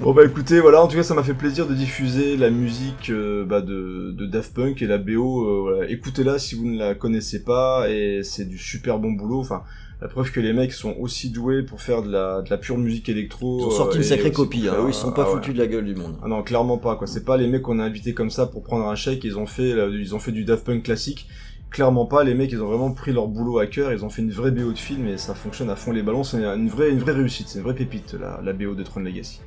Bon 0.00 0.12
bah 0.12 0.24
écoutez, 0.24 0.60
voilà, 0.60 0.82
en 0.82 0.88
tout 0.88 0.96
cas 0.96 1.02
ça 1.02 1.14
m'a 1.14 1.22
fait 1.22 1.34
plaisir 1.34 1.66
de 1.66 1.74
diffuser 1.74 2.36
la 2.36 2.50
musique 2.50 3.10
euh, 3.10 3.44
bah, 3.44 3.60
de, 3.60 4.12
de 4.12 4.26
Daft 4.26 4.54
Punk 4.54 4.80
et 4.82 4.86
la 4.86 4.98
BO. 4.98 5.44
euh, 5.44 5.60
voilà. 5.60 5.90
Écoutez-la 5.90 6.38
si 6.38 6.54
vous 6.54 6.66
ne 6.66 6.78
la 6.78 6.94
connaissez 6.94 7.42
pas 7.44 7.88
et 7.90 8.22
c'est 8.22 8.44
du 8.48 8.58
super 8.58 8.98
bon 8.98 9.12
boulot. 9.12 9.40
Enfin, 9.40 9.62
la 10.00 10.08
preuve 10.08 10.30
que 10.30 10.40
les 10.40 10.52
mecs 10.52 10.72
sont 10.72 10.94
aussi 10.98 11.30
doués 11.30 11.62
pour 11.62 11.80
faire 11.80 12.02
de 12.02 12.10
la, 12.10 12.42
de 12.42 12.50
la 12.50 12.58
pure 12.58 12.78
musique 12.78 13.08
électro. 13.08 13.58
Ils 13.60 13.64
ont 13.66 13.70
sorti 13.70 13.96
euh, 13.98 14.00
une 14.00 14.06
sacrée 14.06 14.32
copie, 14.32 14.68
hein. 14.68 14.76
Eux, 14.78 14.88
ils 14.88 14.94
sont 14.94 15.12
pas 15.12 15.24
ah 15.26 15.28
ouais. 15.30 15.36
foutus 15.36 15.54
de 15.54 15.58
la 15.58 15.66
gueule 15.66 15.84
du 15.84 15.94
monde. 15.94 16.16
Ah 16.22 16.28
non, 16.28 16.42
clairement 16.42 16.78
pas 16.78 16.96
quoi. 16.96 17.06
C'est 17.06 17.24
pas 17.24 17.36
les 17.36 17.48
mecs 17.48 17.62
qu'on 17.62 17.78
a 17.80 17.84
invités 17.84 18.14
comme 18.14 18.30
ça 18.30 18.46
pour 18.46 18.62
prendre 18.62 18.86
un 18.86 18.94
chèque. 18.94 19.24
Ils 19.24 19.38
ont 19.38 19.46
fait, 19.46 19.70
ils 19.70 20.14
ont 20.14 20.20
fait 20.20 20.32
du 20.32 20.44
Daft 20.44 20.64
Punk 20.64 20.84
classique. 20.84 21.28
Clairement 21.70 22.06
pas. 22.06 22.24
Les 22.24 22.34
mecs, 22.34 22.50
ils 22.52 22.62
ont 22.62 22.66
vraiment 22.66 22.92
pris 22.92 23.12
leur 23.12 23.28
boulot 23.28 23.58
à 23.58 23.66
cœur. 23.66 23.92
Ils 23.92 24.04
ont 24.04 24.10
fait 24.10 24.22
une 24.22 24.30
vraie 24.30 24.50
BO 24.50 24.72
de 24.72 24.78
film 24.78 25.06
et 25.06 25.18
ça 25.18 25.34
fonctionne 25.34 25.70
à 25.70 25.76
fond 25.76 25.92
les 25.92 26.02
ballons. 26.02 26.24
C'est 26.24 26.38
une 26.38 26.68
vraie, 26.68 26.90
une 26.90 26.98
vraie 26.98 27.12
réussite. 27.12 27.48
C'est 27.48 27.58
une 27.58 27.64
vraie 27.64 27.74
pépite 27.74 28.14
la, 28.14 28.40
la 28.42 28.52
BO 28.52 28.74
de 28.74 28.82
Tron 28.82 29.00
Legacy. 29.00 29.40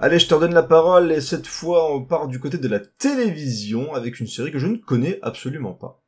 Allez, 0.00 0.20
je 0.20 0.28
te 0.28 0.34
redonne 0.34 0.54
la 0.54 0.62
parole 0.62 1.10
et 1.10 1.20
cette 1.20 1.48
fois 1.48 1.92
on 1.92 2.04
part 2.04 2.28
du 2.28 2.38
côté 2.38 2.56
de 2.56 2.68
la 2.68 2.78
télévision 2.78 3.92
avec 3.94 4.20
une 4.20 4.28
série 4.28 4.52
que 4.52 4.60
je 4.60 4.68
ne 4.68 4.76
connais 4.76 5.18
absolument 5.22 5.72
pas. 5.72 6.00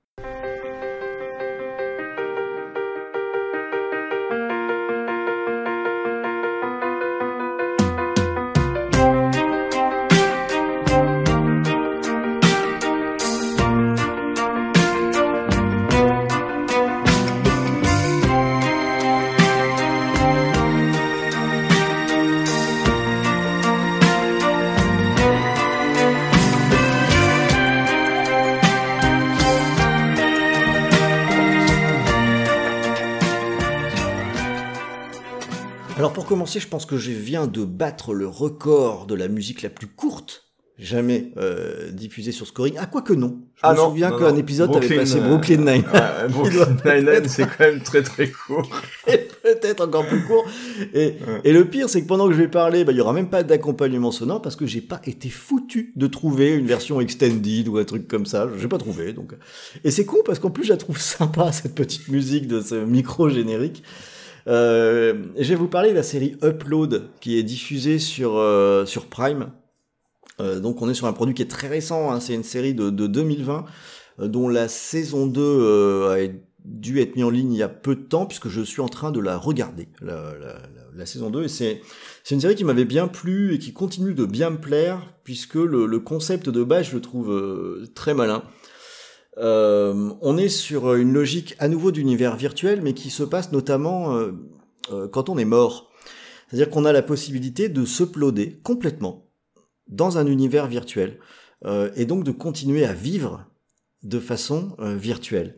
Commencer, 36.41 36.59
je 36.59 36.69
pense 36.69 36.87
que 36.87 36.97
je 36.97 37.11
viens 37.11 37.47
de 37.47 37.67
battre 37.67 38.15
le 38.15 38.27
record 38.27 39.07
de 39.07 39.15
la 39.15 39.29
musique 39.29 39.61
la 39.61 39.69
plus 39.69 39.87
courte 39.87 40.47
jamais 40.79 41.33
euh, 41.37 41.91
diffusée 41.91 42.33
sur 42.33 42.47
Scoring. 42.47 42.73
Ah, 42.79 42.87
quoi 42.87 43.03
que 43.03 43.13
non. 43.13 43.41
Je 43.57 43.61
Ah 43.61 43.73
me 43.73 43.77
non, 43.77 43.89
souviens 43.91 44.11
qu'un 44.11 44.35
épisode 44.37 44.71
avait 44.75 44.79
Brooklyn, 44.79 45.01
passé 45.01 45.19
euh, 45.19 45.29
Brooklyn 45.29 45.57
Nine. 45.59 45.85
Ouais, 45.93 46.29
Brooklyn 46.31 46.77
Nine-Nine, 46.87 47.29
c'est 47.29 47.43
quand 47.43 47.61
même 47.61 47.83
très 47.83 48.03
très 48.03 48.31
court. 48.31 48.67
Et 49.07 49.19
peut-être 49.43 49.85
encore 49.87 50.07
plus 50.07 50.25
court. 50.25 50.47
Et, 50.95 51.17
Ouais. 51.29 51.41
et 51.45 51.53
le 51.53 51.67
pire, 51.67 51.91
c'est 51.91 52.01
que 52.01 52.07
pendant 52.07 52.27
que 52.27 52.33
je 52.33 52.39
vais 52.39 52.49
parler, 52.49 52.85
bah, 52.87 52.93
il 52.93 52.97
y 52.97 53.03
aura 53.03 53.13
même 53.13 53.29
pas 53.29 53.43
d'accompagnement 53.43 54.11
sonore 54.13 54.41
parce 54.41 54.57
que 54.57 54.65
j'ai 54.65 54.81
pas 54.81 55.03
été 55.05 55.29
foutu 55.29 55.93
de 55.97 56.07
trouver 56.07 56.55
une 56.55 56.65
version 56.67 57.03
extended 57.03 57.69
ou 57.69 57.77
un 57.77 57.85
truc 57.85 58.09
comme 58.09 58.25
ça. 58.25 58.49
J'ai 58.59 58.69
pas 58.69 58.79
trouvé. 58.79 59.13
Donc, 59.13 59.35
et 59.85 59.91
c'est 59.91 60.07
con 60.07 60.17
parce 60.25 60.39
qu'en 60.39 60.51
plus, 60.51 60.65
je 60.65 60.71
la 60.71 60.79
trouve 60.79 60.99
sympa 61.19 61.53
cette 61.53 61.75
petite 61.75 62.09
musique 62.09 62.47
de 62.49 62.63
ce 62.63 62.77
micro 62.77 63.29
générique. 63.29 63.83
Euh, 64.51 65.15
je 65.39 65.49
vais 65.49 65.55
vous 65.55 65.69
parler 65.69 65.91
de 65.91 65.95
la 65.95 66.03
série 66.03 66.37
Upload 66.43 67.05
qui 67.21 67.39
est 67.39 67.43
diffusée 67.43 67.99
sur 67.99 68.37
euh, 68.37 68.85
sur 68.85 69.07
Prime. 69.07 69.53
Euh, 70.41 70.59
donc 70.61 70.83
on 70.83 70.89
est 70.91 70.95
sur 70.95 71.07
un 71.07 71.13
produit 71.13 71.35
qui 71.35 71.43
est 71.43 71.51
très 71.51 71.69
récent. 71.69 72.11
hein. 72.11 72.21
C'est 72.21 72.35
une 72.35 72.43
série 72.43 72.75
de, 72.75 72.91
de 72.91 73.07
2020 73.07 73.65
euh, 74.21 74.29
dont 74.29 74.49
la 74.49 74.69
saison 74.69 75.27
2 75.27 75.41
euh, 75.41 76.27
a 76.27 76.33
dû 76.65 77.01
être 77.01 77.15
mise 77.17 77.25
en 77.25 77.31
ligne 77.31 77.53
il 77.53 77.59
y 77.59 77.63
a 77.63 77.69
peu 77.69 77.95
de 77.95 78.03
temps 78.03 78.27
puisque 78.27 78.49
je 78.49 78.61
suis 78.61 78.81
en 78.83 78.89
train 78.89 79.13
de 79.13 79.21
la 79.21 79.37
regarder, 79.39 79.89
la, 80.03 80.15
la- 80.39 80.59
la- 80.95 81.07
saison 81.07 81.31
2. 81.31 81.45
Et 81.45 81.49
c'est 81.49 81.81
une 82.31 82.41
série 82.41 82.55
qui 82.57 82.65
m'avait 82.65 82.85
bien 82.85 83.09
plu 83.09 83.55
et 83.55 83.59
qui 83.59 83.73
continue 83.73 84.13
de 84.15 84.25
bien 84.27 84.51
me 84.51 84.59
plaire 84.59 85.15
puisque 85.25 85.55
le, 85.55 85.87
le 85.87 86.01
concept 86.01 86.49
de 86.51 86.63
base, 86.65 86.89
je 86.91 86.97
le 86.97 87.01
trouve 87.01 87.89
très 87.95 88.13
malin. 88.13 88.43
Euh, 89.41 90.11
on 90.21 90.37
est 90.37 90.49
sur 90.49 90.95
une 90.95 91.13
logique 91.13 91.57
à 91.59 91.69
nouveau 91.69 91.91
d'univers 91.91 92.37
virtuel, 92.37 92.83
mais 92.83 92.95
qui 92.95 93.11
se 93.11 93.23
passe 93.23 93.53
notamment 93.53 94.15
euh, 94.15 94.33
euh, 94.93 95.09
quand 95.09 95.29
on 95.29 95.39
est 95.39 95.45
mort. 95.45 95.91
C'est-à-dire 96.49 96.71
qu'on 96.71 96.85
a 96.85 96.93
la 96.93 97.03
possibilité 97.03 97.69
de 97.69 97.85
s'uploader 97.85 98.61
complètement 98.63 99.31
dans 99.89 100.19
un 100.19 100.27
univers 100.27 100.67
virtuel 100.67 101.19
euh, 101.65 101.91
et 101.97 102.07
donc 102.07 102.25
de 102.25 102.31
continuer 102.31 102.85
à 102.85 102.93
vivre 102.93 103.47
de 104.03 104.19
façon 104.19 104.77
euh, 104.81 104.97
virtuelle. 104.97 105.57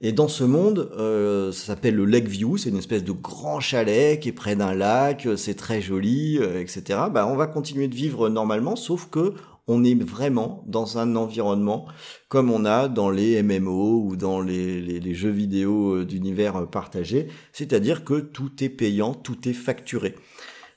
Et 0.00 0.12
dans 0.12 0.28
ce 0.28 0.44
monde, 0.44 0.92
euh, 0.96 1.50
ça 1.50 1.66
s'appelle 1.66 1.96
le 1.96 2.04
Lake 2.04 2.28
View, 2.28 2.56
c'est 2.56 2.68
une 2.70 2.76
espèce 2.76 3.02
de 3.02 3.10
grand 3.10 3.58
chalet 3.58 4.20
qui 4.20 4.28
est 4.28 4.32
près 4.32 4.54
d'un 4.54 4.72
lac, 4.72 5.26
euh, 5.26 5.36
c'est 5.36 5.54
très 5.54 5.80
joli, 5.80 6.38
euh, 6.38 6.60
etc. 6.60 7.00
Bah, 7.12 7.26
on 7.26 7.34
va 7.34 7.48
continuer 7.48 7.88
de 7.88 7.96
vivre 7.96 8.28
normalement, 8.28 8.76
sauf 8.76 9.08
que 9.10 9.34
on 9.68 9.84
est 9.84 9.94
vraiment 9.94 10.64
dans 10.66 10.98
un 10.98 11.14
environnement 11.14 11.86
comme 12.28 12.50
on 12.50 12.64
a 12.64 12.88
dans 12.88 13.10
les 13.10 13.42
MMO 13.42 14.02
ou 14.04 14.16
dans 14.16 14.40
les, 14.40 15.14
jeux 15.14 15.30
vidéo 15.30 15.96
euh, 15.96 16.04
d'univers 16.04 16.56
euh, 16.56 16.66
partagé, 16.66 17.28
c'est-à-dire 17.52 18.04
que 18.04 18.18
tout 18.20 18.64
est 18.64 18.68
payant, 18.68 19.14
tout 19.14 19.48
est 19.48 19.54
facturé. 19.54 20.16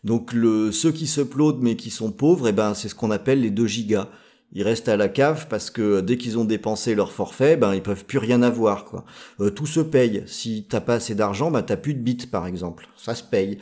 Donc 0.04 0.32
ceux 0.72 0.92
qui 0.92 1.08
s'uploadent 1.08 1.62
mais 1.62 1.76
qui 1.76 1.92
sont 1.92 2.12
pauvres, 2.12 2.48
eh 2.48 2.52
ben, 2.52 2.74
c'est 2.74 2.90
ce 2.90 2.96
qu'on 2.96 3.12
appelle 3.12 3.42
les 3.42 3.52
2 3.52 3.68
gigas. 3.68 4.08
Ils 4.54 4.64
restent 4.64 4.90
à 4.90 4.98
la 4.98 5.08
cave 5.08 5.48
parce 5.48 5.70
que 5.70 6.02
dès 6.02 6.18
qu'ils 6.18 6.38
ont 6.38 6.44
dépensé 6.44 6.94
leur 6.94 7.12
forfait, 7.14 7.56
ben 7.56 7.74
ils 7.74 7.82
peuvent 7.82 8.04
plus 8.04 8.18
rien 8.18 8.42
avoir. 8.42 9.06
Euh, 9.40 9.50
tout 9.50 9.66
se 9.66 9.80
paye. 9.80 10.24
Si 10.28 10.66
t'as 10.68 10.82
pas 10.82 10.96
assez 10.96 11.16
d'argent, 11.16 11.52
ben 11.52 11.62
t'as 11.62 11.78
plus 11.78 11.94
de 11.94 12.02
bits 12.02 12.28
par 12.30 12.48
exemple. 12.48 12.90
Ça 12.98 13.16
se 13.16 13.24
paye. 13.24 13.60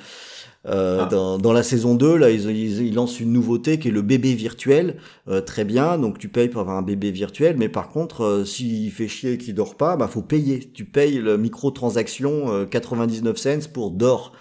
Euh, 0.65 0.99
Ah. 1.03 1.06
dans, 1.06 1.38
dans 1.38 1.53
la 1.53 1.64
saison 1.64 1.95
2, 1.95 2.18
là, 2.18 2.30
ils, 2.31 2.49
ils, 2.49 2.81
ils 2.88 2.94
lancent 2.94 3.19
une 3.22 3.31
nouveauté 3.31 3.80
qui 3.80 3.88
est 3.88 3.91
le 3.91 4.02
bébé 4.02 4.34
virtuel. 4.34 4.98
Euh, 5.30 5.40
très 5.41 5.64
bien, 5.64 5.98
donc 5.98 6.18
tu 6.19 6.27
payes 6.27 6.49
pour 6.49 6.60
avoir 6.61 6.76
un 6.77 6.81
bébé 6.81 7.11
virtuel, 7.11 7.56
mais 7.57 7.69
par 7.69 7.90
contre, 7.90 8.23
euh, 8.23 8.45
s'il 8.45 8.91
fait 8.91 9.07
chier 9.07 9.34
et 9.34 9.38
qu'il 9.38 9.56
dort 9.56 9.76
pas, 9.77 9.95
bah 9.95 10.07
faut 10.10 10.22
payer. 10.22 10.60
Tu 10.73 10.84
payes 10.86 11.19
le 11.19 11.38
microtransaction 11.38 12.52
euh, 12.52 12.65
99 12.65 13.38
cents 13.38 13.69
pour 13.73 13.91
d'or. 13.91 14.34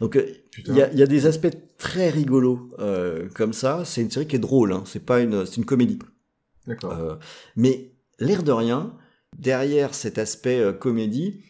Donc 0.00 0.16
euh, 0.16 0.26
il 0.66 0.74
y 0.74 0.80
a, 0.82 0.92
y 0.94 1.02
a 1.02 1.06
des 1.06 1.26
aspects 1.26 1.54
très 1.76 2.08
rigolos 2.08 2.70
euh, 2.78 3.28
comme 3.34 3.52
ça. 3.52 3.82
C'est 3.84 4.00
une 4.00 4.10
série 4.10 4.26
qui 4.26 4.36
est 4.36 4.40
drôle, 4.40 4.72
hein. 4.72 4.82
c'est 4.86 5.04
pas 5.04 5.20
une, 5.20 5.44
c'est 5.44 5.56
une 5.56 5.64
comédie. 5.66 5.98
D'accord. 6.66 6.92
Euh, 6.92 7.16
mais 7.56 7.92
l'air 8.18 8.42
de 8.42 8.52
rien, 8.52 8.94
derrière 9.38 9.92
cet 9.94 10.18
aspect 10.18 10.60
euh, 10.60 10.72
comédie, 10.72 11.40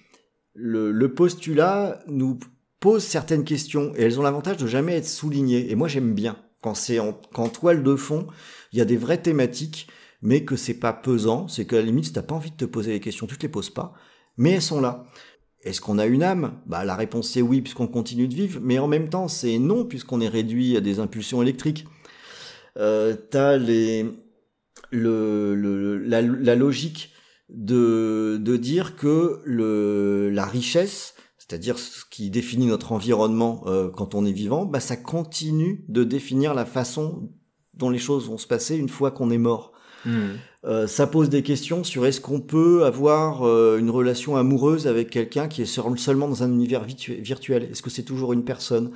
le, 0.55 0.91
le 0.91 1.15
postulat 1.15 2.01
nous 2.09 2.39
pose 2.81 3.03
certaines 3.03 3.45
questions 3.45 3.93
et 3.97 4.03
elles 4.03 4.19
ont 4.19 4.23
l'avantage 4.23 4.57
de 4.57 4.67
jamais 4.67 4.95
être 4.97 5.07
soulignées. 5.09 5.71
Et 5.71 5.75
moi 5.75 5.89
j'aime 5.89 6.15
bien 6.15 6.37
quand 6.61 6.75
c'est 6.75 6.99
en, 6.99 7.13
toile 7.49 7.83
de 7.83 7.97
fond, 7.97 8.27
il 8.73 8.79
y 8.79 8.83
a 8.83 8.85
des 8.85 8.97
vraies 8.97 9.23
thématiques, 9.23 9.89
mais 10.23 10.45
que 10.45 10.57
c'est 10.57 10.75
pas 10.75 10.93
pesant. 10.93 11.47
C'est 11.47 11.67
qu'à 11.67 11.77
la 11.77 11.83
limite, 11.83 12.07
si 12.07 12.13
t'as 12.13 12.23
pas 12.23 12.35
envie 12.35 12.51
de 12.51 12.57
te 12.57 12.65
poser 12.65 12.93
les 12.93 13.01
questions, 13.01 13.27
tu 13.27 13.37
te 13.37 13.43
les 13.43 13.49
poses 13.49 13.71
pas, 13.71 13.95
mais 14.37 14.53
elles 14.53 14.63
sont 14.63 14.81
là. 14.81 15.07
Est-ce 15.63 15.81
qu'on 15.81 15.99
a 15.99 16.07
une 16.07 16.23
âme? 16.23 16.61
Bah 16.67 16.85
la 16.85 16.97
réponse 16.97 17.31
c'est 17.31 17.43
oui 17.43 17.61
puisqu'on 17.63 17.89
continue 17.89 18.29
de 18.29 18.35
vivre, 18.35 18.61
mais 18.63 18.79
en 18.79 18.89
même 18.89 19.09
temps 19.09 19.29
c'est 19.29 19.59
non 19.59 19.85
puisqu'on 19.85 20.21
est 20.21 20.29
réduit 20.29 20.77
à 20.77 20.81
des 20.81 21.01
impulsions 21.01 21.43
électriques. 21.43 21.85
Euh, 22.77 23.17
t'as 23.31 23.57
les 23.57 24.07
le, 24.91 25.55
le- 25.55 25.99
la, 25.99 26.23
la 26.23 26.55
logique 26.55 27.13
de, 27.49 28.39
de 28.41 28.57
dire 28.57 28.97
que 28.97 29.41
le, 29.45 30.31
la 30.31 30.45
richesse, 30.45 31.15
c'est-à-dire 31.49 31.79
ce 31.79 32.05
qui 32.11 32.29
définit 32.29 32.67
notre 32.67 32.93
environnement 32.93 33.63
euh, 33.67 33.89
quand 33.89 34.15
on 34.15 34.27
est 34.27 34.33
vivant, 34.33 34.67
bah, 34.67 34.81
ça 34.81 34.97
continue 34.97 35.85
de 35.89 36.05
définir 36.05 36.53
la 36.53 36.67
façon 36.67 37.31
dont 37.73 37.89
les 37.89 37.99
choses 37.99 38.29
vont 38.29 38.37
se 38.37 38.47
passer 38.47 38.77
une 38.77 38.89
fois 38.89 39.11
qu'on 39.11 39.31
est 39.31 39.39
mort. 39.39 39.73
Hmm. 40.05 40.33
Euh, 40.65 40.87
ça 40.87 41.07
pose 41.07 41.31
des 41.31 41.43
questions 41.43 41.85
sur 41.85 42.05
est-ce 42.05 42.21
qu'on 42.21 42.41
peut 42.41 42.85
avoir 42.85 43.45
euh, 43.45 43.79
une 43.79 43.89
relation 43.89 44.37
amoureuse 44.37 44.87
avec 44.87 45.09
quelqu'un 45.09 45.49
qui 45.49 45.63
est 45.63 45.67
seulement 45.67 46.29
dans 46.29 46.43
un 46.43 46.53
univers 46.53 46.85
virtuel? 46.85 47.69
Est-ce 47.71 47.83
que 47.83 47.91
c'est 47.91 48.03
toujours 48.03 48.35
une 48.35 48.45
personne? 48.45 48.91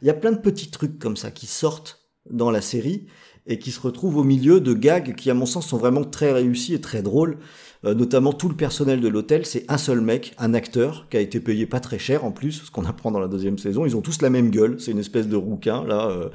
Il 0.00 0.06
y 0.06 0.10
a 0.10 0.14
plein 0.14 0.32
de 0.32 0.38
petits 0.38 0.70
trucs 0.70 0.98
comme 0.98 1.16
ça 1.18 1.30
qui 1.30 1.46
sortent 1.46 2.08
dans 2.30 2.50
la 2.50 2.62
série 2.62 3.08
et 3.46 3.58
qui 3.58 3.72
se 3.72 3.80
retrouvent 3.80 4.16
au 4.16 4.24
milieu 4.24 4.60
de 4.60 4.72
gags 4.72 5.14
qui, 5.16 5.30
à 5.30 5.34
mon 5.34 5.46
sens, 5.46 5.66
sont 5.66 5.76
vraiment 5.76 6.04
très 6.04 6.32
réussis 6.32 6.72
et 6.72 6.80
très 6.80 7.02
drôles. 7.02 7.38
Euh, 7.86 7.94
notamment 7.94 8.32
tout 8.34 8.48
le 8.48 8.54
personnel 8.54 9.00
de 9.00 9.08
l'hôtel, 9.08 9.46
c'est 9.46 9.64
un 9.68 9.78
seul 9.78 10.02
mec, 10.02 10.34
un 10.38 10.52
acteur, 10.52 11.06
qui 11.10 11.16
a 11.16 11.20
été 11.20 11.40
payé 11.40 11.66
pas 11.66 11.80
très 11.80 11.98
cher 11.98 12.24
en 12.24 12.30
plus, 12.32 12.64
ce 12.66 12.70
qu'on 12.70 12.84
apprend 12.84 13.10
dans 13.10 13.20
la 13.20 13.28
deuxième 13.28 13.56
saison. 13.58 13.86
Ils 13.86 13.96
ont 13.96 14.02
tous 14.02 14.20
la 14.20 14.28
même 14.30 14.50
gueule, 14.50 14.78
c'est 14.80 14.90
une 14.90 14.98
espèce 14.98 15.28
de 15.28 15.36
rouquin 15.36 15.84
là. 15.86 16.08
euh. 16.10 16.28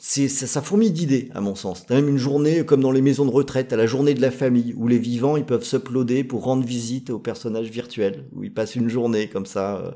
C'est 0.00 0.28
ça, 0.28 0.46
ça 0.46 0.62
fourmille 0.62 0.90
d'idées 0.92 1.30
à 1.34 1.40
mon 1.40 1.54
sens. 1.54 1.86
T'as 1.86 1.94
même 1.96 2.08
une 2.08 2.18
journée 2.18 2.64
comme 2.64 2.80
dans 2.80 2.90
les 2.92 3.02
maisons 3.02 3.24
de 3.24 3.30
retraite, 3.30 3.68
t'as 3.68 3.76
la 3.76 3.86
journée 3.86 4.14
de 4.14 4.20
la 4.20 4.30
famille 4.32 4.74
où 4.76 4.88
les 4.88 4.98
vivants 4.98 5.36
ils 5.36 5.44
peuvent 5.44 5.64
s'uploader 5.64 6.24
pour 6.24 6.44
rendre 6.44 6.64
visite 6.64 7.10
aux 7.10 7.18
personnages 7.20 7.68
virtuels, 7.70 8.26
où 8.32 8.42
ils 8.44 8.52
passent 8.52 8.74
une 8.76 8.88
journée 8.88 9.28
comme 9.28 9.46
ça. 9.46 9.76
euh. 9.78 9.90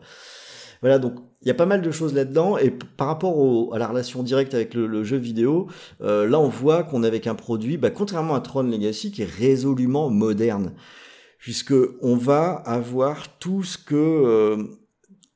Voilà, 0.80 0.98
donc 0.98 1.14
il 1.42 1.48
y 1.48 1.50
a 1.50 1.54
pas 1.54 1.66
mal 1.66 1.82
de 1.82 1.90
choses 1.90 2.14
là-dedans. 2.14 2.58
Et 2.58 2.70
par 2.70 3.06
rapport 3.08 3.36
au- 3.38 3.72
à 3.74 3.78
la 3.78 3.86
relation 3.88 4.22
directe 4.22 4.54
avec 4.54 4.74
le, 4.74 4.86
le 4.86 5.04
jeu 5.04 5.16
vidéo, 5.16 5.68
euh, 6.02 6.28
là 6.28 6.38
on 6.40 6.48
voit 6.48 6.82
qu'on 6.82 7.02
est 7.04 7.06
avec 7.06 7.26
un 7.26 7.34
produit, 7.34 7.76
bah, 7.76 7.90
contrairement 7.90 8.34
à 8.34 8.40
Tron 8.40 8.62
Legacy, 8.64 9.10
qui 9.12 9.22
est 9.22 9.30
résolument 9.30 10.10
moderne, 10.10 10.72
puisque 11.38 11.74
on 12.02 12.16
va 12.16 12.52
avoir 12.52 13.38
tout 13.38 13.62
ce 13.62 13.78
que 13.78 13.94
euh, 13.94 14.56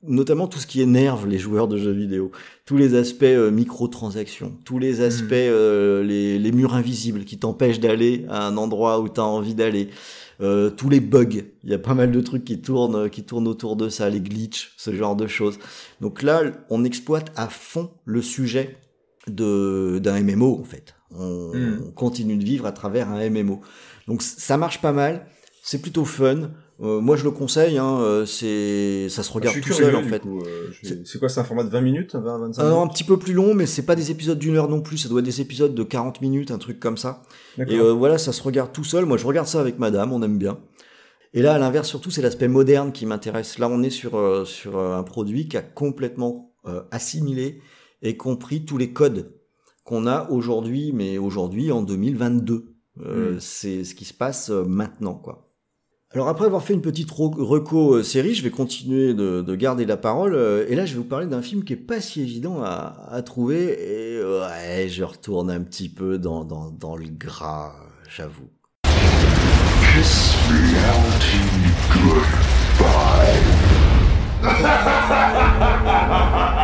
notamment 0.03 0.49
tout 0.49 0.59
ce 0.59 0.67
qui 0.67 0.81
énerve 0.81 1.27
les 1.27 1.39
joueurs 1.39 1.69
de 1.69 1.77
jeux 1.77 1.93
vidéo, 1.93 2.31
tous 2.65 2.79
les 2.79 2.95
aspects 2.95 3.23
euh, 3.25 3.51
microtransactions, 3.51 4.57
tous 4.65 4.79
les 4.79 5.03
aspects 5.03 5.33
euh, 5.33 6.03
les, 6.03 6.39
les 6.39 6.53
murs 6.53 6.75
invisibles 6.75 7.25
qui 7.25 7.39
t'empêchent 7.39 7.81
d'aller 7.81 8.25
à 8.31 8.47
un 8.47 8.57
endroit 8.57 9.01
où 9.01 9.09
tu 9.11 9.21
as 9.21 9.25
envie 9.25 9.55
d'aller. 9.55 9.89
Euh, 10.41 10.71
tous 10.71 10.89
les 10.89 11.01
bugs, 11.01 11.43
il 11.65 11.71
y 11.71 11.75
a 11.75 11.79
pas 11.79 11.95
mal 11.95 12.11
de 12.13 12.21
trucs 12.21 12.45
qui 12.45 12.61
tournent, 12.63 13.11
qui 13.11 13.25
tournent 13.25 13.47
autour 13.49 13.77
de 13.77 13.89
ça, 13.89 14.09
les 14.09 14.21
glitches, 14.21 14.73
ce 14.77 14.95
genre 14.95 15.15
de 15.17 15.27
choses. 15.27 15.59
Donc 16.01 16.23
là, 16.23 16.43
on 16.71 16.85
exploite 16.85 17.31
à 17.37 17.49
fond 17.49 17.91
le 18.05 18.23
sujet 18.23 18.79
de 19.27 20.01
d'un 20.03 20.21
MMO 20.23 20.59
en 20.61 20.65
fait. 20.65 20.95
On, 21.11 21.53
Mm. 21.55 21.83
on 21.89 21.91
continue 21.91 22.37
de 22.37 22.45
vivre 22.45 22.67
à 22.67 22.73
travers 22.73 23.11
un 23.11 23.29
MMO. 23.29 23.61
Donc 24.09 24.23
ça 24.23 24.57
marche 24.57 24.81
pas 24.81 24.93
mal, 24.93 25.27
c'est 25.63 25.83
plutôt 25.83 26.05
fun. 26.05 26.51
Euh, 26.83 27.01
moi 27.01 27.15
je 27.17 27.25
le 27.25 27.31
conseille, 27.31 27.77
hein, 27.77 28.01
euh, 28.01 28.25
c'est 28.25 29.09
ça 29.11 29.23
se 29.23 29.31
regarde 29.31 29.55
je 29.57 29.61
tout 29.61 29.73
seul 29.75 29.95
en 29.97 30.03
fait. 30.03 30.23
euh, 30.25 30.71
C'est- 31.05 31.19
quoi, 31.19 31.29
c'est 31.29 31.41
un 31.41 31.45
format 31.45 31.65
de 31.65 31.69
20 31.69 31.83
minutes 31.83 32.15
20, 32.15 32.39
25 32.39 32.63
Alors, 32.63 32.81
un 32.81 32.87
petit 32.89 33.05
peu 33.05 33.19
plus 33.19 33.35
long, 33.35 33.53
mais 33.53 33.67
c'est 33.67 33.83
pas 33.85 33.97
des 33.97 34.11
épisodes 34.11 34.39
d'une 34.39 34.57
heure 34.57 34.69
non 34.69 34.81
plus. 34.81 34.97
Ça 34.97 35.09
doit 35.11 35.21
être 35.21 35.27
des 35.27 35.43
épisodes 35.43 35.75
de 35.75 35.83
40 35.83 36.23
minutes, 36.23 36.51
un 36.51 36.57
truc 36.59 36.81
comme 36.81 36.97
ça. 36.97 37.23
Et 37.59 37.77
euh, 37.79 37.93
voilà, 37.93 38.17
ça 38.17 38.33
se 38.33 38.43
regarde 38.43 38.73
tout 38.73 38.85
seul. 38.85 39.05
Moi, 39.05 39.19
je 39.19 39.27
regarde 39.27 39.47
ça 39.47 39.61
avec 39.61 39.79
madame, 39.79 40.13
on 40.13 40.23
aime 40.23 40.39
bien. 40.39 40.59
Et 41.35 41.43
là, 41.43 41.53
à 41.55 41.59
l'inverse, 41.59 41.87
surtout, 41.87 42.11
c'est 42.11 42.23
l'aspect 42.23 42.49
moderne 42.49 42.93
qui 42.93 43.05
m'intéresse. 43.05 43.59
Là, 43.59 43.69
on 43.69 43.83
est 43.83 43.91
sur, 43.91 44.17
euh, 44.17 44.45
sur 44.47 44.79
euh, 44.79 44.97
un 44.97 45.03
produit 45.03 45.49
qui 45.49 45.57
a 45.59 45.63
complètement 45.63 46.55
euh, 46.67 46.81
assimilé 46.91 47.61
et 48.03 48.17
compris 48.17 48.65
tous 48.65 48.79
les 48.79 48.93
codes 48.93 49.35
qu'on 49.85 50.07
a 50.07 50.29
aujourd'hui, 50.31 50.93
mais 50.95 51.19
aujourd'hui, 51.19 51.73
en 51.73 51.83
2022. 51.83 52.73
Euh, 53.01 53.35
Mm. 53.35 53.41
C'est 53.41 53.85
ce 53.85 53.95
qui 53.95 54.05
se 54.05 54.13
passe 54.15 54.51
euh, 54.51 54.65
maintenant, 54.65 55.15
quoi. 55.15 55.50
Alors 56.13 56.27
après 56.27 56.47
avoir 56.47 56.65
fait 56.65 56.75
une 56.75 56.83
petite 56.83 57.09
reco 57.13 57.95
euh, 57.95 58.03
série, 58.03 58.35
je 58.35 58.43
vais 58.43 58.51
continuer 58.51 59.15
de, 59.15 59.43
de 59.43 59.55
garder 59.55 59.87
la 59.87 59.97
parole. 59.97 60.35
euh, 60.35 60.67
et 60.69 60.75
là, 60.75 60.85
je 60.85 60.95
vais 60.95 60.99
vous 60.99 61.05
parler 61.05 61.27
d'un 61.27 61.41
film 61.41 61.63
qui 61.63 61.75
est 61.75 61.77
pas 61.77 62.01
si 62.01 62.21
évident 62.21 62.65
à, 62.65 63.23
trouver. 63.25 64.17
Et 64.19 64.21
ouais, 64.21 64.89
je 64.89 65.05
retourne 65.05 65.53
un 65.53 65.61
petit 65.61 65.89
peu 65.89 66.19
dans, 66.19 66.45
dans, 66.45 66.69
dans 66.71 66.97
le 66.97 67.07
gras, 67.07 67.77
j'avoue. 68.09 68.49
Kiss 68.83 70.35
reality 70.49 71.39
goodbye. 71.93 73.31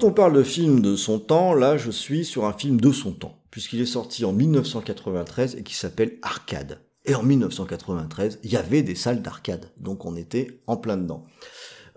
quand 0.00 0.06
on 0.06 0.12
parle 0.12 0.32
de 0.32 0.42
film 0.42 0.80
de 0.80 0.96
son 0.96 1.18
temps, 1.18 1.52
là 1.52 1.76
je 1.76 1.90
suis 1.90 2.24
sur 2.24 2.46
un 2.46 2.54
film 2.54 2.80
de 2.80 2.90
son 2.90 3.12
temps, 3.12 3.38
puisqu'il 3.50 3.80
est 3.82 3.86
sorti 3.86 4.24
en 4.24 4.32
1993 4.32 5.56
et 5.56 5.62
qui 5.62 5.74
s'appelle 5.74 6.16
Arcade. 6.22 6.78
Et 7.04 7.14
en 7.14 7.22
1993, 7.22 8.38
il 8.42 8.50
y 8.50 8.56
avait 8.56 8.82
des 8.82 8.94
salles 8.94 9.20
d'arcade, 9.20 9.66
donc 9.78 10.06
on 10.06 10.16
était 10.16 10.60
en 10.66 10.78
plein 10.78 10.96
dedans. 10.96 11.26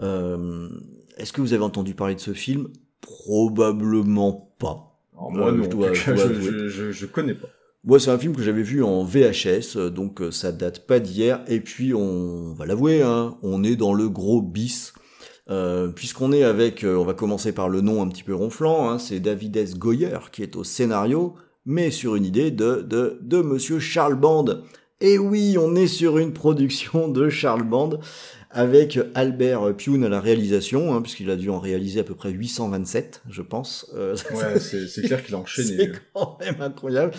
Euh, 0.02 0.68
Est-ce 1.18 1.32
que 1.32 1.40
vous 1.40 1.54
avez 1.54 1.64
entendu 1.64 1.94
parler 1.94 2.16
de 2.16 2.20
ce 2.20 2.34
film? 2.34 2.68
Probablement 3.00 4.54
pas. 4.60 5.00
Alors, 5.14 5.32
moi, 5.32 5.48
euh, 5.48 5.58
non, 5.58 5.64
je 5.64 5.70
dois- 5.70 5.94
je 5.94 6.14
je, 6.16 6.68
je, 6.68 6.92
je, 6.92 7.06
connais 7.06 7.36
pas. 7.36 7.48
Moi, 7.86 8.00
c'est 8.02 8.12
un 8.12 8.18
film 8.18 8.36
que 8.36 8.42
j'avais 8.42 8.64
vu 8.64 8.84
en 8.84 9.04
VHS, 9.06 9.78
donc 9.92 10.22
euh, 10.22 10.32
ça 10.32 10.52
date 10.52 10.88
pas 10.88 11.00
d'hier. 11.00 11.42
Et 11.48 11.62
puis, 11.62 11.94
on 11.94 12.54
va 12.54 12.66
l'avouer, 12.66 13.02
hein, 13.02 13.38
on 13.44 13.64
est 13.64 13.76
dans 13.78 13.94
le 13.94 14.10
gros 14.10 14.42
bis. 14.42 14.94
Euh, 15.49 15.90
Puisqu'on 15.90 16.32
est 16.32 16.44
avec, 16.44 16.84
euh, 16.84 16.95
on 16.95 17.03
va 17.03 17.14
commencer 17.14 17.52
par 17.52 17.68
le 17.70 17.82
nom 17.82 18.02
un 18.02 18.07
petit 18.07 18.24
peu 18.24 18.34
ronflant, 18.34 18.90
hein, 18.90 18.99
c'est 18.99 19.20
David 19.20 19.57
S. 19.57 19.78
Goyer 19.78 20.18
qui 20.32 20.41
est 20.41 20.56
au 20.56 20.64
scénario, 20.64 21.36
mais 21.65 21.91
sur 21.91 22.15
une 22.15 22.26
idée 22.26 22.52
de, 22.52 22.82
de, 22.82 23.20
de 23.22 23.41
Monsieur 23.41 23.80
Charles 23.80 24.15
Band. 24.15 24.45
Et 25.02 25.18
oui, 25.18 25.57
on 25.60 25.76
est 25.76 25.88
sur 25.88 26.18
une 26.18 26.32
production 26.32 27.10
de 27.10 27.28
Charles 27.28 27.64
Band, 27.64 27.99
avec 28.52 28.98
Albert 29.15 29.76
Pune 29.76 30.06
à 30.06 30.10
la 30.10 30.22
réalisation, 30.22 30.94
hein, 30.94 31.02
puisqu'il 31.02 31.30
a 31.30 31.36
dû 31.36 31.49
en 31.49 31.60
réaliser 31.60 31.99
à 31.99 32.03
peu 32.03 32.15
près 32.15 32.30
827, 32.32 33.24
je 33.30 33.41
pense. 33.41 33.91
Euh, 33.95 34.15
Ouais, 34.32 34.60
c'est 34.60 34.88
c'est 34.88 35.02
clair 35.02 35.24
qu'il 35.26 35.36
a 35.36 35.40
enchaîné. 35.40 35.78
c'est 35.78 35.91
quand 36.14 36.38
même 36.40 36.61
incroyable. 36.61 37.11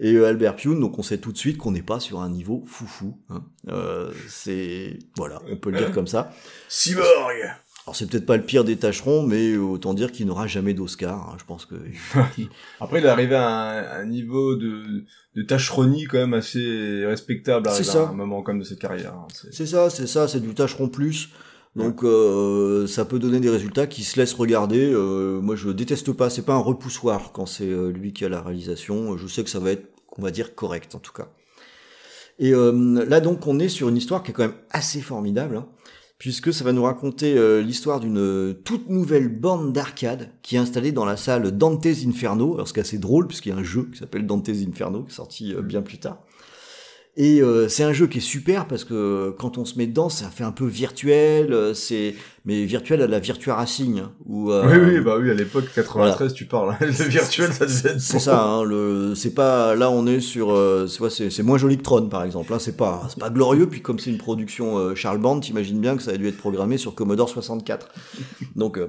Et 0.00 0.14
euh, 0.14 0.26
Albert 0.28 0.56
Pune, 0.56 0.78
donc 0.80 0.98
on 0.98 1.02
sait 1.02 1.18
tout 1.18 1.32
de 1.32 1.38
suite 1.38 1.58
qu'on 1.58 1.72
n'est 1.72 1.82
pas 1.82 1.98
sur 2.00 2.20
un 2.20 2.30
niveau 2.30 2.62
foufou. 2.66 3.18
Hein. 3.30 3.42
Euh, 3.68 4.12
c'est 4.28 4.98
voilà, 5.16 5.42
on 5.50 5.56
peut 5.56 5.70
le 5.70 5.78
dire 5.78 5.92
comme 5.92 6.06
ça. 6.06 6.32
Cyborg 6.68 7.34
Alors 7.84 7.96
c'est 7.96 8.08
peut-être 8.08 8.26
pas 8.26 8.36
le 8.36 8.44
pire 8.44 8.62
des 8.64 8.76
tâcherons, 8.76 9.22
mais 9.26 9.56
autant 9.56 9.94
dire 9.94 10.12
qu'il 10.12 10.26
n'aura 10.26 10.46
jamais 10.46 10.74
d'Oscar. 10.74 11.30
hein. 11.30 11.36
Je 11.40 11.44
pense 11.44 11.66
que 11.66 11.74
Après, 12.80 13.00
il 13.00 13.06
est 13.06 13.08
arrivé 13.08 13.34
à 13.34 13.48
un, 13.48 14.00
un 14.02 14.04
niveau 14.06 14.54
de, 14.56 15.04
de 15.34 15.42
tâcheronie 15.42 16.04
quand 16.04 16.18
même 16.18 16.34
assez 16.34 17.04
respectable 17.04 17.68
à 17.68 17.72
un 18.08 18.12
moment 18.12 18.42
comme 18.42 18.60
de 18.60 18.64
cette 18.64 18.78
carrière. 18.80 19.14
hein. 19.14 19.26
C'est- 19.34 19.52
c'est 19.52 19.66
ça, 19.66 19.90
c'est 19.90 20.06
ça, 20.06 20.28
c'est 20.28 20.40
du 20.40 20.54
tâcheron 20.54 20.88
plus. 20.88 21.30
Donc 21.78 22.02
euh, 22.02 22.88
ça 22.88 23.04
peut 23.04 23.20
donner 23.20 23.38
des 23.38 23.50
résultats 23.50 23.86
qui 23.86 24.02
se 24.02 24.18
laissent 24.18 24.34
regarder. 24.34 24.90
Euh, 24.92 25.40
moi 25.40 25.54
je 25.54 25.70
déteste 25.70 26.12
pas, 26.12 26.28
c'est 26.28 26.42
pas 26.42 26.54
un 26.54 26.58
repoussoir 26.58 27.30
quand 27.32 27.46
c'est 27.46 27.70
euh, 27.70 27.90
lui 27.90 28.12
qui 28.12 28.24
a 28.24 28.28
la 28.28 28.42
réalisation. 28.42 29.16
Je 29.16 29.28
sais 29.28 29.44
que 29.44 29.50
ça 29.50 29.60
va 29.60 29.70
être, 29.70 29.88
on 30.16 30.22
va 30.22 30.32
dire, 30.32 30.56
correct 30.56 30.96
en 30.96 30.98
tout 30.98 31.12
cas. 31.12 31.28
Et 32.40 32.52
là 32.52 33.18
donc 33.18 33.48
on 33.48 33.58
est 33.58 33.68
sur 33.68 33.88
une 33.88 33.96
histoire 33.96 34.22
qui 34.22 34.30
est 34.30 34.34
quand 34.34 34.44
même 34.44 34.54
assez 34.70 35.00
formidable, 35.00 35.56
hein, 35.56 35.66
puisque 36.18 36.52
ça 36.52 36.62
va 36.62 36.72
nous 36.72 36.84
raconter 36.84 37.34
l'histoire 37.64 37.98
d'une 37.98 38.54
toute 38.62 38.88
nouvelle 38.88 39.28
bande 39.28 39.72
d'arcade 39.72 40.30
qui 40.42 40.54
est 40.54 40.60
installée 40.60 40.92
dans 40.92 41.04
la 41.04 41.16
salle 41.16 41.58
Dante's 41.58 42.06
Inferno. 42.06 42.54
Alors 42.54 42.68
ce 42.68 42.72
qui 42.72 42.78
est 42.78 42.82
assez 42.82 42.98
drôle 42.98 43.26
puisqu'il 43.26 43.48
y 43.48 43.52
a 43.52 43.56
un 43.56 43.64
jeu 43.64 43.88
qui 43.92 43.98
s'appelle 43.98 44.24
Dante's 44.24 44.64
Inferno 44.64 45.02
qui 45.02 45.10
est 45.10 45.16
sorti 45.16 45.52
bien 45.64 45.82
plus 45.82 45.98
tard. 45.98 46.22
Et 47.20 47.42
euh, 47.42 47.68
c'est 47.68 47.82
un 47.82 47.92
jeu 47.92 48.06
qui 48.06 48.18
est 48.18 48.20
super 48.20 48.68
parce 48.68 48.84
que 48.84 49.34
quand 49.40 49.58
on 49.58 49.64
se 49.64 49.76
met 49.76 49.88
dedans, 49.88 50.08
ça 50.08 50.30
fait 50.30 50.44
un 50.44 50.52
peu 50.52 50.66
virtuel, 50.66 51.52
euh, 51.52 51.74
c'est 51.74 52.14
mais 52.44 52.64
virtuel 52.64 53.02
à 53.02 53.08
la 53.08 53.18
Virtua 53.18 53.56
Racing. 53.56 53.98
hein, 53.98 54.12
Où, 54.24 54.52
euh, 54.52 54.64
Oui, 54.66 54.94
oui, 54.94 55.00
bah 55.00 55.16
oui, 55.20 55.28
à 55.28 55.34
l'époque, 55.34 55.64
93, 55.74 56.32
tu 56.32 56.44
parles. 56.46 56.70
hein. 56.70 56.76
Le 56.80 56.90
virtuel, 57.08 57.52
ça 57.52 57.66
devait 57.66 57.90
être 57.90 58.00
C'est 58.00 58.20
ça, 58.20 58.44
hein, 58.44 58.62
le, 58.62 59.16
c'est 59.16 59.34
pas, 59.34 59.74
là 59.74 59.90
on 59.90 60.06
est 60.06 60.20
sur, 60.20 60.52
euh, 60.52 60.86
c'est, 60.86 61.28
c'est, 61.30 61.42
moins 61.42 61.58
joli 61.58 61.76
que 61.76 61.82
Tron 61.82 62.08
par 62.08 62.22
exemple, 62.22 62.54
hein, 62.54 62.60
c'est 62.60 62.76
pas, 62.76 63.04
c'est 63.08 63.18
pas 63.18 63.30
glorieux, 63.30 63.68
puis 63.68 63.82
comme 63.82 63.98
c'est 63.98 64.10
une 64.10 64.18
production 64.18 64.78
euh, 64.78 64.94
Charles 64.94 65.18
Band, 65.18 65.40
t'imagines 65.40 65.80
bien 65.80 65.96
que 65.96 66.04
ça 66.04 66.12
a 66.12 66.16
dû 66.16 66.28
être 66.28 66.38
programmé 66.38 66.78
sur 66.78 66.94
Commodore 66.94 67.28
64. 67.28 67.88
Donc, 68.54 68.78
euh, 68.78 68.86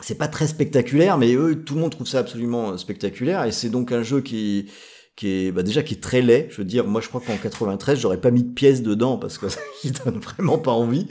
c'est 0.00 0.18
pas 0.18 0.28
très 0.28 0.46
spectaculaire, 0.46 1.16
mais 1.16 1.32
eux, 1.34 1.64
tout 1.64 1.74
le 1.74 1.80
monde 1.80 1.92
trouve 1.92 2.06
ça 2.06 2.18
absolument 2.18 2.76
spectaculaire, 2.76 3.44
et 3.44 3.52
c'est 3.52 3.70
donc 3.70 3.90
un 3.90 4.02
jeu 4.02 4.20
qui, 4.20 4.66
qui 5.18 5.46
est, 5.46 5.50
bah 5.50 5.64
déjà 5.64 5.82
qui 5.82 5.94
est 5.94 6.00
très 6.00 6.22
laid, 6.22 6.46
je 6.48 6.58
veux 6.58 6.64
dire, 6.64 6.86
moi 6.86 7.00
je 7.00 7.08
crois 7.08 7.20
qu'en 7.20 7.36
93, 7.36 7.98
j'aurais 7.98 8.20
pas 8.20 8.30
mis 8.30 8.44
de 8.44 8.52
pièces 8.52 8.82
dedans, 8.82 9.18
parce 9.18 9.36
que 9.36 9.46
il 9.84 9.90
donne 9.90 10.20
vraiment 10.20 10.58
pas 10.58 10.70
envie. 10.70 11.08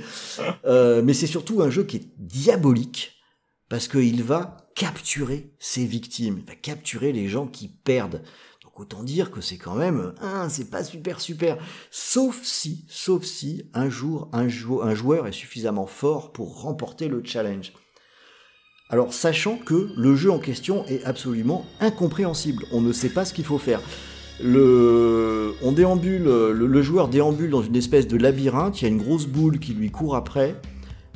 Euh, 0.63 1.01
mais 1.03 1.13
c'est 1.13 1.27
surtout 1.27 1.61
un 1.61 1.69
jeu 1.69 1.83
qui 1.83 1.97
est 1.97 2.07
diabolique, 2.17 3.17
parce 3.67 3.89
qu'il 3.89 4.23
va 4.23 4.69
capturer 4.75 5.51
ses 5.59 5.85
victimes, 5.85 6.37
il 6.39 6.45
va 6.45 6.55
capturer 6.55 7.11
les 7.11 7.27
gens 7.27 7.47
qui 7.47 7.67
perdent. 7.67 8.21
Donc 8.63 8.79
autant 8.79 9.03
dire 9.03 9.29
que 9.29 9.41
c'est 9.41 9.57
quand 9.57 9.75
même, 9.75 10.13
hein, 10.21 10.47
c'est 10.47 10.69
pas 10.69 10.85
super 10.85 11.19
super. 11.19 11.57
Sauf 11.91 12.41
si, 12.43 12.85
sauf 12.87 13.25
si 13.25 13.69
un 13.73 13.89
jour 13.89 14.29
un, 14.31 14.47
un 14.47 14.95
joueur 14.95 15.27
est 15.27 15.33
suffisamment 15.33 15.85
fort 15.85 16.31
pour 16.31 16.61
remporter 16.61 17.09
le 17.09 17.21
challenge. 17.25 17.73
Alors 18.89 19.13
sachant 19.13 19.57
que 19.57 19.89
le 19.97 20.15
jeu 20.15 20.31
en 20.31 20.39
question 20.39 20.85
est 20.87 21.03
absolument 21.03 21.65
incompréhensible, 21.81 22.65
on 22.71 22.79
ne 22.79 22.93
sait 22.93 23.09
pas 23.09 23.25
ce 23.25 23.33
qu'il 23.33 23.43
faut 23.43 23.57
faire. 23.57 23.81
Le, 24.41 25.55
on 25.61 25.73
déambule, 25.73 26.23
le, 26.23 26.81
joueur 26.81 27.09
déambule 27.09 27.49
dans 27.49 27.63
une 27.63 27.75
espèce 27.75 28.07
de 28.07 28.15
labyrinthe, 28.17 28.81
il 28.81 28.85
y 28.85 28.87
a 28.87 28.89
une 28.89 29.01
grosse 29.01 29.25
boule 29.25 29.59
qui 29.59 29.73
lui 29.73 29.91
court 29.91 30.15
après. 30.15 30.55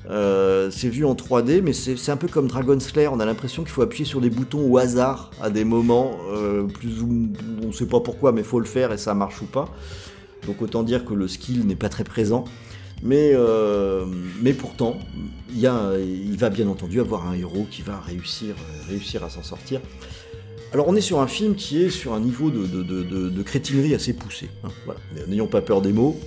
Euh, 0.09 0.69
c'est 0.71 0.89
vu 0.89 1.05
en 1.05 1.13
3D, 1.13 1.61
mais 1.61 1.71
c'est 1.71 2.11
un 2.11 2.17
peu 2.17 2.27
comme 2.27 2.47
Dragon 2.47 2.77
Slayer. 2.79 3.07
On 3.07 3.19
a 3.19 3.25
l'impression 3.25 3.63
qu'il 3.63 3.71
faut 3.71 3.83
appuyer 3.83 4.03
sur 4.03 4.19
des 4.19 4.31
boutons 4.31 4.69
au 4.69 4.77
hasard 4.77 5.31
à 5.41 5.49
des 5.49 5.63
moments, 5.63 6.17
euh, 6.33 6.63
plus 6.63 7.01
ou 7.01 7.29
on 7.63 7.67
ne 7.67 7.71
sait 7.71 7.85
pas 7.85 7.99
pourquoi, 8.01 8.31
mais 8.31 8.43
faut 8.43 8.59
le 8.59 8.65
faire 8.65 8.91
et 8.91 8.97
ça 8.97 9.13
marche 9.13 9.41
ou 9.41 9.45
pas. 9.45 9.69
Donc 10.47 10.61
autant 10.61 10.83
dire 10.83 11.05
que 11.05 11.13
le 11.13 11.27
skill 11.27 11.65
n'est 11.67 11.75
pas 11.75 11.89
très 11.89 12.03
présent. 12.03 12.43
Mais, 13.03 13.31
euh, 13.33 14.05
mais 14.41 14.53
pourtant, 14.53 14.99
il, 15.51 15.59
y 15.59 15.67
a, 15.67 15.91
il 15.99 16.37
va 16.37 16.49
bien 16.49 16.67
entendu 16.67 16.99
avoir 16.99 17.27
un 17.27 17.33
héros 17.33 17.67
qui 17.69 17.81
va 17.81 17.99
réussir, 17.99 18.55
euh, 18.57 18.89
réussir 18.89 19.23
à 19.23 19.29
s'en 19.29 19.43
sortir. 19.43 19.81
Alors 20.73 20.87
on 20.87 20.95
est 20.95 21.01
sur 21.01 21.19
un 21.19 21.27
film 21.27 21.55
qui 21.55 21.83
est 21.83 21.89
sur 21.89 22.13
un 22.13 22.19
niveau 22.21 22.49
de, 22.49 22.65
de, 22.65 22.81
de, 22.83 23.29
de- 23.29 23.43
crétinerie 23.43 23.93
assez 23.93 24.13
poussé. 24.13 24.49
hein, 24.63 24.69
voilà. 24.85 24.99
N'ayons 25.27 25.47
pas 25.47 25.61
peur 25.61 25.81
des 25.81 25.91
mots. 25.91 26.17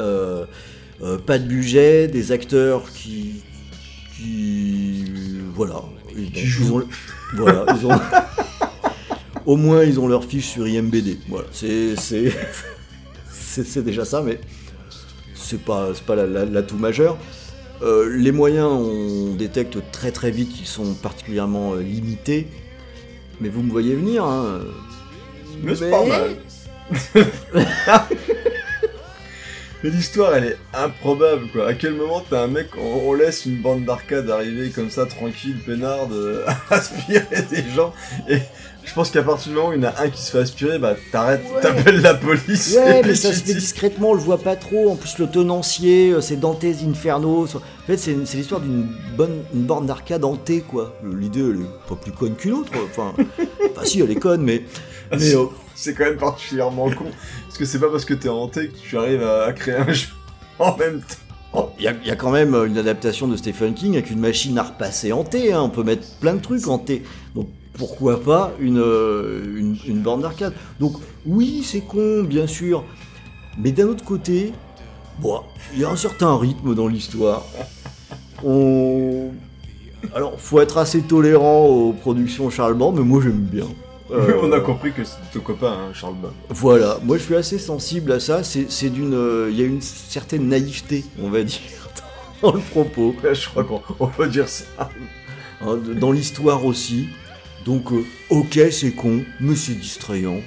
Euh, 0.00 0.44
euh, 1.02 1.18
pas 1.18 1.38
de 1.38 1.46
budget, 1.46 2.08
des 2.08 2.30
acteurs 2.32 2.90
qui, 2.92 3.42
qui 4.16 5.04
voilà, 5.54 5.82
ils, 6.16 6.30
Qui 6.32 6.44
jouent. 6.46 6.82
ils 7.32 7.40
ont, 7.40 7.44
voilà, 7.44 7.64
ils 7.78 7.86
ont, 7.86 8.00
au 9.46 9.56
moins 9.56 9.84
ils 9.84 10.00
ont 10.00 10.08
leur 10.08 10.24
fiche 10.24 10.48
sur 10.48 10.66
IMBD. 10.66 11.18
Voilà, 11.28 11.46
c'est 11.52 11.94
déjà 13.84 14.04
ça, 14.04 14.20
mais 14.22 14.40
c'est 15.44 15.60
pas 15.62 15.88
pas 16.06 16.14
la- 16.16 16.26
la- 16.26 16.44
l'atout 16.44 16.76
majeur. 16.76 17.16
Euh, 17.82 18.08
les 18.16 18.32
moyens, 18.32 18.68
on 18.70 19.34
détecte 19.34 19.78
très 19.92 20.10
très 20.12 20.30
vite 20.30 20.50
qu'ils 20.52 20.66
sont 20.66 20.94
particulièrement 20.94 21.74
euh, 21.74 21.80
limités. 21.82 22.46
Mais 23.40 23.48
vous 23.48 23.62
me 23.62 23.70
voyez 23.70 23.94
venir, 23.94 24.24
hein. 24.24 24.60
Mais 25.62 25.74
c'est 25.74 25.90
pas 25.90 26.04
mal. 26.06 26.36
Mais 29.84 29.90
l'histoire, 29.90 30.34
elle 30.34 30.44
est 30.44 30.56
improbable, 30.72 31.42
quoi. 31.52 31.68
À 31.68 31.74
quel 31.74 31.92
moment 31.92 32.24
t'as 32.28 32.42
un 32.42 32.46
mec, 32.46 32.68
on, 32.78 33.02
on 33.10 33.12
laisse 33.12 33.44
une 33.44 33.56
bande 33.60 33.84
d'arcade 33.84 34.30
arriver 34.30 34.70
comme 34.70 34.88
ça, 34.88 35.04
tranquille, 35.04 35.58
peinarde, 35.64 36.10
euh, 36.14 36.46
aspirer 36.70 37.42
des 37.50 37.62
gens, 37.76 37.92
et 38.26 38.38
je 38.82 38.92
pense 38.94 39.10
qu'à 39.10 39.22
partir 39.22 39.50
du 39.50 39.56
moment 39.56 39.68
où 39.68 39.72
il 39.74 39.82
y 39.82 39.86
en 39.86 39.90
a 39.90 40.02
un 40.02 40.08
qui 40.08 40.22
se 40.22 40.30
fait 40.30 40.38
aspirer, 40.38 40.78
bah 40.78 40.94
t'arrêtes, 41.12 41.44
t'appelles 41.60 42.00
la 42.00 42.14
police. 42.14 42.76
Ouais, 42.78 43.02
mais 43.04 43.14
ça 43.14 43.28
se 43.34 43.40
fait 43.42 43.52
dis- 43.52 43.58
discrètement, 43.58 44.10
on 44.10 44.14
le 44.14 44.20
voit 44.20 44.38
pas 44.38 44.56
trop. 44.56 44.90
En 44.90 44.96
plus, 44.96 45.18
le 45.18 45.26
tenancier, 45.26 46.12
euh, 46.12 46.20
c'est 46.22 46.36
Dante's 46.36 46.82
Inferno. 46.82 47.44
En 47.44 47.86
fait, 47.86 47.98
c'est 47.98 48.14
l'histoire 48.34 48.62
d'une 48.62 48.86
bonne 49.16 49.42
une 49.54 49.64
borne 49.64 49.86
d'arcade 49.86 50.24
hantée, 50.24 50.60
quoi. 50.62 50.94
L'idée, 51.04 51.40
elle 51.40 51.60
est 51.60 51.88
pas 51.88 51.96
plus 51.96 52.12
conne 52.12 52.36
qu'une 52.36 52.52
autre. 52.54 52.72
Enfin, 52.90 53.12
enfin, 53.70 53.84
si, 53.84 54.00
elle 54.00 54.10
est 54.10 54.16
conne, 54.16 54.42
mais. 54.42 54.64
Ah, 55.10 55.16
mais 55.18 55.34
euh, 55.34 55.44
C'est 55.74 55.92
quand 55.94 56.04
même 56.04 56.16
particulièrement 56.16 56.90
con, 56.90 57.06
parce 57.54 57.60
que 57.60 57.64
c'est 57.66 57.78
pas 57.78 57.88
parce 57.88 58.04
que 58.04 58.14
t'es 58.14 58.28
hanté 58.28 58.66
que 58.66 58.76
tu 58.76 58.98
arrives 58.98 59.22
à, 59.22 59.52
créer 59.52 59.76
un 59.76 59.92
jeu 59.92 60.08
en 60.58 60.76
même 60.76 61.00
temps. 61.52 61.72
il 61.78 61.84
y, 61.84 62.10
a- 62.10 62.16
quand 62.16 62.32
même 62.32 62.52
euh, 62.52 62.66
une 62.66 62.78
adaptation 62.78 63.28
de 63.28 63.36
Stephen 63.36 63.74
King 63.74 63.92
avec 63.92 64.10
une 64.10 64.18
machine 64.18 64.58
à 64.58 64.64
repasser 64.64 65.12
hantée. 65.12 65.52
hein. 65.52 65.62
On 65.62 65.68
peut 65.68 65.84
mettre 65.84 66.04
plein 66.18 66.34
de 66.34 66.40
trucs 66.40 66.66
hantés. 66.66 67.04
Donc, 67.36 67.46
pourquoi 67.78 68.20
pas 68.20 68.52
une, 68.58 68.80
euh, 68.80 69.76
une, 69.86 70.00
borne 70.00 70.22
d'arcade? 70.22 70.52
Donc, 70.80 70.94
oui, 71.26 71.62
c'est 71.64 71.82
con, 71.82 72.24
bien 72.24 72.48
sûr. 72.48 72.82
Mais 73.56 73.70
d'un 73.70 73.86
autre 73.86 74.04
côté, 74.04 74.52
il 75.22 75.78
y 75.78 75.84
a 75.84 75.90
un 75.90 75.96
certain 75.96 76.36
rythme 76.36 76.74
dans 76.74 76.88
l'histoire. 76.88 77.44
On... 78.42 79.28
Alors, 80.12 80.40
faut 80.40 80.60
être 80.60 80.76
assez 80.76 81.02
tolérant 81.02 81.66
aux 81.66 81.92
productions 81.92 82.50
Charles 82.50 82.74
Band, 82.74 82.90
mais 82.90 83.02
moi 83.04 83.20
j'aime 83.22 83.38
bien. 83.38 83.68
Euh, 84.10 84.38
On 84.42 84.52
a 84.52 84.60
compris 84.60 84.92
que 84.92 85.02
c'est 85.04 85.16
ton 85.32 85.40
copain, 85.40 85.72
hein, 85.72 85.92
Charles 85.94 86.16
Band. 86.16 86.32
Voilà, 86.50 86.98
moi 87.02 87.16
je 87.16 87.22
suis 87.22 87.34
assez 87.34 87.58
sensible 87.58 88.12
à 88.12 88.20
ça. 88.20 88.42
C'est 88.44 88.90
d'une, 88.90 89.14
euh, 89.14 89.48
il 89.50 89.58
y 89.58 89.62
a 89.62 89.66
une 89.66 89.80
certaine 89.80 90.48
naïveté, 90.48 91.04
on 91.22 91.30
va 91.30 91.42
dire, 91.42 91.60
dans 92.42 92.52
le 92.52 92.60
propos, 92.60 93.14
Je 93.22 93.48
crois 93.48 93.64
qu'on 93.64 93.82
on 93.98 94.06
peut 94.08 94.28
dire 94.28 94.48
ça. 94.48 94.64
hein, 95.62 95.76
dans 96.00 96.12
l'histoire 96.12 96.64
aussi. 96.64 97.08
Donc, 97.64 97.90
euh, 97.92 98.04
ok, 98.28 98.58
c'est 98.70 98.92
con, 98.92 99.22
mais 99.40 99.56
c'est 99.56 99.74
distrayant. 99.74 100.40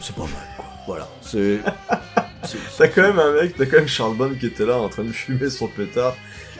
C'est 0.00 0.14
pas 0.14 0.22
mal, 0.22 0.46
quoi. 0.56 0.66
Voilà, 0.86 1.08
c'est. 1.22 1.58
T'as 2.78 2.88
quand 2.88 3.02
même 3.02 3.18
un 3.18 3.32
mec, 3.32 3.56
t'as 3.56 3.66
quand 3.66 3.78
même 3.78 3.88
Charles 3.88 4.16
Bond 4.16 4.30
qui 4.38 4.46
était 4.46 4.64
là 4.64 4.76
en 4.78 4.88
train 4.88 5.02
de 5.02 5.10
fumer 5.12 5.50
son 5.50 5.66
pétard 5.66 6.14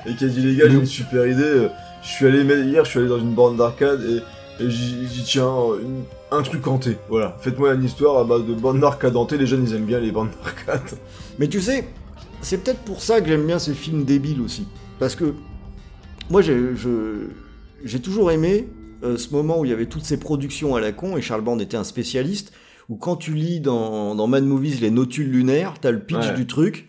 et 0.05 0.15
qui 0.15 0.25
a 0.25 0.29
dit 0.29 0.41
les 0.41 0.57
gars 0.57 0.69
j'ai 0.69 0.75
une 0.75 0.85
super 0.85 1.25
idée, 1.27 1.69
je 2.03 2.09
suis 2.09 2.27
allé 2.27 2.43
hier, 2.43 2.85
je 2.85 2.91
suis 2.91 2.99
allé 2.99 3.09
dans 3.09 3.21
une 3.21 3.33
borne 3.33 3.57
d'arcade 3.57 4.03
et 4.03 4.21
j'y 4.61 5.23
tiens 5.25 5.53
une- 5.81 6.05
un 6.31 6.43
truc 6.43 6.67
hanté. 6.67 6.97
Voilà, 7.09 7.37
faites-moi 7.41 7.75
une 7.75 7.85
histoire 7.85 8.19
à 8.19 8.25
base 8.25 8.45
de 8.45 8.55
borne 8.55 8.81
d'arcade 8.81 9.17
hantée, 9.17 9.39
les 9.39 9.47
jeunes 9.47 9.65
ils 9.67 9.75
aiment 9.75 9.87
bien 9.87 10.01
les 10.01 10.11
bornes 10.13 10.31
d'arcade. 10.43 10.99
Mais 11.39 11.49
tu 11.49 11.61
sais, 11.61 11.87
c'est 12.43 12.59
peut-être 12.63 12.81
pour 12.81 13.01
ça 13.03 13.21
que 13.21 13.29
j'aime 13.29 13.47
bien 13.47 13.59
ces 13.59 13.75
films 13.75 14.05
débiles 14.05 14.41
aussi. 14.41 14.67
Parce 14.99 15.15
que 15.15 15.35
moi, 16.31 16.43
j'ai 16.43 16.75
je- 16.77 17.29
j'ai 17.85 18.01
toujours 18.01 18.31
aimé 18.33 18.69
euh, 19.05 19.17
ce 19.17 19.31
moment 19.33 19.61
où 19.61 19.65
il 19.65 19.71
y 19.71 19.73
avait 19.73 19.87
toutes 19.87 20.05
ces 20.05 20.19
productions 20.19 20.75
à 20.75 20.81
la 20.81 20.91
con, 20.91 21.17
et 21.17 21.23
Charles 21.23 21.43
Band 21.43 21.61
était 21.61 21.77
un 21.77 21.85
spécialiste, 21.85 22.53
où 22.89 22.97
quand 22.97 23.15
tu 23.17 23.33
lis 23.35 23.61
dans, 23.61 24.17
dans 24.17 24.27
Mad 24.27 24.43
Movies 24.45 24.81
les 24.81 24.91
notules 24.91 25.31
lunaires, 25.31 25.75
t'as 25.81 25.93
le 25.93 26.01
pitch 26.01 26.19
Ouais. 26.19 26.35
du 26.35 26.49
truc, 26.49 26.89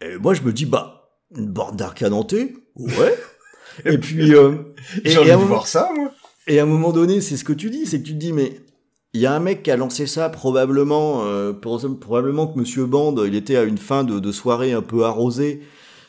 et 0.00 0.16
moi 0.16 0.34
je 0.34 0.42
me 0.42 0.52
dis, 0.52 0.66
bah, 0.66 1.12
une 1.36 1.46
borne 1.46 1.76
d'arcade 1.76 2.12
hantée 2.12 2.56
Ouais. 2.74 3.14
et 3.84 3.98
puis, 3.98 4.34
euh, 4.34 4.74
J'ai 5.04 5.12
et 5.12 5.18
envie 5.18 5.30
de 5.30 5.36
voir 5.48 5.68
ça 5.68 5.88
moi. 5.94 6.10
Et 6.50 6.58
à 6.58 6.64
un 6.64 6.66
moment 6.66 6.92
donné, 6.92 7.20
c'est 7.20 7.36
ce 7.36 7.44
que 7.44 7.52
tu 7.52 7.70
dis, 7.70 7.86
c'est 7.86 8.00
que 8.00 8.06
tu 8.06 8.12
te 8.14 8.18
dis, 8.18 8.32
mais 8.32 8.60
il 9.14 9.20
y 9.20 9.26
a 9.26 9.32
un 9.34 9.40
mec 9.40 9.62
qui 9.62 9.70
a 9.70 9.76
lancé 9.76 10.06
ça 10.06 10.28
probablement, 10.28 11.24
euh, 11.24 11.52
pour- 11.52 11.80
probablement 11.98 12.46
que 12.46 12.58
Monsieur 12.58 12.86
Band, 12.86 13.14
il 13.24 13.34
était 13.34 13.56
à 13.56 13.62
une 13.62 13.78
fin 13.78 14.04
de, 14.04 14.18
de 14.18 14.32
soirée 14.32 14.72
un 14.72 14.82
peu 14.82 15.04
arrosée. 15.04 15.60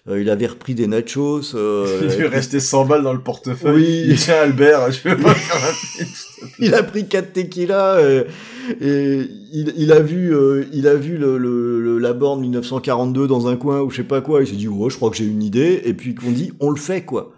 Euh, 0.10 0.20
il 0.20 0.30
avait 0.32 0.48
repris 0.48 0.74
des 0.74 0.88
nachos. 0.88 1.54
euh, 1.56 2.02
Il 2.12 2.18
lui 2.20 2.28
restait 2.28 2.60
100 2.60 2.86
balles 2.86 3.04
dans 3.04 3.14
le 3.14 3.22
portefeuille. 3.22 4.08
Oui. 4.08 4.18
Il 4.28 4.32
Albert, 4.32 4.92
je 4.92 5.10
pas 5.16 5.34
faire 5.36 6.08
il 6.60 6.74
a 6.74 6.82
pris 6.82 7.08
quatre 7.08 7.34
tequila 7.34 8.00
et 8.02 9.28
il, 9.54 9.74
il 9.78 9.92
a 9.92 10.00
vu, 10.00 10.34
il 10.74 10.88
a 10.88 10.96
vu 10.96 11.18
le, 11.18 11.38
le- 11.38 11.80
le- 11.82 12.00
la 12.00 12.14
borne 12.14 12.42
1942 12.42 13.28
dans 13.28 13.48
un 13.48 13.56
coin 13.58 13.82
ou 13.82 13.92
je 13.92 13.98
sais 13.98 14.04
pas 14.04 14.22
quoi. 14.22 14.42
Il 14.42 14.48
s'est 14.48 14.56
dit 14.56 14.68
ouais, 14.68 14.90
je 14.90 14.96
crois 14.96 15.12
que 15.12 15.18
j'ai 15.18 15.26
une 15.26 15.44
idée. 15.44 15.82
Et 15.86 15.94
puis 15.94 16.16
qu'on 16.16 16.32
dit 16.32 16.52
on 16.60 16.72
le 16.72 16.80
fait 16.80 17.04
quoi. 17.04 17.32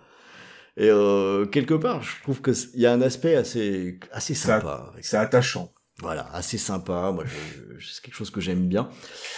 Et 0.76 0.90
euh, 0.90 1.46
quelque 1.46 1.76
part, 1.76 2.02
je 2.02 2.22
trouve 2.24 2.42
que 2.42 2.52
il 2.74 2.80
y 2.82 2.86
a 2.86 2.94
un 2.94 3.02
aspect 3.02 3.36
assez 3.36 4.00
assez 4.12 4.34
sympa. 4.34 4.92
C'est 5.02 5.18
attachant. 5.18 5.72
Voilà, 6.02 6.28
assez 6.34 6.58
sympa. 6.58 7.12
Moi, 7.14 7.24
c'est 7.80 8.02
quelque 8.02 8.16
chose 8.16 8.32
que 8.32 8.42
j'aime 8.42 8.68
bien. 8.68 8.90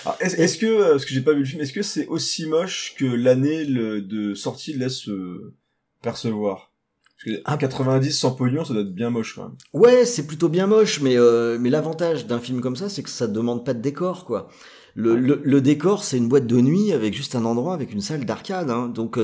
Alors, 0.06 0.18
est-ce 0.22 0.57
que, 0.57 0.66
euh, 0.66 0.91
parce 0.91 1.03
que 1.06 1.14
j'ai 1.14 1.22
pas 1.22 1.34
vu 1.34 1.40
le 1.40 1.45
film, 1.45 1.62
est-ce 1.62 1.74
que 1.74 1.82
c'est 1.82 2.07
aussi 2.07 2.48
moche 2.48 2.95
que 2.98 3.03
l'année 3.06 3.66
de 3.66 4.34
sortie 4.34 4.74
laisse 4.74 5.10
euh, 5.10 5.53
percevoir? 6.02 6.72
Parce 7.18 7.36
que 7.36 7.41
Ah. 7.44 7.57
90 7.57 8.12
sans 8.18 8.32
pognon, 8.32 8.64
ça 8.64 8.74
doit 8.74 8.84
être 8.84 8.95
bien 8.95 9.10
moche 9.10 9.36
quand 9.36 9.44
même. 9.44 9.57
Ouais, 9.74 10.06
c'est 10.06 10.26
plutôt 10.26 10.48
bien 10.48 10.68
moche, 10.68 11.02
mais 11.02 11.18
euh, 11.18 11.57
mais 11.60 11.70
l'avantage 11.70 12.26
d'un 12.26 12.40
film 12.40 12.62
comme 12.62 12.78
ça, 12.78 12.88
c'est 12.88 13.03
que 13.03 13.10
ça 13.10 13.28
demande 13.28 13.66
pas 13.66 13.74
de 13.74 13.82
décor, 13.82 14.24
quoi. 14.26 14.48
Le, 14.95 15.18
le, 15.18 15.41
le 15.44 15.62
décor, 15.62 16.06
c'est 16.06 16.18
une 16.18 16.30
boîte 16.30 16.48
de 16.48 16.62
nuit 16.62 16.94
avec 16.94 17.14
juste 17.14 17.36
un 17.36 17.44
endroit 17.44 17.74
avec 17.74 17.91
une 17.91 18.02
salle 18.02 18.24
d'arcade, 18.26 18.70
hein. 18.70 18.88
donc. 18.88 19.20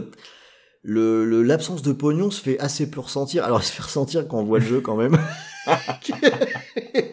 Le 0.84 1.44
l'absence 1.44 1.82
de 1.82 1.92
pognon 1.92 2.32
se 2.32 2.42
fait 2.42 2.60
assez 2.60 2.90
peu 2.90 3.00
ressentir. 3.02 3.44
Alors, 3.46 3.60
elle 3.60 3.66
se 3.68 3.72
fait 3.72 3.84
ressentir 3.84 4.28
quand 4.28 4.38
on 4.40 4.44
voit 4.44 4.60
le 4.60 4.66
jeu 4.66 4.82
quand 4.82 4.96
même. 4.96 5.18
qui 6.02 6.12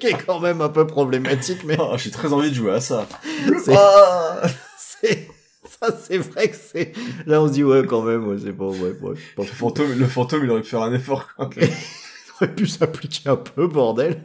est 0.06 0.24
quand 0.26 0.40
même 0.40 0.60
un 0.62 0.68
peu 0.70 0.86
problématique, 0.86 1.64
mais 1.64 1.76
Ah, 1.78 1.96
J'ai 1.96 2.10
très 2.10 2.32
envie 2.32 2.50
de 2.50 2.54
jouer 2.54 2.72
à 2.72 2.80
ça. 2.80 3.06
C'est- 3.64 3.74
Ah 3.76 4.40
ça, 5.80 5.96
c'est 6.02 6.18
vrai 6.18 6.48
que 6.50 6.56
c'est. 6.56 6.92
Là, 7.26 7.40
on 7.42 7.48
se 7.48 7.52
dit 7.52 7.62
ouais, 7.62 7.84
quand 7.86 8.02
même, 8.02 8.26
ouais, 8.26 8.36
c'est 8.42 8.52
pas 8.52 8.64
ouais, 8.66 8.96
ouais, 9.02 9.14
pas 9.36 9.42
le 9.42 9.48
fantôme, 9.48 9.92
le 9.98 10.06
fantôme, 10.06 10.42
il 10.44 10.50
aurait 10.50 10.62
pu 10.62 10.68
faire 10.70 10.82
un 10.82 10.92
effort 10.94 11.28
quand 11.36 11.54
même. 11.56 11.68
Il 11.70 12.44
aurait 12.46 12.54
pu 12.54 12.66
s'appliquer 12.66 13.28
un 13.28 13.36
peu, 13.36 13.66
bordel. 13.66 14.22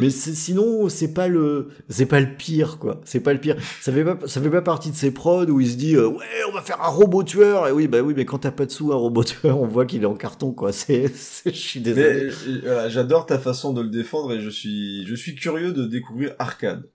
Mais 0.00 0.10
sinon, 0.10 0.88
c'est 0.88 1.12
pas 1.12 1.28
le, 1.28 1.68
c'est 1.88 2.06
pas 2.06 2.20
le 2.20 2.34
pire, 2.36 2.78
quoi. 2.78 3.00
C'est 3.04 3.20
pas 3.20 3.32
le 3.32 3.40
pire. 3.40 3.56
Ça 3.80 3.92
fait 3.92 4.04
pas, 4.04 4.16
ça 4.26 4.40
fait 4.40 4.50
pas 4.50 4.62
partie 4.62 4.90
de 4.90 4.96
ces 4.96 5.10
prods 5.10 5.46
où 5.46 5.60
il 5.60 5.68
se 5.70 5.76
dit, 5.76 5.96
euh, 5.96 6.06
ouais, 6.06 6.24
on 6.48 6.52
va 6.52 6.62
faire 6.62 6.80
un 6.82 6.88
robot 6.88 7.24
tueur. 7.24 7.66
Et 7.68 7.72
oui, 7.72 7.88
bah 7.88 8.00
oui, 8.00 8.14
mais 8.16 8.24
quand 8.24 8.38
t'as 8.38 8.50
pas 8.52 8.64
de 8.66 8.70
sous, 8.70 8.92
un 8.92 8.96
robot 8.96 9.24
tueur, 9.24 9.60
on 9.60 9.66
voit 9.66 9.86
qu'il 9.86 10.02
est 10.02 10.06
en 10.06 10.14
carton, 10.14 10.52
quoi. 10.52 10.72
C'est, 10.72 11.12
je 11.46 11.50
suis 11.50 11.80
désolé. 11.80 12.30
euh, 12.64 12.88
j'adore 12.88 13.26
ta 13.26 13.38
façon 13.38 13.72
de 13.72 13.82
le 13.82 13.88
défendre 13.88 14.32
et 14.32 14.40
je 14.40 14.50
suis, 14.50 15.04
je 15.06 15.14
suis 15.14 15.34
curieux 15.34 15.72
de 15.72 15.84
découvrir 15.86 16.34
Arcade. 16.38 16.88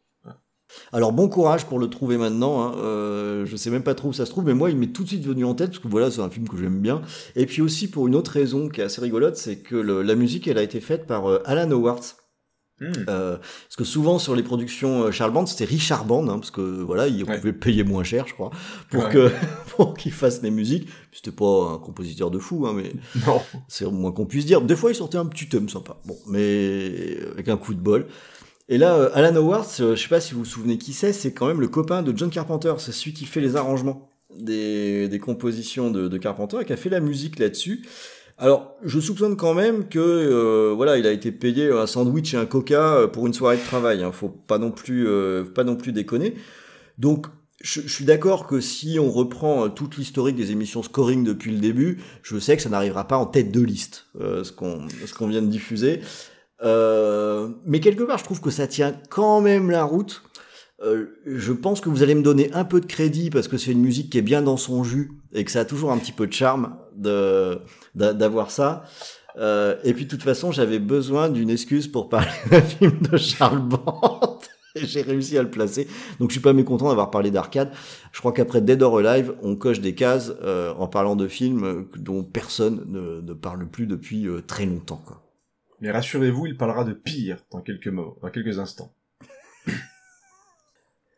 Alors 0.92 1.12
bon 1.14 1.30
courage 1.30 1.66
pour 1.66 1.78
le 1.78 1.88
trouver 1.88 2.18
maintenant. 2.18 2.64
Hein. 2.64 2.76
Euh, 2.78 3.46
je 3.46 3.56
sais 3.56 3.70
même 3.70 3.84
pas 3.84 3.94
trop 3.94 4.10
où 4.10 4.14
ça 4.14 4.26
se 4.26 4.32
trouve, 4.32 4.46
mais 4.46 4.56
moi 4.56 4.72
il 4.72 4.78
m'est 4.78 4.88
tout 4.88 5.04
de 5.04 5.08
suite 5.08 5.24
venu 5.24 5.46
en 5.46 5.54
tête 5.54 5.70
parce 5.70 5.80
que 5.80 5.88
voilà 5.88 6.10
c'est 6.10 6.22
un 6.22 6.32
film 6.32 6.48
que 6.50 6.58
j'aime 6.58 6.80
bien. 6.80 7.04
Et 7.36 7.46
puis 7.46 7.62
aussi 7.62 7.88
pour 7.88 8.08
une 8.08 8.16
autre 8.16 8.32
raison 8.32 8.70
qui 8.70 8.82
est 8.82 8.84
assez 8.84 9.00
rigolote, 9.00 9.36
c'est 9.36 9.58
que 9.58 9.76
le- 9.76 10.02
la 10.02 10.16
musique 10.16 10.48
elle 10.48 10.58
a 10.58 10.64
été 10.64 10.82
faite 10.82 11.06
par 11.06 11.30
euh, 11.30 11.42
Alan 11.46 11.70
Howard. 11.70 12.02
Hmm. 12.84 13.06
Euh, 13.10 13.38
parce 13.38 13.76
que 13.78 13.84
souvent 13.84 14.20
sur 14.20 14.36
les 14.36 14.44
productions 14.44 15.04
euh, 15.04 15.12
Charles 15.12 15.32
Band, 15.32 15.46
c'était 15.46 15.66
Richard 15.66 16.06
Band, 16.06 16.28
hein, 16.28 16.40
parce 16.40 16.52
que 16.52 16.62
voilà, 16.62 17.08
il 17.08 17.24
Ouais. 17.24 17.38
pouvait 17.38 17.54
payer 17.54 17.84
moins 17.84 18.04
cher, 18.04 18.26
je 18.28 18.34
crois, 18.34 18.52
pour 18.90 19.04
Ouais. 19.06 19.10
que 19.12 19.32
pour 19.76 19.94
qu'il 19.96 20.12
fasse 20.12 20.42
les 20.42 20.52
musiques. 20.52 20.88
C'était 21.12 21.32
pas 21.32 21.72
un 21.74 21.78
compositeur 21.78 22.32
de 22.32 22.40
fou, 22.40 22.66
hein, 22.68 22.74
mais 22.76 22.92
c'est 23.68 23.86
au 23.86 23.92
moins 23.92 24.12
qu'on 24.12 24.26
puisse 24.26 24.46
dire. 24.46 24.62
Des 24.62 24.76
fois, 24.76 24.92
il 24.92 24.96
sortait 24.96 25.18
un 25.18 25.26
petit 25.26 25.48
thème 25.48 25.70
sympa. 25.70 25.98
Bon, 26.06 26.18
mais 26.28 27.18
avec 27.32 27.48
un 27.50 27.58
coup 27.58 27.74
de 27.74 27.80
bol. 27.80 28.08
Et 28.70 28.78
là, 28.78 28.96
euh, 28.96 29.10
Alan 29.14 29.36
Howard, 29.36 29.66
euh, 29.82 29.96
je 29.96 30.02
sais 30.02 30.08
pas 30.08 30.22
si 30.22 30.34
vous 30.34 30.40
vous 30.40 30.46
souvenez 30.46 30.78
qui 30.78 30.94
c'est, 30.94 31.12
c'est 31.14 31.34
quand 31.34 31.48
même 31.48 31.60
le 31.62 31.68
copain 31.68 32.02
de 32.02 32.18
John 32.18 32.30
Carpenter. 32.30 32.74
C'est 32.80 32.94
celui 32.94 33.14
qui 33.14 33.26
fait 33.26 33.42
les 33.42 33.56
arrangements 33.56 34.10
des, 34.40 35.08
des 35.10 35.20
compositions 35.20 35.92
de, 35.92 36.08
de 36.08 36.18
Carpenter 36.18 36.58
et 36.62 36.66
qui 36.66 36.74
a 36.74 36.78
fait 36.78 36.90
la 36.90 37.00
musique 37.02 37.40
là-dessus. 37.40 37.86
Alors, 38.44 38.76
je 38.84 39.00
soupçonne 39.00 39.38
quand 39.38 39.54
même 39.54 39.88
que 39.88 40.00
euh, 40.00 40.74
voilà, 40.76 40.98
il 40.98 41.08
a 41.08 41.14
été 41.14 41.32
payé 41.32 41.72
un 41.72 41.88
sandwich 41.88 42.34
et 42.34 42.38
un 42.38 42.46
coca 42.46 42.96
euh, 42.96 43.08
pour 43.08 43.26
une 43.26 43.34
soirée 43.34 43.56
de 43.56 43.64
travail. 43.64 44.04
Hein. 44.04 44.12
Faut 44.12 44.28
pas 44.28 44.58
non 44.58 44.70
plus, 44.70 45.08
euh, 45.08 45.46
pas 45.46 45.64
non 45.64 45.78
plus 45.78 45.94
déconner. 45.94 46.34
Donc, 46.98 47.28
je, 47.62 47.80
je 47.80 47.88
suis 47.88 48.04
d'accord 48.04 48.46
que 48.46 48.60
si 48.60 49.00
on 49.00 49.10
reprend 49.10 49.64
euh, 49.64 49.70
toute 49.70 49.96
l'historique 49.96 50.36
des 50.36 50.52
émissions 50.52 50.84
scoring 50.84 51.24
depuis 51.24 51.54
le 51.54 51.60
début, 51.60 52.02
je 52.22 52.38
sais 52.38 52.58
que 52.58 52.62
ça 52.62 52.68
n'arrivera 52.68 53.08
pas 53.08 53.16
en 53.16 53.26
tête 53.26 53.50
de 53.50 53.62
liste, 53.62 54.08
euh, 54.20 54.44
ce 54.44 54.52
qu'on 54.52 54.90
ce 55.06 55.14
qu'on 55.14 55.28
vient 55.28 55.42
de 55.42 55.48
diffuser. 55.48 56.02
Euh, 56.64 57.48
mais 57.66 57.80
quelque 57.80 58.04
part, 58.04 58.18
je 58.18 58.26
trouve 58.26 58.42
que 58.42 58.52
ça 58.52 58.68
tient 58.68 58.94
quand 59.10 59.40
même 59.40 59.72
la 59.72 59.86
route. 59.86 60.22
Euh, 60.84 61.06
je 61.26 61.54
pense 61.54 61.80
que 61.80 61.88
vous 61.88 62.04
allez 62.04 62.14
me 62.14 62.24
donner 62.24 62.52
un 62.52 62.66
peu 62.66 62.82
de 62.82 62.88
crédit 62.88 63.30
parce 63.30 63.48
que 63.48 63.58
c'est 63.58 63.72
une 63.72 63.80
musique 63.80 64.10
qui 64.10 64.18
est 64.18 64.22
bien 64.22 64.42
dans 64.42 64.58
son 64.58 64.84
jus 64.84 65.14
et 65.32 65.46
que 65.46 65.52
ça 65.52 65.62
a 65.62 65.66
toujours 65.66 65.94
un 65.94 65.98
petit 65.98 66.12
peu 66.12 66.28
de 66.28 66.34
charme 66.34 66.76
de 66.96 67.60
d'a- 67.96 68.14
d'avoir 68.14 68.52
ça. 68.52 68.84
Euh, 69.36 69.78
et 69.84 69.94
puis 69.94 70.06
de 70.06 70.10
toute 70.10 70.22
façon, 70.24 70.52
j'avais 70.52 70.80
besoin 70.80 71.30
d'une 71.30 71.50
excuse 71.50 71.88
pour 71.88 72.10
parler 72.10 72.28
d'un 72.52 72.62
film 72.62 73.00
de 73.00 73.18
Charles 73.18 73.62
Band 73.68 74.40
et 74.76 74.86
j'ai 74.86 75.02
réussi 75.02 75.38
à 75.38 75.42
le 75.44 75.50
placer. 75.50 75.88
Donc 76.20 76.30
je 76.30 76.34
suis 76.36 76.42
pas 76.42 76.54
mécontent 76.54 76.88
d'avoir 76.90 77.10
parlé 77.12 77.32
d'arcade. 77.32 77.72
Je 78.12 78.20
crois 78.20 78.32
qu'après 78.32 78.62
Dead 78.62 78.82
or 78.84 79.00
Alive, 79.00 79.34
on 79.42 79.56
coche 79.56 79.80
des 79.80 79.96
cases 79.96 80.32
euh, 80.44 80.74
en 80.78 80.88
parlant 80.88 81.16
de 81.16 81.28
films 81.28 81.64
euh, 81.64 81.90
dont 81.98 82.24
personne 82.24 82.84
ne, 82.88 83.22
ne 83.22 83.34
parle 83.34 83.68
plus 83.68 83.88
depuis 83.88 84.28
euh, 84.28 84.42
très 84.42 84.66
longtemps. 84.66 85.02
Quoi. 85.04 85.22
Mais 85.82 85.92
rassurez-vous, 85.92 86.46
il 86.48 86.56
parlera 86.58 86.84
de 86.84 86.94
pire 86.94 87.38
dans 87.52 87.62
quelques 87.62 87.88
mots, 87.88 88.18
dans 88.22 88.30
quelques 88.30 88.60
instants. 88.60 88.94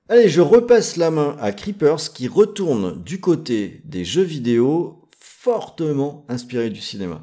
Allez, 0.07 0.29
je 0.29 0.41
repasse 0.41 0.97
la 0.97 1.09
main 1.09 1.35
à 1.39 1.51
Creepers 1.51 2.13
qui 2.13 2.27
retourne 2.27 3.01
du 3.03 3.19
côté 3.19 3.81
des 3.85 4.05
jeux 4.05 4.21
vidéo 4.23 5.04
fortement 5.45 6.25
inspirés 6.27 6.71
du 6.71 6.81
cinéma. 6.81 7.21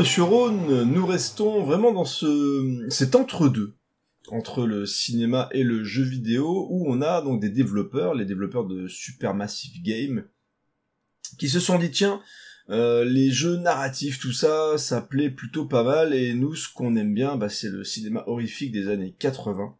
Monsieur 0.00 0.22
Rhône, 0.22 0.84
nous 0.84 1.04
restons 1.04 1.62
vraiment 1.62 1.92
dans 1.92 2.06
ce 2.06 2.86
cet 2.88 3.14
entre-deux 3.14 3.74
entre 4.30 4.64
le 4.64 4.86
cinéma 4.86 5.50
et 5.52 5.62
le 5.62 5.84
jeu 5.84 6.04
vidéo 6.04 6.66
où 6.70 6.90
on 6.90 7.02
a 7.02 7.20
donc 7.20 7.38
des 7.38 7.50
développeurs, 7.50 8.14
les 8.14 8.24
développeurs 8.24 8.64
de 8.64 8.88
Supermassive 8.88 9.82
Game, 9.82 10.24
qui 11.38 11.50
se 11.50 11.60
sont 11.60 11.78
dit 11.78 11.90
tiens, 11.90 12.22
euh, 12.70 13.04
les 13.04 13.30
jeux 13.30 13.58
narratifs, 13.58 14.18
tout 14.18 14.32
ça, 14.32 14.78
ça 14.78 15.02
plaît 15.02 15.28
plutôt 15.28 15.66
pas 15.66 15.84
mal 15.84 16.14
et 16.14 16.32
nous 16.32 16.54
ce 16.54 16.72
qu'on 16.72 16.96
aime 16.96 17.12
bien, 17.12 17.36
bah, 17.36 17.50
c'est 17.50 17.68
le 17.68 17.84
cinéma 17.84 18.24
horrifique 18.26 18.72
des 18.72 18.88
années 18.88 19.14
80. 19.18 19.76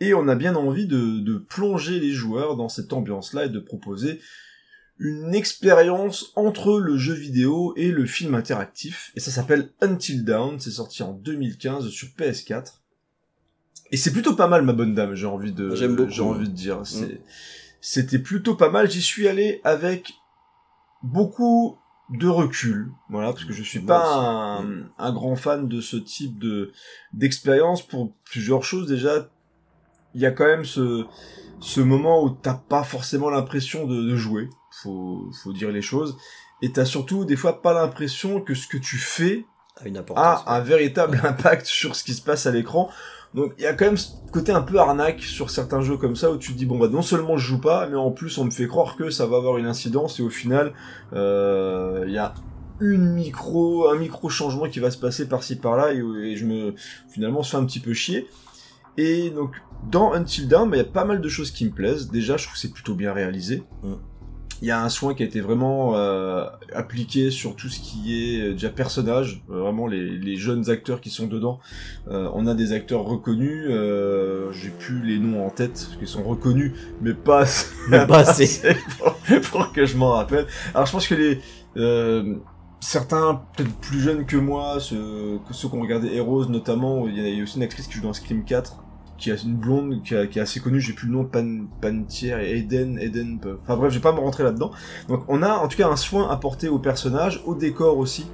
Et 0.00 0.14
on 0.14 0.26
a 0.26 0.36
bien 0.36 0.54
envie 0.54 0.86
de, 0.86 1.20
de 1.20 1.36
plonger 1.36 2.00
les 2.00 2.12
joueurs 2.12 2.56
dans 2.56 2.70
cette 2.70 2.94
ambiance-là 2.94 3.44
et 3.44 3.50
de 3.50 3.60
proposer 3.60 4.20
une 4.98 5.34
expérience 5.34 6.32
entre 6.36 6.78
le 6.78 6.96
jeu 6.96 7.14
vidéo 7.14 7.74
et 7.76 7.90
le 7.90 8.06
film 8.06 8.34
interactif. 8.34 9.10
Et 9.16 9.20
ça 9.20 9.30
s'appelle 9.30 9.70
Until 9.80 10.24
Dawn, 10.24 10.60
c'est 10.60 10.70
sorti 10.70 11.02
en 11.02 11.12
2015 11.12 11.88
sur 11.88 12.08
PS4. 12.16 12.74
Et 13.90 13.96
c'est 13.96 14.12
plutôt 14.12 14.34
pas 14.34 14.48
mal, 14.48 14.62
ma 14.62 14.72
bonne 14.72 14.94
dame, 14.94 15.14
j'ai 15.14 15.26
envie 15.26 15.52
de, 15.52 15.74
j'ai 15.74 16.22
envie 16.22 16.48
de 16.48 16.54
dire. 16.54 16.80
C'est, 16.84 17.20
c'était 17.80 18.18
plutôt 18.18 18.54
pas 18.54 18.70
mal. 18.70 18.90
J'y 18.90 19.02
suis 19.02 19.28
allé 19.28 19.60
avec 19.62 20.14
beaucoup 21.02 21.78
de 22.10 22.28
recul, 22.28 22.90
voilà, 23.08 23.32
parce 23.32 23.44
que 23.44 23.52
je 23.52 23.62
suis 23.62 23.80
pas 23.80 24.60
un, 24.60 24.84
un 24.98 25.12
grand 25.12 25.36
fan 25.36 25.68
de 25.68 25.80
ce 25.80 25.96
type 25.96 26.38
de 26.38 26.72
d'expérience 27.12 27.82
pour 27.82 28.12
plusieurs 28.24 28.62
choses. 28.62 28.88
Déjà, 28.88 29.30
il 30.14 30.20
y 30.20 30.26
a 30.26 30.30
quand 30.30 30.46
même 30.46 30.64
ce 30.64 31.04
ce 31.60 31.80
moment 31.80 32.22
où 32.22 32.30
t'as 32.30 32.54
pas 32.54 32.84
forcément 32.84 33.30
l'impression 33.30 33.86
de, 33.86 34.02
de 34.02 34.16
jouer, 34.16 34.48
faut 34.84 35.30
faut 35.42 35.52
dire 35.52 35.70
les 35.70 35.82
choses, 35.82 36.16
et 36.62 36.72
t'as 36.72 36.84
surtout 36.84 37.24
des 37.24 37.36
fois 37.36 37.62
pas 37.62 37.72
l'impression 37.72 38.40
que 38.40 38.54
ce 38.54 38.66
que 38.68 38.78
tu 38.78 38.98
fais 38.98 39.44
une 39.84 40.02
a 40.14 40.54
un 40.54 40.60
véritable 40.60 41.20
impact 41.24 41.66
sur 41.66 41.96
ce 41.96 42.04
qui 42.04 42.14
se 42.14 42.22
passe 42.22 42.46
à 42.46 42.52
l'écran. 42.52 42.90
Donc 43.34 43.52
il 43.58 43.64
y 43.64 43.66
a 43.66 43.74
quand 43.74 43.86
même 43.86 43.96
ce 43.96 44.10
côté 44.32 44.52
un 44.52 44.62
peu 44.62 44.78
arnaque 44.78 45.20
sur 45.20 45.50
certains 45.50 45.80
jeux 45.80 45.96
comme 45.96 46.14
ça 46.14 46.30
où 46.30 46.36
tu 46.36 46.52
te 46.52 46.58
dis 46.58 46.66
bon 46.66 46.78
bah 46.78 46.88
non 46.88 47.02
seulement 47.02 47.36
je 47.36 47.48
joue 47.48 47.60
pas, 47.60 47.88
mais 47.88 47.96
en 47.96 48.12
plus 48.12 48.38
on 48.38 48.44
me 48.44 48.50
fait 48.50 48.68
croire 48.68 48.96
que 48.96 49.10
ça 49.10 49.26
va 49.26 49.38
avoir 49.38 49.58
une 49.58 49.66
incidence 49.66 50.20
et 50.20 50.22
au 50.22 50.30
final 50.30 50.72
euh, 51.12 52.04
il 52.06 52.12
y 52.12 52.18
a 52.18 52.34
une 52.80 53.12
micro 53.12 53.88
un 53.88 53.96
micro 53.96 54.28
changement 54.28 54.68
qui 54.68 54.78
va 54.78 54.92
se 54.92 54.98
passer 54.98 55.28
par-ci 55.28 55.56
par-là 55.56 55.92
et, 55.92 55.98
et 55.98 56.36
je 56.36 56.46
me 56.46 56.74
finalement 57.08 57.42
se 57.42 57.50
fait 57.50 57.56
un 57.56 57.64
petit 57.64 57.80
peu 57.80 57.92
chier. 57.92 58.28
Et 58.96 59.30
donc, 59.30 59.60
dans 59.90 60.12
Until 60.12 60.48
Dawn, 60.48 60.70
bah, 60.70 60.76
il 60.76 60.78
y 60.78 60.82
a 60.82 60.88
pas 60.88 61.04
mal 61.04 61.20
de 61.20 61.28
choses 61.28 61.50
qui 61.50 61.64
me 61.64 61.70
plaisent. 61.70 62.10
Déjà, 62.10 62.36
je 62.36 62.44
trouve 62.44 62.54
que 62.54 62.60
c'est 62.60 62.72
plutôt 62.72 62.94
bien 62.94 63.12
réalisé. 63.12 63.62
Il 64.64 64.68
y 64.68 64.70
a 64.70 64.82
un 64.82 64.88
soin 64.88 65.12
qui 65.12 65.22
a 65.22 65.26
été 65.26 65.42
vraiment 65.42 65.94
euh, 65.94 66.46
appliqué 66.74 67.30
sur 67.30 67.54
tout 67.54 67.68
ce 67.68 67.80
qui 67.80 68.14
est 68.18 68.40
euh, 68.40 68.52
déjà 68.52 68.70
personnage, 68.70 69.42
Euh, 69.50 69.58
vraiment 69.60 69.86
les, 69.86 70.16
les 70.16 70.36
jeunes 70.36 70.70
acteurs 70.70 71.02
qui 71.02 71.10
sont 71.10 71.26
dedans. 71.26 71.60
Euh, 72.08 72.30
on 72.32 72.46
a 72.46 72.54
des 72.54 72.72
acteurs 72.72 73.02
reconnus, 73.04 73.66
euh, 73.68 74.50
j'ai 74.52 74.70
plus 74.70 75.02
les 75.04 75.18
noms 75.18 75.44
en 75.44 75.50
tête, 75.50 75.72
parce 75.74 75.96
qu'ils 75.98 76.08
sont 76.08 76.22
reconnus, 76.22 76.72
mais 77.02 77.12
pas 77.12 77.40
assez, 77.40 77.74
Mais 77.90 78.06
pas 78.06 78.20
assez. 78.20 78.62
pour, 78.98 79.14
pour 79.50 79.72
que 79.74 79.84
je 79.84 79.98
m'en 79.98 80.12
rappelle. 80.12 80.46
Alors 80.72 80.86
je 80.86 80.92
pense 80.92 81.06
que 81.08 81.14
les 81.14 81.40
euh, 81.76 82.36
certains 82.80 83.42
peut-être 83.54 83.74
plus 83.82 84.00
jeunes 84.00 84.24
que 84.24 84.38
moi, 84.38 84.80
ceux, 84.80 85.40
que 85.46 85.52
ceux 85.52 85.68
qui 85.68 85.74
ont 85.74 85.82
regardé 85.82 86.08
Heroes 86.14 86.46
notamment, 86.46 87.06
il 87.06 87.18
y 87.18 87.38
a 87.38 87.42
aussi 87.42 87.58
une 87.58 87.64
actrice 87.64 87.86
qui 87.86 87.92
joue 87.94 88.02
dans 88.02 88.14
Scream 88.14 88.44
4 88.46 88.78
qui 89.16 89.30
a 89.30 89.36
une 89.42 89.54
blonde 89.54 90.02
qui, 90.02 90.14
a- 90.16 90.26
qui 90.26 90.38
est 90.38 90.42
assez 90.42 90.60
connue, 90.60 90.80
j'ai 90.80 90.92
plus 90.92 91.06
le 91.08 91.12
nom, 91.14 91.24
Pan, 91.24 91.46
Pantier 91.80 92.34
et 92.42 92.58
Eden, 92.58 92.98
Eden, 92.98 93.38
enfin 93.62 93.76
bref, 93.76 93.90
je 93.92 93.98
vais 93.98 94.02
pas 94.02 94.12
me 94.12 94.18
rentrer 94.20 94.42
là-dedans. 94.44 94.70
Donc 95.08 95.24
on 95.28 95.42
a 95.42 95.52
en 95.54 95.68
tout 95.68 95.76
cas 95.76 95.88
un 95.88 95.96
soin 95.96 96.28
apporté 96.30 96.68
au 96.68 96.78
personnage, 96.78 97.40
au 97.46 97.54
décor 97.54 97.98
aussi, 97.98 98.26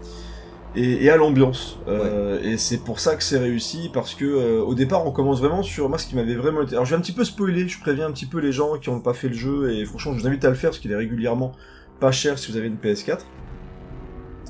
et, 0.77 1.05
et 1.05 1.11
à 1.11 1.17
l'ambiance. 1.17 1.79
Euh, 1.89 2.41
Et 2.43 2.57
c'est 2.57 2.79
pour 2.79 2.99
ça 3.01 3.17
que 3.17 3.23
c'est 3.23 3.39
réussi, 3.39 3.91
parce 3.93 4.15
que 4.15 4.25
euh, 4.25 4.63
au 4.63 4.75
départ 4.75 5.07
on 5.07 5.11
commence 5.11 5.41
vraiment 5.41 5.63
sur 5.63 5.89
moi 5.89 5.99
ce 5.99 6.07
qui 6.07 6.15
m'avait 6.17 6.35
vraiment 6.37 6.63
été. 6.63 6.73
Alors 6.75 6.85
je 6.87 6.91
vais 6.91 6.97
un 6.97 7.03
petit 7.03 7.13
peu 7.13 7.25
spoiler, 7.25 7.69
je 7.69 7.79
préviens 7.81 8.07
un 8.07 8.13
petit 8.13 8.27
peu 8.27 8.39
les 8.39 8.53
gens 8.53 8.79
qui 8.79 8.89
ont 8.89 9.01
pas 9.01 9.13
fait 9.15 9.29
le 9.29 9.35
jeu, 9.35 9.73
et 9.73 9.85
franchement 9.85 10.13
je 10.15 10.21
vous 10.21 10.27
invite 10.27 10.45
à 10.45 10.49
le 10.49 10.55
faire 10.55 10.71
parce 10.71 10.79
qu'il 10.81 10.93
est 10.93 10.97
régulièrement 10.97 11.53
pas 11.99 12.13
cher 12.13 12.39
si 12.39 12.51
vous 12.51 12.57
avez 12.57 12.69
une 12.69 12.77
PS4. 12.77 13.19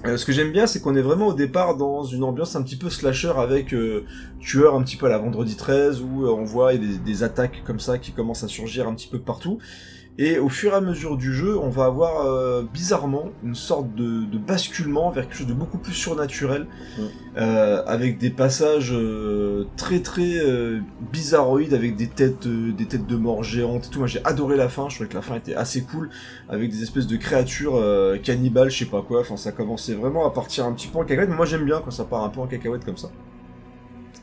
Euh, 0.06 0.16
ce 0.16 0.24
que 0.24 0.32
j'aime 0.32 0.50
bien, 0.50 0.66
c'est 0.66 0.80
qu'on 0.80 0.96
est 0.96 1.02
vraiment 1.02 1.26
au 1.28 1.34
départ 1.34 1.76
dans 1.76 2.04
une 2.04 2.24
ambiance 2.24 2.56
un 2.56 2.62
petit 2.62 2.76
peu 2.76 2.88
slasher 2.88 3.32
avec 3.36 3.74
euh, 3.74 4.06
tueur 4.40 4.74
un 4.74 4.82
petit 4.82 4.96
peu 4.96 5.06
à 5.06 5.08
la 5.10 5.18
vendredi 5.18 5.56
13 5.56 6.00
où 6.00 6.24
euh, 6.24 6.30
on 6.30 6.44
voit 6.44 6.74
des, 6.74 6.96
des 6.96 7.22
attaques 7.22 7.62
comme 7.66 7.80
ça 7.80 7.98
qui 7.98 8.12
commencent 8.12 8.42
à 8.42 8.48
surgir 8.48 8.88
un 8.88 8.94
petit 8.94 9.08
peu 9.08 9.18
partout. 9.18 9.58
Et 10.22 10.38
au 10.38 10.50
fur 10.50 10.74
et 10.74 10.76
à 10.76 10.82
mesure 10.82 11.16
du 11.16 11.32
jeu, 11.32 11.58
on 11.58 11.70
va 11.70 11.86
avoir 11.86 12.26
euh, 12.26 12.62
bizarrement 12.62 13.30
une 13.42 13.54
sorte 13.54 13.94
de, 13.94 14.26
de 14.26 14.36
basculement 14.36 15.10
vers 15.10 15.24
quelque 15.24 15.38
chose 15.38 15.46
de 15.46 15.54
beaucoup 15.54 15.78
plus 15.78 15.94
surnaturel, 15.94 16.66
euh, 17.38 17.82
avec 17.86 18.18
des 18.18 18.28
passages 18.28 18.92
euh, 18.92 19.64
très 19.78 20.00
très 20.00 20.42
bizarroïdes, 21.10 21.72
avec 21.72 21.96
des 21.96 22.06
têtes, 22.06 22.46
des 22.46 22.84
têtes 22.84 23.06
de 23.06 23.16
mort 23.16 23.42
géantes 23.42 23.86
et 23.86 23.88
tout. 23.88 24.00
Moi 24.00 24.08
j'ai 24.08 24.22
adoré 24.26 24.58
la 24.58 24.68
fin, 24.68 24.90
je 24.90 24.96
trouvais 24.96 25.08
que 25.08 25.14
la 25.14 25.22
fin 25.22 25.36
était 25.36 25.54
assez 25.54 25.84
cool, 25.84 26.10
avec 26.50 26.70
des 26.70 26.82
espèces 26.82 27.06
de 27.06 27.16
créatures 27.16 27.82
cannibales, 28.22 28.70
je 28.70 28.80
sais 28.80 28.90
pas 28.90 29.00
quoi. 29.00 29.20
Enfin 29.20 29.38
ça 29.38 29.52
commençait 29.52 29.94
vraiment 29.94 30.26
à 30.26 30.34
partir 30.34 30.66
un 30.66 30.74
petit 30.74 30.88
peu 30.88 30.98
en 30.98 31.04
cacahuète, 31.04 31.30
mais 31.30 31.36
moi 31.36 31.46
j'aime 31.46 31.64
bien 31.64 31.80
quand 31.82 31.92
ça 31.92 32.04
part 32.04 32.24
un 32.24 32.28
peu 32.28 32.40
en 32.40 32.46
cacahuète 32.46 32.84
comme 32.84 32.98
ça. 32.98 33.10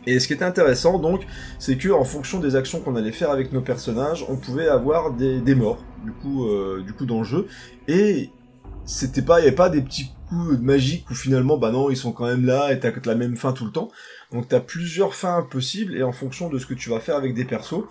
Et 0.07 0.19
ce 0.19 0.27
qui 0.27 0.33
était 0.33 0.45
intéressant, 0.45 0.99
donc, 0.99 1.27
c'est 1.59 1.77
que 1.77 1.89
en 1.89 2.05
fonction 2.05 2.39
des 2.39 2.55
actions 2.55 2.79
qu'on 2.79 2.95
allait 2.95 3.11
faire 3.11 3.29
avec 3.29 3.51
nos 3.51 3.61
personnages, 3.61 4.25
on 4.29 4.37
pouvait 4.37 4.69
avoir 4.69 5.11
des, 5.11 5.41
des 5.41 5.53
morts, 5.53 5.83
du 6.03 6.13
coup, 6.13 6.47
euh, 6.47 6.81
du 6.83 6.93
coup, 6.93 7.05
dans 7.05 7.19
le 7.19 7.25
jeu. 7.25 7.47
Et 7.89 8.31
c'était 8.85 9.21
pas, 9.21 9.41
il 9.41 9.43
y 9.43 9.47
avait 9.47 9.55
pas 9.55 9.69
des 9.69 9.81
petits 9.81 10.13
coups 10.29 10.59
magiques 10.59 11.09
où 11.11 11.13
finalement, 11.13 11.57
bah 11.57 11.71
non, 11.71 11.89
ils 11.89 11.97
sont 11.97 12.13
quand 12.13 12.25
même 12.25 12.45
là 12.45 12.71
et 12.71 12.79
t'as 12.79 12.91
la 13.05 13.15
même 13.15 13.35
fin 13.35 13.51
tout 13.51 13.65
le 13.65 13.71
temps. 13.71 13.89
Donc 14.31 14.47
t'as 14.47 14.61
plusieurs 14.61 15.13
fins 15.13 15.45
possibles 15.49 15.95
et 15.95 16.03
en 16.03 16.11
fonction 16.11 16.49
de 16.49 16.57
ce 16.57 16.65
que 16.65 16.73
tu 16.73 16.89
vas 16.89 16.99
faire 16.99 17.15
avec 17.17 17.33
des 17.33 17.45
persos. 17.45 17.83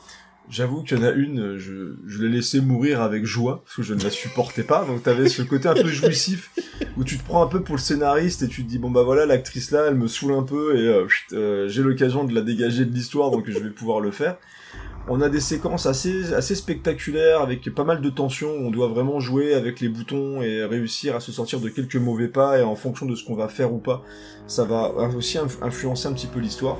J'avoue 0.49 0.85
qu'il 0.85 0.97
y 0.97 1.01
en 1.01 1.05
a 1.05 1.11
une, 1.11 1.41
euh, 1.41 1.59
je, 1.59 1.97
je 2.07 2.23
l'ai 2.23 2.29
laissé 2.29 2.61
mourir 2.61 3.03
avec 3.03 3.25
joie, 3.25 3.63
parce 3.65 3.77
que 3.77 3.83
je 3.83 3.95
ne 3.95 4.03
la 4.03 4.11
supportais 4.11 4.63
pas, 4.63 4.85
donc 4.85 5.03
t'avais 5.03 5.29
ce 5.29 5.43
côté 5.43 5.69
un 5.69 5.75
peu 5.75 5.89
jouissif, 5.89 6.53
où 6.97 7.03
tu 7.03 7.19
te 7.19 7.25
prends 7.25 7.43
un 7.43 7.49
peu 7.49 7.63
pour 7.65 7.75
le 7.75 7.81
scénariste, 7.81 8.45
et 8.45 8.49
tu 8.49 8.63
te 8.63 8.69
dis, 8.69 8.79
bon 8.79 8.91
bah 8.91 9.03
voilà, 9.03 9.27
l'actrice 9.27 9.73
là, 9.73 9.87
elle 9.89 9.97
me 9.97 10.07
saoule 10.07 10.35
un 10.35 10.45
peu, 10.45 10.77
et 10.77 10.87
euh, 10.87 11.07
euh, 11.33 11.69
j'ai 11.69 11.83
l'occasion 11.83 12.23
de 12.23 12.33
la 12.33 12.43
dégager 12.43 12.85
de 12.85 12.95
l'histoire, 12.95 13.33
donc 13.33 13.51
je 13.51 13.59
vais 13.59 13.71
pouvoir 13.71 13.99
le 13.99 14.13
faire. 14.13 14.37
On 15.09 15.21
a 15.21 15.29
des 15.29 15.41
séquences 15.41 15.87
assez, 15.87 16.33
assez 16.33 16.55
spectaculaires, 16.55 17.41
avec 17.41 17.69
pas 17.75 17.85
mal 17.85 18.01
de 18.01 18.11
tensions, 18.11 18.53
on 18.53 18.71
doit 18.71 18.89
vraiment 18.89 19.19
jouer 19.19 19.53
avec 19.53 19.81
les 19.81 19.89
boutons, 19.89 20.43
et 20.43 20.65
réussir 20.65 21.17
à 21.17 21.21
se 21.21 21.33
sortir 21.33 21.59
de 21.59 21.69
quelques 21.69 21.97
mauvais 21.97 22.29
pas, 22.29 22.61
et 22.61 22.63
en 22.63 22.77
fonction 22.77 23.05
de 23.05 23.17
ce 23.17 23.25
qu'on 23.25 23.35
va 23.35 23.49
faire 23.49 23.73
ou 23.73 23.79
pas, 23.79 24.05
ça 24.47 24.65
va 24.65 24.93
aussi 25.17 25.39
inf- 25.39 25.61
influencer 25.61 26.07
un 26.07 26.13
petit 26.13 26.29
peu 26.29 26.39
l'histoire. 26.39 26.79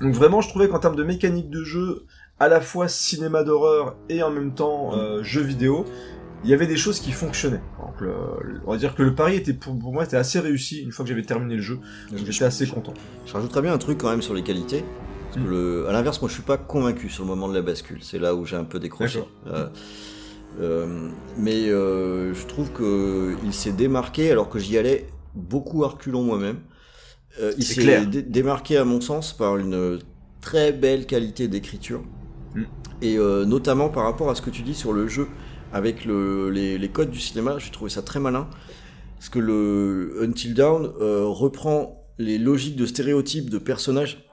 Donc 0.00 0.14
vraiment, 0.14 0.40
je 0.40 0.48
trouvais 0.48 0.68
qu'en 0.68 0.80
termes 0.80 0.96
de 0.96 1.04
mécanique 1.04 1.48
de 1.48 1.62
jeu, 1.62 2.06
à 2.42 2.48
la 2.48 2.60
fois 2.60 2.88
cinéma 2.88 3.44
d'horreur 3.44 3.96
et 4.08 4.22
en 4.22 4.30
même 4.30 4.52
temps 4.52 4.96
euh, 4.96 5.22
jeu 5.22 5.42
vidéo, 5.42 5.84
il 6.42 6.50
y 6.50 6.54
avait 6.54 6.66
des 6.66 6.76
choses 6.76 6.98
qui 6.98 7.12
fonctionnaient. 7.12 7.62
Donc, 7.80 8.00
le- 8.00 8.08
le- 8.42 8.60
on 8.66 8.72
va 8.72 8.76
dire 8.78 8.96
que 8.96 9.02
le 9.04 9.14
pari 9.14 9.36
était 9.36 9.52
pour, 9.52 9.78
pour 9.78 9.92
moi 9.92 10.02
était 10.04 10.16
assez 10.16 10.40
réussi 10.40 10.80
une 10.82 10.90
fois 10.90 11.04
que 11.04 11.08
j'avais 11.08 11.22
terminé 11.22 11.54
le 11.54 11.62
jeu. 11.62 11.78
J'étais 12.16 12.44
assez 12.44 12.66
content. 12.66 12.94
Je 13.26 13.32
rajouterais 13.32 13.62
bien 13.62 13.72
un 13.72 13.78
truc 13.78 13.98
quand 13.98 14.10
même 14.10 14.22
sur 14.22 14.34
les 14.34 14.42
qualités. 14.42 14.84
Parce 15.30 15.44
que 15.46 15.50
le, 15.50 15.88
à 15.88 15.92
l'inverse, 15.92 16.20
moi 16.20 16.28
je 16.28 16.34
suis 16.34 16.42
pas 16.42 16.58
convaincu 16.58 17.08
sur 17.08 17.22
le 17.22 17.28
moment 17.28 17.48
de 17.48 17.54
la 17.54 17.62
bascule. 17.62 17.98
C'est 18.02 18.18
là 18.18 18.34
où 18.34 18.44
j'ai 18.44 18.56
un 18.56 18.64
peu 18.64 18.80
décroché. 18.80 19.20
Euh, 19.46 19.68
euh, 20.60 21.08
mais 21.38 21.68
euh, 21.68 22.34
je 22.34 22.46
trouve 22.46 22.70
que 22.72 23.36
il 23.44 23.54
s'est 23.54 23.72
démarqué 23.72 24.30
alors 24.32 24.48
que 24.48 24.58
j'y 24.58 24.76
allais 24.76 25.06
beaucoup 25.34 25.84
à 25.84 25.88
reculons 25.88 26.22
moi-même. 26.24 26.58
Euh, 27.40 27.52
il 27.56 27.64
s'est 27.64 27.82
dé- 28.06 28.22
démarqué 28.22 28.76
à 28.78 28.84
mon 28.84 29.00
sens 29.00 29.32
par 29.32 29.56
une 29.58 30.00
très 30.40 30.72
belle 30.72 31.06
qualité 31.06 31.46
d'écriture. 31.48 32.02
Mm. 32.54 32.62
Et 33.02 33.18
euh, 33.18 33.44
notamment 33.44 33.88
par 33.88 34.04
rapport 34.04 34.30
à 34.30 34.34
ce 34.34 34.42
que 34.42 34.50
tu 34.50 34.62
dis 34.62 34.74
sur 34.74 34.92
le 34.92 35.08
jeu 35.08 35.28
avec 35.72 36.04
le, 36.04 36.50
les, 36.50 36.78
les 36.78 36.88
codes 36.88 37.10
du 37.10 37.20
cinéma, 37.20 37.58
j'ai 37.58 37.70
trouvé 37.70 37.90
ça 37.90 38.02
très 38.02 38.20
malin. 38.20 38.46
Parce 39.16 39.28
que 39.28 39.38
le 39.38 40.18
Until 40.22 40.54
Dawn 40.54 40.90
euh, 41.00 41.24
reprend 41.26 42.04
les 42.18 42.38
logiques 42.38 42.76
de 42.76 42.86
stéréotypes 42.86 43.50
de 43.50 43.58
personnages 43.58 44.26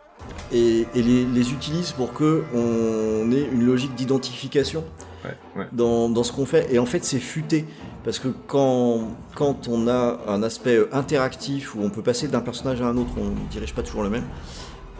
et, 0.51 0.85
et 0.95 1.01
les, 1.01 1.25
les 1.25 1.51
utilise 1.51 1.91
pour 1.91 2.13
que 2.13 2.43
on 2.53 3.31
ait 3.31 3.47
une 3.51 3.65
logique 3.65 3.95
d'identification 3.95 4.83
Ouais, 5.25 5.35
ouais. 5.57 5.67
dans, 5.73 6.07
dans 6.09 6.23
ce 6.23 6.31
qu'on 6.31 6.45
fait. 6.45 6.73
Et 6.73 6.79
en 6.79 6.85
fait, 6.85 7.03
c'est 7.03 7.19
futé. 7.19 7.65
Parce 8.05 8.19
que 8.19 8.29
quand, 8.47 9.09
quand 9.35 9.67
on 9.67 9.89
a 9.89 10.17
un 10.27 10.43
aspect 10.43 10.77
euh, 10.77 10.87
interactif 10.93 11.75
où 11.75 11.81
on 11.81 11.89
peut 11.89 12.01
passer 12.01 12.29
d'un 12.29 12.39
personnage 12.39 12.81
à 12.81 12.85
un 12.85 12.95
autre, 12.95 13.11
on 13.17 13.25
ne 13.25 13.49
dirige 13.51 13.73
pas 13.73 13.83
toujours 13.83 14.03
le 14.03 14.09
même, 14.09 14.23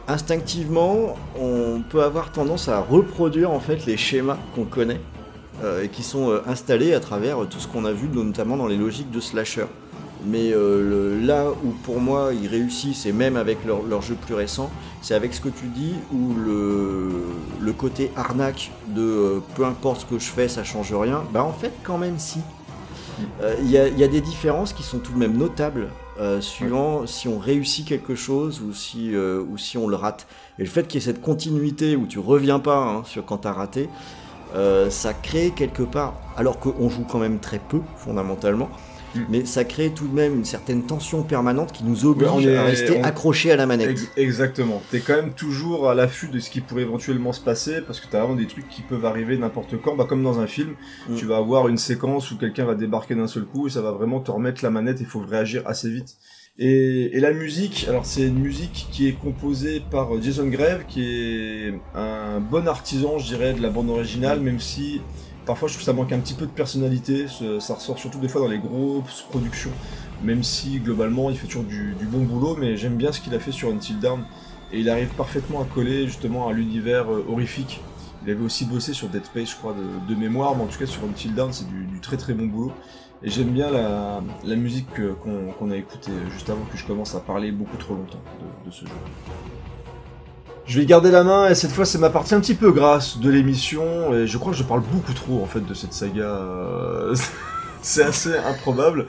instinctivement, 0.10 1.15
on 1.40 1.81
peut 1.88 2.03
avoir 2.03 2.31
tendance 2.31 2.68
à 2.68 2.80
reproduire 2.80 3.52
en 3.52 3.60
fait 3.60 3.86
les 3.86 3.95
schémas 3.95 4.38
qu'on 4.56 4.65
connaît 4.65 4.99
euh, 5.64 5.84
et 5.84 5.90
qui 5.90 6.03
sont 6.03 6.31
euh, 6.31 6.41
installés 6.48 6.94
à 6.94 6.99
travers 6.99 7.44
euh, 7.44 7.45
tout 7.45 7.60
ce 7.60 7.68
qu'on 7.68 7.86
a 7.86 7.91
vu, 7.91 8.07
notamment 8.11 8.57
dans 8.57 8.68
les 8.68 8.77
logiques 8.77 9.11
de 9.11 9.19
slasher. 9.19 9.65
Mais 10.26 10.52
là 10.52 11.45
où 11.64 11.69
pour 11.69 12.02
moi 12.02 12.31
ils 12.34 12.49
réussissent, 12.49 13.06
et 13.06 13.14
même 13.14 13.38
avec 13.38 13.64
leur, 13.65 13.84
leur 13.84 14.02
jeu 14.02 14.15
plus 14.15 14.34
récent, 14.34 14.69
c'est 15.02 15.14
avec 15.14 15.34
ce 15.34 15.40
que 15.40 15.48
tu 15.48 15.68
dis, 15.68 15.94
où 16.11 16.34
le, 16.34 17.72
côté 17.72 18.11
arnaque 18.18 18.73
de 18.90 19.41
peu 19.56 19.64
importe 19.64 20.02
ce 20.02 20.06
que 20.06 20.19
je 20.19 20.30
fais, 20.30 20.49
ça 20.49 20.65
change 20.65 20.94
rien, 20.94 21.23
bah 21.31 21.41
en 21.41 21.53
fait 21.53 21.72
quand 21.84 21.98
même 21.98 22.19
si. 22.19 22.40
Il 23.61 23.72
y 23.72 23.77
a 23.77 24.07
des 24.10 24.19
différences 24.19 24.73
qui 24.73 24.84
sont 24.84 24.99
tout 24.99 25.14
de 25.14 25.18
même 25.19 25.38
notables, 25.38 25.88
euh, 26.19 26.41
suivant 26.41 27.07
si 27.07 27.27
on 27.29 27.39
réussit 27.39 27.87
quelque 27.87 28.13
chose 28.13 28.61
ou 28.61 28.73
si, 28.73 29.15
euh, 29.15 29.41
ou 29.49 29.57
si 29.57 29.77
on 29.77 29.87
le 29.87 29.95
rate. 29.95 30.27
Et 30.57 30.63
le 30.63 30.69
fait 30.69 30.87
qu'il 30.87 30.99
y 30.99 31.03
ait 31.03 31.05
cette 31.05 31.21
continuité 31.21 31.95
où 31.95 32.07
tu 32.07 32.19
reviens 32.19 32.59
pas 32.59 32.77
hein, 32.77 33.03
sur 33.05 33.25
quand 33.25 33.39
t'as 33.39 33.53
raté, 33.53 33.89
euh, 34.55 34.89
ça 34.89 35.13
crée 35.13 35.51
quelque 35.55 35.83
part, 35.83 36.15
alors 36.35 36.59
qu'on 36.59 36.89
joue 36.89 37.05
quand 37.09 37.19
même 37.19 37.39
très 37.39 37.59
peu 37.59 37.79
fondamentalement, 37.95 38.69
Mm. 39.15 39.19
mais 39.30 39.45
ça 39.45 39.64
crée 39.64 39.90
tout 39.91 40.07
de 40.07 40.14
même 40.14 40.36
une 40.36 40.45
certaine 40.45 40.84
tension 40.84 41.23
permanente 41.23 41.72
qui 41.72 41.84
nous 41.84 42.06
oblige 42.06 42.45
est- 42.45 42.56
à 42.57 42.64
rester 42.64 42.98
on- 42.99 43.03
accroché 43.03 43.52
à 43.52 43.56
la 43.56 43.65
manette. 43.65 43.90
Ex- 43.90 44.11
Exactement. 44.18 44.81
T'es 44.91 44.99
quand 44.99 45.15
même 45.15 45.34
toujours 45.34 45.90
à 45.90 45.95
l'affût 45.95 46.27
de 46.27 46.40
ce 46.40 46.49
qui 46.49 46.61
pourrait 46.61 46.84
éventuellement 46.84 47.34
se 47.34 47.41
passer 47.41 47.81
parce 47.81 47.99
que 47.99 48.07
t'as 48.10 48.19
vraiment 48.19 48.36
des 48.36 48.48
trucs 48.48 48.69
qui 48.69 48.81
peuvent 48.81 49.06
arriver 49.06 49.38
n'importe 49.38 49.81
quand. 49.81 49.95
Bah, 49.95 50.06
comme 50.07 50.23
dans 50.23 50.40
un 50.40 50.48
film, 50.48 50.76
Mm. 51.10 51.15
tu 51.15 51.26
vas 51.26 51.38
avoir 51.38 51.68
une 51.68 51.77
séquence 51.77 52.30
où 52.31 52.38
quelqu'un 52.38 52.65
va 52.65 52.76
débarquer 52.76 53.15
d'un 53.15 53.27
seul 53.27 53.45
coup 53.45 53.68
et 53.68 53.69
ça 53.69 53.81
va 53.81 53.91
vraiment 53.91 54.19
te 54.19 54.31
remettre 54.31 54.64
la 54.64 54.69
manette. 54.69 54.98
Il 54.99 55.06
faut 55.06 55.19
réagir 55.22 55.64
assez 55.65 55.90
vite. 55.90 56.15
Et, 56.61 57.15
et 57.15 57.22
la 57.22 57.31
musique, 57.31 57.86
alors 57.88 58.06
c'est 58.06 58.27
une 58.27 58.40
musique 58.40 58.88
qui 58.91 59.07
est 59.07 59.14
composée 59.14 59.81
par 59.91 60.10
Jason 60.22 60.48
Grave, 60.48 60.84
qui 60.90 61.03
est 61.06 61.73
un 61.95 62.41
bon 62.41 62.68
artisan, 62.68 63.18
je 63.18 63.27
dirais, 63.27 63.53
de 63.53 63.61
la 63.61 63.69
bande 63.69 63.90
originale, 63.90 64.41
même 64.41 64.60
si 64.60 64.99
parfois 65.49 65.67
je 65.67 65.73
trouve 65.73 65.81
que 65.81 65.85
ça 65.85 65.93
manque 65.93 66.11
un 66.11 66.19
petit 66.19 66.35
peu 66.35 66.45
de 66.45 66.51
personnalité. 66.51 67.26
Ça 67.59 67.73
ressort 67.73 67.97
surtout 67.97 68.19
des 68.19 68.27
fois 68.27 68.41
dans 68.41 68.47
les 68.47 68.59
grosses 68.59 69.26
productions, 69.31 69.71
même 70.23 70.43
si 70.43 70.80
globalement 70.80 71.31
il 71.31 71.38
fait 71.38 71.47
toujours 71.47 71.63
du, 71.63 71.95
bon 72.03 72.19
boulot. 72.19 72.55
Mais 72.55 72.77
j'aime 72.77 72.97
bien 72.97 73.11
ce 73.11 73.19
qu'il 73.19 73.34
a 73.34 73.39
fait 73.39 73.51
sur 73.51 73.69
Until 73.71 73.99
Dawn 73.99 74.23
et 74.71 74.80
il 74.80 74.89
arrive 74.91 75.09
parfaitement 75.15 75.63
à 75.63 75.65
coller 75.65 76.05
justement 76.05 76.47
à 76.49 76.53
l'univers 76.53 77.11
euh, 77.11 77.26
horrifique. 77.27 77.81
Il 78.23 78.30
avait 78.30 78.43
aussi 78.43 78.65
bossé 78.65 78.93
sur 78.93 79.07
Dead 79.07 79.26
Space, 79.26 79.49
je 79.49 79.55
crois, 79.55 79.73
de, 80.07 80.13
mémoire, 80.13 80.55
mais 80.55 80.63
en 80.63 80.67
tout 80.67 80.77
cas 80.77 80.85
sur 80.85 81.03
Until 81.03 81.34
Dawn, 81.34 81.51
c'est 81.51 81.67
du, 81.67 81.99
très 81.99 82.17
très 82.17 82.35
bon 82.35 82.45
boulot. 82.45 82.71
Et 83.23 83.31
j'aime 83.31 83.49
bien 83.49 83.71
la, 83.71 84.21
musique 84.55 84.93
que- 84.93 85.13
qu'on 85.13 85.71
a 85.71 85.76
écoutée 85.77 86.11
juste 86.31 86.49
avant 86.51 86.63
que 86.71 86.77
je 86.77 86.85
commence 86.85 87.15
à 87.15 87.21
parler 87.21 87.51
beaucoup 87.51 87.77
trop 87.77 87.95
longtemps 87.95 88.21
de 88.65 88.69
ce 88.69 88.85
jeu. 88.85 88.91
Je 90.69 90.79
vais 90.79 90.85
garder 90.85 91.09
la 91.09 91.23
main 91.23 91.49
et 91.49 91.55
cette 91.55 91.71
fois 91.71 91.83
c'est 91.83 91.97
ma 91.97 92.09
un 92.09 92.39
petit 92.39 92.53
peu 92.53 92.71
grasse 92.71 93.17
de 93.17 93.27
l'émission 93.31 94.13
et 94.13 94.27
je 94.27 94.37
crois 94.37 94.51
que 94.51 94.57
je 94.59 94.63
parle 94.63 94.83
beaucoup 94.83 95.13
trop 95.13 95.41
en 95.41 95.47
fait 95.47 95.61
de 95.61 95.73
cette 95.73 95.93
saga. 95.93 96.21
euh, 96.21 97.15
c'est 97.81 98.03
assez 98.03 98.37
improbable, 98.37 99.07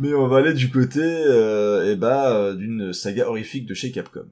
mais 0.00 0.14
on 0.14 0.26
va 0.26 0.38
aller 0.38 0.52
du 0.52 0.68
côté 0.68 0.98
euh, 1.00 1.92
eh 1.92 1.94
bah, 1.94 2.32
euh, 2.32 2.54
d'une 2.56 2.92
saga 2.92 3.28
horrifique 3.28 3.66
de 3.66 3.74
chez 3.74 3.92
Capcom. 3.92 4.26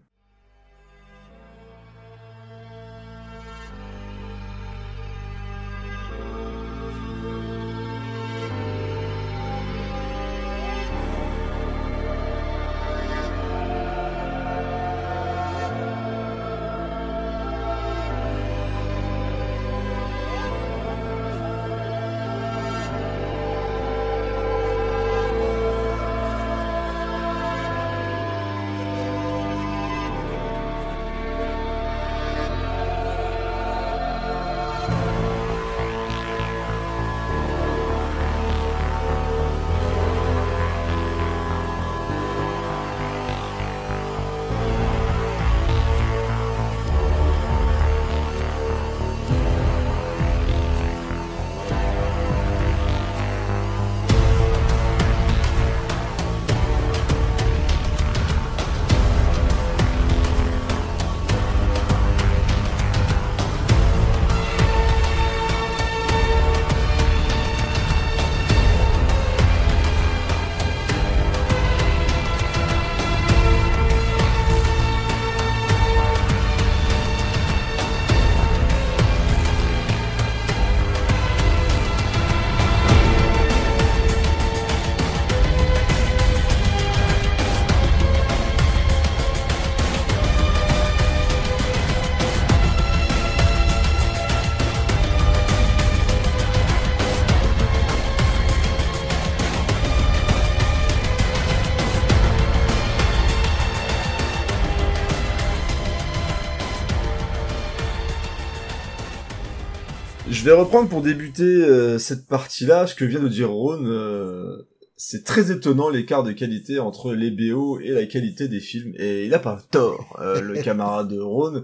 Je 110.45 110.51
vais 110.51 110.57
reprendre 110.57 110.91
pour 110.91 111.01
débuter 111.01 111.43
euh, 111.43 111.99
cette 111.99 112.27
partie-là, 112.27 112.87
ce 112.87 112.95
que 112.95 113.07
vient 113.07 113.21
de 113.21 113.29
dire 113.29 113.51
Ron. 113.51 113.87
euh, 113.87 114.69
c'est 114.95 115.25
très 115.25 115.51
étonnant 115.51 115.89
l'écart 115.89 116.23
de 116.23 116.33
qualité 116.33 116.79
entre 116.79 117.15
les 117.15 117.31
BO 117.31 117.81
et 117.81 117.93
la 117.93 118.05
qualité 118.05 118.47
des 118.47 118.61
films. 118.61 118.93
Et 118.99 119.25
il 119.25 119.33
a 119.33 119.39
pas 119.39 119.59
tort, 119.71 120.19
euh, 120.21 120.43
le 120.43 120.53
camarade 120.62 121.09
de 121.09 121.19
Ron. 121.19 121.62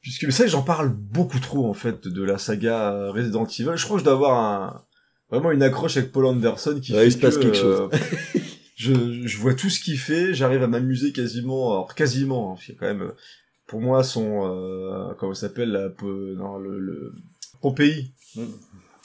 Puisque, 0.00 0.32
ça, 0.32 0.46
j'en 0.46 0.62
parle 0.62 0.88
beaucoup 0.88 1.40
trop, 1.40 1.66
en 1.68 1.74
fait, 1.74 2.08
de 2.08 2.22
la 2.22 2.38
saga 2.38 3.10
Resident 3.10 3.44
Evil. 3.44 3.72
Je 3.76 3.84
crois 3.84 3.96
que 3.96 4.00
je 4.00 4.04
dois 4.04 4.14
avoir 4.14 4.40
un, 4.40 4.82
vraiment 5.30 5.50
une 5.50 5.62
accroche 5.62 5.98
avec 5.98 6.10
Paul 6.10 6.24
Anderson 6.24 6.80
qui 6.82 6.94
Ouais, 6.94 7.00
fait 7.00 7.06
il 7.08 7.12
se 7.12 7.18
passe 7.18 7.36
que, 7.36 7.42
quelque 7.42 7.66
euh, 7.66 7.88
je, 8.76 8.94
je 9.26 9.36
vois 9.36 9.52
tout 9.52 9.68
ce 9.68 9.78
qu'il 9.78 9.98
fait, 9.98 10.32
j'arrive 10.32 10.62
à 10.62 10.68
m'amuser 10.68 11.12
quasiment, 11.12 11.72
alors 11.72 11.94
quasiment, 11.94 12.54
hein, 12.54 12.74
quand 12.80 12.86
même, 12.86 13.12
pour 13.66 13.82
moi, 13.82 14.02
son, 14.02 14.46
euh, 14.46 15.12
comment 15.18 15.34
ça 15.34 15.48
s'appelle, 15.48 15.92
le, 16.00 16.78
le, 16.78 17.12
Pompéi. 17.66 18.12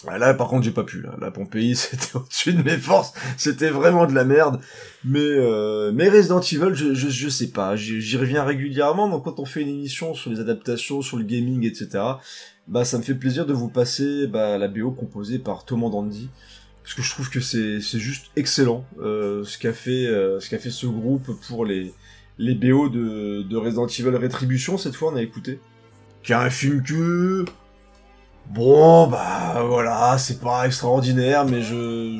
Là, 0.06 0.34
par 0.34 0.48
contre, 0.48 0.64
j'ai 0.64 0.72
pas 0.72 0.84
pu. 0.84 1.04
La 1.20 1.32
Pompéi, 1.32 1.76
c'était 1.76 2.16
au-dessus 2.16 2.54
de 2.54 2.62
mes 2.62 2.78
forces. 2.78 3.14
C'était 3.38 3.70
vraiment 3.70 4.06
de 4.06 4.14
la 4.14 4.24
merde. 4.24 4.60
Mais, 5.04 5.20
euh, 5.20 5.92
Resident 5.92 6.42
Evil, 6.42 6.74
je, 6.74 6.94
je, 6.94 7.10
je 7.10 7.30
sais 7.30 7.50
pas. 7.50 7.76
J'y 7.76 8.18
reviens 8.18 8.44
régulièrement. 8.44 9.10
Donc, 9.10 9.24
quand 9.24 9.40
on 9.40 9.46
fait 9.46 9.62
une 9.62 9.70
émission 9.70 10.14
sur 10.14 10.30
les 10.30 10.40
adaptations, 10.40 11.02
sur 11.02 11.18
le 11.18 11.24
gaming, 11.24 11.66
etc., 11.66 12.04
bah, 12.68 12.86
ça 12.86 13.00
me 13.00 13.04
fait 13.04 13.16
plaisir 13.16 13.48
de 13.48 13.54
vous 13.54 13.70
passer 13.70 14.28
bah, 14.28 14.60
la 14.60 14.68
BO 14.68 14.92
composée 14.92 15.40
par 15.40 15.66
Tom 15.66 15.82
Dandy. 15.90 16.30
Parce 16.84 16.94
que 16.94 17.02
je 17.02 17.10
trouve 17.10 17.30
que 17.30 17.40
c'est 17.40 17.80
juste 17.80 18.28
excellent 18.36 18.86
euh, 19.00 19.44
ce 19.44 19.58
qu'a 19.58 19.74
fait 19.74 20.08
euh, 20.08 20.40
ce 20.40 20.50
qu'a 20.50 20.58
fait 20.58 20.72
ce 20.72 20.88
groupe 20.88 21.32
pour 21.48 21.64
les 21.64 21.94
les 22.40 22.56
BO 22.56 22.90
de, 22.90 23.44
de 23.44 23.56
Resident 23.56 23.86
Evil 23.86 24.16
Rétribution 24.16 24.80
cette 24.80 24.96
fois 24.96 25.12
on 25.14 25.16
a 25.16 25.22
écouté. 25.22 25.60
Qui 26.24 26.34
un 26.34 26.50
film 26.50 26.82
que 26.82 27.46
Bon, 28.49 29.07
bah 29.07 29.63
voilà, 29.65 30.18
c'est 30.18 30.41
pas 30.41 30.65
extraordinaire, 30.65 31.45
mais 31.45 31.61
je, 31.61 32.19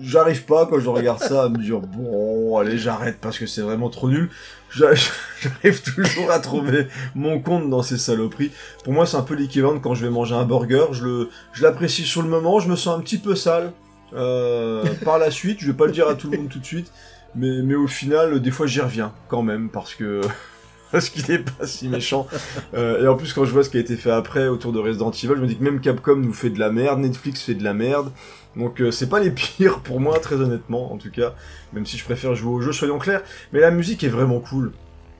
j'arrive 0.00 0.44
pas 0.44 0.66
quand 0.66 0.78
je 0.78 0.88
regarde 0.88 1.18
ça 1.20 1.44
à 1.44 1.48
me 1.48 1.58
dire 1.58 1.80
bon, 1.96 2.56
allez, 2.56 2.78
j'arrête 2.78 3.18
parce 3.20 3.38
que 3.38 3.46
c'est 3.46 3.62
vraiment 3.62 3.90
trop 3.90 4.08
nul. 4.08 4.30
J'a- 4.70 4.94
J'arrive 5.40 5.82
toujours 5.82 6.30
à 6.30 6.38
trouver 6.38 6.88
mon 7.14 7.40
compte 7.40 7.68
dans 7.68 7.82
ces 7.82 7.98
saloperies. 7.98 8.50
Pour 8.84 8.92
moi, 8.92 9.06
c'est 9.06 9.16
un 9.16 9.22
peu 9.22 9.34
l'équivalent 9.34 9.78
quand 9.80 9.94
je 9.94 10.04
vais 10.06 10.10
manger 10.10 10.34
un 10.34 10.44
burger. 10.44 10.86
Je 10.92 11.04
le, 11.04 11.30
je 11.52 11.62
l'apprécie 11.62 12.04
sur 12.04 12.22
le 12.22 12.28
moment, 12.28 12.60
je 12.60 12.68
me 12.68 12.76
sens 12.76 12.96
un 12.96 13.00
petit 13.00 13.18
peu 13.18 13.34
sale. 13.34 13.72
Euh, 14.14 14.84
par 15.04 15.18
la 15.18 15.30
suite, 15.32 15.58
je 15.60 15.66
vais 15.66 15.76
pas 15.76 15.86
le 15.86 15.92
dire 15.92 16.08
à 16.08 16.14
tout 16.14 16.30
le 16.30 16.38
monde 16.38 16.48
tout 16.48 16.60
de 16.60 16.64
suite, 16.64 16.92
mais, 17.34 17.62
mais 17.62 17.74
au 17.74 17.88
final, 17.88 18.40
des 18.40 18.50
fois, 18.52 18.66
j'y 18.68 18.80
reviens 18.80 19.12
quand 19.28 19.42
même 19.42 19.68
parce 19.68 19.94
que 19.94 20.20
parce 20.94 21.08
qu'il 21.08 21.28
est 21.32 21.40
pas 21.40 21.66
si 21.66 21.88
méchant. 21.88 22.28
Euh, 22.74 23.02
et 23.02 23.08
en 23.08 23.16
plus, 23.16 23.32
quand 23.32 23.44
je 23.44 23.50
vois 23.50 23.64
ce 23.64 23.68
qui 23.68 23.78
a 23.78 23.80
été 23.80 23.96
fait 23.96 24.12
après 24.12 24.46
autour 24.46 24.72
de 24.72 24.78
Resident 24.78 25.10
Evil, 25.10 25.34
je 25.34 25.40
me 25.40 25.46
dis 25.48 25.56
que 25.56 25.64
même 25.64 25.80
Capcom 25.80 26.14
nous 26.14 26.32
fait 26.32 26.50
de 26.50 26.60
la 26.60 26.70
merde, 26.70 27.00
Netflix 27.00 27.42
fait 27.42 27.56
de 27.56 27.64
la 27.64 27.74
merde. 27.74 28.12
Donc 28.54 28.80
euh, 28.80 28.92
c'est 28.92 29.08
pas 29.08 29.18
les 29.18 29.32
pires 29.32 29.80
pour 29.80 29.98
moi, 29.98 30.20
très 30.20 30.36
honnêtement, 30.36 30.92
en 30.92 30.96
tout 30.96 31.10
cas. 31.10 31.34
Même 31.72 31.84
si 31.84 31.98
je 31.98 32.04
préfère 32.04 32.36
jouer 32.36 32.54
au 32.54 32.60
jeu, 32.60 32.70
soyons 32.70 33.00
clairs. 33.00 33.22
Mais 33.52 33.58
la 33.58 33.72
musique 33.72 34.04
est 34.04 34.08
vraiment 34.08 34.38
cool. 34.38 34.70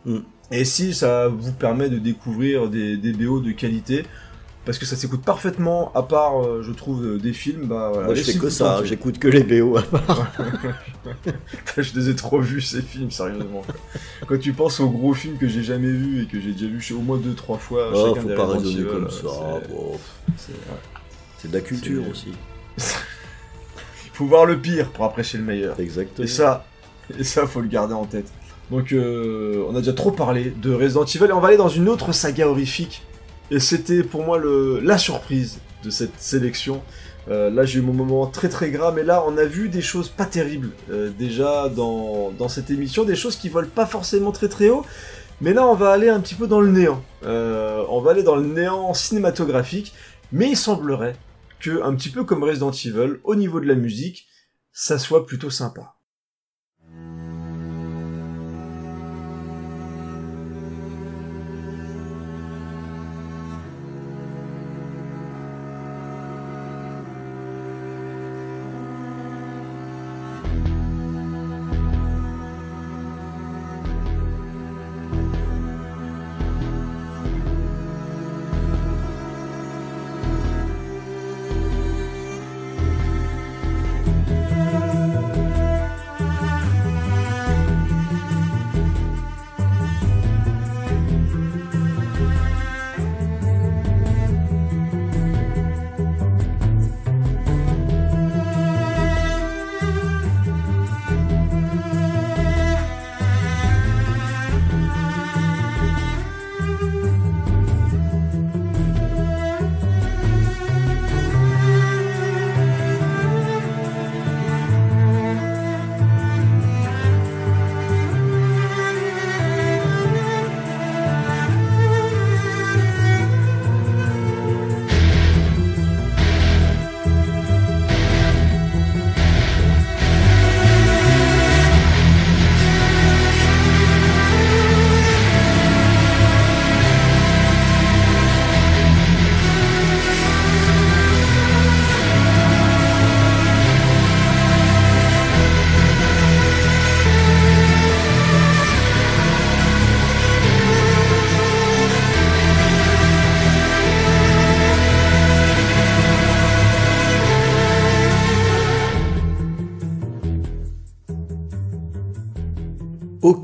Mm. 0.07 0.19
Et 0.53 0.65
si 0.65 0.95
ça 0.95 1.27
vous 1.27 1.51
permet 1.51 1.89
de 1.89 1.99
découvrir 1.99 2.69
des, 2.69 2.97
des 2.97 3.13
BO 3.13 3.41
de 3.41 3.51
qualité, 3.51 4.05
parce 4.65 4.78
que 4.78 4.86
ça 4.86 4.97
s'écoute 4.97 5.23
parfaitement, 5.23 5.93
à 5.95 6.03
part, 6.03 6.43
euh, 6.43 6.62
je 6.62 6.73
trouve, 6.73 7.05
euh, 7.05 7.19
des 7.19 7.32
films, 7.32 7.66
bah 7.66 7.91
voilà. 7.93 8.07
Moi, 8.07 8.15
je 8.15 8.23
fais 8.23 8.39
que 8.39 8.49
ça, 8.49 8.77
tenter. 8.77 8.86
j'écoute 8.89 9.19
que 9.19 9.28
les 9.28 9.43
BO. 9.43 9.77
je 11.77 11.95
les 11.99 12.09
ai 12.11 12.15
trop 12.16 12.41
vus 12.41 12.61
ces 12.62 12.82
films, 12.82 13.11
sérieusement. 13.11 13.62
quoi. 13.66 13.74
Quand 14.27 14.39
tu 14.39 14.53
penses 14.53 14.81
aux 14.81 14.89
gros 14.91 15.12
films 15.15 15.36
que 15.39 15.49
j'ai 15.49 15.62
jamais 15.62 15.91
vus 15.91 16.23
et 16.23 16.27
que 16.27 16.41
j'ai 16.41 16.53
déjà 16.53 16.66
vus 16.66 16.93
au 16.95 17.01
moins 17.01 17.19
deux, 17.19 17.35
trois 17.35 17.59
fois, 17.59 17.91
Oh, 17.95 18.15
chacun 18.15 18.28
faut 18.28 18.35
pas 18.35 18.47
raisonner 18.47 18.85
comme 18.85 19.11
ça. 19.11 19.19
c'est- 20.36 20.53
ouais. 20.53 21.49
De 21.51 21.53
la 21.53 21.61
culture 21.61 22.03
aussi. 22.11 22.28
Faut 24.15 24.24
voir 24.27 24.47
le 24.47 24.59
pire 24.59 24.91
pour 24.93 25.05
apprécier 25.05 25.39
le 25.39 25.45
meilleur. 25.45 25.78
Exactement. 25.78 26.24
Et 26.24 26.31
ça, 26.31 26.65
et 27.19 27.24
ça, 27.24 27.47
faut 27.47 27.61
le 27.61 27.66
garder 27.69 27.93
en 27.95 28.05
tête. 28.07 28.31
Donc, 28.70 28.93
euh, 28.93 29.62
on 29.69 29.74
a 29.77 29.81
déjà 29.81 29.93
trop 29.93 30.11
parlé 30.12 30.55
de 30.57 30.73
Resident 30.73 31.05
Evil 31.05 31.24
et 31.28 31.32
on 31.32 31.41
va 31.41 31.49
aller 31.49 31.57
dans 31.59 31.69
une 31.69 31.89
autre 31.89 32.12
saga 32.12 32.49
horrifique. 32.49 33.03
Et 33.55 33.60
c'était 33.60 34.02
pour 34.02 34.24
moi 34.24 34.40
la 34.82 34.98
surprise 34.98 35.60
de 35.85 35.90
cette 35.90 36.18
sélection. 36.20 36.82
Euh, 37.28 37.51
là, 37.51 37.64
j'ai 37.64 37.78
eu 37.78 37.82
mon 37.82 37.93
moment 37.93 38.26
très 38.26 38.48
très 38.48 38.72
gras, 38.72 38.90
mais 38.90 39.05
là, 39.05 39.22
on 39.28 39.39
a 39.39 39.44
vu 39.44 39.68
des 39.68 39.81
choses 39.81 40.09
pas 40.09 40.26
terribles 40.26 40.72
euh, 40.90 41.12
déjà 41.16 41.68
dans, 41.68 42.32
dans 42.32 42.48
cette 42.48 42.72
émission, 42.72 43.05
des 43.05 43.14
choses 43.14 43.36
qui 43.36 43.48
volent 43.48 43.70
pas 43.72 43.86
forcément 43.86 44.32
très 44.32 44.48
très 44.48 44.70
haut. 44.70 44.85
Mais 45.40 45.55
là, 45.55 45.68
on 45.68 45.74
va 45.76 45.93
aller 45.93 46.09
un 46.09 46.18
petit 46.18 46.35
peu 46.35 46.48
dans 46.48 46.60
le 46.60 46.72
néant. 46.72 47.01
Euh, 47.22 47.85
on 47.90 48.01
va 48.01 48.10
aller 48.10 48.24
dans 48.24 48.35
le 48.35 48.44
néant 48.44 48.93
cinématographique, 48.93 49.94
mais 50.32 50.48
il 50.51 50.56
semblerait 50.56 51.14
que, 51.60 51.81
un 51.81 51.94
petit 51.94 52.10
peu 52.10 52.24
comme 52.24 52.43
Resident 52.43 52.72
Evil, 52.72 53.20
au 53.22 53.36
niveau 53.36 53.60
de 53.60 53.66
la 53.66 53.76
musique, 53.76 54.26
ça 54.72 54.98
soit 54.98 55.26
plutôt 55.26 55.51
sympa. 55.51 55.94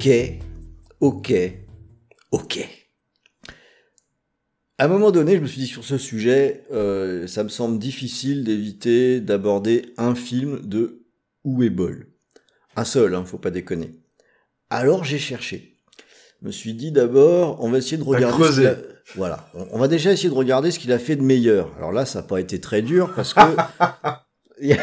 Ok, 0.00 0.08
ok, 1.00 1.32
ok. 2.32 2.68
À 4.78 4.86
un 4.86 4.88
moment 4.88 5.10
donné, 5.10 5.36
je 5.36 5.40
me 5.42 5.46
suis 5.46 5.60
dit 5.60 5.66
sur 5.66 5.84
ce 5.84 5.98
sujet, 5.98 6.64
euh, 6.72 7.26
ça 7.26 7.44
me 7.44 7.50
semble 7.50 7.78
difficile 7.78 8.42
d'éviter 8.44 9.20
d'aborder 9.20 9.92
un 9.98 10.14
film 10.14 10.60
de 10.64 11.02
Ball. 11.44 12.06
Un 12.76 12.84
seul, 12.84 13.14
hein, 13.14 13.26
faut 13.26 13.36
pas 13.36 13.50
déconner. 13.50 13.90
Alors 14.70 15.04
j'ai 15.04 15.18
cherché. 15.18 15.76
Je 16.40 16.46
me 16.46 16.50
suis 16.50 16.72
dit 16.72 16.92
d'abord, 16.92 17.62
on 17.62 17.70
va 17.70 17.76
essayer 17.76 17.98
de 17.98 18.02
regarder. 18.02 18.38
ce 18.54 18.66
a- 18.68 18.76
Voilà, 19.16 19.50
on, 19.52 19.66
on 19.72 19.78
va 19.78 19.86
déjà 19.88 20.12
essayer 20.12 20.30
de 20.30 20.34
regarder 20.34 20.70
ce 20.70 20.78
qu'il 20.78 20.92
a 20.92 20.98
fait 20.98 21.16
de 21.16 21.22
meilleur. 21.22 21.76
Alors 21.76 21.92
là, 21.92 22.06
ça 22.06 22.22
n'a 22.22 22.26
pas 22.26 22.40
été 22.40 22.58
très 22.58 22.80
dur 22.80 23.12
parce 23.14 23.34
que 23.34 23.40
il 24.62 24.68
y 24.68 24.72
a, 24.72 24.78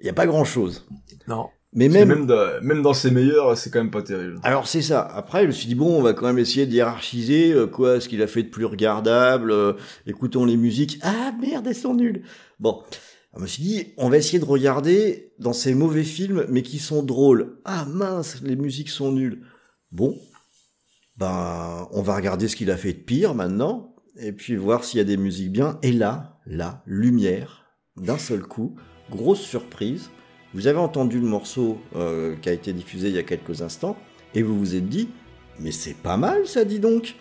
il 0.00 0.04
y 0.04 0.10
a 0.10 0.12
pas 0.14 0.26
grand 0.26 0.44
chose. 0.44 0.86
Non. 1.28 1.48
Mais 1.72 1.88
même, 1.88 2.08
même, 2.08 2.26
dans, 2.26 2.60
même 2.62 2.82
dans 2.82 2.94
ses 2.94 3.12
meilleurs, 3.12 3.56
c'est 3.56 3.70
quand 3.70 3.78
même 3.78 3.92
pas 3.92 4.02
terrible. 4.02 4.40
alors 4.42 4.66
c'est 4.66 4.82
ça. 4.82 5.02
Après, 5.02 5.42
je 5.42 5.46
me 5.46 5.52
suis 5.52 5.68
dit 5.68 5.76
bon, 5.76 5.98
on 5.98 6.02
va 6.02 6.14
quand 6.14 6.26
même 6.26 6.38
essayer 6.38 6.66
de 6.66 6.72
hiérarchiser 6.72 7.52
euh, 7.52 7.66
quoi, 7.68 8.00
ce 8.00 8.08
qu'il 8.08 8.22
a 8.22 8.26
fait 8.26 8.42
de 8.42 8.48
plus 8.48 8.64
regardable. 8.64 9.52
euh, 9.52 9.74
écoutons 10.06 10.44
les 10.44 10.56
musiques. 10.56 10.98
Ah 11.02 11.32
merde, 11.40 11.66
elles 11.68 11.76
sont 11.76 11.94
nulles. 11.94 12.22
Bon, 12.58 12.82
je 13.36 13.40
me 13.42 13.46
suis 13.46 13.62
dit, 13.62 13.86
on 13.98 14.08
va 14.08 14.16
essayer 14.16 14.40
de 14.40 14.44
regarder 14.44 15.32
dans 15.38 15.52
ces 15.52 15.74
mauvais 15.74 16.02
films, 16.02 16.44
mais 16.48 16.62
qui 16.62 16.80
sont 16.80 17.04
drôles. 17.04 17.60
Ah 17.64 17.84
mince, 17.88 18.42
les 18.42 18.56
musiques 18.56 18.88
sont 18.88 19.12
nulles. 19.12 19.42
Bon, 19.92 20.18
ben, 21.16 21.86
on 21.92 22.02
va 22.02 22.16
regarder 22.16 22.48
ce 22.48 22.56
qu'il 22.56 22.70
a 22.72 22.76
fait 22.76 22.92
de 22.94 22.98
pire 22.98 23.34
maintenant, 23.34 23.94
et 24.18 24.32
puis 24.32 24.56
voir 24.56 24.82
s'il 24.82 24.98
y 24.98 25.00
a 25.00 25.04
des 25.04 25.16
musiques 25.16 25.52
bien. 25.52 25.78
Et 25.82 25.92
là, 25.92 26.40
là, 26.46 26.82
lumière, 26.86 27.64
d'un 27.96 28.18
seul 28.18 28.42
coup, 28.42 28.74
grosse 29.10 29.40
surprise. 29.40 30.10
Vous 30.54 30.66
avez 30.66 30.78
entendu 30.78 31.20
le 31.20 31.26
morceau 31.26 31.78
euh, 31.94 32.34
qui 32.42 32.48
a 32.48 32.52
été 32.52 32.72
diffusé 32.72 33.08
il 33.08 33.14
y 33.14 33.18
a 33.18 33.22
quelques 33.22 33.62
instants, 33.62 33.96
et 34.34 34.42
vous 34.42 34.58
vous 34.58 34.74
êtes 34.74 34.88
dit, 34.88 35.08
mais 35.60 35.70
c'est 35.72 35.94
pas 35.94 36.16
mal 36.16 36.46
ça, 36.46 36.64
dit 36.64 36.80
donc. 36.80 37.14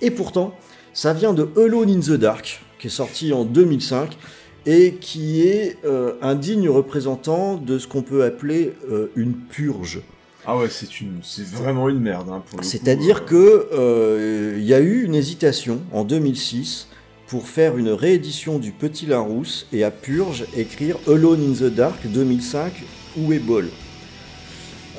Et 0.00 0.10
pourtant, 0.10 0.54
ça 0.92 1.12
vient 1.12 1.34
de 1.34 1.48
Alone 1.56 1.90
in 1.90 2.00
the 2.00 2.12
Dark, 2.12 2.62
qui 2.78 2.86
est 2.88 2.90
sorti 2.90 3.32
en 3.32 3.44
2005, 3.44 4.16
et 4.64 4.94
qui 4.94 5.42
est 5.42 5.76
euh, 5.84 6.14
un 6.22 6.34
digne 6.34 6.68
représentant 6.68 7.56
de 7.56 7.78
ce 7.78 7.86
qu'on 7.86 8.02
peut 8.02 8.24
appeler 8.24 8.72
euh, 8.90 9.10
une 9.16 9.34
purge. 9.34 10.00
Ah 10.44 10.56
ouais, 10.56 10.68
c'est 10.68 11.00
une, 11.00 11.20
c'est 11.22 11.46
vraiment 11.46 11.88
une 11.88 12.00
merde. 12.00 12.28
Hein, 12.30 12.42
le 12.52 12.58
coup. 12.58 12.64
C'est-à-dire 12.64 13.22
Euh, 13.22 13.26
que 13.26 13.68
euh, 13.72 14.56
il 14.58 14.64
y 14.64 14.74
a 14.74 14.80
eu 14.80 15.04
une 15.04 15.14
hésitation 15.14 15.80
en 15.92 16.04
2006 16.04 16.88
pour 17.32 17.48
faire 17.48 17.78
une 17.78 17.88
réédition 17.88 18.58
du 18.58 18.72
Petit 18.72 19.06
Larousse 19.06 19.66
et 19.72 19.84
à 19.84 19.90
Purge 19.90 20.44
écrire 20.54 20.98
Alone 21.08 21.52
in 21.52 21.54
the 21.54 21.72
Dark 21.72 21.96
2005 22.04 22.70
où 23.16 23.32
est 23.32 23.38
Ball. 23.38 23.70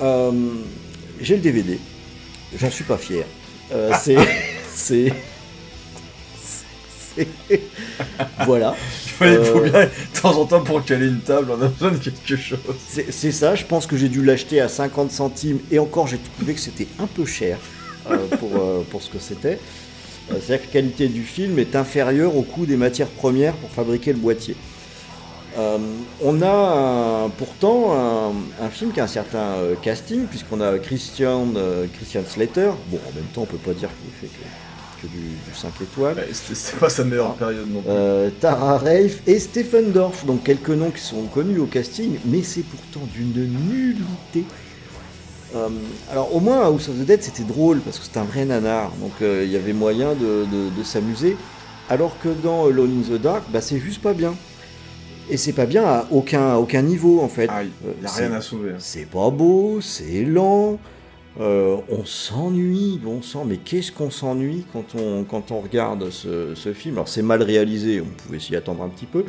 Euh, 0.01 0.31
J'ai 1.21 1.35
le 1.35 1.43
DVD, 1.43 1.77
j'en 2.57 2.71
suis 2.71 2.85
pas 2.85 2.97
fier. 2.97 3.23
Euh, 3.71 3.91
c'est 4.01 4.17
c'est 4.73 5.13
voilà. 8.47 8.75
Il 9.21 9.43
faut 9.43 9.59
euh, 9.59 9.69
bien, 9.69 9.83
de 9.83 10.19
temps 10.19 10.35
en 10.35 10.45
temps, 10.45 10.63
pour 10.63 10.83
caler 10.83 11.09
une 11.09 11.21
table, 11.21 11.51
on 11.51 11.61
a 11.61 11.67
besoin 11.67 11.91
de 11.91 11.97
quelque 11.97 12.35
chose. 12.35 12.57
C'est 13.11 13.31
ça, 13.31 13.53
je 13.53 13.63
pense 13.63 13.85
que 13.85 13.95
j'ai 13.95 14.09
dû 14.09 14.25
l'acheter 14.25 14.59
à 14.59 14.69
50 14.69 15.11
centimes 15.11 15.59
et 15.69 15.77
encore 15.77 16.07
j'ai 16.07 16.17
trouvé 16.17 16.55
que 16.55 16.59
c'était 16.59 16.87
un 16.97 17.05
peu 17.05 17.27
cher 17.27 17.59
euh, 18.09 18.17
pour, 18.39 18.85
pour 18.89 19.03
ce 19.03 19.11
que 19.11 19.19
c'était. 19.19 19.59
C'est-à-dire 20.29 20.61
que 20.61 20.67
la 20.67 20.71
qualité 20.73 21.07
du 21.07 21.23
film 21.23 21.59
est 21.59 21.75
inférieure 21.75 22.35
au 22.37 22.43
coût 22.43 22.65
des 22.65 22.77
matières 22.77 23.09
premières 23.09 23.55
pour 23.55 23.69
fabriquer 23.69 24.13
le 24.13 24.19
boîtier. 24.19 24.55
Euh, 25.57 25.77
on 26.21 26.41
a 26.41 27.25
un- 27.25 27.29
pourtant 27.29 27.93
un, 27.93 28.31
un 28.65 28.69
film 28.69 28.91
qui 28.91 28.99
a 28.99 29.03
un 29.03 29.07
certain 29.07 29.37
euh, 29.59 29.75
casting, 29.75 30.25
puisqu'on 30.25 30.61
a 30.61 30.79
Christian, 30.79 31.47
euh, 31.55 31.85
Christian 31.93 32.21
Slater. 32.27 32.71
Bon, 32.87 32.97
en 33.07 33.13
même 33.15 33.25
temps, 33.33 33.43
on 33.43 33.45
peut 33.45 33.57
pas 33.57 33.73
dire 33.73 33.89
qu'il 34.01 34.11
fait 34.29 34.35
que, 34.35 35.03
que 35.07 35.11
du, 35.11 35.19
du 35.19 35.53
5 35.55 35.69
étoiles. 35.81 36.15
Ouais, 36.15 36.29
C'était 36.31 36.55
c'était 36.55 36.77
pas 36.79 36.89
sa 36.89 37.03
meilleure 37.03 37.35
période 37.35 37.69
non 37.71 37.81
plus. 37.81 37.91
Euh, 37.91 38.29
Tara 38.39 38.79
Reif 38.79 39.21
et 39.27 39.37
Stephen 39.37 39.91
Dorff, 39.91 40.25
donc 40.25 40.43
quelques 40.43 40.69
noms 40.69 40.89
qui 40.89 41.01
sont 41.03 41.23
connus 41.25 41.59
au 41.59 41.67
casting, 41.67 42.17
mais 42.25 42.41
c'est 42.41 42.63
pourtant 42.63 43.05
d'une 43.13 43.33
nullité. 43.69 44.45
Euh, 45.55 45.69
alors 46.11 46.35
au 46.35 46.39
moins 46.39 46.61
House 46.65 46.89
of 46.89 46.95
the 46.97 47.05
Dead 47.05 47.21
c'était 47.21 47.43
drôle 47.43 47.79
parce 47.81 47.99
que 47.99 48.05
c'était 48.05 48.17
un 48.19 48.23
vrai 48.23 48.43
nanar, 48.45 48.91
donc 48.99 49.11
euh, 49.21 49.43
il 49.45 49.51
y 49.51 49.55
avait 49.55 49.73
moyen 49.73 50.13
de, 50.15 50.45
de- 50.51 50.75
de 50.75 50.83
s'amuser. 50.83 51.37
Alors 51.89 52.17
que 52.19 52.29
dans 52.29 52.65
Alone 52.67 53.03
in 53.03 53.15
the 53.17 53.21
Dark, 53.21 53.43
bah, 53.51 53.61
c'est 53.61 53.77
juste 53.79 54.01
pas 54.01 54.13
bien. 54.13 54.33
Et 55.29 55.37
c'est 55.37 55.53
pas 55.53 55.65
bien 55.65 55.83
à 55.85 56.07
aucun, 56.11 56.53
à 56.53 56.57
aucun 56.57 56.81
niveau 56.81 57.21
en 57.21 57.27
fait. 57.29 57.49
Ah, 57.51 57.63
il 57.63 57.69
Euh, 57.87 57.93
y 58.01 58.05
a 58.05 58.07
c'est- 58.09 58.27
rien 58.27 58.35
à 58.37 58.41
sauver. 58.41 58.71
hein. 58.71 58.75
c'est 58.79 59.05
pas 59.05 59.29
beau, 59.29 59.79
c'est 59.79 60.23
lent, 60.25 60.79
euh, 61.39 61.77
on 61.89 62.03
s'ennuie, 62.03 62.99
bon 63.03 63.21
sang, 63.21 63.45
mais 63.45 63.57
qu'est-ce 63.57 63.91
qu'on 63.91 64.09
s'ennuie 64.11 64.65
quand 64.73 64.95
on, 64.99 65.23
quand 65.23 65.51
on 65.51 65.59
regarde 65.61 66.09
ce, 66.09 66.55
ce 66.55 66.73
film? 66.73 66.95
Alors 66.95 67.07
c'est 67.07 67.21
mal 67.21 67.41
réalisé, 67.43 68.01
on 68.01 68.23
pouvait 68.25 68.39
s'y 68.39 68.55
attendre 68.55 68.81
un 68.83 68.89
petit 68.89 69.05
peu, 69.05 69.23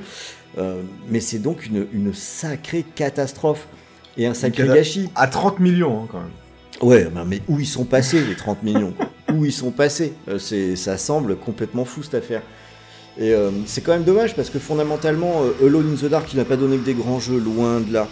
euh, 0.59 0.81
mais 1.09 1.21
c'est 1.21 1.39
donc 1.39 1.67
une, 1.67 1.87
une 1.93 2.15
sacrée 2.15 2.85
catastrophe 2.95 3.67
et 4.17 4.27
un 4.27 4.35
sacré 4.35 4.67
gâchis. 4.67 5.09
À 5.15 5.27
30 5.27 5.61
millions, 5.61 6.03
hein, 6.05 6.09
quand 6.11 6.19
même. 6.19 6.31
Ouais, 6.83 7.05
ben, 7.05 7.25
mais 7.25 7.41
où 7.49 7.61
ils 7.61 7.67
sont 7.67 7.85
passés 7.85 8.21
les 8.25 8.35
30 8.35 8.63
millions 8.63 8.93
Où 9.33 9.45
ils 9.45 9.53
sont 9.53 9.71
passés? 9.71 10.13
Euh, 10.29 10.39
c'est, 10.39 10.77
Ça 10.77 10.99
semble 10.99 11.37
complètement 11.37 11.85
fou 11.85 12.03
cette 12.03 12.15
affaire. 12.15 12.43
Et 13.17 13.33
euh, 13.33 13.51
c'est 13.67 13.81
quand 13.81 13.93
même 13.93 14.03
dommage 14.05 14.35
parce 14.35 14.51
que 14.51 14.59
fondamentalement, 14.59 15.43
euh, 15.45 15.67
Alone 15.67 15.93
in 15.93 15.97
the 16.07 16.11
Dark, 16.11 16.33
il 16.33 16.37
n'a 16.39 16.45
pas 16.45 16.57
donné 16.57 16.77
que 16.79 16.85
des 16.85 16.95
grands 16.95 17.21
jeux, 17.21 17.39
loin 17.39 17.81
de 17.81 17.93
là. 17.93 18.09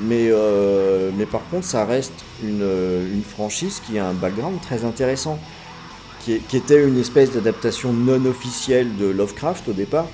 Mais, 0.00 0.28
euh, 0.30 1.10
mais 1.16 1.26
par 1.26 1.42
contre, 1.50 1.66
ça 1.66 1.84
reste 1.84 2.12
une, 2.42 2.62
une 3.14 3.22
franchise 3.22 3.80
qui 3.86 3.98
a 3.98 4.06
un 4.06 4.12
background 4.14 4.60
très 4.60 4.84
intéressant. 4.84 5.38
Qui, 6.24 6.32
est- 6.34 6.46
qui 6.48 6.56
était 6.56 6.82
une 6.86 6.98
espèce 6.98 7.30
d'adaptation 7.32 7.92
non 7.92 8.24
officielle 8.26 8.88
de 8.98 9.06
Lovecraft 9.06 9.68
au 9.68 9.72
départ. 9.72 10.08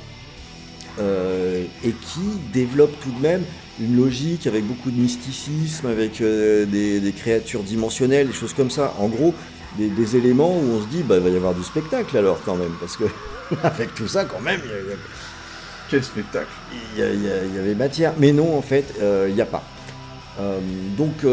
euh, 0.99 1.65
et 1.85 1.91
qui 1.91 2.21
développe 2.53 2.93
tout 3.03 3.11
de 3.11 3.21
même 3.23 3.43
une 3.81 3.97
logique 3.97 4.47
avec 4.47 4.65
beaucoup 4.65 4.91
de 4.91 4.99
mysticisme, 4.99 5.87
avec 5.87 6.21
euh, 6.21 6.65
des, 6.67 7.01
des 7.01 7.13
créatures 7.13 7.63
dimensionnelles, 7.63 8.29
des 8.29 8.33
choses 8.33 8.55
comme 8.55 8.71
ça. 8.71 8.95
En 8.99 9.09
gros, 9.09 9.35
des, 9.79 9.89
des 9.89 10.17
éléments 10.17 10.57
où 10.59 10.63
on 10.79 10.83
se 10.83 10.87
dit, 10.89 11.03
bah, 11.03 11.17
il 11.19 11.23
va 11.23 11.29
y 11.29 11.37
avoir 11.37 11.55
du 11.55 11.63
spectacle 11.63 12.17
alors 12.17 12.41
quand 12.45 12.57
même, 12.57 12.73
parce 12.81 12.97
que 12.97 13.05
avec 13.63 13.95
tout 13.95 14.09
ça, 14.09 14.25
quand 14.25 14.41
même, 14.41 14.61
il 14.65 14.71
y 14.71 14.93
a- 14.93 14.97
Quel 15.91 16.03
spectacle? 16.03 16.49
il 16.95 17.01
y, 17.01 17.03
a- 17.05 17.13
il 17.13 17.23
y 17.23 17.31
a- 17.31 17.45
il 17.45 17.55
y 17.55 17.59
avait 17.59 17.75
matière. 17.75 18.15
Mais 18.19 18.33
non, 18.33 18.57
en 18.57 18.63
fait, 18.63 18.95
euh, 19.01 19.27
il 19.29 19.35
n'y 19.35 19.41
a 19.43 19.47
pas. 19.47 19.63
Euh, 20.41 20.59
donc, 20.99 21.25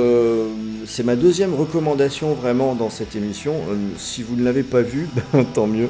c'est 0.86 1.04
ma 1.04 1.16
deuxième 1.16 1.54
recommandation 1.54 2.34
vraiment 2.34 2.74
dans 2.76 2.90
cette 2.90 3.16
émission. 3.16 3.56
Si 3.98 4.22
vous 4.24 4.36
ne 4.36 4.44
l'avez 4.44 4.64
pas 4.64 4.82
vu, 4.82 5.08
ben, 5.34 5.44
tant 5.46 5.68
mieux. 5.68 5.90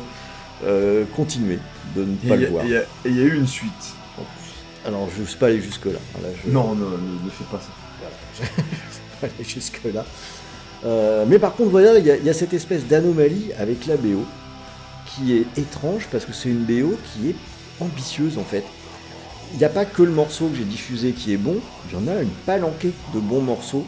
Continuez 1.16 1.60
de 1.96 2.06
ne 2.06 2.16
pas 2.16 2.36
le 2.36 2.48
a- 2.48 2.50
voir. 2.50 2.66
y 2.66 2.76
il 3.06 3.16
y, 3.18 3.20
a 3.22 3.24
eu 3.24 3.36
une 3.36 3.48
suite. 3.48 3.72
Alors, 4.86 5.08
je 5.16 5.22
ne 5.22 5.26
suis 5.28 5.38
pas 5.38 5.48
allé 5.48 5.62
jusque-là. 5.62 6.00
Je- 6.46 6.52
Non, 6.52 6.76
non, 6.76 6.90
ne, 6.90 7.26
ne 7.26 7.30
fais 7.30 7.46
pas 7.52 7.60
ça. 7.60 8.44
pas 9.22 9.28
aller 9.28 9.44
jusque-là. 9.48 10.06
Euh, 10.86 11.26
mais 11.28 11.40
par 11.40 11.54
contre, 11.56 11.70
voilà, 11.70 11.98
il 11.98 12.06
y, 12.06 12.12
a- 12.12 12.18
il 12.18 12.26
y 12.26 12.30
a 12.30 12.34
cette 12.34 12.54
espèce 12.54 12.86
d'anomalie 12.86 13.52
avec 13.58 13.86
la 13.86 13.96
BO 13.96 14.26
qui 15.06 15.34
est 15.38 15.46
étrange 15.58 16.08
parce 16.12 16.26
que 16.26 16.34
c'est 16.34 16.50
une 16.50 16.64
BO 16.66 16.98
qui 17.14 17.30
est 17.30 17.36
ambitieuse 17.80 18.38
en 18.38 18.44
fait. 18.44 18.64
Il 19.54 19.60
n'y 19.60 19.64
a 19.66 19.70
pas 19.70 19.86
que 19.86 20.02
le 20.04 20.12
morceau 20.12 20.48
que 20.48 20.58
j'ai 20.58 20.64
diffusé 20.66 21.12
qui 21.12 21.32
est 21.34 21.38
bon, 21.38 21.58
il 21.90 21.94
y 21.94 21.98
en 21.98 22.08
a 22.14 22.22
une 22.22 22.30
palanquée 22.46 22.92
de 23.14 23.20
bons 23.20 23.42
morceaux. 23.42 23.86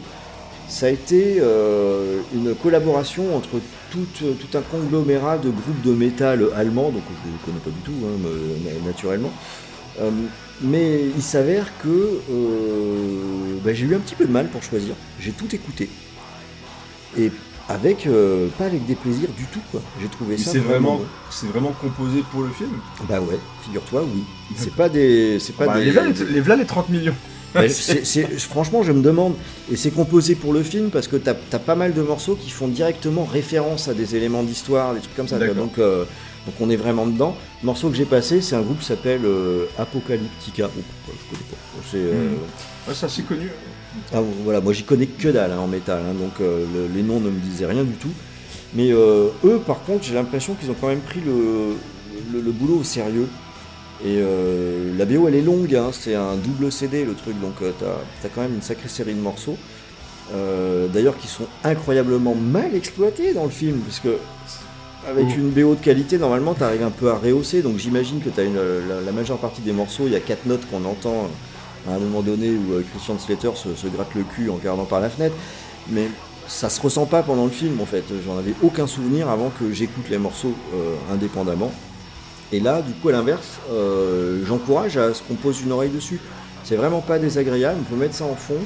Ça 0.68 0.86
a 0.86 0.88
été 0.88 1.36
euh, 1.40 2.20
une 2.34 2.54
collaboration 2.54 3.36
entre 3.36 3.60
tout, 3.90 4.06
tout 4.18 4.58
un 4.58 4.62
conglomérat 4.62 5.38
de 5.38 5.50
groupes 5.50 5.82
de 5.82 5.92
métal 5.92 6.46
allemands, 6.56 6.90
donc 6.90 7.02
je 7.24 7.30
ne 7.30 7.36
connais 7.44 7.58
pas 7.62 7.70
du 7.70 7.80
tout, 7.84 8.06
hein, 8.06 8.18
me- 8.22 8.86
naturellement. 8.86 9.30
Euh, 10.00 10.10
mais 10.62 11.00
il 11.16 11.22
s'avère 11.22 11.66
que 11.82 11.88
euh, 12.30 13.56
bah, 13.64 13.72
j'ai 13.74 13.86
eu 13.86 13.94
un 13.94 13.98
petit 13.98 14.14
peu 14.14 14.24
de 14.26 14.32
mal 14.32 14.48
pour 14.48 14.62
choisir. 14.62 14.94
J'ai 15.20 15.32
tout 15.32 15.54
écouté. 15.54 15.88
Et 17.18 17.30
avec, 17.68 18.06
euh, 18.06 18.48
pas 18.58 18.66
avec 18.66 18.86
des 18.86 18.94
plaisirs 18.94 19.28
du 19.36 19.44
tout, 19.46 19.60
quoi. 19.70 19.80
J'ai 20.00 20.08
trouvé 20.08 20.38
ça 20.38 20.52
c'est 20.52 20.58
vraiment, 20.58 20.96
bon. 20.96 21.04
c'est 21.30 21.46
vraiment 21.46 21.72
composé 21.80 22.22
pour 22.30 22.42
le 22.42 22.50
film. 22.50 22.70
Bah 23.08 23.20
ouais, 23.20 23.38
figure-toi, 23.64 24.04
oui. 24.14 24.22
C'est 24.56 24.72
pas 24.74 24.88
des. 24.88 25.38
C'est 25.40 25.54
pas 25.56 25.66
Bah, 25.66 25.78
des. 25.78 25.86
les, 25.86 25.90
v'là, 25.90 26.04
les, 26.06 26.24
les 26.32 26.40
v'là 26.40 26.56
les 26.56 26.64
30 26.66 26.88
millions. 26.90 27.14
Bah, 27.54 27.66
c'est- 27.70 28.38
franchement, 28.38 28.82
je 28.82 28.92
me 28.92 29.00
demande, 29.00 29.32
et 29.72 29.76
c'est 29.76 29.90
composé 29.90 30.34
pour 30.34 30.52
le 30.52 30.62
film 30.62 30.90
parce 30.90 31.08
que 31.08 31.16
t'as 31.16 31.32
as 31.52 31.58
pas 31.58 31.74
mal 31.74 31.94
de 31.94 32.02
morceaux 32.02 32.34
qui 32.34 32.50
font 32.50 32.68
directement 32.68 33.24
référence 33.24 33.88
à 33.88 33.94
des 33.94 34.14
éléments 34.14 34.42
d'histoire, 34.42 34.92
des 34.92 35.00
trucs 35.00 35.16
comme 35.16 35.28
ça. 35.28 35.38
Donc, 35.38 35.78
euh, 35.78 36.04
donc 36.46 36.54
on 36.60 36.70
est 36.70 36.76
vraiment 36.76 37.06
dedans. 37.06 37.36
Le 37.62 37.66
morceau 37.66 37.90
que 37.90 37.96
j'ai 37.96 38.04
passé, 38.06 38.40
c'est 38.40 38.56
un 38.56 38.62
groupe 38.62 38.78
qui 38.78 38.86
s'appelle 38.86 39.22
euh, 39.24 39.66
Apocalyptica. 39.78 40.70
Oh, 40.76 40.80
je 41.06 41.36
connais 41.36 41.48
pas. 41.50 41.56
C'est, 41.90 41.96
euh, 41.98 42.30
Ouais, 42.88 42.94
c'est 42.94 43.06
assez 43.06 43.22
connu. 43.22 43.50
ah, 44.14 44.20
voilà, 44.44 44.60
moi 44.60 44.72
j'y 44.72 44.84
connais 44.84 45.06
que 45.06 45.28
dalle 45.28 45.50
hein, 45.52 45.58
en 45.58 45.66
métal, 45.66 46.02
hein, 46.08 46.14
donc 46.14 46.32
euh, 46.40 46.64
le- 46.72 46.94
les 46.94 47.02
noms 47.02 47.18
ne 47.18 47.30
me 47.30 47.40
disaient 47.40 47.66
rien 47.66 47.82
du 47.84 47.94
tout. 47.94 48.12
Mais 48.74 48.92
euh, 48.92 49.28
eux, 49.44 49.58
par 49.66 49.82
contre, 49.82 50.04
j'ai 50.04 50.14
l'impression 50.14 50.54
qu'ils 50.54 50.70
ont 50.70 50.76
quand 50.80 50.88
même 50.88 51.00
pris 51.00 51.20
le, 51.20 51.74
le, 52.32 52.40
le 52.40 52.52
boulot 52.52 52.78
au 52.80 52.84
sérieux. 52.84 53.26
Et 54.04 54.18
euh, 54.20 54.92
la 54.98 55.04
BO, 55.06 55.26
elle 55.26 55.34
est 55.34 55.42
longue, 55.42 55.74
hein, 55.74 55.88
c'est 55.90 56.14
un 56.14 56.36
double 56.36 56.70
CD 56.70 57.04
le 57.04 57.14
truc, 57.14 57.40
donc 57.40 57.54
euh, 57.62 57.72
t'as 57.80 58.26
as 58.28 58.30
quand 58.30 58.42
même 58.42 58.54
une 58.54 58.62
sacrée 58.62 58.88
série 58.88 59.14
de 59.14 59.20
morceaux. 59.20 59.56
Euh, 60.34 60.86
D'ailleurs, 60.88 61.16
qui 61.16 61.28
sont 61.28 61.46
incroyablement 61.64 62.34
mal 62.34 62.74
exploités 62.74 63.32
dans 63.32 63.44
le 63.44 63.50
film, 63.50 63.78
puisque 63.78 64.08
avec 65.06 65.26
Oh. 65.28 65.38
une 65.38 65.50
BO 65.50 65.74
de 65.74 65.80
qualité, 65.80 66.18
normalement, 66.18 66.54
t'arrives 66.54 66.82
un 66.82 66.90
peu 66.90 67.10
à 67.10 67.16
rehausser. 67.16 67.62
Donc 67.62 67.78
j'imagine 67.78 68.20
que 68.20 68.28
t'as 68.28 68.44
une 68.44 68.56
la, 68.56 69.00
la 69.00 69.12
majeure 69.12 69.38
partie 69.38 69.60
des 69.62 69.72
morceaux, 69.72 70.04
il 70.06 70.12
y 70.12 70.16
a 70.16 70.20
quatre 70.20 70.46
notes 70.46 70.68
qu'on 70.70 70.84
entend 70.84 71.28
à 71.88 71.94
un 71.94 71.98
moment 71.98 72.22
donné 72.22 72.50
où 72.50 72.72
euh, 72.72 72.84
Christian 72.92 73.18
Slater 73.18 73.50
se, 73.54 73.74
se 73.74 73.86
gratte 73.86 74.14
le 74.14 74.24
cul 74.24 74.50
en 74.50 74.54
regardant 74.56 74.84
par 74.84 75.00
la 75.00 75.08
fenêtre. 75.08 75.36
Mais 75.90 76.08
ça 76.48 76.68
se 76.68 76.80
ressent 76.80 77.06
pas 77.06 77.22
pendant 77.22 77.44
le 77.44 77.50
film 77.50 77.80
en 77.80 77.86
fait. 77.86 78.04
J'en 78.24 78.38
avais 78.38 78.54
aucun 78.62 78.86
souvenir 78.86 79.28
avant 79.28 79.50
que 79.50 79.72
j'écoute 79.72 80.08
les 80.10 80.18
morceaux 80.18 80.54
euh, 80.74 80.94
indépendamment. 81.12 81.72
Et 82.52 82.60
là, 82.60 82.80
du 82.82 82.92
coup, 82.92 83.08
à 83.08 83.12
l'inverse, 83.12 83.58
euh, 83.72 84.44
j'encourage 84.46 84.96
à 84.96 85.12
ce 85.14 85.22
qu'on 85.22 85.34
pose 85.34 85.62
une 85.62 85.72
oreille 85.72 85.90
dessus. 85.90 86.20
C'est 86.62 86.76
vraiment 86.76 87.00
pas 87.00 87.18
désagréable, 87.18 87.78
on 87.80 87.94
peut 87.94 88.00
mettre 88.00 88.14
ça 88.14 88.24
en 88.24 88.34
fond. 88.34 88.58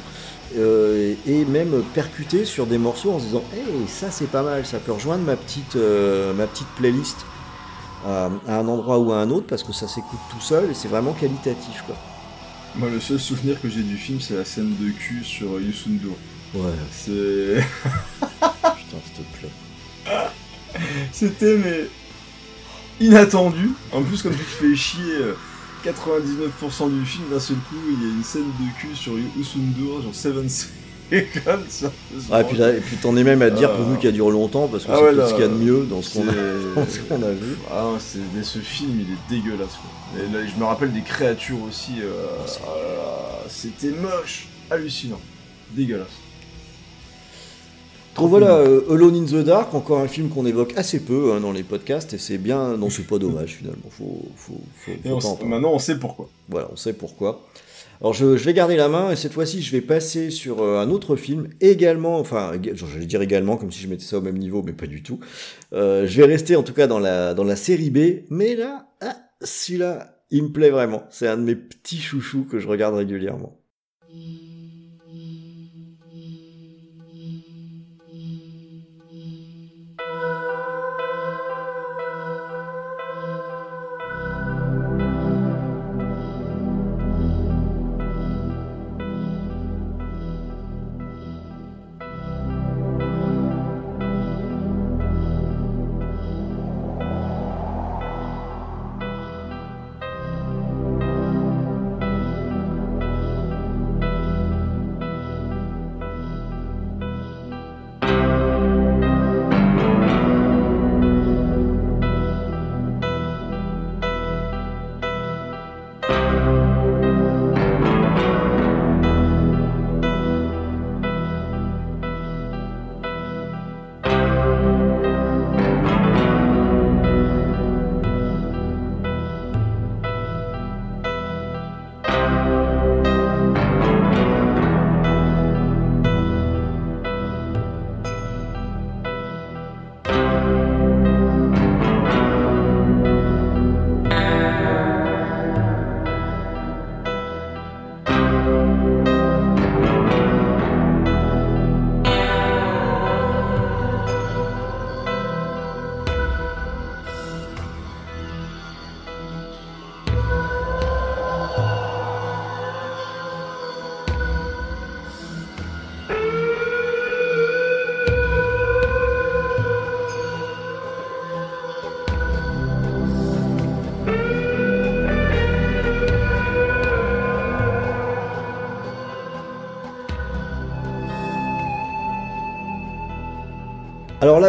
Euh, 0.57 1.15
et 1.27 1.45
même 1.45 1.83
percuter 1.95 2.45
sur 2.45 2.67
des 2.67 2.79
morceaux 2.79 3.13
en 3.13 3.19
se 3.19 3.25
disant 3.27 3.45
hey 3.55 3.87
ça 3.89 4.11
c'est 4.11 4.29
pas 4.31 4.43
mal 4.43 4.67
ça 4.67 4.79
peut 4.79 4.93
rejoindre 4.93 5.25
ma 5.25 5.37
petite 5.37 5.77
euh, 5.77 6.33
ma 6.35 6.47
petite 6.47 6.67
playlist 6.77 7.19
à, 8.07 8.31
à 8.49 8.57
un 8.59 8.67
endroit 8.69 8.99
ou 8.99 9.13
à 9.13 9.17
un 9.19 9.31
autre 9.31 9.47
parce 9.47 9.63
que 9.63 9.73
ça 9.73 9.87
s'écoute 9.89 10.19
tout 10.31 10.41
seul 10.41 10.71
et 10.71 10.75
c'est 10.75 10.89
vraiment 10.89 11.13
qualitatif 11.13 11.83
quoi 11.87 11.97
Moi, 12.77 12.89
le 12.89 13.01
seul 13.01 13.19
souvenir 13.21 13.61
que 13.61 13.69
j'ai 13.69 13.83
du 13.83 13.97
film, 13.97 14.21
c'est 14.21 14.37
la 14.37 14.45
scène 14.45 14.75
de 14.81 14.91
cul 14.91 15.23
sur 15.25 15.61
Yusundur. 15.61 16.13
ouais 16.55 16.71
C'est. 16.93 17.57
putain 18.21 18.99
s'il 19.05 19.25
te 19.25 19.39
plaît 19.39 19.51
C'était, 21.13 21.57
mais. 21.59 21.89
inattendu. 23.01 23.71
En 23.93 24.03
plus, 24.03 24.23
comme 24.23 24.33
tu 24.33 24.39
te 24.45 24.51
fais 24.67 24.77
chier 24.77 25.03
euh, 25.21 25.35
99% 25.85 26.91
du 26.91 27.05
film, 27.07 27.25
d'un 27.31 27.41
seul 27.41 27.57
coup, 27.57 27.77
il 27.91 28.03
y 28.07 28.11
a 28.11 28.15
une 28.17 28.23
scène 28.25 28.45
de 28.45 28.79
cul 28.81 28.95
sur 28.95 29.13
Yusundur, 29.37 30.03
genre 30.03 30.15
Seven 30.15 30.49
comme 31.45 31.65
ça. 31.69 31.91
Ah, 32.31 32.43
et 32.43 32.45
puis, 32.45 32.57
là- 32.57 32.71
et 32.73 32.81
puis 32.81 32.97
t'en 32.97 33.17
es 33.17 33.25
même 33.25 33.43
à 33.43 33.51
dire 33.51 33.71
Euh, 33.71 33.77
pourvu 33.77 33.99
qu'elle 33.99 34.13
dure 34.13 34.31
longtemps 34.31 34.69
parce 34.69 34.85
que 34.85 34.91
ah 34.93 34.97
c'est 34.97 35.03
ouais, 35.03 35.11
tout 35.11 35.17
là, 35.19 35.27
ce 35.27 35.33
qu'il 35.35 35.43
y 35.43 35.45
a 35.45 35.49
de 35.49 35.55
mieux 35.55 35.85
dans 35.91 36.03
ce 36.03 36.15
qu'on 36.15 36.29
a, 36.29 36.33
ce 36.33 37.25
a 37.25 37.33
vu. 37.33 37.57
Ah, 37.69 37.83
non, 37.83 37.99
c'est- 37.99 38.19
mais 38.35 38.45
ce 38.45 38.61
film, 38.61 38.93
il 39.01 39.13
est 39.15 39.41
dégueulasse. 39.41 39.71
Quoi. 39.81 40.23
Et 40.23 40.33
là, 40.33 40.47
je 40.47 40.59
me 40.61 40.65
rappelle 40.65 40.93
des 40.93 41.03
créatures 41.03 41.61
aussi. 41.69 41.95
euh, 42.01 42.13
ah 42.63 42.67
là 42.77 42.95
là, 42.95 43.45
C'était 43.49 43.91
moche, 43.91 44.47
hallucinant, 44.71 45.21
dégueulasse. 45.73 46.07
Donc 48.17 48.29
voilà, 48.29 48.57
euh, 48.57 48.93
Alone 48.93 49.17
in 49.17 49.25
the 49.25 49.45
Dark, 49.45 49.73
encore 49.73 50.01
un 50.01 50.09
film 50.09 50.29
qu'on 50.29 50.45
évoque 50.45 50.75
assez 50.77 51.01
peu 51.01 51.33
hein, 51.33 51.41
dans 51.41 51.53
les 51.53 51.63
podcasts 51.63 52.13
et 52.13 52.19
c'est 52.19 52.39
bien, 52.39 52.77
non 52.77 52.91
c'est 52.91 53.07
pas 53.07 53.19
dommage 53.19 53.57
finalement, 53.57 53.89
faut, 53.89 54.23
faut, 54.37 54.61
faut, 54.77 54.91
Et 55.05 55.09
faut 55.09 55.39
on 55.41 55.47
maintenant, 55.47 55.73
on 55.73 55.79
sait 55.79 55.99
pourquoi. 55.99 56.29
Voilà, 56.49 56.69
on 56.73 56.77
sait 56.77 56.93
pourquoi. 56.93 57.47
Alors 58.01 58.13
je, 58.13 58.37
je 58.37 58.45
vais 58.45 58.55
garder 58.55 58.77
la 58.77 58.89
main 58.89 59.11
et 59.11 59.17
cette 59.17 59.33
fois-ci 59.33 59.63
je 59.63 59.73
vais 59.73 59.81
passer 59.81 60.31
sur 60.31 60.63
euh, 60.63 60.81
un 60.81 60.91
autre 60.91 61.17
film 61.17 61.49
également, 61.61 62.19
enfin 62.19 62.53
je 62.63 62.85
vais 62.85 63.07
dire 63.07 63.23
également 63.23 63.57
comme 63.57 63.71
si 63.71 63.81
je 63.81 63.89
mettais 63.89 64.05
ça 64.05 64.19
au 64.19 64.23
même 64.23 64.39
niveau, 64.39 64.63
mais 64.63 64.73
pas 64.73 64.87
du 64.87 65.03
tout. 65.03 65.21
Euh, 65.73 66.07
je 66.07 66.17
vais 66.21 66.27
rester 66.27 66.57
en 66.57 66.63
tout 66.63 66.75
cas 66.75 66.87
dans 66.87 66.99
la, 66.99 67.33
dans 67.35 67.45
la 67.45 67.57
série 67.57 67.91
B, 67.91 68.25
mais 68.29 68.57
là, 68.57 68.89
ah, 69.01 69.17
celui-là, 69.43 70.25
il 70.31 70.45
me 70.45 70.49
plaît 70.49 70.71
vraiment. 70.71 71.05
C'est 71.11 71.29
un 71.29 71.37
de 71.37 71.43
mes 71.43 71.57
petits 71.57 72.01
chouchous 72.01 72.45
que 72.45 72.59
je 72.59 72.67
regarde 72.69 72.95
régulièrement. 72.95 73.61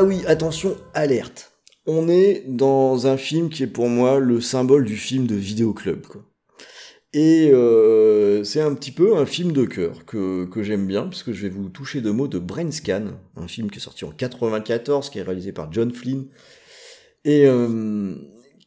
Là 0.01 0.07
oui, 0.07 0.23
attention, 0.25 0.77
alerte. 0.93 1.51
On 1.85 2.07
est 2.07 2.43
dans 2.47 3.07
un 3.07 3.17
film 3.17 3.49
qui 3.49 3.63
est 3.63 3.67
pour 3.67 3.87
moi 3.87 4.19
le 4.19 4.41
symbole 4.41 4.85
du 4.85 4.95
film 4.95 5.27
de 5.27 5.35
vidéoclub. 5.35 6.05
Quoi. 6.07 6.23
Et 7.13 7.49
euh, 7.51 8.43
c'est 8.43 8.61
un 8.61 8.73
petit 8.73 8.91
peu 8.91 9.17
un 9.17 9.25
film 9.25 9.51
de 9.51 9.65
cœur 9.65 10.05
que, 10.05 10.45
que 10.45 10.63
j'aime 10.63 10.87
bien, 10.87 11.07
puisque 11.07 11.33
je 11.33 11.41
vais 11.43 11.49
vous 11.49 11.69
toucher 11.69 12.01
deux 12.01 12.13
mots 12.13 12.27
de 12.27 12.39
Brain 12.39 12.71
Scan, 12.71 13.07
un 13.35 13.47
film 13.47 13.69
qui 13.69 13.77
est 13.77 13.81
sorti 13.81 14.05
en 14.05 14.11
94, 14.11 15.09
qui 15.09 15.19
est 15.19 15.23
réalisé 15.23 15.51
par 15.51 15.71
John 15.71 15.91
Flynn, 15.91 16.25
et 17.25 17.45
euh, 17.45 18.15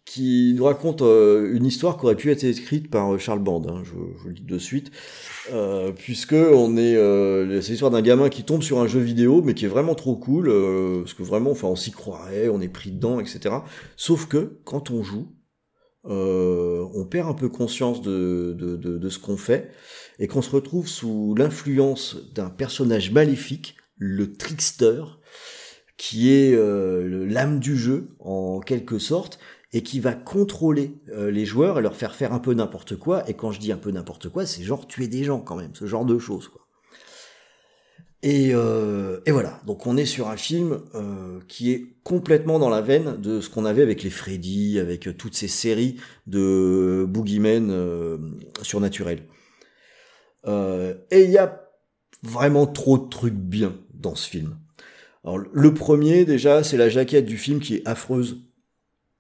qui 0.05 0.53
nous 0.57 0.65
raconte 0.65 1.03
euh, 1.03 1.55
une 1.55 1.65
histoire 1.65 1.97
qui 1.97 2.05
aurait 2.05 2.17
pu 2.17 2.31
être 2.31 2.45
écrite 2.45 2.91
par 2.91 3.19
Charles 3.19 3.43
Band, 3.43 3.63
hein, 3.69 3.83
je, 3.85 3.93
vous 3.93 4.29
le 4.29 4.35
dis 4.35 4.43
de 4.43 4.59
suite, 4.59 4.91
euh, 5.53 5.93
puisque 5.93 6.35
on 6.35 6.77
est, 6.77 6.97
euh, 6.97 7.61
c'est 7.63 7.71
l'histoire 7.71 7.91
d'un 7.91 8.03
gamin 8.03 8.29
qui 8.29 8.45
tombe 8.45 8.63
sur 8.63 8.81
un 8.81 8.87
jeu 8.87 9.01
vidéo, 9.01 9.41
mais 9.43 9.55
qui 9.55 9.65
est 9.65 9.69
vraiment 9.69 9.95
trop 9.95 10.17
cool, 10.17 10.49
euh, 10.49 11.01
parce 11.01 11.15
que 11.15 11.23
vraiment, 11.23 11.51
enfin, 11.51 11.69
on 11.69 11.77
s'y 11.77 11.91
croirait, 11.91 12.49
on 12.49 12.61
est 12.61 12.69
pris 12.69 12.91
dedans, 12.91 13.19
etc. 13.19 13.57
Sauf 13.97 14.27
que 14.27 14.59
quand 14.65 14.91
on 14.91 15.03
joue, 15.03 15.33
euh, 16.07 16.87
on 16.95 17.07
perd 17.07 17.29
un 17.31 17.35
peu 17.35 17.49
conscience 17.49 18.03
de, 18.03 18.55
de, 18.59 18.77
de, 18.77 19.09
ce 19.09 19.19
qu'on 19.19 19.39
fait, 19.39 19.71
et 20.19 20.27
qu'on 20.27 20.43
se 20.43 20.51
retrouve 20.51 20.87
sous 20.87 21.35
l'influence 21.35 22.17
d'un 22.35 22.51
personnage 22.51 23.11
maléfique, 23.11 23.77
le 23.97 24.35
trickster, 24.35 25.03
qui 25.97 26.33
est 26.33 26.55
euh, 26.55 27.27
l'âme 27.27 27.61
du 27.61 27.77
jeu 27.77 28.09
en 28.19 28.61
quelque 28.61 28.99
sorte 28.99 29.39
et 29.75 29.83
qui 29.83 29.99
va 29.99 30.15
contrôler 30.15 30.95
euh, 31.11 31.33
les 31.33 31.45
joueurs 31.45 31.81
et 31.81 31.83
leur 31.83 31.97
faire 31.97 32.15
faire 32.15 32.33
un 32.33 32.39
peu 32.39 32.55
n'importe 32.55 32.97
quoi. 32.97 33.29
Et 33.29 33.35
quand 33.35 33.51
je 33.51 33.59
dis 33.59 33.73
un 33.73 33.77
peu 33.77 33.91
n'importe 33.91 34.29
quoi 34.31 34.47
c'est 34.47 34.63
genre 34.63 34.87
tuer 34.87 35.09
des 35.09 35.25
gens 35.25 35.41
quand 35.41 35.57
même. 35.57 35.75
Ce 35.75 35.85
genre 35.85 36.07
de 36.07 36.19
choses 36.19 36.51
euh, 38.27 39.21
et 39.27 39.33
voilà. 39.33 39.61
Donc 39.67 39.87
on 39.87 39.99
est 39.99 40.07
sur 40.07 40.29
un 40.29 40.39
film 40.39 40.81
euh, 40.95 41.41
qui 41.47 41.73
est 41.73 41.97
complètement 42.05 42.59
dans 42.59 42.71
la 42.71 42.81
veine 42.81 43.21
de 43.21 43.43
ce 43.43 43.51
qu'on 43.51 43.67
avait 43.67 43.83
avec 43.83 44.03
les 44.03 44.09
Freddy 44.09 44.79
avec 44.79 45.15
toutes 45.19 45.35
ces 45.35 45.49
séries 45.49 45.97
de 46.27 47.05
boogeymen 47.07 47.71
surnaturels. 48.63 49.25
Et 50.47 51.25
il 51.25 51.31
y 51.31 51.37
a 51.37 51.69
vraiment 52.23 52.67
trop 52.67 52.97
de 52.97 53.11
trucs 53.11 53.35
bien 53.35 53.77
dans 53.93 54.15
ce 54.15 54.27
film. 54.27 54.57
Alors 55.23 55.39
le 55.39 55.75
premier 55.75 56.25
déjà, 56.25 56.63
c'est 56.63 56.79
la 56.79 56.89
jaquette 56.89 57.27
du 57.27 57.37
film 57.37 57.61
qui 57.61 57.77
est 57.77 57.87
affreuse. 57.87 58.39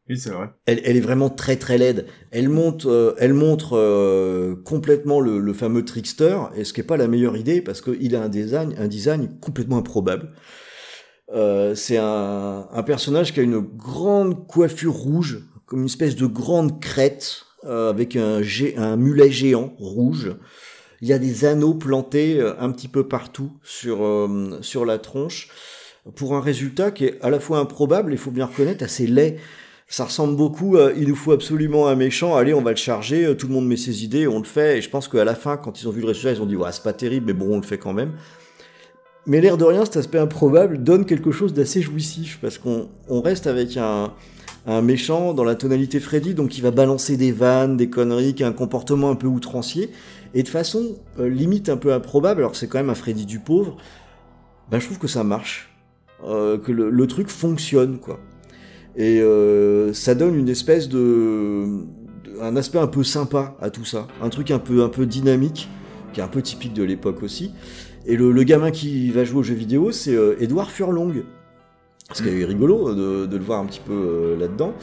Oui, 0.08 0.18
c'est 0.18 0.30
vrai. 0.30 0.50
Elle, 0.66 0.80
est 0.84 1.00
vraiment 1.00 1.30
très 1.30 1.56
très 1.56 1.78
laide. 1.78 2.06
Elle 2.30 2.50
monte, 2.50 2.84
euh, 2.84 3.14
elle 3.18 3.32
montre 3.32 3.74
euh, 3.78 4.54
complètement 4.54 5.18
le, 5.18 5.52
fameux 5.54 5.82
trickster, 5.82 6.36
et 6.54 6.64
ce 6.64 6.74
qui 6.74 6.82
est 6.82 6.84
pas 6.84 6.98
la 6.98 7.08
meilleure 7.08 7.38
idée 7.38 7.62
parce 7.62 7.80
qu'il 7.80 8.14
a 8.14 8.22
un 8.22 8.28
design, 8.28 8.74
un 8.78 8.86
design 8.86 9.38
complètement 9.40 9.78
improbable. 9.78 10.32
Euh, 11.32 11.74
c'est 11.74 11.96
un, 11.96 12.82
personnage 12.84 13.32
qui 13.32 13.40
a 13.40 13.42
une 13.42 13.60
grande 13.60 14.46
coiffure 14.46 14.92
rouge, 14.92 15.42
comme 15.64 15.80
une 15.80 15.86
espèce 15.86 16.16
de 16.16 16.26
grande 16.26 16.82
crête 16.82 17.44
avec 17.66 18.14
un, 18.14 18.42
un 18.76 18.96
mulet 18.96 19.30
géant 19.30 19.72
rouge. 19.78 20.36
Il 21.00 21.08
y 21.08 21.14
a 21.14 21.18
des 21.18 21.46
anneaux 21.46 21.72
plantés 21.72 22.42
un 22.58 22.70
petit 22.72 22.88
peu 22.88 23.08
partout 23.08 23.52
sur 23.62 24.28
sur 24.60 24.84
la 24.84 24.98
tronche 24.98 25.48
pour 26.14 26.34
un 26.34 26.42
résultat 26.42 26.90
qui 26.90 27.06
est 27.06 27.18
à 27.22 27.30
la 27.30 27.40
fois 27.40 27.58
improbable 27.58 28.12
il 28.12 28.18
faut 28.18 28.30
bien 28.30 28.44
reconnaître 28.44 28.84
assez 28.84 29.06
laid. 29.06 29.38
Ça 29.96 30.06
ressemble 30.06 30.34
beaucoup 30.34 30.76
à 30.76 30.90
il 30.90 31.06
nous 31.06 31.14
faut 31.14 31.30
absolument 31.30 31.86
un 31.86 31.94
méchant, 31.94 32.34
allez, 32.34 32.52
on 32.52 32.62
va 32.62 32.70
le 32.70 32.76
charger, 32.76 33.26
euh, 33.26 33.34
tout 33.36 33.46
le 33.46 33.52
monde 33.52 33.68
met 33.68 33.76
ses 33.76 34.02
idées, 34.02 34.26
on 34.26 34.38
le 34.38 34.44
fait. 34.44 34.78
Et 34.78 34.82
je 34.82 34.90
pense 34.90 35.06
qu'à 35.06 35.24
la 35.24 35.36
fin, 35.36 35.56
quand 35.56 35.80
ils 35.80 35.86
ont 35.86 35.92
vu 35.92 36.00
le 36.00 36.08
résultat, 36.08 36.32
ils 36.32 36.42
ont 36.42 36.46
dit, 36.46 36.56
ouais, 36.56 36.72
c'est 36.72 36.82
pas 36.82 36.92
terrible, 36.92 37.26
mais 37.26 37.32
bon, 37.32 37.54
on 37.54 37.56
le 37.58 37.62
fait 37.62 37.78
quand 37.78 37.92
même. 37.92 38.10
Mais 39.26 39.40
l'air 39.40 39.56
de 39.56 39.62
rien, 39.62 39.84
cet 39.84 39.98
aspect 39.98 40.18
improbable 40.18 40.82
donne 40.82 41.04
quelque 41.04 41.30
chose 41.30 41.54
d'assez 41.54 41.80
jouissif, 41.80 42.40
parce 42.42 42.58
qu'on 42.58 42.88
on 43.08 43.20
reste 43.20 43.46
avec 43.46 43.76
un, 43.76 44.10
méchant 44.82 45.32
dans 45.32 45.44
la 45.44 45.54
tonalité 45.54 46.00
Freddy, 46.00 46.34
donc 46.34 46.48
qui 46.48 46.60
va 46.60 46.72
balancer 46.72 47.16
des 47.16 47.30
vannes, 47.30 47.76
des 47.76 47.88
conneries, 47.88 48.34
qui 48.34 48.42
a 48.42 48.48
un 48.48 48.52
comportement 48.52 49.10
un 49.10 49.14
peu 49.14 49.28
outrancier, 49.28 49.90
et 50.34 50.42
de 50.42 50.48
façon 50.48 50.96
euh, 51.20 51.28
limite 51.28 51.68
un 51.68 51.76
peu 51.76 51.92
improbable, 51.92 52.40
alors 52.40 52.56
c'est 52.56 52.66
quand 52.66 52.78
même 52.78 52.90
un 52.90 52.96
Freddy 52.96 53.26
du 53.26 53.38
pauvre, 53.38 53.76
ben, 54.72 54.80
je 54.80 54.86
trouve 54.86 54.98
que 54.98 55.06
ça 55.06 55.22
marche, 55.22 55.72
euh, 56.26 56.58
que 56.58 56.72
le 56.72 57.06
truc 57.06 57.28
fonctionne, 57.28 58.00
quoi. 58.00 58.18
Et 58.96 59.20
euh, 59.20 59.92
ça 59.92 60.14
donne 60.14 60.36
une 60.36 60.48
espèce 60.48 60.88
de, 60.88 61.66
de- 62.24 62.40
un 62.40 62.56
aspect 62.56 62.78
un 62.78 62.86
peu 62.86 63.02
sympa 63.02 63.56
à 63.60 63.70
tout 63.70 63.84
ça, 63.84 64.06
un 64.22 64.28
truc 64.28 64.50
un 64.50 64.58
peu 64.58 64.82
un 64.84 64.88
peu 64.88 65.04
dynamique, 65.06 65.68
qui 66.12 66.20
est 66.20 66.22
un 66.22 66.28
peu 66.28 66.42
typique 66.42 66.74
de 66.74 66.82
l'époque 66.84 67.22
aussi. 67.22 67.50
Et 68.06 68.16
le, 68.16 68.30
le 68.32 68.42
gamin 68.44 68.70
qui 68.70 69.10
va 69.10 69.24
jouer 69.24 69.40
aux 69.40 69.42
jeux 69.44 69.54
vidéo, 69.54 69.90
c'est 69.90 70.14
euh, 70.14 70.36
Edouard 70.40 70.70
Furlong. 70.70 71.24
Ce 72.12 72.22
qui 72.22 72.28
est 72.28 72.44
rigolo 72.44 72.94
de, 72.94 73.26
de 73.26 73.36
le 73.36 73.42
voir 73.42 73.60
un 73.60 73.66
petit 73.66 73.80
peu 73.84 73.92
euh, 73.94 74.36
là-dedans. 74.38 74.74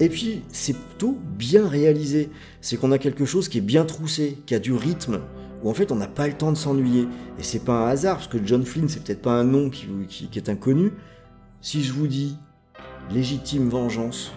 Et 0.00 0.08
puis, 0.10 0.42
c'est 0.48 0.74
plutôt 0.76 1.16
bien 1.36 1.66
réalisé. 1.66 2.28
C'est 2.60 2.76
qu'on 2.76 2.92
a 2.92 2.98
quelque 2.98 3.24
chose 3.24 3.48
qui 3.48 3.58
est 3.58 3.62
bien 3.62 3.84
troussé, 3.84 4.38
qui 4.46 4.54
a 4.54 4.58
du 4.60 4.72
rythme, 4.74 5.20
où 5.64 5.70
en 5.70 5.74
fait 5.74 5.90
on 5.90 5.96
n'a 5.96 6.06
pas 6.06 6.28
le 6.28 6.34
temps 6.34 6.52
de 6.52 6.56
s'ennuyer. 6.58 7.08
Et 7.38 7.42
c'est 7.42 7.64
pas 7.64 7.86
un 7.86 7.88
hasard, 7.88 8.16
parce 8.18 8.28
que 8.28 8.38
John 8.44 8.64
Flynn, 8.64 8.88
c'est 8.88 9.02
peut-être 9.02 9.22
pas 9.22 9.32
un 9.32 9.44
nom 9.44 9.70
qui, 9.70 9.86
vous- 9.86 10.04
qui- 10.06 10.28
qui 10.28 10.38
est 10.38 10.48
inconnu. 10.50 10.92
Si 11.62 11.82
je 11.82 11.92
vous 11.92 12.06
dis 12.06 12.36
légitime 13.10 13.68
vengeance, 13.68 14.32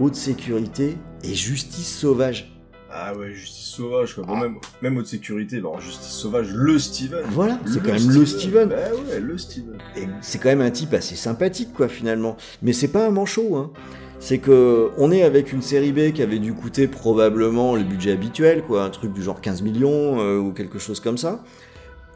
haute 0.00 0.14
sécurité 0.14 0.96
et 1.24 1.34
justice 1.34 1.98
sauvage. 1.98 2.52
Ah 2.90 3.14
ouais, 3.14 3.34
justice 3.34 3.66
sauvage, 3.66 4.14
quoi. 4.14 4.24
Bon, 4.24 4.36
même, 4.36 4.54
même 4.80 4.96
haute 4.96 5.06
sécurité, 5.06 5.60
bah, 5.60 5.68
alors 5.70 5.80
justice 5.80 6.12
sauvage, 6.12 6.48
le 6.50 6.78
Steven. 6.78 7.24
Voilà, 7.30 7.58
c'est 7.66 7.82
quand 7.82 7.92
même 7.92 8.10
le 8.10 8.24
Steven. 8.24 8.68
Bah 8.68 8.76
ouais, 9.10 9.20
le 9.20 9.36
Steven. 9.36 9.76
Et 9.96 10.06
c'est 10.22 10.38
quand 10.38 10.48
même 10.48 10.62
un 10.62 10.70
type 10.70 10.94
assez 10.94 11.16
sympathique, 11.16 11.72
quoi, 11.74 11.88
finalement. 11.88 12.36
Mais 12.62 12.72
c'est 12.72 12.88
pas 12.88 13.06
un 13.06 13.10
manchot, 13.10 13.56
hein. 13.56 13.70
C'est 14.18 14.38
que 14.38 14.90
on 14.96 15.12
est 15.12 15.22
avec 15.22 15.52
une 15.52 15.60
série 15.60 15.92
B 15.92 16.12
qui 16.12 16.22
avait 16.22 16.38
dû 16.38 16.54
coûter 16.54 16.88
probablement 16.88 17.76
le 17.76 17.82
budget 17.82 18.12
habituel, 18.12 18.62
quoi, 18.62 18.82
un 18.82 18.90
truc 18.90 19.12
du 19.12 19.22
genre 19.22 19.42
15 19.42 19.60
millions 19.60 20.20
euh, 20.20 20.38
ou 20.38 20.52
quelque 20.52 20.78
chose 20.78 21.00
comme 21.00 21.18
ça. 21.18 21.44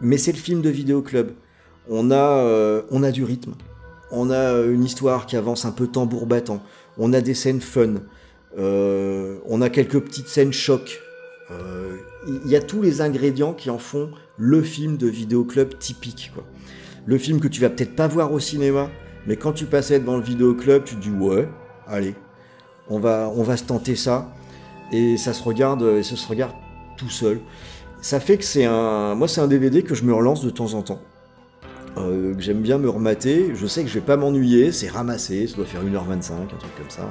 Mais 0.00 0.16
c'est 0.16 0.32
le 0.32 0.38
film 0.38 0.62
de 0.62 0.70
vidéoclub. 0.70 1.32
On 1.90 2.10
a, 2.10 2.14
euh, 2.14 2.82
on 2.90 3.02
a 3.02 3.10
du 3.10 3.22
rythme. 3.22 3.52
On 4.12 4.30
a 4.30 4.34
euh, 4.34 4.74
une 4.74 4.84
histoire 4.84 5.26
qui 5.26 5.36
avance 5.36 5.64
un 5.64 5.72
peu 5.72 5.86
tambour 5.86 6.26
battant. 6.26 6.62
On 6.98 7.12
a 7.12 7.20
des 7.20 7.34
scènes 7.34 7.60
fun. 7.60 7.94
Euh, 8.58 9.38
on 9.46 9.62
a 9.62 9.70
quelques 9.70 10.00
petites 10.00 10.28
scènes 10.28 10.52
choc. 10.52 11.00
Euh, 11.50 11.96
Il 12.44 12.50
y 12.50 12.56
a 12.56 12.60
tous 12.60 12.82
les 12.82 13.00
ingrédients 13.00 13.52
qui 13.52 13.70
en 13.70 13.78
font 13.78 14.10
le 14.36 14.62
film 14.62 14.96
de 14.96 15.06
vidéoclub 15.06 15.78
typique, 15.78 16.32
le 17.06 17.18
film 17.18 17.40
que 17.40 17.48
tu 17.48 17.60
vas 17.60 17.70
peut-être 17.70 17.94
pas 17.94 18.08
voir 18.08 18.32
au 18.32 18.38
cinéma, 18.38 18.90
mais 19.26 19.36
quand 19.36 19.52
tu 19.52 19.66
passais 19.66 20.00
devant 20.00 20.16
le 20.16 20.22
vidéoclub, 20.22 20.84
tu 20.84 20.96
te 20.96 21.00
dis 21.00 21.10
ouais, 21.10 21.48
allez, 21.86 22.14
on 22.88 22.98
va, 22.98 23.30
on 23.34 23.42
va 23.42 23.56
se 23.56 23.64
tenter 23.64 23.96
ça, 23.96 24.32
et 24.92 25.16
ça 25.16 25.32
se 25.32 25.42
regarde, 25.42 25.82
et 25.82 26.02
ça 26.02 26.16
se 26.16 26.26
regarde 26.28 26.54
tout 26.96 27.10
seul. 27.10 27.40
Ça 28.00 28.18
fait 28.20 28.38
que 28.38 28.44
c'est 28.44 28.64
un, 28.64 29.14
moi 29.14 29.28
c'est 29.28 29.40
un 29.40 29.48
DVD 29.48 29.82
que 29.82 29.94
je 29.94 30.04
me 30.04 30.14
relance 30.14 30.44
de 30.44 30.50
temps 30.50 30.74
en 30.74 30.82
temps, 30.82 31.00
euh, 32.08 32.34
que 32.34 32.40
j'aime 32.40 32.60
bien 32.60 32.78
me 32.78 32.88
remater. 32.88 33.52
Je 33.54 33.66
sais 33.66 33.82
que 33.82 33.88
je 33.88 33.94
vais 33.94 34.04
pas 34.04 34.16
m'ennuyer, 34.16 34.72
c'est 34.72 34.88
ramassé, 34.88 35.46
ça 35.46 35.56
doit 35.56 35.66
faire 35.66 35.82
1h25, 35.84 36.32
un 36.32 36.46
truc 36.46 36.76
comme 36.76 36.90
ça. 36.90 37.08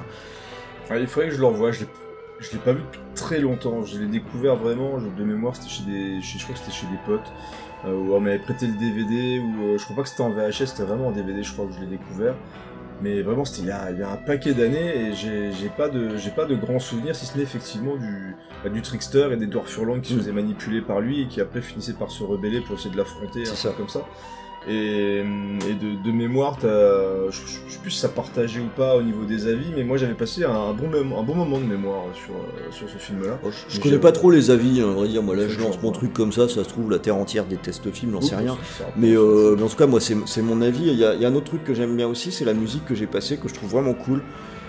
Il 0.91 1.07
faudrait 1.07 1.29
que 1.29 1.35
je 1.35 1.39
le 1.39 1.45
revoie, 1.45 1.71
je 1.71 1.81
l'ai, 1.81 2.57
pas 2.63 2.73
vu 2.73 2.81
depuis 2.81 2.99
très 3.15 3.39
longtemps. 3.39 3.83
Je 3.85 3.99
l'ai 3.99 4.07
découvert 4.07 4.55
vraiment, 4.55 4.97
de 4.99 5.23
mémoire, 5.23 5.55
c'était 5.55 5.69
chez 5.69 5.83
des, 5.83 6.21
je 6.21 6.43
crois 6.43 6.53
que 6.55 6.59
c'était 6.61 6.71
chez 6.71 6.87
des 6.87 6.99
potes. 7.05 7.31
Euh, 7.85 7.93
où 7.93 8.13
on 8.13 8.19
m'avait 8.19 8.39
prêté 8.39 8.67
le 8.67 8.73
DVD, 8.73 9.39
ou 9.39 9.63
euh, 9.63 9.77
je 9.77 9.83
crois 9.85 9.95
pas 9.95 10.01
que 10.03 10.09
c'était 10.09 10.21
en 10.23 10.31
VHS, 10.31 10.65
c'était 10.65 10.83
vraiment 10.83 11.07
en 11.07 11.11
DVD, 11.11 11.41
je 11.43 11.53
crois 11.53 11.65
que 11.65 11.71
je 11.73 11.79
l'ai 11.79 11.85
découvert. 11.87 12.35
Mais 13.01 13.21
vraiment, 13.21 13.45
c'était 13.45 13.61
il 13.61 13.67
y 13.67 13.71
a, 13.71 13.89
il 13.91 13.99
y 13.99 14.03
a 14.03 14.09
un 14.11 14.17
paquet 14.17 14.53
d'années 14.53 15.11
et 15.11 15.13
j'ai, 15.13 15.69
pas 15.77 15.87
de, 15.87 16.17
j'ai 16.17 16.31
pas 16.31 16.43
de 16.43 16.55
grands 16.55 16.79
souvenirs, 16.79 17.15
si 17.15 17.25
ce 17.25 17.37
n'est 17.37 17.43
effectivement 17.43 17.95
du, 17.95 18.35
bah, 18.61 18.69
du 18.69 18.81
trickster 18.81 19.29
et 19.31 19.37
d'Edouard 19.37 19.67
Furlong 19.69 20.01
qui 20.01 20.09
se 20.09 20.15
Mm. 20.15 20.19
faisait 20.19 20.31
manipuler 20.33 20.81
par 20.81 20.99
lui 20.99 21.21
et 21.21 21.27
qui 21.27 21.39
après 21.39 21.61
finissait 21.61 21.93
par 21.93 22.11
se 22.11 22.21
rebeller 22.23 22.59
pour 22.59 22.75
essayer 22.75 22.91
de 22.91 22.97
l'affronter, 22.97 23.43
un 23.43 23.45
ça. 23.45 23.69
truc 23.69 23.77
comme 23.77 23.87
ça. 23.87 24.05
Et, 24.68 25.19
et 25.19 25.73
de, 25.73 26.03
de 26.03 26.11
mémoire, 26.11 26.57
t'as- 26.57 27.30
je, 27.30 27.40
je 27.68 27.72
sais 27.73 27.80
plus 27.81 27.91
si 27.91 27.99
ça 27.99 28.10
partageait 28.10 28.60
ou 28.60 28.68
pas 28.76 28.95
au 28.98 29.02
niveau 29.02 29.23
des 29.23 29.48
avis, 29.48 29.72
mais 29.76 29.84
moi 29.86 29.95
j'avais 29.98 30.14
passé 30.14 30.44
un 30.44 30.73
bon, 30.73 30.90
mom- 30.90 31.14
un 31.18 31.23
bon 31.23 31.34
moment 31.34 31.57
de 31.60 31.64
mémoire 31.64 32.03
sur, 32.14 32.34
euh, 32.36 32.72
sur 32.72 32.90
ce 32.90 32.98
film-là. 32.98 33.40
Oh, 33.44 33.49
je, 33.52 33.73
je 33.76 33.80
connais 33.81 33.98
pas 33.99 34.11
trop 34.11 34.30
les 34.31 34.52
avis, 34.52 34.81
hein, 34.81 34.90
à 34.90 34.94
vrai 34.94 35.07
dire. 35.07 35.23
Moi 35.23 35.36
là, 35.38 35.48
je 35.48 35.57
lance 35.60 35.81
mon 35.81 35.91
truc 35.91 36.11
comme 36.14 36.34
ça, 36.34 36.49
ça 36.49 36.64
se 36.64 36.69
trouve 36.69 36.91
la 36.91 36.99
terre 36.99 37.15
entière 37.15 37.45
déteste 37.45 37.86
le 37.86 37.91
film, 37.94 38.11
j'en 38.11 38.22
sais 38.22 38.36
Oups, 38.36 38.44
rien. 38.44 38.57
Mais, 38.98 39.15
euh, 39.15 39.56
mais 39.57 39.64
en 39.64 39.69
tout 39.69 39.77
cas, 39.77 39.88
moi, 39.88 40.02
c'est 40.02 40.18
c'est 40.26 40.41
mon 40.41 40.61
avis. 40.61 40.88
Il 40.88 40.98
y, 40.99 41.06
a, 41.06 41.15
il 41.15 41.22
y 41.22 41.26
a 41.26 41.30
un 41.30 41.36
autre 41.36 41.45
truc 41.48 41.64
que 41.64 41.73
j'aime 41.73 41.95
bien 41.95 42.07
aussi, 42.07 42.31
c'est 42.34 42.45
la 42.45 42.53
musique 42.53 42.86
que 42.86 42.95
j'ai 42.95 43.07
passée, 43.07 43.38
que 43.38 43.48
je 43.48 43.53
trouve 43.53 43.69
vraiment 43.72 43.94
cool. 43.94 44.22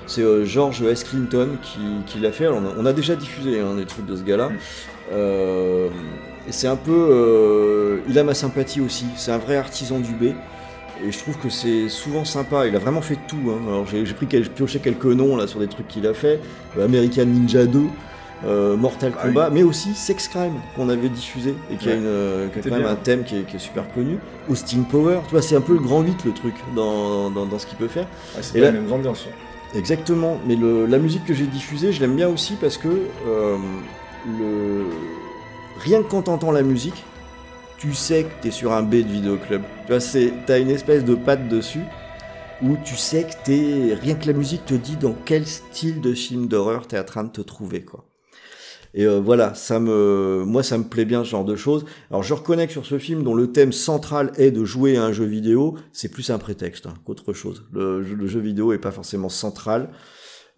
C'est 0.07 0.23
euh, 0.23 0.45
George 0.45 0.83
S. 0.83 1.05
Clinton 1.05 1.49
qui, 1.63 1.81
qui 2.07 2.21
l'a 2.21 2.31
fait. 2.33 2.47
Alors, 2.47 2.61
on, 2.63 2.67
a, 2.67 2.75
on 2.83 2.87
a 2.87 2.93
déjà 2.93 3.17
diffusé 3.17 3.61
hein, 3.61 3.75
des 3.77 3.87
trucs 3.87 4.07
de 4.07 4.15
ce 4.17 4.23
gars-là. 4.23 4.49
Mm. 4.51 4.57
Euh, 5.13 5.89
et 6.49 6.53
c'est 6.53 6.67
un 6.69 6.77
peu. 6.77 6.93
euh, 6.93 7.99
il 8.09 8.19
a 8.19 8.25
ma 8.25 8.35
sympathie 8.35 8.81
aussi. 8.81 9.07
C'est 9.17 9.33
un 9.33 9.39
vrai 9.39 9.57
artisan 9.57 9.99
du 9.99 10.13
B. 10.13 10.35
Et 11.03 11.11
je 11.13 11.19
trouve 11.19 11.39
que 11.39 11.49
c'est 11.49 11.89
souvent 11.89 12.25
sympa. 12.27 12.67
Il 12.67 12.77
a 12.77 12.79
vraiment 12.79 13.01
fait 13.01 13.17
tout. 13.27 13.39
Hein. 13.49 13.59
Alors, 13.67 13.87
j'ai 13.87 14.05
pris 14.15 14.27
pioché 14.27 14.81
quelques 14.81 15.07
noms 15.07 15.37
là 15.37 15.47
sur 15.47 15.59
des 15.59 15.67
trucs 15.69 15.89
qu'il 15.89 16.07
a 16.07 16.13
fait. 16.15 16.41
Euh, 16.79 16.85
American 16.85 17.25
Ninja 17.25 17.65
2. 17.67 17.81
euh, 18.45 18.77
Mortal 18.77 19.13
Ah 19.17 19.21
oui. 19.25 19.29
Kombat, 19.35 19.51
mais 19.51 19.63
aussi 19.63 19.95
Sex 19.95 20.29
Crime 20.29 20.55
qu'on 20.77 20.89
avait 20.89 21.09
diffusé 21.11 21.55
et 21.71 21.77
qui 21.77 21.89
a, 21.89 21.93
Ouais. 21.93 21.99
une, 21.99 22.51
qui 22.51 22.59
a 22.59 22.63
C'était 22.63 22.71
quand 22.71 22.77
même 22.79 22.87
un 22.87 22.95
thème 22.97 23.25
qui 23.25 23.37
est, 23.37 23.43
qui 23.43 23.57
est 23.57 23.61
super 23.61 23.85
connu. 23.93 24.17
Austin 24.51 24.83
Power, 24.91 25.21
tu 25.27 25.31
vois, 25.33 25.43
c'est 25.43 25.57
un 25.57 25.61
peu 25.61 25.75
le 25.75 25.79
grand 25.81 26.01
8 26.03 26.25
le 26.25 26.33
truc 26.33 26.55
dans, 26.75 27.29
dans, 27.31 27.45
dans 27.47 27.59
ce 27.59 27.67
qu'il 27.67 27.77
peut 27.79 27.89
faire. 27.89 28.07
Ah, 28.35 28.39
c'est 28.43 28.67
ambiances. 28.91 29.27
hein. 29.29 29.79
Exactement, 29.79 30.39
mais 30.47 30.57
le- 30.57 30.87
la 30.87 30.99
musique 30.99 31.25
que 31.27 31.33
j'ai 31.35 31.45
diffusée, 31.47 31.93
je 31.93 32.01
l'aime 32.01 32.17
bien 32.17 32.29
aussi 32.29 32.55
parce 32.61 32.77
que 32.79 32.89
euh, 32.89 33.57
le... 34.27 34.85
rien 35.81 36.03
que 36.03 36.09
quand 36.09 36.23
t'entends 36.23 36.53
la 36.53 36.63
musique, 36.63 37.05
tu 37.79 37.95
sais 37.95 38.25
que 38.25 38.43
t'es 38.43 38.51
sur 38.51 38.73
un 38.73 38.83
B 38.83 38.97
de 38.97 39.09
vidéoclub. 39.09 39.63
Tu 39.87 40.33
t'as 40.47 40.61
une 40.61 40.71
espèce 40.71 41.05
de 41.05 41.15
patte 41.15 41.49
dessus 41.49 41.85
où 42.63 42.77
tu 42.85 42.97
sais 42.97 43.25
que 43.25 43.33
t'es. 43.45 43.95
Rien 43.95 44.15
que 44.15 44.27
la 44.27 44.35
musique 44.35 44.67
te 44.67 44.75
dit 44.75 44.97
dans 44.97 45.15
quel 45.25 45.47
style 45.47 46.01
de 46.01 46.13
film 46.13 46.47
d'horreur 46.47 46.87
t'es 46.87 46.99
en 46.99 47.05
train 47.05 47.25
de 47.25 47.31
te 47.31 47.41
trouver, 47.41 47.83
quoi. 47.83 48.05
Et 48.93 49.07
euh, 49.07 49.21
voilà, 49.21 49.55
ça 49.55 49.79
me, 49.79 50.43
moi 50.45 50.65
ça 50.65 50.77
me 50.77 50.83
plaît 50.83 51.05
bien 51.05 51.23
ce 51.23 51.31
genre 51.31 51.45
de 51.45 51.55
choses. 51.55 51.85
Alors 52.11 52.25
je 52.25 52.35
reconnais 52.35 52.67
que 52.67 52.73
sur 52.73 52.85
ce 52.85 52.99
film 52.99 53.23
dont 53.23 53.35
le 53.35 53.53
thème 53.53 53.73
central 53.73 54.33
est 54.37 54.51
de 54.51 54.65
jouer 54.65 54.97
à 54.97 55.05
un 55.05 55.13
jeu 55.13 55.25
vidéo, 55.25 55.77
c'est 55.93 56.11
plus 56.11 56.29
un 56.31 56.39
prétexte 56.39 56.87
hein, 56.87 56.95
qu'autre 57.05 57.33
chose. 57.33 57.65
Le 57.73 58.27
jeu 58.27 58.41
vidéo 58.41 58.73
est 58.73 58.79
pas 58.79 58.91
forcément 58.91 59.29
central. 59.29 59.91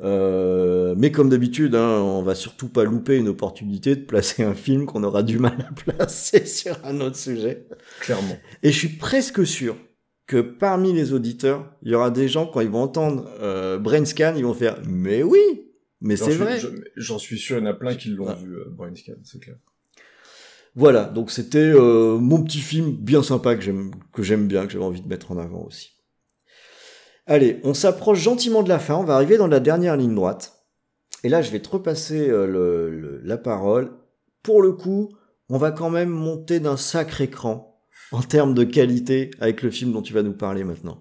Euh, 0.01 0.94
mais 0.97 1.12
comme 1.12 1.28
d'habitude, 1.28 1.74
hein, 1.74 2.01
on 2.01 2.23
va 2.23 2.35
surtout 2.35 2.69
pas 2.69 2.85
louper 2.85 3.16
une 3.19 3.28
opportunité 3.28 3.94
de 3.94 4.01
placer 4.05 4.43
un 4.43 4.55
film 4.55 4.86
qu'on 4.86 5.05
aura 5.05 5.23
du 5.23 5.39
mal 5.39 5.66
à 5.69 5.73
placer 5.93 6.47
sur 6.47 6.77
un 6.85 7.01
autre 7.01 7.16
sujet. 7.16 7.66
Clairement. 8.01 8.36
Et 8.62 8.73
je 8.73 8.78
suis 8.78 8.89
presque 8.89 9.47
sûr 9.47 9.77
que 10.27 10.40
parmi 10.40 10.93
les 10.93 11.12
auditeurs, 11.12 11.70
il 11.82 11.93
y 11.93 11.94
aura 11.94 12.10
des 12.10 12.27
gens 12.28 12.47
quand 12.47 12.60
ils 12.60 12.70
vont 12.70 12.82
entendre 12.82 13.28
euh, 13.40 13.78
Brain 13.78 14.05
Scan, 14.05 14.35
ils 14.36 14.44
vont 14.44 14.55
faire 14.55 14.78
mais 14.89 15.23
oui, 15.23 15.40
mais 16.01 16.16
J'en 16.16 16.24
c'est 16.24 16.31
suis- 16.32 16.40
vrai. 16.40 16.59
je- 16.59 16.69
J'en 16.97 17.19
suis 17.19 17.39
sûr, 17.39 17.59
il 17.59 17.60
y 17.60 17.62
en 17.64 17.70
a 17.70 17.74
plein 17.74 17.94
qui 17.94 18.09
l'ont 18.09 18.28
Ah. 18.28 18.35
vu, 18.35 18.55
euh, 18.56 18.64
Brain 18.70 18.94
Scan, 18.94 19.12
c'est 19.24 19.40
clair. 19.40 19.56
Voilà, 20.74 21.05
donc 21.05 21.31
c'était 21.31 21.59
euh, 21.59 22.16
mon 22.16 22.43
petit 22.43 22.60
film 22.60 22.93
bien 22.93 23.23
sympa 23.23 23.56
que 23.56 23.60
j'aime 23.62 23.90
que 24.12 24.23
j'aime 24.23 24.48
bien, 24.48 24.66
que 24.66 24.73
j'avais 24.73 24.85
envie 24.85 25.02
de 25.02 25.09
mettre 25.09 25.31
en 25.31 25.36
avant 25.39 25.62
aussi. 25.66 25.93
Allez, 27.27 27.61
on 27.62 27.74
s'approche 27.74 28.20
gentiment 28.20 28.62
de 28.62 28.69
la 28.69 28.78
fin, 28.78 28.97
on 28.97 29.05
va 29.05 29.15
arriver 29.15 29.36
dans 29.36 29.47
la 29.47 29.61
dernière 29.61 29.97
ligne 29.97 30.15
droite. 30.15 30.66
Et 31.24 31.28
là, 31.28 31.40
je 31.40 31.51
vais 31.53 31.61
te 31.61 31.69
repasser 31.69 32.28
euh, 32.28 33.20
la 33.23 33.36
parole. 33.36 33.93
Pour 34.43 34.61
le 34.61 34.73
coup, 34.73 35.11
on 35.49 35.57
va 35.57 35.70
quand 35.70 35.90
même 35.90 36.09
monter 36.09 36.59
d'un 36.59 36.77
sacré 36.77 37.28
cran 37.28 37.81
en 38.11 38.23
termes 38.23 38.55
de 38.55 38.65
qualité 38.65 39.31
avec 39.40 39.62
le 39.62 39.70
film 39.70 39.93
dont 39.93 40.03
tu 40.03 40.12
vas 40.12 40.23
nous 40.23 40.32
parler 40.32 40.65
maintenant. 40.65 40.99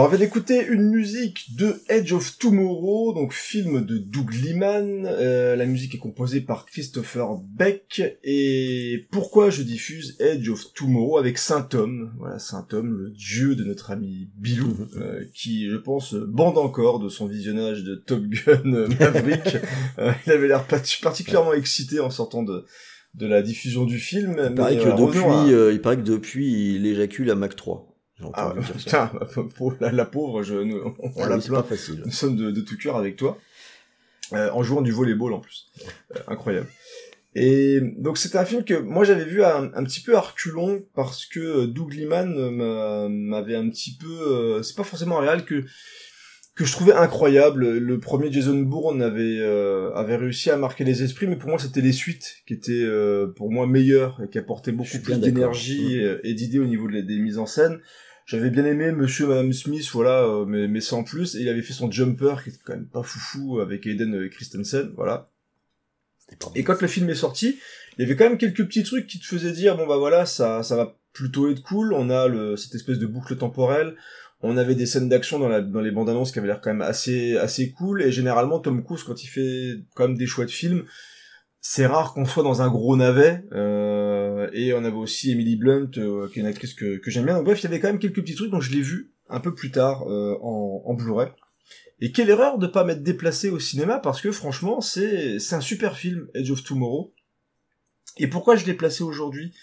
Alors, 0.00 0.10
on 0.10 0.16
vient 0.16 0.24
d'écouter 0.26 0.64
une 0.66 0.88
musique 0.88 1.54
de 1.58 1.74
Edge 1.90 2.14
of 2.14 2.38
Tomorrow, 2.38 3.12
donc 3.12 3.34
film 3.34 3.84
de 3.84 3.98
Doug 3.98 4.32
Liman. 4.32 5.04
Euh, 5.04 5.56
la 5.56 5.66
musique 5.66 5.94
est 5.94 5.98
composée 5.98 6.40
par 6.40 6.64
Christopher 6.64 7.36
Beck. 7.36 8.18
Et 8.24 9.06
pourquoi 9.10 9.50
je 9.50 9.60
diffuse 9.60 10.16
Edge 10.18 10.48
of 10.48 10.72
Tomorrow 10.72 11.18
avec 11.18 11.36
Saint 11.36 11.60
Tom 11.60 12.14
Voilà, 12.18 12.38
Saint 12.38 12.62
Tom, 12.62 12.90
le 12.96 13.10
dieu 13.10 13.54
de 13.54 13.62
notre 13.62 13.90
ami 13.90 14.30
Bilou, 14.38 14.74
euh, 14.96 15.22
qui, 15.34 15.68
je 15.68 15.76
pense, 15.76 16.14
bande 16.14 16.56
encore 16.56 16.98
de 16.98 17.10
son 17.10 17.26
visionnage 17.26 17.84
de 17.84 17.96
Top 17.96 18.22
Gun 18.22 18.62
Maverick. 18.98 19.58
Euh, 19.98 20.12
il 20.26 20.32
avait 20.32 20.48
l'air 20.48 20.64
particulièrement 20.66 21.52
excité 21.52 22.00
en 22.00 22.08
sortant 22.10 22.42
de 22.42 22.64
de 23.14 23.26
la 23.26 23.42
diffusion 23.42 23.84
du 23.84 23.98
film. 23.98 24.36
Il 24.48 24.54
paraît, 24.54 24.76
mais, 24.76 24.82
que 24.82 24.88
euh, 24.88 24.94
depuis, 24.94 25.18
à- 25.18 25.46
euh, 25.48 25.72
il 25.72 25.80
paraît 25.80 25.96
que 25.96 26.02
depuis, 26.02 26.74
il 26.76 26.86
éjacule 26.86 27.30
à 27.30 27.34
Mach 27.34 27.56
3. 27.56 27.89
Ah, 28.34 28.54
putain, 28.76 29.10
la, 29.80 29.92
la 29.92 30.04
pauvre, 30.04 30.42
je, 30.42 30.54
on 30.54 30.94
Ah 31.18 31.28
la 31.28 31.36
oui, 31.36 31.42
c'est 31.42 31.48
plaint. 31.48 31.62
pas 31.62 31.68
facile. 31.68 32.02
Nous 32.04 32.12
sommes 32.12 32.36
de, 32.36 32.50
de 32.50 32.60
tout 32.60 32.76
cœur 32.76 32.96
avec 32.96 33.16
toi. 33.16 33.38
Euh, 34.32 34.48
en 34.52 34.62
jouant 34.62 34.80
du 34.82 34.92
volleyball 34.92 35.32
en 35.32 35.40
plus. 35.40 35.66
Euh, 36.14 36.20
incroyable. 36.28 36.68
Et 37.34 37.80
donc 37.98 38.18
c'était 38.18 38.38
un 38.38 38.44
film 38.44 38.64
que 38.64 38.74
moi 38.74 39.04
j'avais 39.04 39.24
vu 39.24 39.42
un, 39.42 39.70
un 39.74 39.84
petit 39.84 40.00
peu 40.00 40.16
à 40.16 40.20
reculons 40.20 40.84
parce 40.94 41.26
que 41.26 41.66
Doug 41.66 41.92
Liman 41.94 42.32
euh, 42.36 42.50
m'a- 42.50 43.08
m'avait 43.08 43.54
un 43.56 43.68
petit 43.68 43.96
peu... 43.96 44.06
euh, 44.08 44.62
c'est 44.62 44.76
pas 44.76 44.82
forcément 44.84 45.18
un 45.18 45.22
réel 45.22 45.44
que 45.44 45.64
que 46.56 46.64
je 46.64 46.72
trouvais 46.72 46.92
incroyable. 46.92 47.78
Le 47.78 47.98
premier 48.00 48.30
Jason 48.32 48.56
Bourne 48.58 49.00
avait 49.02 49.38
euh, 49.40 49.92
avait 49.94 50.16
réussi 50.16 50.50
à 50.50 50.56
marquer 50.56 50.84
les 50.84 51.02
esprits, 51.02 51.26
mais 51.28 51.36
pour 51.36 51.48
moi 51.50 51.58
c'était 51.58 51.80
les 51.80 51.92
suites 51.92 52.36
qui 52.46 52.54
étaient 52.54 52.72
euh, 52.84 53.28
pour 53.28 53.50
moi 53.50 53.66
meilleures 53.66 54.20
et 54.24 54.28
qui 54.28 54.38
apportaient 54.38 54.72
beaucoup 54.72 54.98
plus 55.02 55.18
d'énergie 55.20 55.96
et, 55.98 56.18
et 56.24 56.34
d'idées 56.34 56.58
au 56.58 56.66
niveau 56.66 56.86
de 56.88 56.94
la- 56.94 57.02
des 57.02 57.18
mises 57.18 57.38
en 57.38 57.46
scène. 57.46 57.80
J'avais 58.30 58.50
bien 58.50 58.64
aimé 58.64 58.92
Monsieur 58.92 59.26
Madame 59.26 59.52
Smith, 59.52 59.90
voilà, 59.92 60.22
euh, 60.22 60.44
mais, 60.44 60.68
mais 60.68 60.80
sans 60.80 61.02
plus. 61.02 61.34
Et 61.34 61.40
il 61.40 61.48
avait 61.48 61.62
fait 61.62 61.72
son 61.72 61.90
Jumper, 61.90 62.36
qui 62.44 62.50
était 62.50 62.60
quand 62.64 62.74
même 62.74 62.86
pas 62.86 63.02
foufou, 63.02 63.58
avec 63.58 63.88
Aiden 63.88 64.14
euh, 64.14 64.28
Christensen, 64.28 64.92
voilà. 64.94 65.32
Et 66.54 66.62
quand 66.62 66.80
le 66.80 66.86
film 66.86 67.10
est 67.10 67.16
sorti, 67.16 67.58
il 67.98 68.02
y 68.02 68.04
avait 68.04 68.14
quand 68.14 68.28
même 68.28 68.38
quelques 68.38 68.64
petits 68.64 68.84
trucs 68.84 69.08
qui 69.08 69.18
te 69.18 69.26
faisaient 69.26 69.50
dire, 69.50 69.76
bon 69.76 69.84
bah 69.84 69.96
voilà, 69.96 70.26
ça, 70.26 70.62
ça 70.62 70.76
va 70.76 70.96
plutôt 71.12 71.50
être 71.50 71.60
cool. 71.64 71.92
On 71.92 72.08
a 72.08 72.28
le, 72.28 72.54
cette 72.56 72.76
espèce 72.76 73.00
de 73.00 73.06
boucle 73.06 73.36
temporelle. 73.36 73.96
On 74.42 74.56
avait 74.56 74.76
des 74.76 74.86
scènes 74.86 75.08
d'action 75.08 75.40
dans, 75.40 75.48
la, 75.48 75.60
dans 75.60 75.80
les 75.80 75.90
bandes 75.90 76.08
annonces 76.08 76.30
qui 76.30 76.38
avaient 76.38 76.46
l'air 76.46 76.60
quand 76.60 76.70
même 76.70 76.82
assez, 76.82 77.36
assez 77.36 77.72
cool. 77.72 78.00
Et 78.00 78.12
généralement, 78.12 78.60
Tom 78.60 78.84
Cruise, 78.84 79.02
quand 79.02 79.24
il 79.24 79.26
fait 79.26 79.82
quand 79.96 80.06
même 80.06 80.16
des 80.16 80.26
choix 80.26 80.44
de 80.44 80.52
films, 80.52 80.84
c'est 81.60 81.86
rare 81.86 82.14
qu'on 82.14 82.24
soit 82.24 82.44
dans 82.44 82.62
un 82.62 82.70
gros 82.70 82.96
navet. 82.96 83.44
Euh, 83.50 83.99
et 84.52 84.72
on 84.72 84.84
avait 84.84 84.96
aussi 84.96 85.30
Emily 85.30 85.56
Blunt, 85.56 85.90
euh, 85.98 86.28
qui 86.28 86.38
est 86.38 86.42
une 86.42 86.48
actrice 86.48 86.74
que, 86.74 86.96
que 86.96 87.10
j'aime 87.10 87.24
bien. 87.24 87.34
Donc 87.34 87.44
bref, 87.44 87.60
il 87.60 87.64
y 87.64 87.66
avait 87.66 87.80
quand 87.80 87.88
même 87.88 87.98
quelques 87.98 88.22
petits 88.22 88.34
trucs, 88.34 88.50
donc 88.50 88.62
je 88.62 88.72
l'ai 88.72 88.80
vu 88.80 89.12
un 89.28 89.40
peu 89.40 89.54
plus 89.54 89.70
tard 89.70 90.02
euh, 90.08 90.36
en, 90.42 90.94
Blu-ray. 90.94 91.28
Et 92.00 92.12
quelle 92.12 92.30
erreur 92.30 92.58
de 92.58 92.66
pas 92.66 92.84
m'être 92.84 93.02
déplacé 93.02 93.50
au 93.50 93.58
cinéma, 93.58 93.98
parce 93.98 94.20
que 94.20 94.32
franchement, 94.32 94.80
c'est 94.80 95.38
c'est 95.38 95.54
un 95.54 95.60
super 95.60 95.96
film, 95.96 96.28
Edge 96.34 96.50
of 96.50 96.64
Tomorrow. 96.64 97.14
Et 98.18 98.26
pourquoi 98.26 98.56
je 98.56 98.66
l'ai 98.66 98.74
placé 98.74 99.04
aujourd'hui 99.04 99.54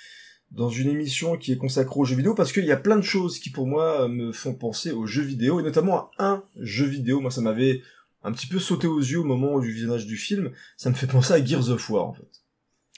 dans 0.52 0.70
une 0.70 0.90
émission 0.90 1.36
qui 1.36 1.52
est 1.52 1.58
consacrée 1.58 2.00
aux 2.00 2.06
jeux 2.06 2.16
vidéo? 2.16 2.36
Parce 2.36 2.52
qu'il 2.52 2.66
y 2.66 2.72
a 2.72 2.78
plein 2.78 2.96
de 2.96 3.02
choses 3.02 3.40
qui 3.40 3.50
pour 3.50 3.68
moi 3.68 4.08
me 4.08 4.32
font 4.32 4.54
penser 4.54 4.92
aux 4.92 5.06
jeux 5.06 5.24
vidéo, 5.24 5.60
et 5.60 5.64
notamment 5.64 6.12
à 6.18 6.26
un 6.26 6.44
jeu 6.56 6.86
vidéo. 6.86 7.20
Moi, 7.20 7.32
ça 7.32 7.42
m'avait 7.42 7.82
un 8.24 8.32
petit 8.32 8.48
peu 8.48 8.60
sauté 8.60 8.88
aux 8.88 9.00
yeux 9.00 9.20
au 9.20 9.24
moment 9.24 9.60
du 9.60 9.72
visionnage 9.72 10.06
du 10.06 10.18
film. 10.18 10.52
Ça 10.76 10.90
me 10.90 10.96
fait 10.96 11.08
penser 11.08 11.34
à 11.34 11.44
Gears 11.44 11.70
of 11.70 11.90
War, 11.90 12.06
en 12.06 12.14
fait. 12.14 12.37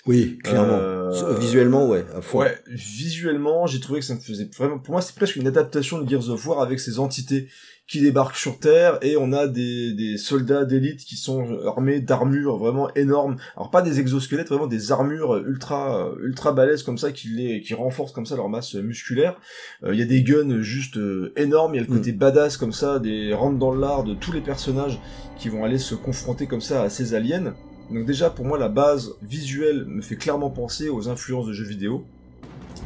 Oui, 0.06 0.38
clairement. 0.44 0.74
Euh, 0.74 1.36
Visuellement, 1.40 1.88
ouais, 1.88 2.06
à 2.16 2.22
fond. 2.22 2.40
Ouais, 2.40 2.58
visuellement, 2.68 3.68
j'ai 3.68 3.80
trouvé 3.80 4.00
que 4.00 4.06
ça 4.06 4.16
me 4.16 4.20
faisait 4.20 4.50
vraiment, 4.58 4.80
pour 4.80 4.94
moi, 4.94 5.02
c'est 5.02 5.16
presque 5.16 5.36
une 5.36 5.48
adaptation 5.48 6.00
de 6.02 6.10
Gears 6.10 6.30
of 6.30 6.46
War 6.48 6.62
avec 6.62 6.80
ces 6.80 7.00
entités 7.00 7.48
qui 7.88 8.02
débarquent 8.02 8.36
sur 8.36 8.60
Terre 8.60 9.00
et 9.02 9.18
on 9.18 9.34
a 9.34 9.48
des, 9.48 9.94
des 9.94 10.18
soldats 10.18 10.64
d'élite 10.64 11.00
qui 11.00 11.16
sont 11.16 11.48
armés 11.66 12.00
d'armures 12.00 12.58
vraiment 12.58 12.94
énormes. 12.94 13.38
Alors 13.56 13.72
pas 13.72 13.82
des 13.82 14.00
exosquelettes, 14.00 14.50
vraiment 14.50 14.68
des 14.68 14.92
armures 14.92 15.38
ultra 15.38 16.12
ultra 16.22 16.54
balèzes 16.54 16.84
comme 16.84 17.00
ça 17.00 17.12
qui 17.12 17.30
les 17.30 17.62
qui 17.62 17.74
renforcent 17.74 18.12
comme 18.12 18.28
ça 18.28 18.36
leur 18.36 18.48
masse 18.48 18.76
musculaire. 18.76 19.40
Euh, 19.84 19.96
Il 19.96 20.00
y 20.00 20.04
a 20.04 20.06
des 20.06 20.22
guns 20.22 20.62
juste 20.62 20.98
euh, 20.98 21.34
énormes, 21.36 21.74
il 21.74 21.78
y 21.78 21.84
a 21.84 21.88
le 21.88 21.92
côté 21.92 22.12
badass 22.12 22.58
comme 22.58 22.74
ça, 22.74 23.00
des 23.00 23.34
rentres 23.34 23.58
dans 23.58 23.74
l'art 23.74 24.04
de 24.04 24.14
tous 24.14 24.32
les 24.32 24.42
personnages 24.42 25.00
qui 25.40 25.50
vont 25.50 25.64
aller 25.66 25.80
se 25.80 25.96
confronter 25.96 26.46
comme 26.46 26.62
ça 26.62 26.84
à 26.84 26.90
ces 26.92 27.16
aliens. 27.16 27.56
Donc 27.91 28.06
déjà 28.06 28.30
pour 28.30 28.45
moi 28.45 28.57
la 28.57 28.70
base 28.70 29.16
visuelle 29.22 29.86
me 29.86 30.02
fait 30.02 30.16
clairement 30.16 30.49
penser 30.49 30.90
aux 30.90 31.10
influences 31.10 31.48
de 31.48 31.53
jeux 31.53 31.66
vidéo. 31.66 32.06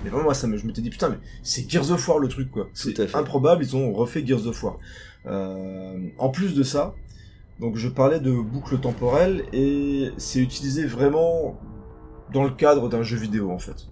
Mais 0.04 0.10
vraiment 0.10 0.26
moi 0.26 0.34
ça 0.34 0.48
me, 0.48 0.58
je 0.58 0.66
m'étais 0.66 0.82
dit 0.82 0.90
putain 0.90 1.10
mais 1.10 1.18
c'est 1.44 1.70
Gears 1.70 1.92
of 1.92 2.08
War 2.08 2.20
le 2.20 2.28
truc 2.28 2.52
quoi. 2.52 2.70
C'est 2.74 3.16
improbable, 3.16 3.64
ils 3.64 3.76
ont 3.76 3.94
refait 3.94 4.26
Gears 4.26 4.48
of 4.48 4.64
War. 4.64 4.78
Euh, 5.26 5.98
en 6.18 6.30
plus 6.30 6.54
de 6.56 6.64
ça, 6.64 6.96
donc 7.60 7.78
je 7.78 7.88
parlais 7.88 8.20
de 8.20 8.32
boucle 8.32 8.80
temporelle 8.80 9.44
et 9.54 10.12
c'est 10.18 10.40
utilisé 10.40 10.86
vraiment 10.86 11.60
dans 12.34 12.44
le 12.44 12.50
cadre 12.50 12.90
d'un 12.90 13.04
jeu 13.04 13.18
vidéo 13.18 13.52
en 13.52 13.60
fait. 13.60 13.88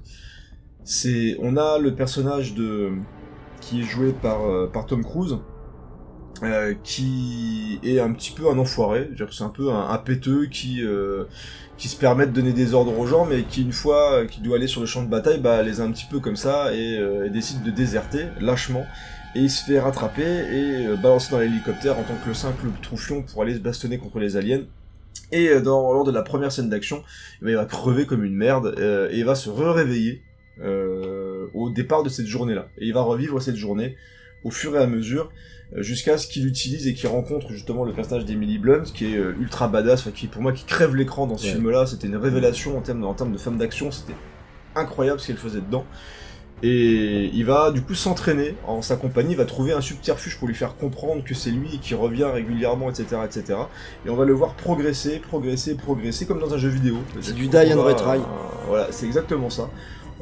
C'est 0.84 1.38
on 1.40 1.58
a 1.58 1.78
le 1.78 1.94
personnage 1.94 2.54
de 2.54 2.92
qui 3.60 3.82
est 3.82 3.84
joué 3.84 4.14
par 4.14 4.46
euh, 4.46 4.68
par 4.68 4.86
Tom 4.86 5.04
Cruise 5.04 5.38
euh, 6.44 6.74
qui 6.84 7.80
est 7.84 8.00
un 8.00 8.12
petit 8.14 8.32
peu 8.32 8.50
un 8.50 8.58
enfoiré, 8.58 9.10
c'est 9.32 9.44
un 9.44 9.50
peu 9.50 9.72
un, 9.72 9.90
un 9.90 9.98
péteux 9.98 10.48
qui 10.48 10.84
euh, 10.84 11.26
qui 11.82 11.88
se 11.88 11.98
permet 11.98 12.28
de 12.28 12.32
donner 12.32 12.54
des 12.54 12.76
ordres 12.76 12.96
aux 13.00 13.08
gens, 13.08 13.26
mais 13.26 13.42
qui 13.42 13.64
une 13.64 13.72
fois 13.72 14.12
euh, 14.12 14.28
qu'il 14.28 14.44
doit 14.44 14.58
aller 14.58 14.68
sur 14.68 14.82
le 14.82 14.86
champ 14.86 15.02
de 15.02 15.10
bataille, 15.10 15.40
bah 15.40 15.64
les 15.64 15.82
un 15.82 15.92
petit 15.92 16.06
peu 16.06 16.20
comme 16.20 16.36
ça 16.36 16.72
et, 16.76 17.00
euh, 17.00 17.28
décide 17.28 17.64
de 17.64 17.72
déserter 17.72 18.28
lâchement. 18.40 18.86
Et 19.34 19.40
il 19.40 19.50
se 19.50 19.66
fait 19.66 19.80
rattraper 19.80 20.22
et 20.22 20.86
euh, 20.86 20.96
balancer 20.96 21.32
dans 21.32 21.40
l'hélicoptère 21.40 21.98
en 21.98 22.04
tant 22.04 22.14
que 22.24 22.28
le 22.28 22.36
simple 22.36 22.68
troufion 22.84 23.24
pour 23.24 23.42
aller 23.42 23.56
se 23.56 23.60
bastonner 23.60 23.98
contre 23.98 24.20
les 24.20 24.38
aliens. 24.38 24.62
Et 25.32 25.60
dans, 25.60 25.92
lors 25.92 26.04
de 26.04 26.12
la 26.12 26.22
première 26.22 26.52
scène 26.52 26.70
d'action, 26.70 27.02
eh 27.42 27.46
ben, 27.46 27.52
il 27.52 27.56
va 27.56 27.66
crever 27.66 28.06
comme 28.06 28.24
une 28.24 28.36
merde 28.36 28.76
et 29.12 29.18
il 29.18 29.26
va 29.26 29.34
se 29.34 29.50
réveiller 29.50 30.22
au 30.62 31.70
départ 31.70 32.04
de 32.04 32.10
cette 32.10 32.28
journée-là. 32.28 32.68
Et 32.78 32.86
il 32.86 32.94
va 32.94 33.02
revivre 33.02 33.42
cette 33.42 33.56
journée 33.56 33.96
au 34.44 34.52
fur 34.52 34.76
et 34.76 34.80
à 34.80 34.88
mesure 34.88 35.30
euh, 35.76 35.82
jusqu'à 35.82 36.18
ce 36.18 36.28
qu'il 36.28 36.46
utilise 36.48 36.88
et 36.88 36.94
qu'il 36.94 37.08
rencontre 37.10 37.52
justement 37.52 37.84
le 37.86 37.94
personnage 37.94 38.26
d'Emily 38.26 38.58
Blunt 38.60 38.84
qui 38.94 39.14
est 39.14 39.18
euh, 39.18 39.34
ultra 39.40 39.68
badass, 39.68 40.02
enfin, 40.02 40.12
qui 40.12 40.28
pour 40.28 40.42
moi 40.42 40.52
qui 40.52 40.66
crève 40.66 40.96
l'écran 40.96 41.28
dans 41.28 41.38
ce 41.38 41.46
Ouais. 41.48 41.54
film-là. 41.54 41.86
C'était 41.86 42.08
une 42.08 42.18
révélation 42.18 42.78
en 42.78 42.82
termes, 42.82 43.04
en 43.04 43.14
termes 43.14 43.32
de 43.32 43.38
femme 43.38 43.58
d'action, 43.58 43.92
c'était 43.92 44.16
incroyable 44.76 45.20
ce 45.20 45.28
qu'elle 45.28 45.38
faisait 45.38 45.62
dedans. 45.62 45.86
Et 46.64 47.32
il 47.34 47.44
va 47.44 47.72
du 47.72 47.82
coup 47.82 47.96
s'entraîner 47.96 48.54
en 48.68 48.84
sa 48.84 48.96
compagnie, 48.96 49.32
il 49.32 49.38
va 49.38 49.46
trouver 49.46 49.74
un 49.74 49.82
subterfuge 49.82 50.38
pour 50.38 50.48
lui 50.48 50.54
faire 50.54 50.76
comprendre 50.76 51.24
que 51.24 51.34
c'est 51.34 51.50
lui 51.50 51.80
qui 51.80 51.96
revient 51.96 52.26
régulièrement, 52.32 52.88
etc., 52.92 53.18
etc. 53.26 53.58
Et 54.06 54.12
on 54.12 54.16
va 54.16 54.26
le 54.26 54.34
voir 54.34 54.54
progresser, 54.54 55.18
progresser, 55.18 55.74
progresser, 55.74 56.28
comme 56.28 56.40
dans 56.40 56.54
un 56.54 56.60
jeu 56.60 56.70
vidéo. 56.70 56.98
C'est 57.20 57.34
du 57.34 57.48
die 57.48 57.74
and 57.74 57.82
retry. 57.82 58.20
voilà, 58.68 58.92
c'est 58.92 59.08
exactement 59.08 59.50
ça. 59.50 59.72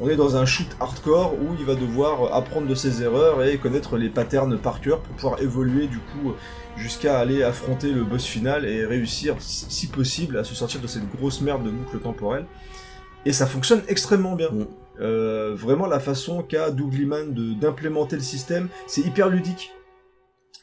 On 0.02 0.08
est 0.08 0.16
dans 0.16 0.36
un 0.36 0.46
shoot 0.46 0.66
hardcore 0.80 1.34
où 1.34 1.54
il 1.58 1.66
va 1.66 1.74
devoir 1.74 2.34
apprendre 2.34 2.66
de 2.66 2.74
ses 2.74 3.02
erreurs 3.02 3.44
et 3.44 3.58
connaître 3.58 3.98
les 3.98 4.08
patterns 4.08 4.56
par 4.56 4.80
cœur 4.80 5.00
pour 5.00 5.14
pouvoir 5.14 5.42
évoluer 5.42 5.88
du 5.88 5.98
coup 5.98 6.32
jusqu'à 6.76 7.18
aller 7.18 7.42
affronter 7.42 7.92
le 7.92 8.02
boss 8.04 8.24
final 8.24 8.64
et 8.64 8.86
réussir, 8.86 9.36
si 9.40 9.66
si 9.68 9.86
possible, 9.88 10.38
à 10.38 10.44
se 10.44 10.54
sortir 10.54 10.80
de 10.80 10.86
cette 10.86 11.06
grosse 11.14 11.42
merde 11.42 11.64
de 11.64 11.70
boucle 11.70 11.98
temporelle. 11.98 12.46
Et 13.26 13.32
ça 13.34 13.46
fonctionne 13.46 13.82
extrêmement 13.88 14.36
bien. 14.36 14.50
Mm. 14.50 14.66
Euh, 15.00 15.54
vraiment 15.54 15.86
la 15.86 16.00
façon 16.00 16.42
qu'a 16.42 16.70
Doug 16.70 16.94
Liman 16.94 17.32
de 17.32 17.52
d'implémenter 17.52 18.16
le 18.16 18.22
système, 18.22 18.68
c'est 18.86 19.02
hyper 19.02 19.28
ludique. 19.28 19.72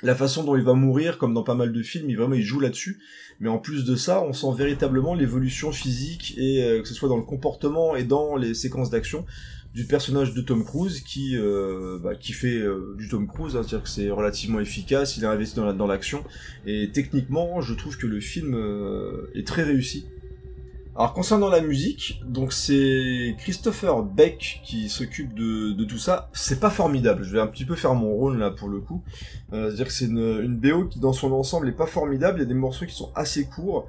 La 0.03 0.13
façon 0.15 0.43
dont 0.43 0.55
il 0.55 0.63
va 0.63 0.73
mourir, 0.73 1.17
comme 1.17 1.33
dans 1.33 1.43
pas 1.43 1.55
mal 1.55 1.73
de 1.73 1.81
films, 1.81 2.09
il 2.09 2.17
vraiment 2.17 2.35
il 2.35 2.43
joue 2.43 2.59
là-dessus. 2.59 2.99
Mais 3.39 3.49
en 3.49 3.57
plus 3.57 3.83
de 3.85 3.95
ça, 3.95 4.21
on 4.21 4.33
sent 4.33 4.47
véritablement 4.55 5.15
l'évolution 5.15 5.71
physique 5.71 6.35
et 6.37 6.63
euh, 6.63 6.81
que 6.81 6.87
ce 6.87 6.93
soit 6.93 7.09
dans 7.09 7.17
le 7.17 7.23
comportement 7.23 7.95
et 7.95 8.03
dans 8.03 8.35
les 8.35 8.53
séquences 8.53 8.89
d'action 8.91 9.25
du 9.73 9.85
personnage 9.85 10.33
de 10.33 10.41
Tom 10.41 10.63
Cruise 10.63 11.01
qui 11.01 11.35
euh, 11.37 11.99
bah, 12.01 12.15
qui 12.15 12.33
fait 12.33 12.57
euh, 12.57 12.95
du 12.97 13.09
Tom 13.09 13.27
Cruise, 13.27 13.55
hein, 13.55 13.61
c'est-à-dire 13.61 13.83
que 13.83 13.89
c'est 13.89 14.09
relativement 14.09 14.59
efficace, 14.59 15.17
il 15.17 15.23
est 15.23 15.27
investi 15.27 15.55
dans 15.55 15.65
la- 15.65 15.73
dans 15.73 15.85
l'action 15.87 16.23
et 16.65 16.89
techniquement, 16.91 17.61
je 17.61 17.73
trouve 17.75 17.95
que 17.97 18.07
le 18.07 18.19
film 18.19 18.55
est 19.35 19.45
très 19.45 19.63
réussi. 19.63 20.05
Alors 20.97 21.13
concernant 21.13 21.49
la 21.49 21.61
musique, 21.61 22.23
donc 22.25 22.51
c'est 22.51 23.35
Christopher 23.37 24.01
Beck 24.01 24.61
qui 24.63 24.89
s'occupe 24.89 25.35
de, 25.35 25.73
de 25.73 25.83
tout 25.83 25.99
ça. 25.99 26.27
C'est 26.33 26.59
pas 26.59 26.71
formidable. 26.71 27.23
Je 27.23 27.33
vais 27.33 27.39
un 27.39 27.45
petit 27.45 27.65
peu 27.65 27.75
faire 27.75 27.93
mon 27.93 28.09
rôle 28.15 28.39
là 28.39 28.49
pour 28.49 28.67
le 28.67 28.79
coup. 28.79 29.03
Euh, 29.53 29.67
C'est-à-dire 29.67 29.85
que 29.85 29.93
c'est 29.93 30.05
une, 30.05 30.41
une 30.41 30.57
BO 30.57 30.85
qui 30.85 30.99
dans 30.99 31.13
son 31.13 31.31
ensemble 31.33 31.69
est 31.69 31.73
pas 31.77 31.85
formidable. 31.85 32.39
Il 32.39 32.41
y 32.41 32.45
a 32.45 32.47
des 32.47 32.55
morceaux 32.55 32.87
qui 32.87 32.95
sont 32.95 33.11
assez 33.13 33.45
courts. 33.45 33.85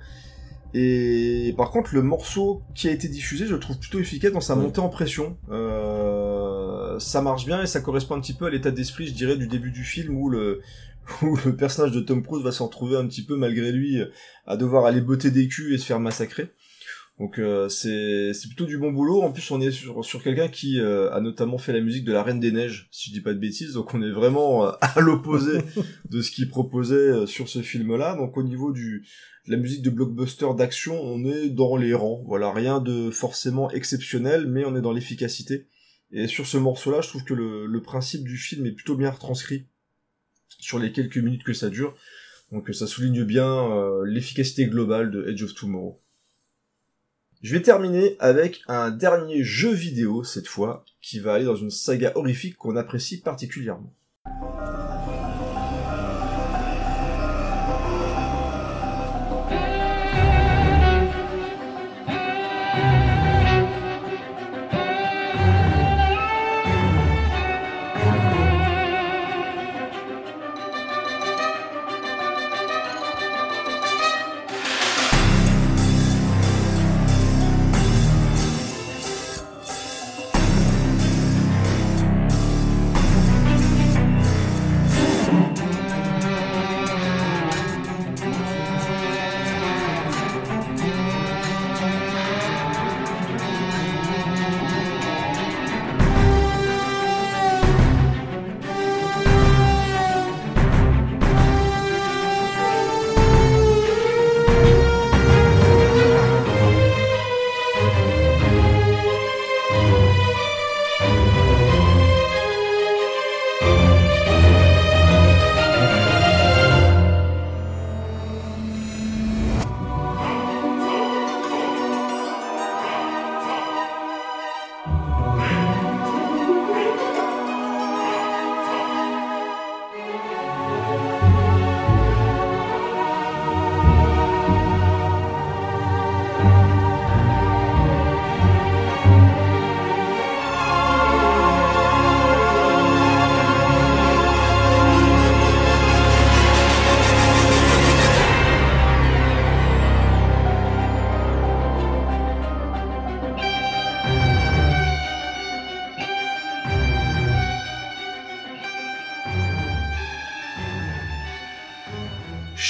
Et 0.74 1.54
par 1.56 1.70
contre, 1.70 1.94
le 1.94 2.02
morceau 2.02 2.60
qui 2.74 2.88
a 2.88 2.92
été 2.92 3.08
diffusé, 3.08 3.46
je 3.46 3.54
le 3.54 3.60
trouve 3.60 3.78
plutôt 3.78 4.00
efficace 4.00 4.32
dans 4.32 4.42
sa 4.42 4.54
montée 4.54 4.80
en 4.80 4.90
pression. 4.90 5.38
Euh, 5.50 6.98
ça 6.98 7.22
marche 7.22 7.46
bien 7.46 7.62
et 7.62 7.66
ça 7.66 7.80
correspond 7.80 8.16
un 8.16 8.20
petit 8.20 8.34
peu 8.34 8.44
à 8.44 8.50
l'état 8.50 8.70
d'esprit, 8.70 9.06
je 9.06 9.14
dirais, 9.14 9.38
du 9.38 9.48
début 9.48 9.70
du 9.70 9.82
film 9.82 10.14
où 10.14 10.28
le 10.28 10.60
où 11.22 11.38
le 11.46 11.56
personnage 11.56 11.92
de 11.92 12.00
Tom 12.00 12.22
Cruise 12.22 12.44
va 12.44 12.52
se 12.52 12.62
retrouver 12.62 12.98
un 12.98 13.06
petit 13.06 13.24
peu 13.24 13.34
malgré 13.34 13.72
lui 13.72 13.98
à 14.46 14.58
devoir 14.58 14.84
aller 14.84 15.00
botter 15.00 15.30
des 15.30 15.48
culs 15.48 15.72
et 15.72 15.78
se 15.78 15.86
faire 15.86 16.00
massacrer. 16.00 16.52
Donc 17.18 17.40
euh, 17.40 17.68
c'est 17.68 18.32
c'est 18.32 18.46
plutôt 18.46 18.66
du 18.66 18.78
bon 18.78 18.92
boulot. 18.92 19.22
En 19.22 19.32
plus, 19.32 19.50
on 19.50 19.60
est 19.60 19.72
sur, 19.72 20.04
sur 20.04 20.22
quelqu'un 20.22 20.48
qui 20.48 20.80
euh, 20.80 21.12
a 21.12 21.20
notamment 21.20 21.58
fait 21.58 21.72
la 21.72 21.80
musique 21.80 22.04
de 22.04 22.12
La 22.12 22.22
Reine 22.22 22.38
des 22.38 22.52
Neiges, 22.52 22.88
si 22.92 23.10
je 23.10 23.14
dis 23.14 23.20
pas 23.20 23.34
de 23.34 23.40
bêtises. 23.40 23.72
Donc 23.72 23.92
on 23.92 24.02
est 24.02 24.10
vraiment 24.10 24.66
euh, 24.66 24.72
à 24.80 25.00
l'opposé 25.00 25.58
de 26.10 26.22
ce 26.22 26.30
qu'il 26.30 26.48
proposait 26.48 26.94
euh, 26.94 27.26
sur 27.26 27.48
ce 27.48 27.60
film-là. 27.60 28.14
Donc 28.14 28.36
au 28.36 28.44
niveau 28.44 28.72
du 28.72 29.04
de 29.46 29.52
la 29.52 29.58
musique 29.58 29.82
de 29.82 29.90
blockbuster 29.90 30.46
d'action, 30.56 31.00
on 31.02 31.24
est 31.24 31.48
dans 31.48 31.76
les 31.76 31.92
rangs. 31.92 32.22
Voilà, 32.26 32.52
rien 32.52 32.80
de 32.80 33.10
forcément 33.10 33.68
exceptionnel, 33.70 34.46
mais 34.46 34.64
on 34.64 34.76
est 34.76 34.82
dans 34.82 34.92
l'efficacité. 34.92 35.66
Et 36.12 36.28
sur 36.28 36.46
ce 36.46 36.56
morceau-là, 36.56 37.00
je 37.00 37.08
trouve 37.08 37.24
que 37.24 37.34
le, 37.34 37.66
le 37.66 37.82
principe 37.82 38.24
du 38.24 38.36
film 38.36 38.64
est 38.66 38.72
plutôt 38.72 38.94
bien 38.94 39.10
retranscrit 39.10 39.66
sur 40.60 40.78
les 40.78 40.92
quelques 40.92 41.18
minutes 41.18 41.44
que 41.44 41.52
ça 41.52 41.68
dure. 41.68 41.96
Donc 42.52 42.72
ça 42.72 42.86
souligne 42.86 43.24
bien 43.24 43.68
l'efficacité 44.04 44.66
globale 44.66 45.10
de 45.10 45.26
Edge 45.28 45.42
of 45.42 45.54
Tomorrow. 45.54 46.00
Je 47.40 47.54
vais 47.54 47.62
terminer 47.62 48.16
avec 48.18 48.62
un 48.66 48.90
dernier 48.90 49.44
jeu 49.44 49.70
vidéo 49.70 50.24
cette 50.24 50.48
fois, 50.48 50.84
qui 51.00 51.20
va 51.20 51.34
aller 51.34 51.44
dans 51.44 51.54
une 51.54 51.70
saga 51.70 52.10
horrifique 52.16 52.56
qu'on 52.56 52.74
apprécie 52.74 53.20
particulièrement. 53.20 53.94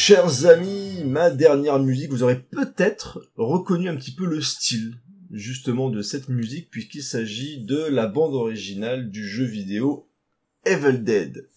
Chers 0.09 0.47
amis, 0.47 1.05
ma 1.05 1.28
dernière 1.28 1.78
musique, 1.78 2.10
vous 2.10 2.22
aurez 2.22 2.39
peut-être 2.40 3.28
reconnu 3.36 3.90
un 3.90 3.94
petit 3.94 4.14
peu 4.14 4.24
le 4.24 4.40
style 4.40 4.94
justement 5.30 5.90
de 5.90 6.01
cette 6.01 6.30
musique 6.30 6.70
puisqu'il 6.70 7.02
s'agit 7.02 7.62
de 7.62 7.76
la 7.76 8.06
bande 8.06 8.32
originale 8.35 9.10
du 9.10 9.28
jeu 9.28 9.44
vidéo 9.44 10.09
Evil 10.64 11.01
Dead. 11.05 11.51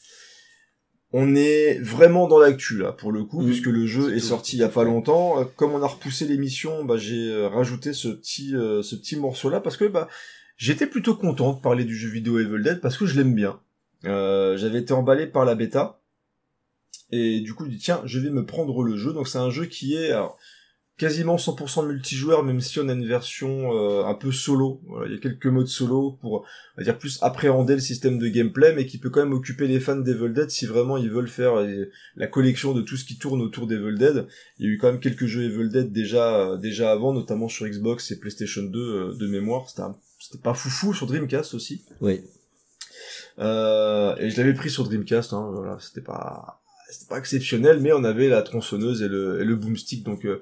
On 1.13 1.33
est 1.33 1.79
vraiment 1.79 2.27
dans 2.27 2.39
l'actu 2.39 2.77
là 2.77 2.91
pour 2.91 3.13
le 3.13 3.23
coup 3.23 3.39
Mhm. 3.39 3.47
puisque 3.47 3.67
le 3.67 3.85
jeu 3.87 4.13
est 4.13 4.19
sorti 4.19 4.57
il 4.57 4.59
y 4.59 4.63
a 4.63 4.67
pas 4.67 4.83
longtemps. 4.83 5.39
Euh, 5.39 5.45
Comme 5.55 5.71
on 5.71 5.81
a 5.81 5.87
repoussé 5.87 6.27
l'émission, 6.27 6.83
bah, 6.83 6.97
j'ai 6.97 7.29
euh, 7.31 7.47
rajouté 7.47 7.93
ce 7.93 8.09
petit 8.09 8.53
euh, 8.53 8.81
ce 8.83 8.97
petit 8.97 9.15
morceau 9.15 9.49
là 9.49 9.61
parce 9.61 9.77
que 9.77 9.85
bah 9.85 10.09
j'étais 10.57 10.87
plutôt 10.87 11.15
content 11.15 11.53
de 11.53 11.61
parler 11.61 11.85
du 11.85 11.95
jeu 11.95 12.09
vidéo 12.09 12.37
Evil 12.37 12.61
Dead 12.61 12.81
parce 12.81 12.97
que 12.97 13.05
je 13.05 13.15
l'aime 13.15 13.33
bien. 13.33 13.61
Euh, 14.03 14.57
J'avais 14.57 14.79
été 14.79 14.91
emballé 14.91 15.25
par 15.25 15.45
la 15.45 15.55
bêta 15.55 16.00
et 17.11 17.41
du 17.41 17.53
coup 17.53 17.65
je 17.65 17.71
dis 17.71 17.77
tiens 17.77 18.01
je 18.05 18.19
vais 18.19 18.29
me 18.29 18.45
prendre 18.45 18.83
le 18.83 18.95
jeu. 18.97 19.13
Donc 19.13 19.27
c'est 19.27 19.37
un 19.37 19.49
jeu 19.49 19.65
qui 19.65 19.95
est 19.95 20.11
alors, 20.11 20.37
quasiment 21.01 21.35
100% 21.35 21.87
multijoueur, 21.87 22.43
même 22.43 22.61
si 22.61 22.79
on 22.79 22.87
a 22.87 22.93
une 22.93 23.07
version 23.07 23.75
euh, 23.75 24.05
un 24.05 24.13
peu 24.13 24.31
solo. 24.31 24.81
Voilà, 24.85 25.07
il 25.07 25.13
y 25.13 25.15
a 25.15 25.19
quelques 25.19 25.47
modes 25.47 25.65
solo 25.65 26.11
pour, 26.21 26.33
on 26.33 26.77
va 26.77 26.83
dire, 26.83 26.95
plus 26.99 27.17
appréhender 27.23 27.73
le 27.73 27.79
système 27.79 28.19
de 28.19 28.27
gameplay, 28.27 28.75
mais 28.75 28.85
qui 28.85 28.99
peut 28.99 29.09
quand 29.09 29.21
même 29.21 29.33
occuper 29.33 29.67
les 29.67 29.79
fans 29.79 29.95
d'Evil 29.95 30.31
Dead 30.31 30.51
si 30.51 30.67
vraiment 30.67 30.97
ils 30.97 31.09
veulent 31.09 31.27
faire 31.27 31.57
euh, 31.57 31.85
la 32.15 32.27
collection 32.27 32.73
de 32.73 32.83
tout 32.83 32.97
ce 32.97 33.05
qui 33.05 33.17
tourne 33.17 33.41
autour 33.41 33.65
d'Evil 33.65 33.97
Dead. 33.97 34.27
Il 34.59 34.67
y 34.67 34.69
a 34.69 34.71
eu 34.73 34.77
quand 34.77 34.91
même 34.91 34.99
quelques 34.99 35.25
jeux 35.25 35.41
Evil 35.41 35.69
Dead 35.69 35.91
déjà, 35.91 36.51
euh, 36.51 36.57
déjà 36.57 36.91
avant, 36.91 37.13
notamment 37.13 37.47
sur 37.47 37.67
Xbox 37.67 38.11
et 38.11 38.19
PlayStation 38.19 38.61
2 38.61 38.79
euh, 38.79 39.13
de 39.17 39.25
mémoire. 39.25 39.67
C'était 39.69 40.43
pas 40.43 40.53
foufou 40.53 40.93
sur 40.93 41.07
Dreamcast 41.07 41.55
aussi. 41.55 41.83
Oui. 41.99 42.21
Euh, 43.39 44.15
et 44.17 44.29
je 44.29 44.37
l'avais 44.37 44.53
pris 44.53 44.69
sur 44.69 44.83
Dreamcast, 44.83 45.33
hein, 45.33 45.49
voilà, 45.51 45.77
c'était 45.79 46.01
pas, 46.01 46.60
c'était 46.91 47.09
pas 47.09 47.17
exceptionnel, 47.17 47.79
mais 47.79 47.93
on 47.93 48.03
avait 48.03 48.27
la 48.27 48.41
tronçonneuse 48.41 49.01
et 49.01 49.07
le, 49.07 49.41
et 49.41 49.45
le 49.45 49.55
boomstick, 49.55 50.03
donc 50.03 50.25
euh, 50.25 50.41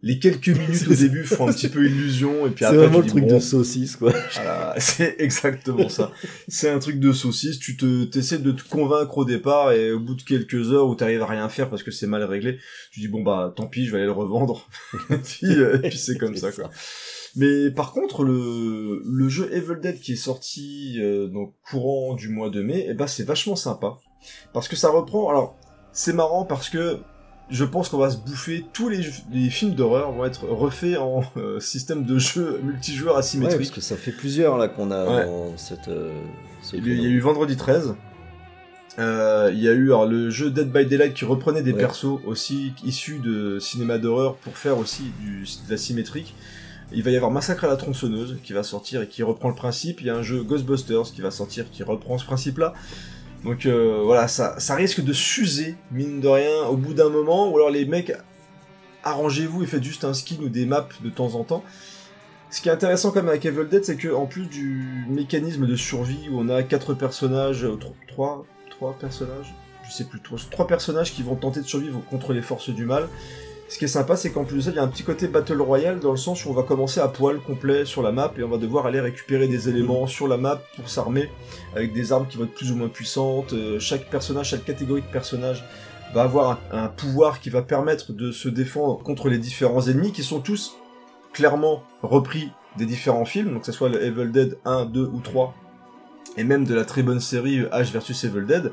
les 0.00 0.18
quelques 0.18 0.48
minutes 0.58 0.88
au 0.88 0.94
début 0.94 1.24
font 1.24 1.48
un 1.48 1.52
petit 1.52 1.68
peu 1.68 1.84
illusion, 1.84 2.46
et 2.46 2.50
puis 2.50 2.60
C'est 2.60 2.66
après 2.66 2.78
vraiment 2.78 2.98
tu 2.98 3.02
le 3.02 3.04
dis, 3.04 3.10
truc 3.10 3.24
bon, 3.26 3.34
de 3.34 3.40
saucisse, 3.40 3.96
quoi. 3.96 4.12
voilà, 4.34 4.74
c'est 4.78 5.16
exactement 5.18 5.88
ça. 5.88 6.12
C'est 6.48 6.70
un 6.70 6.78
truc 6.78 6.98
de 6.98 7.12
saucisse, 7.12 7.58
tu 7.58 7.76
te, 7.76 8.04
t'essaies 8.04 8.38
de 8.38 8.52
te 8.52 8.68
convaincre 8.68 9.18
au 9.18 9.24
départ, 9.24 9.72
et 9.72 9.92
au 9.92 10.00
bout 10.00 10.14
de 10.14 10.22
quelques 10.22 10.72
heures 10.72 10.88
où 10.88 10.94
t'arrives 10.94 11.22
à 11.22 11.26
rien 11.26 11.48
faire 11.48 11.70
parce 11.70 11.82
que 11.82 11.90
c'est 11.90 12.06
mal 12.06 12.24
réglé, 12.24 12.58
tu 12.90 13.00
dis 13.00 13.08
bon 13.08 13.22
bah 13.22 13.52
tant 13.54 13.66
pis, 13.66 13.86
je 13.86 13.92
vais 13.92 13.98
aller 13.98 14.06
le 14.06 14.12
revendre, 14.12 14.68
et 15.10 15.16
puis, 15.16 15.46
euh, 15.46 15.76
et 15.82 15.88
puis 15.88 15.98
c'est 15.98 16.18
comme 16.18 16.36
ça 16.36 16.50
quoi. 16.52 16.70
Mais 17.34 17.70
par 17.70 17.92
contre, 17.92 18.24
le, 18.24 19.02
le 19.04 19.28
jeu 19.28 19.48
Evil 19.52 19.80
Dead 19.80 19.98
qui 19.98 20.12
est 20.12 20.16
sorti 20.16 20.98
euh, 21.00 21.28
donc 21.28 21.54
courant 21.64 22.14
du 22.14 22.28
mois 22.28 22.50
de 22.50 22.60
mai, 22.60 22.86
eh 22.88 22.94
ben 22.94 23.06
c'est 23.06 23.24
vachement 23.24 23.56
sympa 23.56 23.98
parce 24.52 24.68
que 24.68 24.76
ça 24.76 24.90
reprend. 24.90 25.30
Alors 25.30 25.56
c'est 25.92 26.12
marrant 26.12 26.44
parce 26.44 26.68
que 26.68 26.98
je 27.50 27.64
pense 27.64 27.88
qu'on 27.90 27.98
va 27.98 28.08
se 28.10 28.16
bouffer 28.16 28.64
tous 28.72 28.88
les, 28.88 29.00
les 29.30 29.50
films 29.50 29.74
d'horreur 29.74 30.12
vont 30.12 30.24
être 30.24 30.46
refaits 30.46 30.96
en 30.98 31.22
euh, 31.36 31.60
système 31.60 32.04
de 32.04 32.18
jeu 32.18 32.60
multijoueur 32.62 33.14
Ouais, 33.14 33.18
asymétrique. 33.20 33.58
parce 33.58 33.70
que 33.70 33.80
ça 33.80 33.96
fait 33.96 34.12
plusieurs 34.12 34.56
là 34.58 34.68
qu'on 34.68 34.90
a 34.90 35.04
Ouais. 35.04 35.24
dans 35.26 35.56
cette. 35.58 35.88
euh, 35.88 36.12
ce 36.62 36.76
Il 36.76 36.86
y 36.86 37.06
a- 37.06 37.08
eu 37.08 37.20
Vendredi 37.20 37.56
13. 37.56 37.94
Euh, 38.98 39.50
il 39.52 39.58
y 39.60 39.68
a 39.68 39.72
eu 39.72 39.86
alors, 39.86 40.06
le 40.06 40.28
jeu 40.28 40.50
Dead 40.50 40.70
by 40.70 40.84
Daylight 40.84 41.14
qui 41.14 41.24
reprenait 41.24 41.62
des 41.62 41.72
Ouais. 41.72 41.78
persos 41.80 42.20
aussi 42.26 42.72
issus 42.84 43.18
de 43.20 43.58
cinéma 43.58 43.96
d'horreur 43.98 44.36
pour 44.36 44.56
faire 44.58 44.76
aussi 44.78 45.04
du, 45.20 45.44
de 45.44 45.70
la 45.70 45.76
symétrique. 45.78 46.34
Il 46.94 47.02
va 47.02 47.10
y 47.10 47.16
avoir 47.16 47.30
Massacre 47.30 47.64
à 47.64 47.68
la 47.68 47.76
tronçonneuse 47.76 48.36
qui 48.44 48.52
va 48.52 48.62
sortir 48.62 49.00
et 49.02 49.08
qui 49.08 49.22
reprend 49.22 49.48
le 49.48 49.54
principe. 49.54 50.02
Il 50.02 50.08
y 50.08 50.10
a 50.10 50.14
un 50.16 50.22
jeu 50.22 50.42
Ghostbusters 50.42 51.04
qui 51.14 51.22
va 51.22 51.30
sortir 51.30 51.70
qui 51.70 51.82
reprend 51.82 52.18
ce 52.18 52.24
principe-là. 52.26 52.74
Donc 53.44 53.66
euh, 53.66 54.02
voilà, 54.04 54.28
ça, 54.28 54.74
risque 54.74 55.02
de 55.02 55.12
s'user, 55.12 55.76
mine 55.90 56.20
de 56.20 56.28
rien, 56.28 56.64
au 56.68 56.76
bout 56.76 56.94
d'un 56.94 57.08
moment. 57.08 57.50
Ou 57.50 57.56
alors 57.56 57.70
les 57.70 57.84
mecs, 57.84 58.12
arrangez-vous 59.02 59.64
et 59.64 59.66
faites 59.66 59.82
juste 59.82 60.04
un 60.04 60.14
skin 60.14 60.36
ou 60.42 60.48
des 60.48 60.66
maps 60.66 60.88
de 61.02 61.10
temps 61.10 61.34
en 61.34 61.44
temps. 61.44 61.64
Ce 62.50 62.60
qui 62.60 62.68
est 62.68 62.72
intéressant 62.72 63.10
quand 63.10 63.20
même 63.20 63.30
avec 63.30 63.44
Evil 63.46 63.66
Dead, 63.68 63.84
c'est 63.84 63.96
que 63.96 64.14
en 64.14 64.26
plus 64.26 64.46
du 64.46 65.06
mécanisme 65.08 65.66
de 65.66 65.74
survie 65.74 66.28
où 66.30 66.38
on 66.38 66.48
a 66.50 66.62
quatre 66.62 66.94
personnages, 66.94 67.64
euh, 67.64 67.76
tro- 68.08 68.44
trois, 68.68 68.94
personnages, 69.00 69.54
je 69.88 69.92
sais 69.92 70.04
plus, 70.04 70.20
trois, 70.20 70.38
trois 70.50 70.66
personnages 70.66 71.12
qui 71.12 71.22
vont 71.22 71.34
tenter 71.34 71.60
de 71.60 71.66
survivre 71.66 72.00
contre 72.10 72.32
les 72.32 72.42
forces 72.42 72.68
du 72.70 72.84
mal. 72.84 73.08
Ce 73.72 73.78
qui 73.78 73.86
est 73.86 73.88
sympa, 73.88 74.16
c'est 74.16 74.28
qu'en 74.28 74.44
plus 74.44 74.56
de 74.56 74.60
ça, 74.60 74.70
il 74.70 74.76
y 74.76 74.78
a 74.78 74.82
un 74.82 74.88
petit 74.88 75.02
côté 75.02 75.28
battle 75.28 75.62
royale 75.62 75.98
dans 75.98 76.10
le 76.10 76.18
sens 76.18 76.44
où 76.44 76.50
on 76.50 76.52
va 76.52 76.62
commencer 76.62 77.00
à 77.00 77.08
poil 77.08 77.40
complet 77.40 77.86
sur 77.86 78.02
la 78.02 78.12
map 78.12 78.30
et 78.36 78.42
on 78.42 78.48
va 78.50 78.58
devoir 78.58 78.84
aller 78.84 79.00
récupérer 79.00 79.48
des 79.48 79.70
éléments 79.70 80.06
sur 80.06 80.28
la 80.28 80.36
map 80.36 80.60
pour 80.76 80.90
s'armer 80.90 81.30
avec 81.74 81.94
des 81.94 82.12
armes 82.12 82.26
qui 82.28 82.36
vont 82.36 82.44
être 82.44 82.52
plus 82.52 82.70
ou 82.70 82.76
moins 82.76 82.90
puissantes. 82.90 83.54
Euh, 83.54 83.80
chaque 83.80 84.10
personnage, 84.10 84.50
chaque 84.50 84.66
catégorie 84.66 85.00
de 85.00 85.06
personnage 85.06 85.64
va 86.12 86.24
avoir 86.24 86.60
un, 86.70 86.84
un 86.84 86.88
pouvoir 86.88 87.40
qui 87.40 87.48
va 87.48 87.62
permettre 87.62 88.12
de 88.12 88.30
se 88.30 88.50
défendre 88.50 89.02
contre 89.02 89.30
les 89.30 89.38
différents 89.38 89.88
ennemis 89.88 90.12
qui 90.12 90.22
sont 90.22 90.40
tous 90.40 90.76
clairement 91.32 91.82
repris 92.02 92.50
des 92.76 92.84
différents 92.84 93.24
films, 93.24 93.54
donc 93.54 93.60
que 93.60 93.66
ce 93.66 93.72
soit 93.72 93.88
le 93.88 94.04
Evil 94.04 94.32
Dead 94.32 94.58
1, 94.66 94.84
2 94.84 95.00
ou 95.00 95.20
3, 95.20 95.54
et 96.36 96.44
même 96.44 96.66
de 96.66 96.74
la 96.74 96.84
très 96.84 97.02
bonne 97.02 97.20
série 97.20 97.64
Ash 97.72 97.90
vs 97.90 98.26
Evil 98.26 98.44
Dead. 98.44 98.70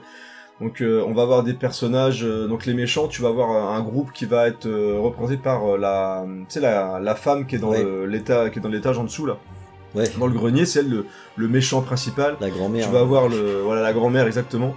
Donc 0.61 0.81
euh, 0.81 1.01
on 1.07 1.13
va 1.13 1.21
avoir 1.23 1.43
des 1.43 1.53
personnages, 1.53 2.23
euh, 2.25 2.47
donc 2.47 2.65
les 2.65 2.73
méchants, 2.73 3.07
tu 3.07 3.21
vas 3.21 3.29
avoir 3.29 3.49
un, 3.51 3.77
un 3.77 3.81
groupe 3.81 4.11
qui 4.11 4.25
va 4.25 4.47
être 4.47 4.65
euh, 4.65 4.97
représenté 4.99 5.37
par 5.37 5.65
euh, 5.65 5.77
la, 5.77 6.25
tu 6.27 6.45
sais 6.49 6.59
la, 6.59 6.99
la 6.99 7.15
femme 7.15 7.45
qui 7.45 7.55
est 7.55 7.59
dans 7.59 7.69
Ouais. 7.69 7.85
l'état, 8.07 8.49
qui 8.49 8.59
est 8.59 8.61
dans 8.61 8.67
l'étage 8.69 8.97
en 8.97 9.05
dessous 9.05 9.25
là, 9.25 9.37
Ouais, 9.95 10.03
dans 10.19 10.27
le 10.27 10.33
grenier, 10.33 10.65
c'est 10.65 10.79
elle 10.81 10.89
le, 10.89 11.05
le 11.37 11.47
méchant 11.47 11.81
principal. 11.81 12.35
la 12.41 12.49
grand-mère. 12.49 12.85
Tu 12.85 12.91
vas 12.91 12.99
avoir 12.99 13.27
le, 13.29 13.61
voilà 13.63 13.81
la 13.81 13.93
grand-mère 13.93 14.27
exactement. 14.27 14.75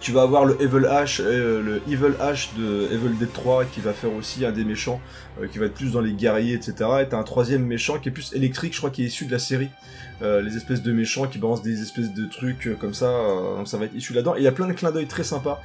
Tu 0.00 0.12
vas 0.12 0.22
avoir 0.22 0.44
le 0.44 0.60
Evil 0.62 0.86
Ash, 0.86 1.20
euh, 1.22 1.62
le 1.62 1.82
Evil 1.92 2.14
Ash 2.20 2.50
de 2.56 2.88
Evil 2.90 3.16
Dead 3.18 3.32
3 3.32 3.66
qui 3.66 3.80
va 3.80 3.92
faire 3.92 4.12
aussi 4.14 4.44
un 4.46 4.52
des 4.52 4.64
méchants, 4.64 5.00
euh, 5.40 5.46
qui 5.46 5.58
va 5.58 5.66
être 5.66 5.74
plus 5.74 5.92
dans 5.92 6.00
les 6.00 6.12
guerriers, 6.12 6.54
etc. 6.54 6.74
Et 7.02 7.08
t'as 7.08 7.18
un 7.18 7.22
troisième 7.22 7.64
méchant 7.66 7.98
qui 7.98 8.08
est 8.08 8.12
plus 8.12 8.32
électrique, 8.32 8.72
je 8.72 8.78
crois, 8.78 8.90
qui 8.90 9.02
est 9.02 9.06
issu 9.06 9.26
de 9.26 9.32
la 9.32 9.38
série. 9.38 9.68
Euh, 10.22 10.42
les 10.42 10.56
espèces 10.56 10.82
de 10.82 10.92
méchants 10.92 11.26
qui 11.26 11.38
balancent 11.38 11.62
des 11.62 11.80
espèces 11.82 12.12
de 12.12 12.26
trucs 12.26 12.66
euh, 12.66 12.76
comme 12.78 12.92
ça, 12.92 13.10
donc 13.56 13.68
ça 13.68 13.78
va 13.78 13.86
être 13.86 13.94
issu 13.94 14.12
là-dedans. 14.12 14.34
Il 14.36 14.42
y 14.42 14.46
a 14.46 14.52
plein 14.52 14.68
de 14.68 14.72
clins 14.72 14.90
d'œil 14.90 15.06
très 15.06 15.24
sympas. 15.24 15.62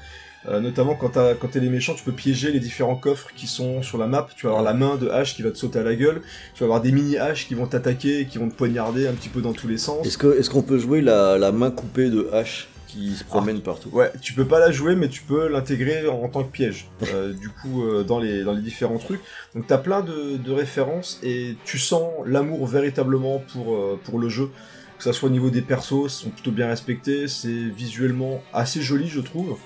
Euh, 0.48 0.60
notamment 0.60 0.96
quand 0.96 1.18
quand 1.40 1.48
t'es 1.48 1.60
les 1.60 1.70
méchants, 1.70 1.96
tu 1.96 2.04
peux 2.04 2.12
piéger 2.12 2.52
les 2.52 2.60
différents 2.60 2.96
coffres 2.96 3.30
qui 3.36 3.48
sont 3.48 3.82
sur 3.82 3.98
la 3.98 4.08
map. 4.08 4.28
Tu 4.36 4.46
vas 4.46 4.52
avoir 4.52 4.64
la 4.64 4.74
main 4.74 4.96
de 4.96 5.10
Ash 5.10 5.36
qui 5.36 5.42
va 5.42 5.52
te 5.52 5.58
sauter 5.58 5.80
à 5.80 5.84
la 5.84 5.96
gueule. 5.96 6.22
Tu 6.54 6.60
vas 6.60 6.66
avoir 6.66 6.82
des 6.82 6.92
mini 6.92 7.18
Ash 7.18 7.48
qui 7.48 7.56
vont 7.56 7.66
t'attaquer, 7.66 8.26
qui 8.26 8.38
vont 8.38 8.50
te 8.50 8.56
poignarder 8.56 9.08
un 9.08 9.14
petit 9.14 9.30
peu 9.30 9.42
dans 9.42 9.54
tous 9.54 9.68
les 9.68 9.78
sens. 9.78 10.06
Est-ce 10.06 10.50
qu'on 10.50 10.62
peut 10.62 10.78
jouer 10.78 11.02
la, 11.02 11.38
la 11.38 11.52
main 11.52 11.72
coupée 11.72 12.10
de 12.10 12.30
H? 12.32 12.68
Qui 12.96 13.16
se 13.16 13.24
promène 13.24 13.62
partout 13.62 13.90
Ouais, 13.92 14.12
tu 14.22 14.34
peux 14.34 14.46
pas 14.46 14.60
la 14.60 14.72
jouer, 14.72 14.96
mais 14.96 15.10
tu 15.10 15.22
peux 15.22 15.48
l'intégrer 15.50 16.08
en, 16.08 16.28
tant 16.30 16.44
que 16.44 16.52
piège. 16.52 16.90
Euh, 17.14 17.34
du 17.34 17.50
coup, 17.50 17.84
euh, 17.84 18.04
dans 18.04 18.20
les 18.20 18.44
dans 18.44 18.54
les 18.54 18.62
différents 18.62 18.98
trucs. 18.98 19.22
Donc 19.54 19.68
t'as 19.68 19.78
plein 19.78 20.02
de, 20.02 20.38
de 20.38 20.52
références 20.52 21.20
et 21.22 21.56
tu 21.64 21.78
sens 21.78 22.10
l'amour 22.26 22.66
véritablement 22.66 23.44
pour 23.54 23.76
euh, 23.76 24.00
pour 24.04 24.18
le 24.18 24.28
jeu. 24.28 24.50
Que 24.98 25.04
ça 25.04 25.14
soit 25.14 25.30
au 25.30 25.32
niveau 25.32 25.50
des 25.52 25.62
persos, 25.62 26.06
ils 26.06 26.10
sont 26.10 26.30
plutôt 26.30 26.52
bien 26.52 26.68
respectés. 26.68 27.28
C'est 27.28 27.50
visuellement 27.50 28.42
assez 28.54 28.82
joli, 28.82 29.08
je 29.08 29.20
trouve. 29.20 29.58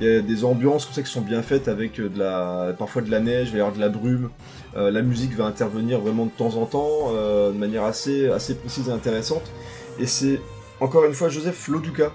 Il 0.00 0.06
y 0.06 0.10
a 0.10 0.20
des 0.20 0.44
ambiances 0.44 0.84
comme 0.84 0.94
ça 0.94 1.02
qui 1.02 1.10
sont 1.10 1.20
bien 1.20 1.42
faites 1.42 1.68
avec 1.68 2.00
de 2.00 2.18
la 2.18 2.74
parfois 2.78 3.02
de 3.02 3.10
la 3.10 3.20
neige, 3.20 3.48
il 3.48 3.52
va 3.52 3.58
y 3.58 3.60
avoir 3.60 3.74
de 3.74 3.80
la 3.80 3.88
brume. 3.88 4.30
Euh, 4.76 4.90
la 4.90 5.02
musique 5.02 5.34
va 5.34 5.44
intervenir 5.44 6.00
vraiment 6.00 6.26
de 6.26 6.30
temps 6.30 6.56
en 6.56 6.66
temps, 6.66 7.12
euh, 7.12 7.52
de 7.52 7.56
manière 7.56 7.84
assez 7.84 8.28
assez 8.28 8.56
précise 8.56 8.88
et 8.88 8.92
intéressante. 8.92 9.52
Et 9.98 10.06
c'est 10.06 10.40
encore 10.80 11.04
une 11.04 11.14
fois 11.14 11.28
Joseph 11.28 11.68
Loduca 11.68 12.12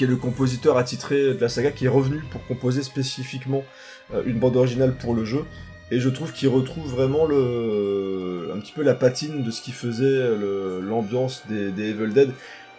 qui 0.00 0.04
est 0.04 0.06
le 0.06 0.16
compositeur 0.16 0.78
attitré 0.78 1.34
de 1.34 1.38
la 1.42 1.50
saga, 1.50 1.72
qui 1.72 1.84
est 1.84 1.88
revenu 1.88 2.22
pour 2.30 2.42
composer 2.46 2.82
spécifiquement 2.82 3.64
euh, 4.14 4.22
une 4.24 4.38
bande 4.38 4.56
originale 4.56 4.94
pour 4.96 5.12
le 5.14 5.26
jeu. 5.26 5.44
Et 5.90 6.00
je 6.00 6.08
trouve 6.08 6.32
qu'il 6.32 6.48
retrouve 6.48 6.90
vraiment 6.90 7.26
le, 7.26 8.50
un 8.54 8.58
petit 8.60 8.72
peu 8.72 8.82
la 8.82 8.94
patine 8.94 9.42
de 9.42 9.50
ce 9.50 9.60
qui 9.60 9.72
faisait 9.72 10.22
l'ambiance 10.80 11.42
des, 11.50 11.70
des 11.70 11.90
Evil 11.90 12.14
Dead. 12.14 12.30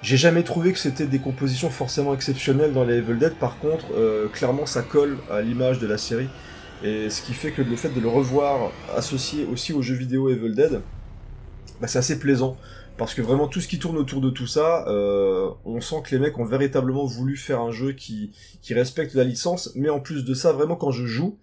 J'ai 0.01 0.17
jamais 0.17 0.41
trouvé 0.41 0.73
que 0.73 0.79
c'était 0.79 1.05
des 1.05 1.19
compositions 1.19 1.69
forcément 1.69 2.15
exceptionnelles 2.15 2.73
dans 2.73 2.85
les 2.85 2.95
Evil 2.95 3.19
Dead. 3.19 3.35
Par 3.35 3.59
contre, 3.59 3.85
euh, 3.95 4.27
clairement, 4.27 4.65
ça 4.65 4.81
colle 4.81 5.19
à 5.29 5.41
l'image 5.41 5.77
de 5.77 5.85
la 5.85 5.99
série. 5.99 6.29
Et 6.83 7.11
ce 7.11 7.21
qui 7.21 7.33
fait 7.33 7.51
que 7.51 7.61
le 7.61 7.75
fait 7.75 7.89
de 7.89 7.99
le 7.99 8.07
revoir 8.07 8.71
associé 8.97 9.47
aussi 9.53 9.73
aux 9.73 9.83
jeux 9.83 9.93
vidéo 9.93 10.27
Evil 10.31 10.55
Dead, 10.55 10.81
bah, 11.79 11.85
c'est 11.85 11.99
assez 11.99 12.17
plaisant 12.17 12.57
parce 12.97 13.13
que 13.13 13.21
vraiment 13.21 13.47
tout 13.47 13.61
ce 13.61 13.67
qui 13.67 13.79
tourne 13.79 13.97
autour 13.97 14.21
de 14.21 14.29
tout 14.29 14.47
ça, 14.47 14.85
euh, 14.87 15.49
on 15.65 15.81
sent 15.81 15.97
que 16.05 16.15
les 16.15 16.19
mecs 16.19 16.37
ont 16.37 16.45
véritablement 16.45 17.05
voulu 17.05 17.35
faire 17.37 17.61
un 17.61 17.71
jeu 17.71 17.93
qui, 17.93 18.31
qui 18.61 18.73
respecte 18.73 19.13
la 19.15 19.23
licence, 19.23 19.71
mais 19.75 19.89
en 19.89 19.99
plus 19.99 20.23
de 20.23 20.33
ça, 20.33 20.53
vraiment 20.53 20.75
quand 20.75 20.91
je 20.91 21.05
joue, 21.05 21.39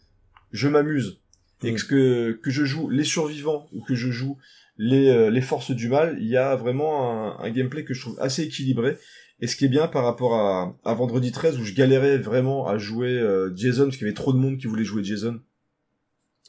je 0.52 0.68
m'amuse. 0.68 1.20
Et 1.64 1.72
Mm. 1.72 1.74
que, 1.76 1.80
que 1.88 2.32
que 2.40 2.50
je 2.50 2.64
joue 2.64 2.88
les 2.88 3.02
survivants 3.04 3.68
ou 3.72 3.82
que 3.82 3.94
je 3.96 4.10
joue 4.10 4.38
les, 4.76 5.08
euh, 5.08 5.28
les 5.30 5.40
forces 5.40 5.72
du 5.72 5.88
mal, 5.88 6.16
il 6.20 6.28
y 6.28 6.36
a 6.36 6.54
vraiment 6.54 7.38
un, 7.40 7.44
un 7.44 7.50
gameplay 7.50 7.84
que 7.84 7.94
je 7.94 8.00
trouve 8.00 8.16
assez 8.20 8.42
équilibré. 8.44 8.96
Et 9.40 9.46
ce 9.46 9.56
qui 9.56 9.64
est 9.64 9.68
bien 9.68 9.88
par 9.88 10.04
rapport 10.04 10.34
à, 10.34 10.76
à 10.84 10.94
Vendredi 10.94 11.32
13 11.32 11.58
où 11.58 11.64
je 11.64 11.74
galérais 11.74 12.18
vraiment 12.18 12.66
à 12.66 12.78
jouer 12.78 13.10
euh, 13.10 13.52
Jason 13.56 13.84
parce 13.84 13.96
qu'il 13.96 14.06
y 14.06 14.08
avait 14.10 14.14
trop 14.14 14.32
de 14.32 14.38
monde 14.38 14.58
qui 14.58 14.66
voulait 14.66 14.84
jouer 14.84 15.02
Jason. 15.04 15.40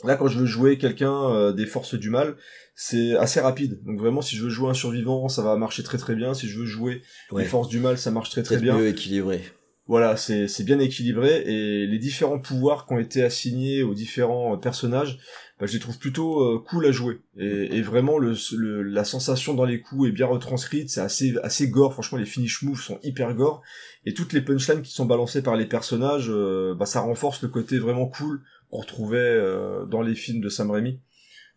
Là, 0.06 0.16
quand 0.16 0.28
je 0.28 0.40
veux 0.40 0.46
jouer 0.46 0.78
quelqu'un 0.78 1.30
euh, 1.32 1.52
des 1.52 1.66
forces 1.66 1.96
du 1.96 2.10
mal, 2.10 2.36
c'est 2.76 3.16
assez 3.18 3.42
rapide. 3.42 3.80
Donc 3.84 4.00
vraiment, 4.00 4.22
si 4.22 4.36
je 4.38 4.44
veux 4.44 4.50
jouer 4.50 4.70
un 4.70 4.74
survivant, 4.74 5.28
ça 5.28 5.42
va 5.42 5.56
marcher 5.58 5.84
très 5.84 5.98
très 5.98 6.16
bien. 6.16 6.34
Si 6.34 6.48
je 6.48 6.60
veux 6.60 6.66
jouer 6.66 7.02
Ouais. 7.32 7.44
les 7.44 7.50
forces 7.50 7.68
du 7.68 7.80
mal, 7.80 7.98
ça 7.98 8.10
marche 8.12 8.30
très 8.30 8.44
très 8.44 8.58
bien. 8.58 8.78
mieux 8.78 8.88
équilibré. 8.88 9.42
Voilà, 9.88 10.16
c'est 10.18 10.48
c'est 10.48 10.64
bien 10.64 10.78
équilibré 10.78 11.42
et 11.48 11.88
les 11.88 11.98
différents 11.98 12.38
pouvoirs 12.38 12.86
qui 12.86 12.94
ont 12.94 13.00
été 13.00 13.24
assignés 13.24 13.82
aux 13.82 13.96
différents 13.96 14.54
euh, 14.54 14.58
personnages, 14.58 15.18
bah, 15.60 15.66
je 15.66 15.74
les 15.74 15.80
trouve 15.80 15.98
plutôt 15.98 16.42
euh, 16.44 16.64
cool 16.70 16.86
à 16.86 16.92
jouer. 16.92 17.22
Et, 17.38 17.76
et 17.78 17.82
vraiment, 17.82 18.20
le, 18.20 18.36
le- 18.56 18.84
la 18.84 19.04
sensation 19.04 19.56
dans 19.56 19.66
les 19.66 19.82
coups 19.82 20.08
est 20.10 20.12
bien 20.12 20.28
retranscrite, 20.28 20.92
c'est 20.92 21.02
assez 21.02 21.34
assez 21.42 21.70
gore. 21.70 21.94
Franchement, 21.94 22.20
les 22.20 22.26
finish 22.28 22.62
moves 22.62 22.80
sont 22.80 23.00
hyper 23.02 23.34
gore 23.34 23.64
et 24.06 24.14
toutes 24.14 24.32
les 24.32 24.42
punchlines 24.42 24.84
qui 24.84 24.92
sont 24.94 25.06
balancées 25.08 25.42
par 25.42 25.56
les 25.58 25.66
personnages, 25.66 26.30
euh, 26.30 26.76
bah, 26.76 26.86
ça 26.86 27.00
renforce 27.02 27.42
le 27.42 27.50
côté 27.50 27.80
vraiment 27.80 28.06
cool 28.06 28.42
qu'on 28.70 28.80
retrouvait 28.80 29.18
euh, 29.18 29.86
dans 29.86 30.02
les 30.02 30.16
films 30.16 30.42
de 30.42 30.50
Sam 30.50 30.72
Raimi. 30.72 31.00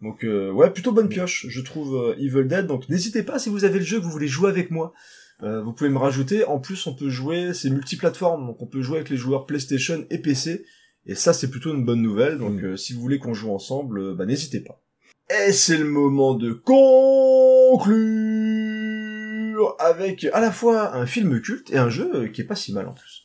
Donc 0.00 0.24
euh, 0.24 0.50
ouais, 0.50 0.70
plutôt 0.70 0.92
bonne 0.92 1.08
pioche, 1.08 1.46
je 1.48 1.60
trouve 1.60 1.94
euh, 1.96 2.14
Evil 2.18 2.46
Dead. 2.48 2.66
Donc 2.66 2.88
n'hésitez 2.88 3.22
pas 3.22 3.38
si 3.38 3.48
vous 3.50 3.64
avez 3.64 3.78
le 3.78 3.84
jeu, 3.84 3.98
que 4.00 4.04
vous 4.04 4.10
voulez 4.10 4.28
jouer 4.28 4.50
avec 4.50 4.70
moi. 4.70 4.92
Euh, 5.42 5.62
vous 5.62 5.72
pouvez 5.72 5.90
me 5.90 5.98
rajouter. 5.98 6.44
En 6.44 6.58
plus, 6.60 6.86
on 6.86 6.94
peut 6.94 7.08
jouer, 7.08 7.52
c'est 7.54 7.70
multiplateforme, 7.70 8.46
donc 8.46 8.60
on 8.62 8.66
peut 8.66 8.82
jouer 8.82 8.96
avec 8.98 9.10
les 9.10 9.16
joueurs 9.16 9.46
PlayStation 9.46 10.04
et 10.10 10.18
PC. 10.18 10.64
Et 11.06 11.14
ça, 11.16 11.32
c'est 11.32 11.50
plutôt 11.50 11.74
une 11.74 11.84
bonne 11.84 12.02
nouvelle. 12.02 12.38
Donc, 12.38 12.60
Mm. 12.60 12.64
euh, 12.64 12.76
si 12.76 12.92
vous 12.92 13.00
voulez 13.00 13.18
qu'on 13.18 13.34
joue 13.34 13.50
ensemble, 13.52 14.14
bah 14.14 14.24
n'hésitez 14.26 14.60
pas. 14.60 14.80
Et 15.46 15.52
c'est 15.52 15.78
le 15.78 15.84
moment 15.84 16.34
de 16.34 16.52
conclure 16.52 17.92
avec 19.78 20.24
à 20.32 20.40
la 20.40 20.52
fois 20.52 20.94
un 20.96 21.06
film 21.06 21.40
culte 21.40 21.70
et 21.72 21.78
un 21.78 21.88
jeu 21.88 22.28
qui 22.28 22.40
est 22.42 22.44
pas 22.44 22.54
si 22.54 22.72
mal 22.72 22.86
en 22.88 22.92
plus. 22.94 23.21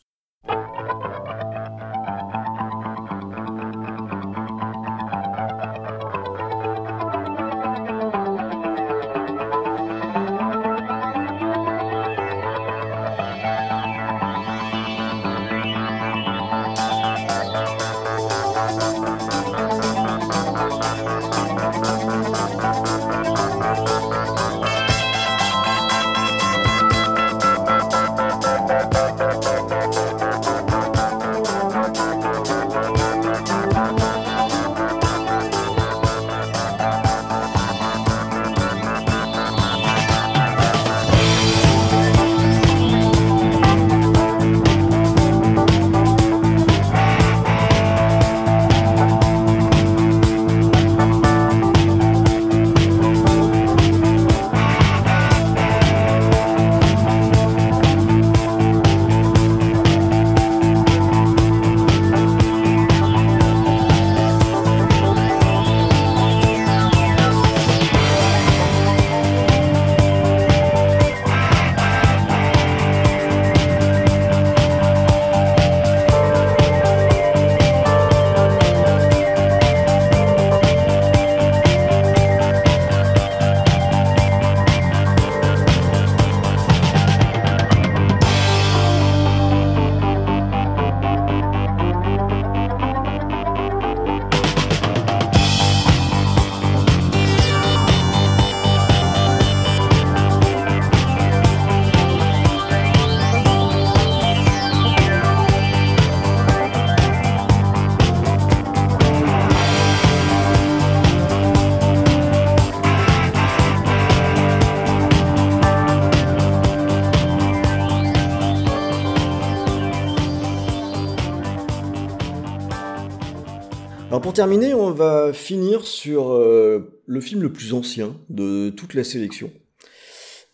Terminer, 124.38 124.76
on 124.76 124.92
va 124.92 125.34
finir 125.34 125.88
sur 125.88 126.30
euh, 126.30 127.02
le 127.08 127.22
film 127.22 127.42
le 127.42 127.52
plus 127.52 127.74
ancien 127.74 128.16
de 128.30 128.70
toute 128.70 128.94
la 128.94 129.04
sélection. 129.04 129.50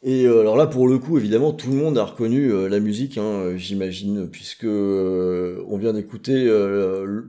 Et 0.04 0.24
euh, 0.26 0.40
alors 0.40 0.56
là, 0.56 0.68
pour 0.68 0.88
le 0.88 1.00
coup, 1.00 1.18
évidemment, 1.18 1.52
tout 1.52 1.70
le 1.70 1.76
monde 1.76 1.98
a 1.98 2.06
reconnu 2.06 2.50
euh, 2.50 2.70
la 2.70 2.80
musique, 2.80 3.18
hein, 3.18 3.58
j'imagine, 3.58 4.30
puisque 4.30 4.64
on 4.64 5.78
vient 5.78 5.92
d'écouter 5.92 6.50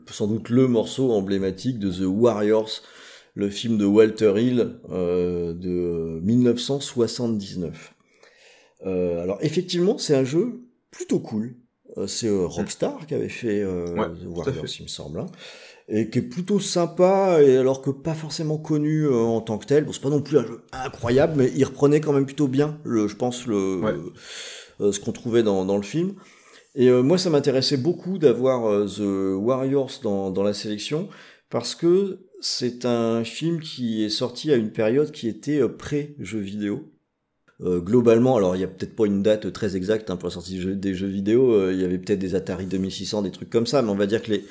sans 0.08 0.28
doute 0.28 0.48
le 0.48 0.68
morceau 0.68 1.10
emblématique 1.10 1.80
de 1.80 1.90
The 1.90 2.06
Warriors, 2.06 2.70
le 3.34 3.50
film 3.50 3.76
de 3.76 3.84
Walter 3.84 4.34
Hill 4.36 4.76
de 4.90 6.20
1979. 6.22 7.94
Euh, 8.86 9.24
alors 9.24 9.38
effectivement, 9.40 9.98
c'est 9.98 10.14
un 10.14 10.24
jeu 10.24 10.60
plutôt 10.92 11.18
cool. 11.18 11.56
C'est 12.06 12.30
Rockstar 12.30 13.06
qui 13.08 13.14
avait 13.14 13.28
fait 13.28 13.64
Ouais, 13.64 14.06
The 14.08 14.26
Warriors, 14.26 14.66
fait. 14.66 14.78
il 14.78 14.82
me 14.84 14.88
semble. 14.88 15.26
Et 15.88 16.08
qui 16.10 16.18
est 16.20 16.22
plutôt 16.22 16.60
sympa, 16.60 17.42
et 17.42 17.56
alors 17.56 17.82
que 17.82 17.90
pas 17.90 18.14
forcément 18.14 18.56
connu 18.58 19.04
euh, 19.04 19.14
en 19.14 19.40
tant 19.40 19.58
que 19.58 19.66
tel. 19.66 19.84
Bon, 19.84 19.92
c'est 19.92 20.00
pas 20.02 20.10
non 20.10 20.22
plus 20.22 20.38
un 20.38 20.46
jeu 20.46 20.60
incroyable, 20.72 21.34
mais 21.36 21.52
il 21.54 21.64
reprenait 21.64 22.00
quand 22.00 22.12
même 22.12 22.26
plutôt 22.26 22.48
bien, 22.48 22.78
le, 22.84 23.06
je 23.08 23.16
pense, 23.16 23.46
le, 23.46 23.80
Ouais. 23.80 23.94
euh, 24.80 24.92
ce 24.92 25.00
qu'on 25.00 25.12
trouvait 25.12 25.42
dans, 25.42 25.64
dans 25.64 25.76
le 25.76 25.82
film. 25.82 26.14
Et 26.74 26.88
euh, 26.88 27.02
moi, 27.02 27.18
ça 27.18 27.30
m'intéressait 27.30 27.76
beaucoup 27.76 28.18
d'avoir 28.18 28.86
The 28.86 29.00
Warriors 29.36 29.92
dans, 30.02 30.30
dans 30.30 30.42
la 30.42 30.54
sélection, 30.54 31.08
parce 31.50 31.74
que 31.74 32.20
c'est 32.40 32.84
un 32.84 33.24
film 33.24 33.60
qui 33.60 34.04
est 34.04 34.10
sorti 34.10 34.52
à 34.52 34.56
une 34.56 34.70
période 34.70 35.10
qui 35.12 35.28
était 35.28 35.60
euh, 35.60 35.68
pré-jeu 35.68 36.38
vidéo. 36.38 36.90
Euh, 37.60 37.78
globalement, 37.80 38.36
alors 38.36 38.56
il 38.56 38.60
y 38.60 38.64
a 38.64 38.68
peut-être 38.68 38.96
pas 38.96 39.06
une 39.06 39.22
date 39.22 39.52
très 39.52 39.76
exacte 39.76 40.10
hein, 40.10 40.16
pour 40.16 40.28
la 40.28 40.34
sortie 40.34 40.56
des 40.56 40.60
jeux, 40.60 40.74
des 40.74 40.92
jeux 40.94 41.06
vidéo, 41.06 41.52
euh, 41.52 41.72
il 41.72 41.80
y 41.80 41.84
avait 41.84 41.98
peut-être 41.98 42.18
des 42.18 42.34
Atari 42.34 42.66
2600, 42.66 43.22
des 43.22 43.30
trucs 43.30 43.48
comme 43.48 43.66
ça, 43.66 43.80
mais 43.80 43.90
on 43.90 43.94
va 43.94 44.06
dire 44.06 44.22
que 44.22 44.32
les, 44.32 44.44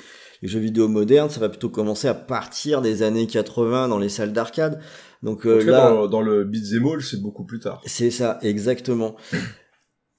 les 0.44 0.48
jeux 0.50 0.60
vidéo 0.60 0.88
modernes, 0.88 1.30
ça 1.30 1.40
va 1.40 1.48
plutôt 1.48 1.70
commencer 1.70 2.06
à 2.06 2.12
partir 2.12 2.82
des 2.82 3.02
années 3.02 3.26
80 3.26 3.88
dans 3.88 3.98
les 3.98 4.10
salles 4.10 4.34
d'arcade. 4.34 4.78
Donc 5.22 5.46
euh, 5.46 5.64
là, 5.64 5.88
dans, 5.88 6.06
dans 6.06 6.20
le 6.20 6.44
Beat'em 6.44 6.86
All, 6.86 7.02
c'est 7.02 7.20
beaucoup 7.22 7.44
plus 7.44 7.60
tard. 7.60 7.80
c'est 7.86 8.10
ça, 8.10 8.38
exactement. 8.42 9.16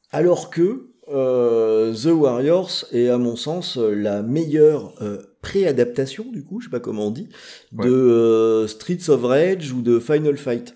Alors 0.10 0.50
que 0.50 0.88
euh, 1.10 1.94
The 1.94 2.08
Warriors 2.08 2.86
est, 2.92 3.10
à 3.10 3.20
mon 3.20 3.36
sens, 3.36 3.78
euh, 3.78 3.94
la 3.94 4.24
meilleure 4.24 4.94
euh, 5.04 5.22
pré-adaptation, 5.44 6.26
du 6.32 6.44
coup, 6.44 6.60
je 6.60 6.66
sais 6.66 6.72
pas 6.72 6.80
comment 6.80 7.06
on 7.10 7.12
dit, 7.12 7.30
Ouais. 7.72 7.86
de 7.86 8.66
Streets 8.68 9.10
of 9.10 9.24
Rage 9.24 9.72
ou 9.74 9.84
de 9.84 10.00
Final 10.00 10.38
Fight. 10.38 10.76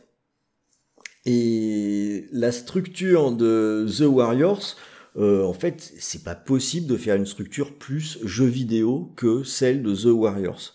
Et 1.26 2.28
la 2.32 2.52
structure 2.52 3.32
de 3.32 3.88
The 3.98 4.02
Warriors, 4.02 4.76
euh, 5.18 5.44
en 5.44 5.54
fait, 5.54 5.92
c'est 6.00 6.24
pas 6.24 6.36
possible 6.36 6.88
de 6.88 6.98
faire 6.98 7.16
une 7.16 7.26
structure 7.26 7.74
plus 7.74 8.20
jeu 8.24 8.46
vidéo 8.46 9.12
que 9.16 9.44
celle 9.44 9.82
de 9.84 9.96
The 9.96 10.06
Warriors. 10.06 10.74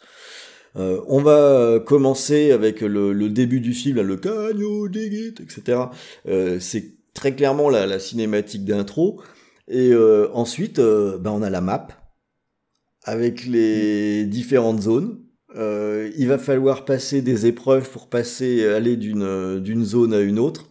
Euh, 0.77 1.01
on 1.06 1.23
va 1.23 1.81
commencer 1.85 2.51
avec 2.51 2.81
le, 2.81 3.28
début 3.28 3.61
du 3.61 3.73
film, 3.73 3.97
là, 3.97 4.02
le 4.02 4.16
Can 4.16 4.59
you 4.59 4.89
dig 4.89 5.12
it, 5.12 5.40
etc. 5.40 5.82
Euh, 6.27 6.59
c'est 6.59 6.94
très 7.15 7.35
clairement 7.35 7.70
la, 7.70 7.98
cinématique 7.98 8.65
d'intro. 8.65 9.23
Et 9.69 9.94
ensuite, 10.35 10.78
ben, 10.78 11.31
on 11.31 11.40
a 11.40 11.48
la 11.48 11.62
map 11.62 11.89
avec 13.05 13.47
les 13.47 14.24
différentes 14.24 14.82
zones. 14.82 15.20
Il 15.55 16.27
va 16.27 16.36
falloir 16.39 16.85
passer 16.85 17.23
des 17.23 17.47
épreuves 17.47 17.89
pour 17.89 18.09
passer, 18.09 18.66
aller 18.66 18.97
d'une 18.97 19.61
d'une 19.61 19.85
zone 19.85 20.12
à 20.12 20.20
une 20.20 20.39
autre. 20.39 20.69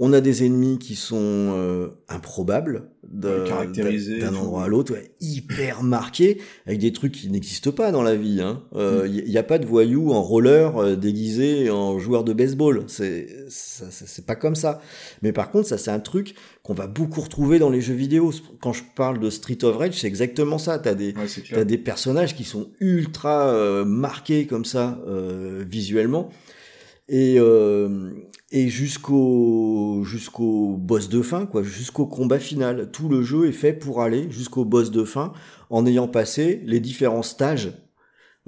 On 0.00 0.12
a 0.12 0.20
des 0.20 0.44
ennemis 0.44 0.78
qui 0.80 0.96
sont 0.96 1.16
euh, 1.20 1.88
improbables, 2.08 2.88
d'un 3.08 4.34
endroit 4.34 4.64
à 4.64 4.68
l'autre, 4.68 4.92
ouais, 4.92 5.12
hyper 5.20 5.84
marqués, 5.84 6.40
avec 6.66 6.80
des 6.80 6.92
trucs 6.92 7.12
qui 7.12 7.30
n'existent 7.30 7.70
pas 7.70 7.92
dans 7.92 8.02
la 8.02 8.16
vie. 8.16 8.34
Il 8.34 8.40
hein. 8.40 8.62
euh, 8.74 9.06
Mm. 9.06 9.28
n'y 9.28 9.38
a 9.38 9.44
pas 9.44 9.58
de 9.58 9.66
voyous 9.66 10.10
en 10.12 10.20
roller 10.20 10.76
euh, 10.78 10.96
déguisé 10.96 11.70
en 11.70 11.98
joueur 12.00 12.24
de 12.24 12.32
baseball. 12.32 12.84
C'est 12.88 14.26
pas 14.26 14.34
comme 14.34 14.56
ça. 14.56 14.80
Mais 15.22 15.32
par 15.32 15.50
contre, 15.52 15.68
ça 15.68 15.78
c'est 15.78 15.90
un 15.92 16.00
truc 16.00 16.34
qu'on 16.64 16.74
va 16.74 16.86
beaucoup 16.88 17.20
retrouver 17.20 17.58
dans 17.60 17.70
les 17.70 17.80
jeux 17.80 17.94
vidéo. 17.94 18.32
Quand 18.60 18.72
je 18.72 18.82
parle 18.96 19.20
de 19.20 19.30
Street 19.30 19.62
of 19.62 19.76
Rage, 19.76 20.00
c'est 20.00 20.06
exactement 20.08 20.58
ça. 20.58 20.78
T'as 20.80 20.94
des 20.94 21.14
Ouais, 21.14 21.26
clair. 21.44 21.64
des 21.64 21.78
personnages 21.78 22.34
qui 22.34 22.44
sont 22.44 22.68
ultra 22.80 23.48
euh, 23.48 23.84
marqués 23.84 24.46
comme 24.46 24.64
ça 24.64 24.98
euh, 25.06 25.62
visuellement 25.68 26.30
et 27.08 27.36
euh, 27.38 28.10
et 28.50 28.68
jusqu'au 28.68 30.02
jusqu'au 30.04 30.76
boss 30.78 31.08
de 31.08 31.22
fin 31.22 31.46
quoi, 31.46 31.62
jusqu'au 31.62 32.06
combat 32.06 32.38
final. 32.38 32.90
Tout 32.90 33.08
le 33.08 33.22
jeu 33.22 33.46
est 33.46 33.52
fait 33.52 33.72
pour 33.72 34.02
aller 34.02 34.30
jusqu'au 34.30 34.64
boss 34.64 34.90
de 34.90 35.04
fin 35.04 35.32
en 35.70 35.86
ayant 35.86 36.08
passé 36.08 36.62
les 36.64 36.80
différents 36.80 37.22
stages 37.22 37.72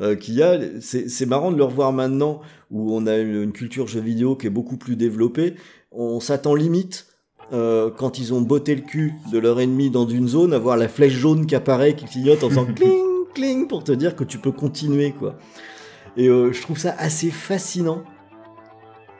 euh, 0.01 0.17
qu'il 0.17 0.35
y 0.35 0.43
a. 0.43 0.59
C'est 0.81 1.09
c'est 1.09 1.27
marrant 1.27 1.53
de 1.53 1.57
le 1.57 1.65
revoir 1.65 1.93
maintenant 1.93 2.41
où 2.71 2.95
on 2.95 3.07
a 3.07 3.17
une, 3.19 3.43
une 3.43 3.53
culture 3.53 3.89
jeu 3.89 4.01
vidéo 4.01 4.37
qui 4.37 4.47
est 4.47 4.51
beaucoup 4.51 4.77
plus 4.77 4.97
développée. 4.97 5.55
On 5.93 6.21
s'attend 6.21 6.55
limite 6.55 7.07
euh, 7.53 7.91
quand 7.97 8.19
ils 8.19 8.35
ont 8.35 8.41
botté 8.41 8.75
le 8.75 8.81
cul 8.81 9.15
de 9.31 9.39
leur 9.39 9.61
ennemi 9.61 9.91
dans 9.91 10.09
une 10.09 10.27
zone, 10.27 10.53
à 10.53 10.59
voir 10.59 10.77
la 10.77 10.89
flèche 10.89 11.13
jaune 11.13 11.47
qui 11.47 11.55
apparaît, 11.55 11.95
qui 11.95 12.05
clignote 12.07 12.43
en 12.43 12.49
faisant 12.49 12.67
cling, 12.75 13.25
cling, 13.35 13.69
pour 13.69 13.85
te 13.85 13.93
dire 13.93 14.17
que 14.17 14.25
tu 14.25 14.39
peux 14.39 14.51
continuer, 14.51 15.13
quoi. 15.13 15.39
Et 16.17 16.29
euh, 16.29 16.53
je 16.53 16.61
trouve 16.61 16.79
ça 16.79 16.95
assez 16.99 17.31
fascinant 17.31 18.03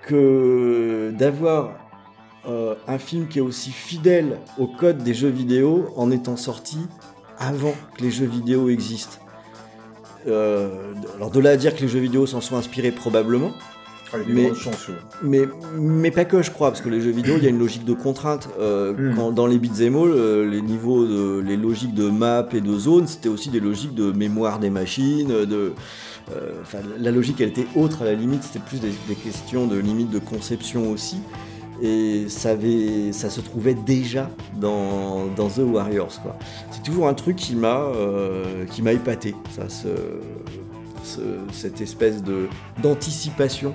que 0.07 1.13
d'avoir 1.15 1.75
euh, 2.49 2.77
un 2.87 2.99
film 2.99 3.27
qui 3.27 3.39
est 3.39 3.43
aussi 3.43 3.73
fidèle 3.73 4.39
au 4.57 4.67
code 4.69 4.99
des 4.99 5.15
jeux 5.15 5.29
vidéo 5.29 5.93
en 5.97 6.11
étant 6.11 6.37
sorti 6.37 6.79
avant 7.39 7.75
que 7.97 8.03
les 8.03 8.11
jeux 8.11 8.27
vidéo 8.27 8.69
existent. 8.69 9.19
Euh, 10.29 10.95
alors 11.17 11.31
de 11.31 11.41
là 11.41 11.51
à 11.51 11.57
dire 11.57 11.75
que 11.75 11.83
les 11.83 11.89
jeux 11.89 11.99
vidéo 12.01 12.27
s'en 12.27 12.41
sont 12.41 12.57
inspirés 12.57 12.93
probablement, 12.93 13.53
Ah, 14.17 14.23
il 14.27 14.29
y 14.29 14.33
a 14.33 14.35
des 14.35 14.43
mais- 14.43 14.49
grandes 14.49 14.57
chances. 14.59 14.89
ouais. 14.89 14.95
mais, 15.23 15.43
mais 15.79 16.11
pas 16.11 16.25
que, 16.25 16.43
je 16.43 16.51
crois, 16.51 16.71
parce 16.71 16.81
que 16.81 16.89
les 16.89 17.01
jeux 17.01 17.11
vidéo, 17.11 17.35
il 17.39 17.45
y 17.45 17.47
a 17.47 17.51
une 17.51 17.59
logique 17.59 17.85
de 17.85 17.93
contrainte. 17.95 18.49
Euh, 18.61 18.93
Mm. 18.93 19.15
quand, 19.17 19.33
dans 19.33 19.47
les 19.47 19.59
beat'em 19.59 19.95
all, 19.97 20.11
euh, 20.11 20.49
les 20.49 20.63
niveaux, 20.63 21.05
de, 21.07 21.41
les 21.41 21.57
logiques 21.57 21.95
de 21.95 22.09
map 22.11 22.47
et 22.53 22.61
de 22.61 22.79
zone, 22.79 23.07
c'était 23.07 23.29
aussi 23.29 23.51
des 23.51 23.61
logiques 23.61 23.95
de 23.95 24.13
mémoire 24.13 24.59
des 24.59 24.71
machines. 24.71 25.29
De, 25.29 25.73
euh, 26.35 26.51
la 26.99 27.11
logique, 27.11 27.41
elle 27.41 27.49
était 27.51 27.67
autre 27.77 28.03
à 28.03 28.05
la 28.05 28.15
limite. 28.15 28.43
C'était 28.43 28.59
plus 28.65 28.81
des, 28.81 28.93
des 29.09 29.15
questions 29.15 29.67
de 29.67 29.77
limite 29.77 30.11
de 30.11 30.19
conception 30.19 30.91
aussi. 30.91 31.19
Et 31.83 32.25
ça, 32.29 32.53
avait, 32.53 33.13
ça 33.13 33.29
se 33.29 33.43
trouvait 33.43 33.75
déjà 33.75 34.31
dans, 34.59 35.27
dans 35.37 35.49
The 35.49 35.59
Warriors. 35.59 36.09
C'est 36.71 36.83
toujours 36.83 37.07
un 37.07 37.13
truc 37.13 37.37
qui 37.37 37.55
m'a 37.55 37.83
euh, 37.95 38.65
épaté, 38.91 39.35
ça, 39.55 39.69
ce, 39.69 39.89
ce- 41.05 41.21
cette 41.53 41.83
espèce 41.83 42.23
de 42.23 42.47
d'anticipation 42.83 43.75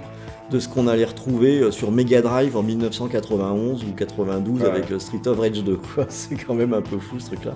de 0.52 0.60
ce 0.60 0.68
qu'on 0.68 0.88
allait 0.88 1.06
retrouver 1.06 1.60
euh, 1.62 1.72
sur 1.72 1.92
Mega 1.92 2.22
Drive 2.22 2.58
en 2.58 2.64
1991 2.64 3.84
ou 3.86 3.94
92 3.96 4.62
Ouais. 4.62 4.68
avec 4.68 4.92
euh, 4.92 5.00
Street 5.00 5.22
of 5.28 5.40
Rage 5.40 5.64
2. 5.64 5.78
quoi. 5.78 6.06
C'est 6.10 6.36
quand 6.36 6.54
même 6.54 6.74
un 6.74 6.82
peu 6.82 7.00
fou 7.00 7.20
ce 7.20 7.28
truc-là. 7.28 7.56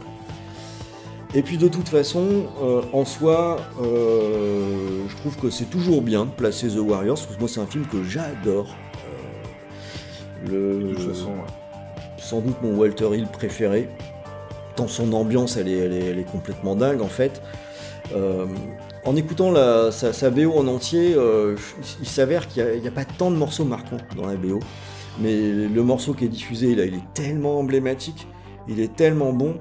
Et 1.33 1.41
puis 1.41 1.57
de 1.57 1.67
toute 1.67 1.89
façon, 1.89 2.45
euh, 2.63 2.81
en 2.93 3.03
soi, 3.03 3.57
euh, 3.83 5.01
je 5.09 5.15
trouve 5.17 5.35
que 5.35 5.49
c'est 5.49 5.69
toujours 5.69 6.01
bien 6.01 6.23
de 6.25 6.29
placer 6.31 6.69
The 6.69 6.77
Warriors, 6.79 7.17
parce 7.19 7.35
que 7.35 7.39
moi 7.41 7.49
c'est 7.49 7.59
un 7.59 7.65
film 7.65 7.85
que 7.85 8.01
j'adore. 8.03 8.73
Euh, 10.47 10.47
De 10.81 10.85
le, 10.87 10.93
toute 10.95 11.09
façon, 11.09 11.31
ouais. 11.31 12.15
sans 12.17 12.39
doute 12.39 12.55
mon 12.63 12.75
Walter 12.77 13.09
Hill 13.13 13.27
préféré. 13.27 13.89
Dans 14.77 14.87
son 14.87 15.11
ambiance, 15.11 15.57
elle 15.57 15.67
est, 15.67 15.77
elle 15.77 15.93
est, 15.93 16.05
elle 16.05 16.19
est 16.19 16.29
complètement 16.31 16.75
dingue 16.75 17.01
en 17.01 17.07
fait. 17.09 17.41
En 19.05 19.15
écoutant 19.15 19.51
la, 19.51 19.91
sa, 19.91 20.13
sa 20.13 20.31
BO 20.31 20.51
en 20.57 20.67
entier, 20.67 21.13
euh, 21.15 21.55
il, 22.01 22.07
s'avère 22.07 22.47
qu'il 22.47 22.81
n'y 22.81 22.87
a, 22.87 22.91
pas 22.91 23.05
tant 23.05 23.29
de 23.29 23.35
morceaux 23.35 23.65
marquants 23.65 23.97
dans 24.15 24.25
la 24.25 24.35
BO. 24.35 24.59
Mais 25.19 25.51
le 25.51 25.83
morceau 25.83 26.13
qui 26.13 26.25
est 26.25 26.29
diffusé, 26.29 26.75
là, 26.75 26.85
il 26.85 26.95
est 26.95 27.13
tellement 27.13 27.59
emblématique, 27.59 28.27
il 28.67 28.79
est 28.79 28.95
tellement 28.95 29.31
bon. 29.31 29.55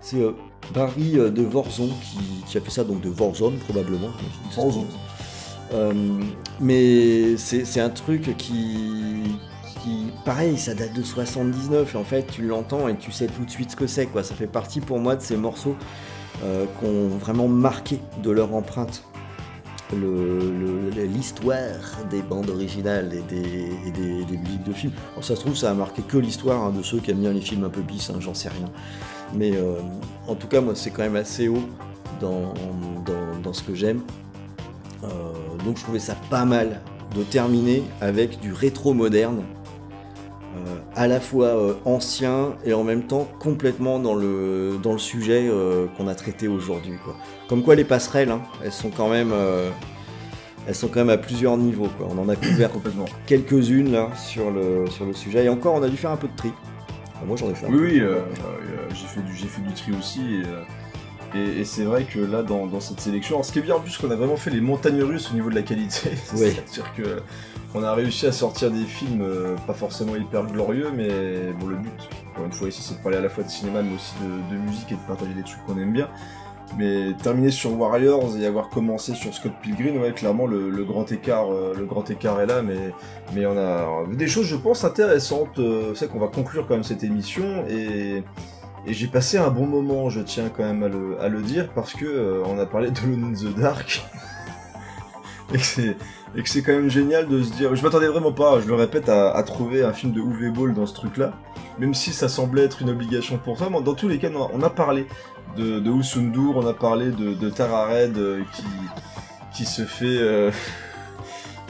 C'est 0.00 0.20
euh, 0.20 0.32
Barry 0.74 1.18
euh, 1.18 1.30
de 1.30 1.42
Vorzon 1.42 1.88
qui, 2.02 2.18
qui 2.46 2.58
a 2.58 2.60
fait 2.60 2.70
ça, 2.70 2.84
donc 2.84 3.00
de 3.02 3.10
Warzone 3.10 3.58
probablement. 3.58 4.10
prononce. 4.52 4.86
Euh, 5.74 5.92
mais 6.60 7.36
c'est 7.36 7.64
c'est 7.64 7.80
un 7.80 7.90
truc 7.90 8.36
qui, 8.36 9.38
qui, 9.82 10.12
pareil, 10.24 10.56
ça 10.56 10.74
date 10.74 10.94
de 10.94 11.02
79. 11.02 11.94
Et 11.94 11.98
en 11.98 12.04
fait, 12.04 12.26
tu 12.30 12.42
l'entends 12.42 12.88
et 12.88 12.96
tu 12.96 13.12
sais 13.12 13.26
tout 13.26 13.44
de 13.44 13.50
suite 13.50 13.72
ce 13.72 13.76
que 13.76 13.86
c'est. 13.86 14.06
quoi. 14.06 14.22
Ça 14.22 14.34
fait 14.34 14.46
partie 14.46 14.80
pour 14.80 14.98
moi 14.98 15.16
de 15.16 15.22
ces 15.22 15.36
morceaux 15.36 15.76
euh, 16.44 16.66
qui 16.78 16.86
ont 16.86 17.08
vraiment 17.08 17.48
marqué 17.48 18.00
de 18.22 18.30
leur 18.30 18.54
empreinte 18.54 19.02
l'histoire 19.94 21.56
des 22.10 22.22
bandes 22.22 22.50
originales 22.50 23.12
et 23.14 23.22
des, 23.22 24.36
musiques 24.36 24.64
de 24.64 24.72
films. 24.72 24.92
Alors 25.12 25.24
ça 25.24 25.36
se 25.36 25.40
trouve, 25.40 25.56
ça 25.56 25.70
a 25.70 25.74
marqué 25.74 26.02
que 26.02 26.16
l'histoire 26.16 26.64
hein, 26.64 26.72
de 26.76 26.82
ceux 26.82 26.98
qui 26.98 27.10
aiment 27.10 27.20
bien 27.20 27.32
les 27.32 27.40
films 27.40 27.64
un 27.64 27.68
peu 27.68 27.82
bis, 27.82 28.10
hein, 28.10 28.16
j'en 28.18 28.34
sais 28.34 28.48
rien. 28.48 28.68
Mais 29.34 29.56
euh, 29.56 29.76
en 30.26 30.34
tout 30.34 30.46
cas, 30.46 30.60
moi, 30.60 30.74
c'est 30.74 30.90
quand 30.90 31.02
même 31.02 31.16
assez 31.16 31.48
haut 31.48 31.64
dans, 32.20 32.54
ce 33.52 33.62
que 33.62 33.74
j'aime. 33.74 34.02
Euh, 35.04 35.08
donc 35.64 35.78
je 35.78 35.82
trouvais 35.82 36.00
ça 36.00 36.16
pas 36.30 36.44
mal 36.44 36.80
de 37.14 37.22
terminer 37.22 37.84
avec 38.00 38.40
du 38.40 38.52
rétro 38.52 38.92
moderne, 38.92 39.42
à 40.94 41.06
la 41.06 41.20
fois 41.20 41.46
euh, 41.48 41.74
ancien 41.84 42.54
et 42.64 42.72
en 42.74 42.84
même 42.84 43.02
temps 43.06 43.26
complètement 43.38 43.98
dans 43.98 44.14
le, 44.14 44.78
dans 44.82 44.92
le 44.92 44.98
sujet 44.98 45.48
euh, 45.48 45.86
qu'on 45.96 46.08
a 46.08 46.14
traité 46.14 46.48
aujourd'hui. 46.48 46.96
quoi. 47.04 47.14
Comme 47.48 47.62
quoi 47.62 47.74
les 47.74 47.84
passerelles, 47.84 48.30
hein, 48.30 48.42
elles 48.64 48.72
sont 48.72 48.90
quand 48.90 49.08
même... 49.08 49.30
euh, 49.32 49.70
elles 50.68 50.74
sont 50.74 50.88
quand 50.88 50.98
même 51.00 51.10
à 51.10 51.16
plusieurs 51.18 51.56
niveaux. 51.56 51.88
Quoi. 51.96 52.08
On 52.10 52.18
en 52.18 52.28
a 52.28 52.34
couvert 52.36 52.70
Complètement. 52.72 53.04
quelques-unes 53.26 53.92
là 53.92 54.10
sur 54.16 54.50
le, 54.50 54.86
sur 54.90 55.04
le 55.04 55.12
sujet. 55.12 55.44
Et 55.44 55.48
encore, 55.48 55.74
on 55.74 55.82
a 55.82 55.88
dû 55.88 55.96
faire 55.96 56.10
un 56.10 56.16
peu 56.16 56.26
de 56.28 56.36
tri. 56.36 56.50
Enfin, 57.14 57.26
moi, 57.26 57.36
j'en 57.36 57.48
ai 57.50 57.54
fait 57.54 57.66
un 57.66 57.70
Oui, 57.70 57.76
peu. 57.78 57.84
oui, 57.84 58.00
euh, 58.00 58.14
euh, 58.16 58.88
j'ai 58.92 59.06
fait, 59.06 59.20
du- 59.20 59.34
j'ai 59.36 59.46
fait 59.46 59.62
du 59.62 59.72
tri 59.72 59.92
aussi. 59.96 60.20
Et, 60.34 60.42
euh, 60.44 60.62
et- 61.56 61.60
et 61.60 61.64
c'est 61.64 61.84
vrai 61.84 62.04
que 62.04 62.18
là, 62.18 62.42
dans, 62.42 62.66
dans 62.66 62.80
cette 62.80 63.00
sélection, 63.00 63.36
alors, 63.36 63.44
ce 63.44 63.52
qui 63.52 63.60
est 63.60 63.62
bien 63.62 63.76
en 63.76 63.80
plus, 63.80 63.96
qu'on 63.96 64.10
a 64.10 64.16
vraiment 64.16 64.36
fait 64.36 64.50
les 64.50 64.60
montagnes 64.60 65.02
russes 65.02 65.30
au 65.30 65.34
niveau 65.34 65.50
de 65.50 65.54
la 65.54 65.62
qualité. 65.62 66.10
Oui. 66.36 66.50
C'est-à-dire 66.52 66.92
que 66.96 67.22
on 67.76 67.82
a 67.82 67.92
réussi 67.92 68.26
à 68.26 68.32
sortir 68.32 68.70
des 68.70 68.84
films 68.84 69.20
euh, 69.20 69.54
pas 69.66 69.74
forcément 69.74 70.16
hyper 70.16 70.46
glorieux, 70.46 70.90
mais 70.94 71.52
bon, 71.60 71.66
le 71.66 71.76
but, 71.76 72.08
encore 72.30 72.46
une 72.46 72.52
fois 72.52 72.68
ici, 72.68 72.80
c'est 72.82 72.94
de 72.96 73.02
parler 73.02 73.18
à 73.18 73.20
la 73.20 73.28
fois 73.28 73.44
de 73.44 73.50
cinéma, 73.50 73.82
mais 73.82 73.94
aussi 73.94 74.14
de, 74.50 74.56
musique 74.56 74.92
et 74.92 74.94
de 74.94 75.00
partager 75.06 75.34
des 75.34 75.42
trucs 75.42 75.62
qu'on 75.66 75.78
aime 75.78 75.92
bien. 75.92 76.08
Mais 76.78 77.12
terminer 77.22 77.50
sur 77.50 77.78
Warriors 77.78 78.36
et 78.38 78.46
avoir 78.46 78.70
commencé 78.70 79.14
sur 79.14 79.32
Scott 79.34 79.52
Pilgrim, 79.62 80.00
ouais, 80.00 80.12
clairement 80.12 80.46
le, 80.46 80.70
le 80.70 80.84
grand 80.84 81.10
écart, 81.12 81.52
euh, 81.52 81.86
grand 81.86 82.10
écart 82.10 82.40
est 82.40 82.46
là, 82.46 82.62
mais 82.62 82.92
mais 83.34 83.44
on 83.46 83.56
a 83.56 84.04
des 84.10 84.26
choses, 84.26 84.46
je 84.46 84.56
pense, 84.56 84.82
intéressantes. 84.82 85.58
Euh, 85.58 85.94
C'est 85.94 86.10
qu'on 86.10 86.18
va 86.18 86.28
conclure 86.28 86.66
quand 86.66 86.74
même 86.74 86.82
cette 86.82 87.04
émission 87.04 87.64
et 87.68 88.24
j'ai 88.86 89.06
passé 89.06 89.36
un 89.36 89.50
bon 89.50 89.66
moment, 89.66 90.08
je 90.08 90.20
tiens 90.20 90.48
quand 90.48 90.64
même 90.64 90.82
à 91.20 91.28
le, 91.28 91.42
dire, 91.42 91.68
parce 91.74 91.92
que 91.92 92.42
on 92.46 92.58
a 92.58 92.66
parlé 92.66 92.90
de 92.90 92.98
Alone 93.00 93.24
in 93.24 93.32
the 93.34 93.54
Dark. 93.54 94.02
et 96.36 96.42
que 96.42 96.48
c'est 96.48 96.62
quand 96.62 96.72
même 96.72 96.90
génial 96.90 97.28
de 97.28 97.42
se 97.42 97.52
dire. 97.52 97.74
Je 97.74 97.82
m'attendais 97.82 98.08
vraiment 98.08 98.32
pas, 98.32 98.60
je 98.60 98.66
le 98.66 98.74
répète, 98.74 99.08
à, 99.08 99.42
trouver 99.42 99.84
un 99.84 99.92
film 99.92 100.12
de 100.12 100.20
Uwe 100.20 100.52
Boll 100.52 100.74
dans 100.74 100.86
ce 100.86 100.94
truc-là. 100.94 101.32
Même 101.78 101.94
si 101.94 102.12
ça 102.12 102.28
semblait 102.28 102.64
être 102.64 102.82
une 102.82 102.90
obligation 102.90 103.38
pour 103.38 103.58
toi, 103.58 103.68
mais 103.70 103.80
dans 103.82 103.94
tous 103.94 104.08
les 104.08 104.18
cas, 104.18 104.28
on 104.52 104.62
a, 104.62 104.70
parlé 104.70 105.06
de, 105.56 105.78
de 105.78 105.90
Usundur, 105.90 106.56
on 106.56 106.66
a 106.66 106.72
parlé 106.72 107.10
de, 107.10 107.34
de 107.34 107.50
Tara 107.50 107.86
Red 107.86 108.16
euh, 108.16 108.42
qui, 108.54 108.64
qui 109.54 109.64
se 109.64 109.82
fait. 109.82 110.06
euh, 110.06 110.50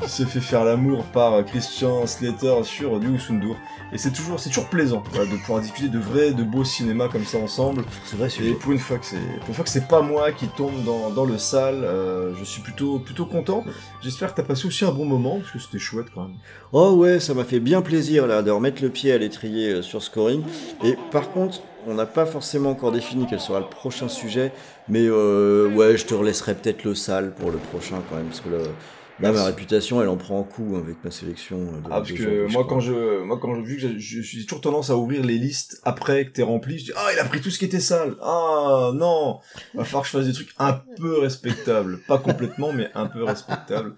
qui 0.03 0.11
se 0.11 0.25
fait 0.25 0.41
faire 0.41 0.65
l'amour 0.65 1.05
par 1.05 1.45
Christian 1.45 2.07
Slater 2.07 2.65
sur 2.65 3.01
du 3.01 3.15
Usundur. 3.15 3.57
Et 3.93 3.99
c'est 3.99 4.11
toujours, 4.11 4.41
c'est 4.41 4.49
toujours 4.49 4.69
plaisant 4.69 5.03
voilà, 5.13 5.31
de 5.31 5.37
pouvoir 5.37 5.61
discuter 5.61 5.89
de 5.89 5.99
vrai, 5.99 6.33
de 6.33 6.43
beau 6.43 6.65
cinéma 6.65 7.09
comme 7.09 7.25
ça 7.25 7.39
ensemble. 7.39 7.85
C'est 8.05 8.17
vrai, 8.17 8.29
Et 8.43 8.53
pour 8.53 8.73
une 8.73 8.79
fois 8.79 8.99
que 8.99 9.07
c'est, 9.07 9.17
pour 9.41 9.49
une 9.49 9.55
fois 9.55 9.65
que 9.65 9.71
c'est 9.71 9.89
pas 9.89 10.03
moi 10.03 10.33
qui 10.33 10.49
tombe 10.49 10.85
dans, 10.85 11.11
dans 11.11 11.25
le 11.25 11.39
sale, 11.39 11.85
euh, 11.85 12.35
je 12.39 12.45
suis 12.45 12.63
plutôt, 12.63 12.99
plutôt 12.99 13.27
content. 13.27 13.65
J'espère 14.03 14.33
que 14.33 14.37
t'as 14.37 14.47
passé 14.47 14.67
aussi 14.67 14.85
un 14.85 14.93
bon 14.93 15.05
moment 15.05 15.39
parce 15.39 15.53
que 15.53 15.59
c'était 15.59 15.79
chouette 15.79 16.07
quand 16.15 16.23
même. 16.23 16.37
Oh 16.73 16.93
ouais, 16.93 17.21
ça 17.21 17.35
m'a 17.35 17.45
fait 17.45 17.61
bien 17.61 17.81
plaisir 17.83 18.27
là 18.27 18.43
de 18.43 18.51
remettre 18.51 18.83
le 18.83 18.91
pied 18.91 19.13
à 19.13 19.19
l'étrier 19.19 19.71
euh, 19.71 19.83
sur 19.83 20.03
Scoring. 20.03 20.43
Et 20.85 20.97
par 21.11 21.31
contre, 21.31 21.61
on 21.87 21.95
n'a 21.95 22.07
pas 22.07 22.27
forcément 22.27 22.71
encore 22.71 22.93
défini 22.93 23.27
quel 23.31 23.41
sera 23.41 23.61
le 23.61 23.67
prochain 23.67 24.09
sujet, 24.09 24.53
mais 24.89 25.07
euh, 25.07 25.69
ouais, 25.71 25.97
je 25.97 26.05
te 26.05 26.15
relaisserai 26.15 26.55
peut-être 26.55 26.85
le 26.85 26.95
sale 26.95 27.33
pour 27.33 27.51
le 27.51 27.59
prochain 27.59 28.03
quand 28.11 28.17
même, 28.17 28.27
parce 28.27 28.41
que 28.41 28.49
là, 28.49 28.59
là, 29.21 29.29
ma 29.29 29.33
Merci. 29.33 29.47
réputation, 29.47 30.03
elle 30.03 30.09
en 30.09 30.17
prend 30.17 30.41
un 30.41 30.45
coup 30.45 30.77
avec 30.77 30.97
ma 31.05 31.11
sélection. 31.11 31.59
euh, 31.59 31.81
De, 31.81 31.87
Ah 31.87 32.01
parce 32.01 32.13
de 32.13 32.17
que 32.17 32.53
moi 32.53 32.67
quand 32.69 32.81
je, 32.81 33.23
moi 33.23 33.39
quand 33.41 33.55
je 33.55 33.61
vu 33.63 33.77
que 33.77 33.99
je 33.99 34.21
suis 34.23 34.45
toujours 34.45 34.61
tendance 34.61 34.91
à 34.91 34.97
ouvrir 34.97 35.25
les 35.25 35.39
listes 35.39 35.81
après 35.85 36.27
que 36.27 36.33
t'es 36.33 36.43
rempli, 36.43 36.79
je 36.79 36.85
dis 36.87 36.93
ah 36.97 37.09
il 37.13 37.19
a 37.19 37.25
pris 37.25 37.41
tout 37.41 37.51
ce 37.51 37.59
qui 37.59 37.65
était 37.65 37.81
sale. 37.81 38.15
Ah 38.21 38.91
non, 38.95 39.39
va 39.75 39.85
falloir 39.85 40.03
que 40.03 40.09
je 40.09 40.13
fasse 40.17 40.27
des 40.27 40.33
trucs 40.33 40.53
un 40.59 40.81
peu 40.97 41.19
respectables, 41.19 41.99
pas 42.07 42.19
complètement 42.19 42.73
mais 42.73 42.91
un 42.95 43.07
peu 43.07 43.25
respectables. 43.25 43.95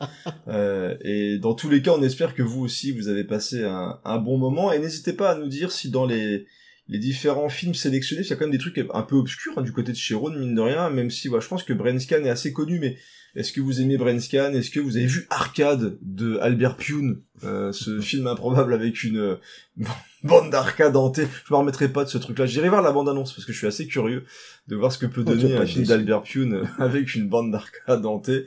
Euh, 0.48 0.96
et 1.02 1.38
dans 1.38 1.54
tous 1.54 1.68
les 1.70 1.82
cas, 1.82 1.92
on 1.92 2.02
espère 2.02 2.34
que 2.34 2.42
vous 2.42 2.62
aussi 2.62 2.92
vous 2.92 3.08
avez 3.08 3.24
passé 3.24 3.64
un, 3.64 3.98
un 4.04 4.18
bon 4.18 4.38
moment 4.38 4.72
et 4.72 4.78
n'hésitez 4.78 5.12
pas 5.12 5.30
à 5.30 5.34
nous 5.34 5.48
dire 5.48 5.72
si 5.72 5.90
dans 5.90 6.06
les 6.06 6.46
les 6.90 6.98
différents 6.98 7.50
films 7.50 7.74
sélectionnés, 7.74 8.22
il 8.22 8.28
y 8.30 8.32
a 8.32 8.36
quand 8.36 8.46
même 8.46 8.50
des 8.50 8.56
trucs 8.56 8.78
un 8.94 9.02
peu 9.02 9.16
obscurs 9.16 9.52
hein, 9.58 9.62
du 9.62 9.72
côté 9.72 9.92
de 9.92 9.96
Chiron, 9.98 10.30
mine 10.30 10.54
de 10.54 10.60
rien, 10.62 10.88
même 10.88 11.10
si 11.10 11.28
bah, 11.28 11.36
je 11.38 11.46
pense 11.46 11.62
que 11.62 11.74
Brainscan 11.74 12.24
est 12.24 12.30
assez 12.30 12.50
connu, 12.54 12.78
mais 12.78 12.96
est-ce 13.34 13.52
que 13.52 13.60
vous 13.60 13.80
aimez 13.80 13.96
Brainscan 13.96 14.52
Est-ce 14.52 14.70
que 14.70 14.80
vous 14.80 14.96
avez 14.96 15.06
vu 15.06 15.26
Arcade 15.30 15.98
de 16.02 16.38
Albert 16.38 16.76
Pune? 16.76 17.20
Euh, 17.44 17.72
ce 17.72 18.00
film 18.00 18.26
improbable 18.26 18.74
avec 18.74 19.04
une 19.04 19.18
euh, 19.18 19.36
bande 20.22 20.50
d'arcade 20.50 20.96
hantée 20.96 21.26
Je 21.46 21.52
me 21.54 21.58
remettrai 21.58 21.88
pas 21.88 22.04
de 22.04 22.08
ce 22.08 22.18
truc-là. 22.18 22.46
J'irai 22.46 22.68
voir 22.68 22.82
la 22.82 22.92
bande-annonce 22.92 23.32
parce 23.32 23.44
que 23.44 23.52
je 23.52 23.58
suis 23.58 23.66
assez 23.66 23.86
curieux 23.86 24.24
de 24.66 24.76
voir 24.76 24.92
ce 24.92 24.98
que 24.98 25.06
peut 25.06 25.24
Oh, 25.26 25.34
donner 25.34 25.56
un 25.56 25.66
film 25.66 25.84
d'Albert 25.84 26.22
Pune 26.22 26.62
avec 26.78 27.14
une 27.14 27.28
bande 27.28 27.52
d'arcade 27.52 28.04
hantée. 28.04 28.44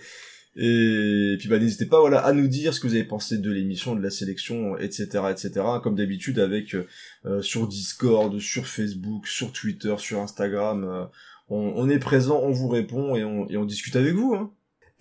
Et 0.57 1.37
puis 1.39 1.47
bah 1.47 1.59
n'hésitez 1.59 1.85
pas 1.85 2.01
voilà 2.01 2.19
à 2.19 2.33
nous 2.33 2.49
dire 2.49 2.73
ce 2.73 2.81
que 2.81 2.87
vous 2.87 2.95
avez 2.95 3.05
pensé 3.05 3.37
de 3.37 3.49
l'émission, 3.49 3.95
de 3.95 4.01
la 4.01 4.09
sélection, 4.09 4.77
etc., 4.77 5.07
etc. 5.31 5.51
Comme 5.81 5.95
d'habitude 5.95 6.39
avec 6.39 6.75
euh, 6.75 6.85
euh, 7.25 7.41
sur 7.41 7.67
Discord, 7.67 8.37
sur 8.37 8.67
Facebook, 8.67 9.27
sur 9.27 9.53
Twitter, 9.53 9.95
sur 9.97 10.19
Instagram. 10.19 10.83
euh, 10.83 11.05
on, 11.47 11.73
on 11.77 11.89
est 11.89 11.99
présent, 11.99 12.41
on 12.43 12.51
vous 12.51 12.67
répond 12.67 13.15
et 13.15 13.23
on, 13.23 13.49
et 13.49 13.55
on 13.55 13.63
discute 13.63 13.95
avec 13.95 14.13
vous. 14.13 14.35
Hein. 14.35 14.51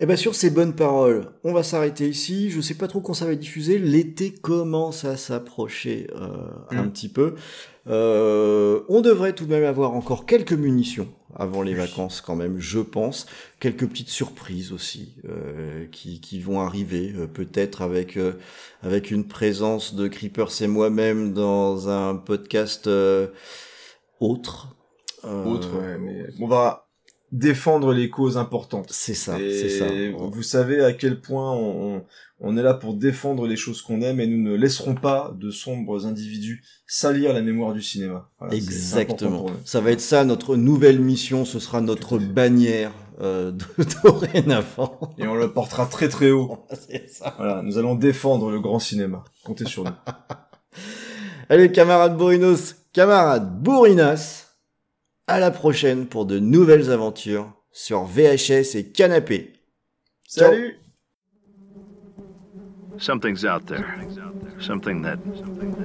Eh 0.03 0.07
ben 0.07 0.17
sur 0.17 0.33
ces 0.33 0.49
bonnes 0.49 0.73
paroles, 0.73 1.27
on 1.43 1.53
va 1.53 1.61
s'arrêter 1.61 2.09
ici. 2.09 2.49
Je 2.49 2.59
sais 2.59 2.73
pas 2.73 2.87
trop 2.87 3.01
quand 3.01 3.13
ça 3.13 3.27
va 3.27 3.35
diffuser. 3.35 3.77
L'été 3.77 4.31
commence 4.33 5.05
à 5.05 5.15
s'approcher 5.15 6.07
euh, 6.15 6.47
un 6.71 6.85
Mm. 6.85 6.91
petit 6.91 7.07
peu. 7.07 7.35
Euh, 7.87 8.81
on 8.89 9.01
devrait 9.01 9.33
tout 9.33 9.45
de 9.45 9.51
même 9.51 9.63
avoir 9.63 9.93
encore 9.93 10.25
quelques 10.25 10.53
munitions 10.53 11.07
avant 11.35 11.61
les 11.61 11.75
vacances 11.75 12.19
quand 12.19 12.35
même, 12.35 12.57
je 12.59 12.79
pense. 12.79 13.27
Quelques 13.59 13.87
petites 13.87 14.09
surprises 14.09 14.71
aussi 14.71 15.17
euh, 15.29 15.85
qui, 15.91 16.19
qui 16.19 16.39
vont 16.39 16.61
arriver, 16.61 17.13
euh, 17.15 17.27
peut-être 17.27 17.83
avec 17.83 18.17
euh, 18.17 18.33
avec 18.81 19.11
une 19.11 19.27
présence 19.27 19.93
de 19.93 20.07
Creepers 20.07 20.63
et 20.63 20.67
moi-même 20.67 21.31
dans 21.33 21.89
un 21.89 22.15
podcast 22.15 22.87
euh, 22.87 23.27
autre. 24.19 24.75
Autre, 25.23 25.69
ouais, 25.79 25.99
mais 25.99 26.25
on 26.39 26.47
va 26.47 26.87
défendre 27.31 27.93
les 27.93 28.09
causes 28.09 28.37
importantes. 28.37 28.87
C'est 28.91 29.13
ça, 29.13 29.37
c'est 29.37 29.69
ça. 29.69 29.85
Vous 30.17 30.43
savez 30.43 30.83
à 30.83 30.93
quel 30.93 31.21
point 31.21 31.51
on, 31.53 31.95
on- 31.97 32.03
on 32.43 32.57
est 32.57 32.63
là 32.63 32.73
pour 32.73 32.95
défendre 32.95 33.45
les 33.45 33.55
choses 33.55 33.83
qu'on 33.83 34.01
aime 34.01 34.19
et 34.19 34.25
nous 34.25 34.41
ne 34.41 34.55
laisserons 34.55 34.95
pas 34.95 35.31
de 35.39 35.51
sombres 35.51 36.07
individus 36.07 36.63
salir 36.87 37.33
la 37.33 37.41
mémoire 37.43 37.71
du 37.73 37.83
cinéma. 37.83 38.29
Voilà, 38.39 38.55
Exactement. 38.55 39.45
Ça 39.63 39.79
va 39.79 39.91
être 39.91 40.01
ça 40.01 40.25
notre 40.25 40.55
nouvelle 40.55 40.99
mission. 40.99 41.45
Ce 41.45 41.59
sera 41.59 41.81
notre 41.81 42.17
bannière 42.17 42.91
euh, 43.21 43.51
de 43.51 43.63
dorénavant. 44.03 45.13
Et 45.19 45.27
on 45.27 45.35
le 45.35 45.53
portera 45.53 45.85
très 45.85 46.09
très 46.09 46.31
haut. 46.31 46.57
C'est 46.89 47.07
ça. 47.11 47.35
Voilà, 47.37 47.61
nous 47.61 47.77
allons 47.77 47.93
défendre 47.93 48.49
le 48.49 48.59
grand 48.59 48.79
cinéma. 48.79 49.23
Comptez 49.43 49.65
sur 49.65 49.83
nous. 49.83 49.91
Allez, 51.49 51.71
camarades 51.71 52.17
Bourinos, 52.17 52.75
camarades 52.93 53.61
Bourinas, 53.61 54.40
à 55.27 55.39
la 55.39 55.51
prochaine 55.51 56.07
pour 56.07 56.25
de 56.25 56.39
nouvelles 56.39 56.91
aventures 56.91 57.51
sur 57.71 58.03
VHS 58.03 58.75
et 58.75 58.91
Canapé. 58.91 59.53
Salut 60.27 60.77
Something's 62.97 63.45
out 63.45 63.65
there. 63.65 63.95
Something 64.59 65.01
that 65.01 65.17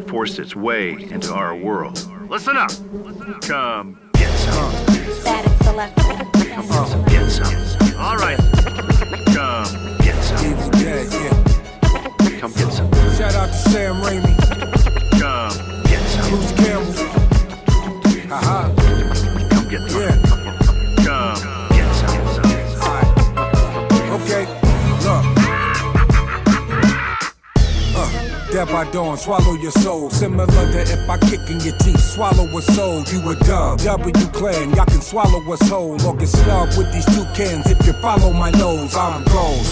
forced 0.07 0.39
its 0.39 0.55
way 0.55 0.93
into 1.11 1.33
our 1.33 1.55
world. 1.57 1.99
Listen 2.29 2.57
up! 2.59 2.71
Come 3.43 3.99
get 4.15 4.31
some. 4.37 4.73
Come 6.55 7.05
get 7.07 7.31
some. 7.31 7.99
All 7.99 8.17
right. 8.17 8.37
Come 9.33 9.97
get 10.03 10.23
some. 10.23 10.71
Come 12.39 12.53
get 12.53 12.71
some. 12.73 12.91
Shout 13.17 13.35
out 13.35 13.49
to 13.49 13.55
Sam 13.71 13.95
Raimi, 14.03 14.35
Come 15.19 15.85
get 15.85 16.03
some. 16.09 16.29
Bruce 16.29 16.53
Campbell. 16.53 16.93
Haha, 18.29 18.86
get 19.79 19.91
yeah. 19.91 20.36
Dead 28.51 28.69
by 28.69 28.89
dawn, 28.93 29.17
swallow 29.17 29.55
your 29.55 29.73
soul. 29.73 30.09
Similar 30.11 30.47
to 30.47 30.81
if 30.81 31.11
I 31.11 31.19
kick 31.19 31.51
in 31.51 31.59
your 31.61 31.77
teeth, 31.79 32.01
swallow 32.01 32.47
a 32.57 32.63
soul. 32.63 33.03
You 33.11 33.29
a 33.31 33.35
dub. 33.45 33.81
W 33.81 34.13
clan, 34.33 34.71
y'all 34.75 34.87
can 34.87 35.01
swallow 35.01 35.41
us 35.53 35.69
whole. 35.69 36.01
Or 36.07 36.17
get 36.17 36.29
snubbed 36.29 36.79
with 36.79 36.93
these 36.93 37.07
two 37.07 37.25
cans 37.35 37.69
if 37.71 37.85
you 37.87 37.93
follow 37.95 38.33
my 38.33 38.51
nose. 38.53 38.95
I'm 38.95 39.25
gold. 39.25 39.67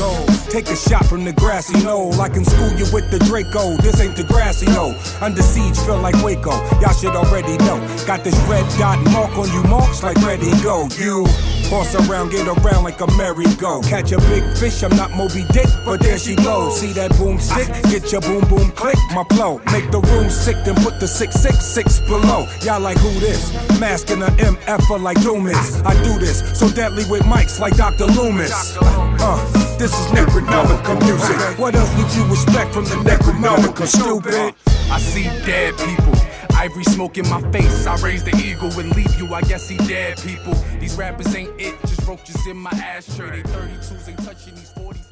Take 0.50 0.68
a 0.68 0.76
shot 0.76 1.06
from 1.06 1.24
the 1.24 1.32
grassy 1.32 1.82
knoll. 1.84 2.20
I 2.20 2.28
can 2.28 2.44
school 2.44 2.72
you 2.72 2.86
with 2.92 3.10
the 3.10 3.20
Draco. 3.20 3.76
This 3.76 4.00
ain't 4.00 4.16
the 4.16 4.24
grassy 4.24 4.66
knoll. 4.66 4.94
Under 5.20 5.42
siege, 5.42 5.78
feel 5.78 5.98
like 5.98 6.20
Waco. 6.24 6.52
Y'all 6.80 6.92
should 6.92 7.14
already 7.14 7.56
know. 7.58 7.78
Got 8.06 8.24
this 8.24 8.36
red 8.48 8.66
dot 8.78 8.98
mark 9.12 9.36
on 9.38 9.52
you, 9.52 9.62
marks 9.70 10.02
like 10.02 10.16
ready 10.18 10.50
go. 10.62 10.88
You. 10.98 11.26
Horse 11.68 11.94
around, 11.94 12.30
get 12.30 12.46
around 12.46 12.84
like 12.84 13.00
a 13.00 13.06
merry-go. 13.16 13.82
Catch 13.82 14.12
a 14.12 14.18
big 14.18 14.44
fish, 14.56 14.82
I'm 14.82 14.94
not 14.96 15.10
Moby 15.12 15.44
Dick, 15.52 15.66
but 15.84 16.00
there 16.00 16.18
she 16.18 16.36
goes. 16.36 16.80
See 16.80 16.92
that 16.92 17.10
boomstick? 17.12 17.68
Get 17.90 18.12
your 18.12 18.20
boom 18.20 18.46
boom 18.48 18.70
click, 18.72 18.98
my 19.14 19.24
flow. 19.34 19.58
Make 19.72 19.90
the 19.90 20.00
room 20.00 20.30
sick, 20.30 20.56
then 20.64 20.76
put 20.76 21.00
the 21.00 21.08
666 21.08 22.00
below. 22.08 22.46
Y'all 22.62 22.80
like 22.80 22.98
who 22.98 23.10
this? 23.20 23.52
Masking 23.80 24.22
a 24.22 24.26
MF 24.26 25.00
like 25.02 25.18
Loomis. 25.24 25.82
I 25.82 25.94
do 26.02 26.18
this 26.18 26.42
so 26.58 26.68
deadly 26.68 27.04
with 27.10 27.22
mics 27.22 27.58
like 27.60 27.76
Dr. 27.76 28.06
Loomis. 28.06 28.76
Uh, 28.80 29.76
this 29.78 29.92
is 29.92 30.06
Necronomica 30.12 30.98
music. 31.00 31.58
What 31.58 31.74
else 31.74 31.94
would 31.96 32.12
you 32.14 32.30
expect 32.32 32.72
from 32.72 32.84
the 32.84 32.96
Necronomica, 32.96 33.86
stupid? 33.86 34.54
I 34.90 34.98
see 34.98 35.24
dead 35.44 35.76
people. 35.78 36.33
Ivory 36.64 36.84
smoke 36.84 37.18
in 37.18 37.28
my 37.28 37.42
face. 37.52 37.86
I 37.86 37.94
raise 37.96 38.24
the 38.24 38.34
eagle 38.36 38.70
and 38.80 38.96
leave 38.96 39.14
you. 39.18 39.34
I 39.34 39.42
guess 39.42 39.68
he 39.68 39.76
dead 39.86 40.16
people. 40.22 40.54
These 40.80 40.96
rappers 40.96 41.34
ain't 41.34 41.60
it, 41.60 41.78
just 41.82 42.08
roaches 42.08 42.46
in 42.46 42.56
my 42.56 42.70
ashtray. 42.70 43.42
They 43.42 43.50
32s 43.50 44.08
ain't 44.08 44.24
touching 44.24 44.54
these 44.54 44.72
40s. 44.72 45.03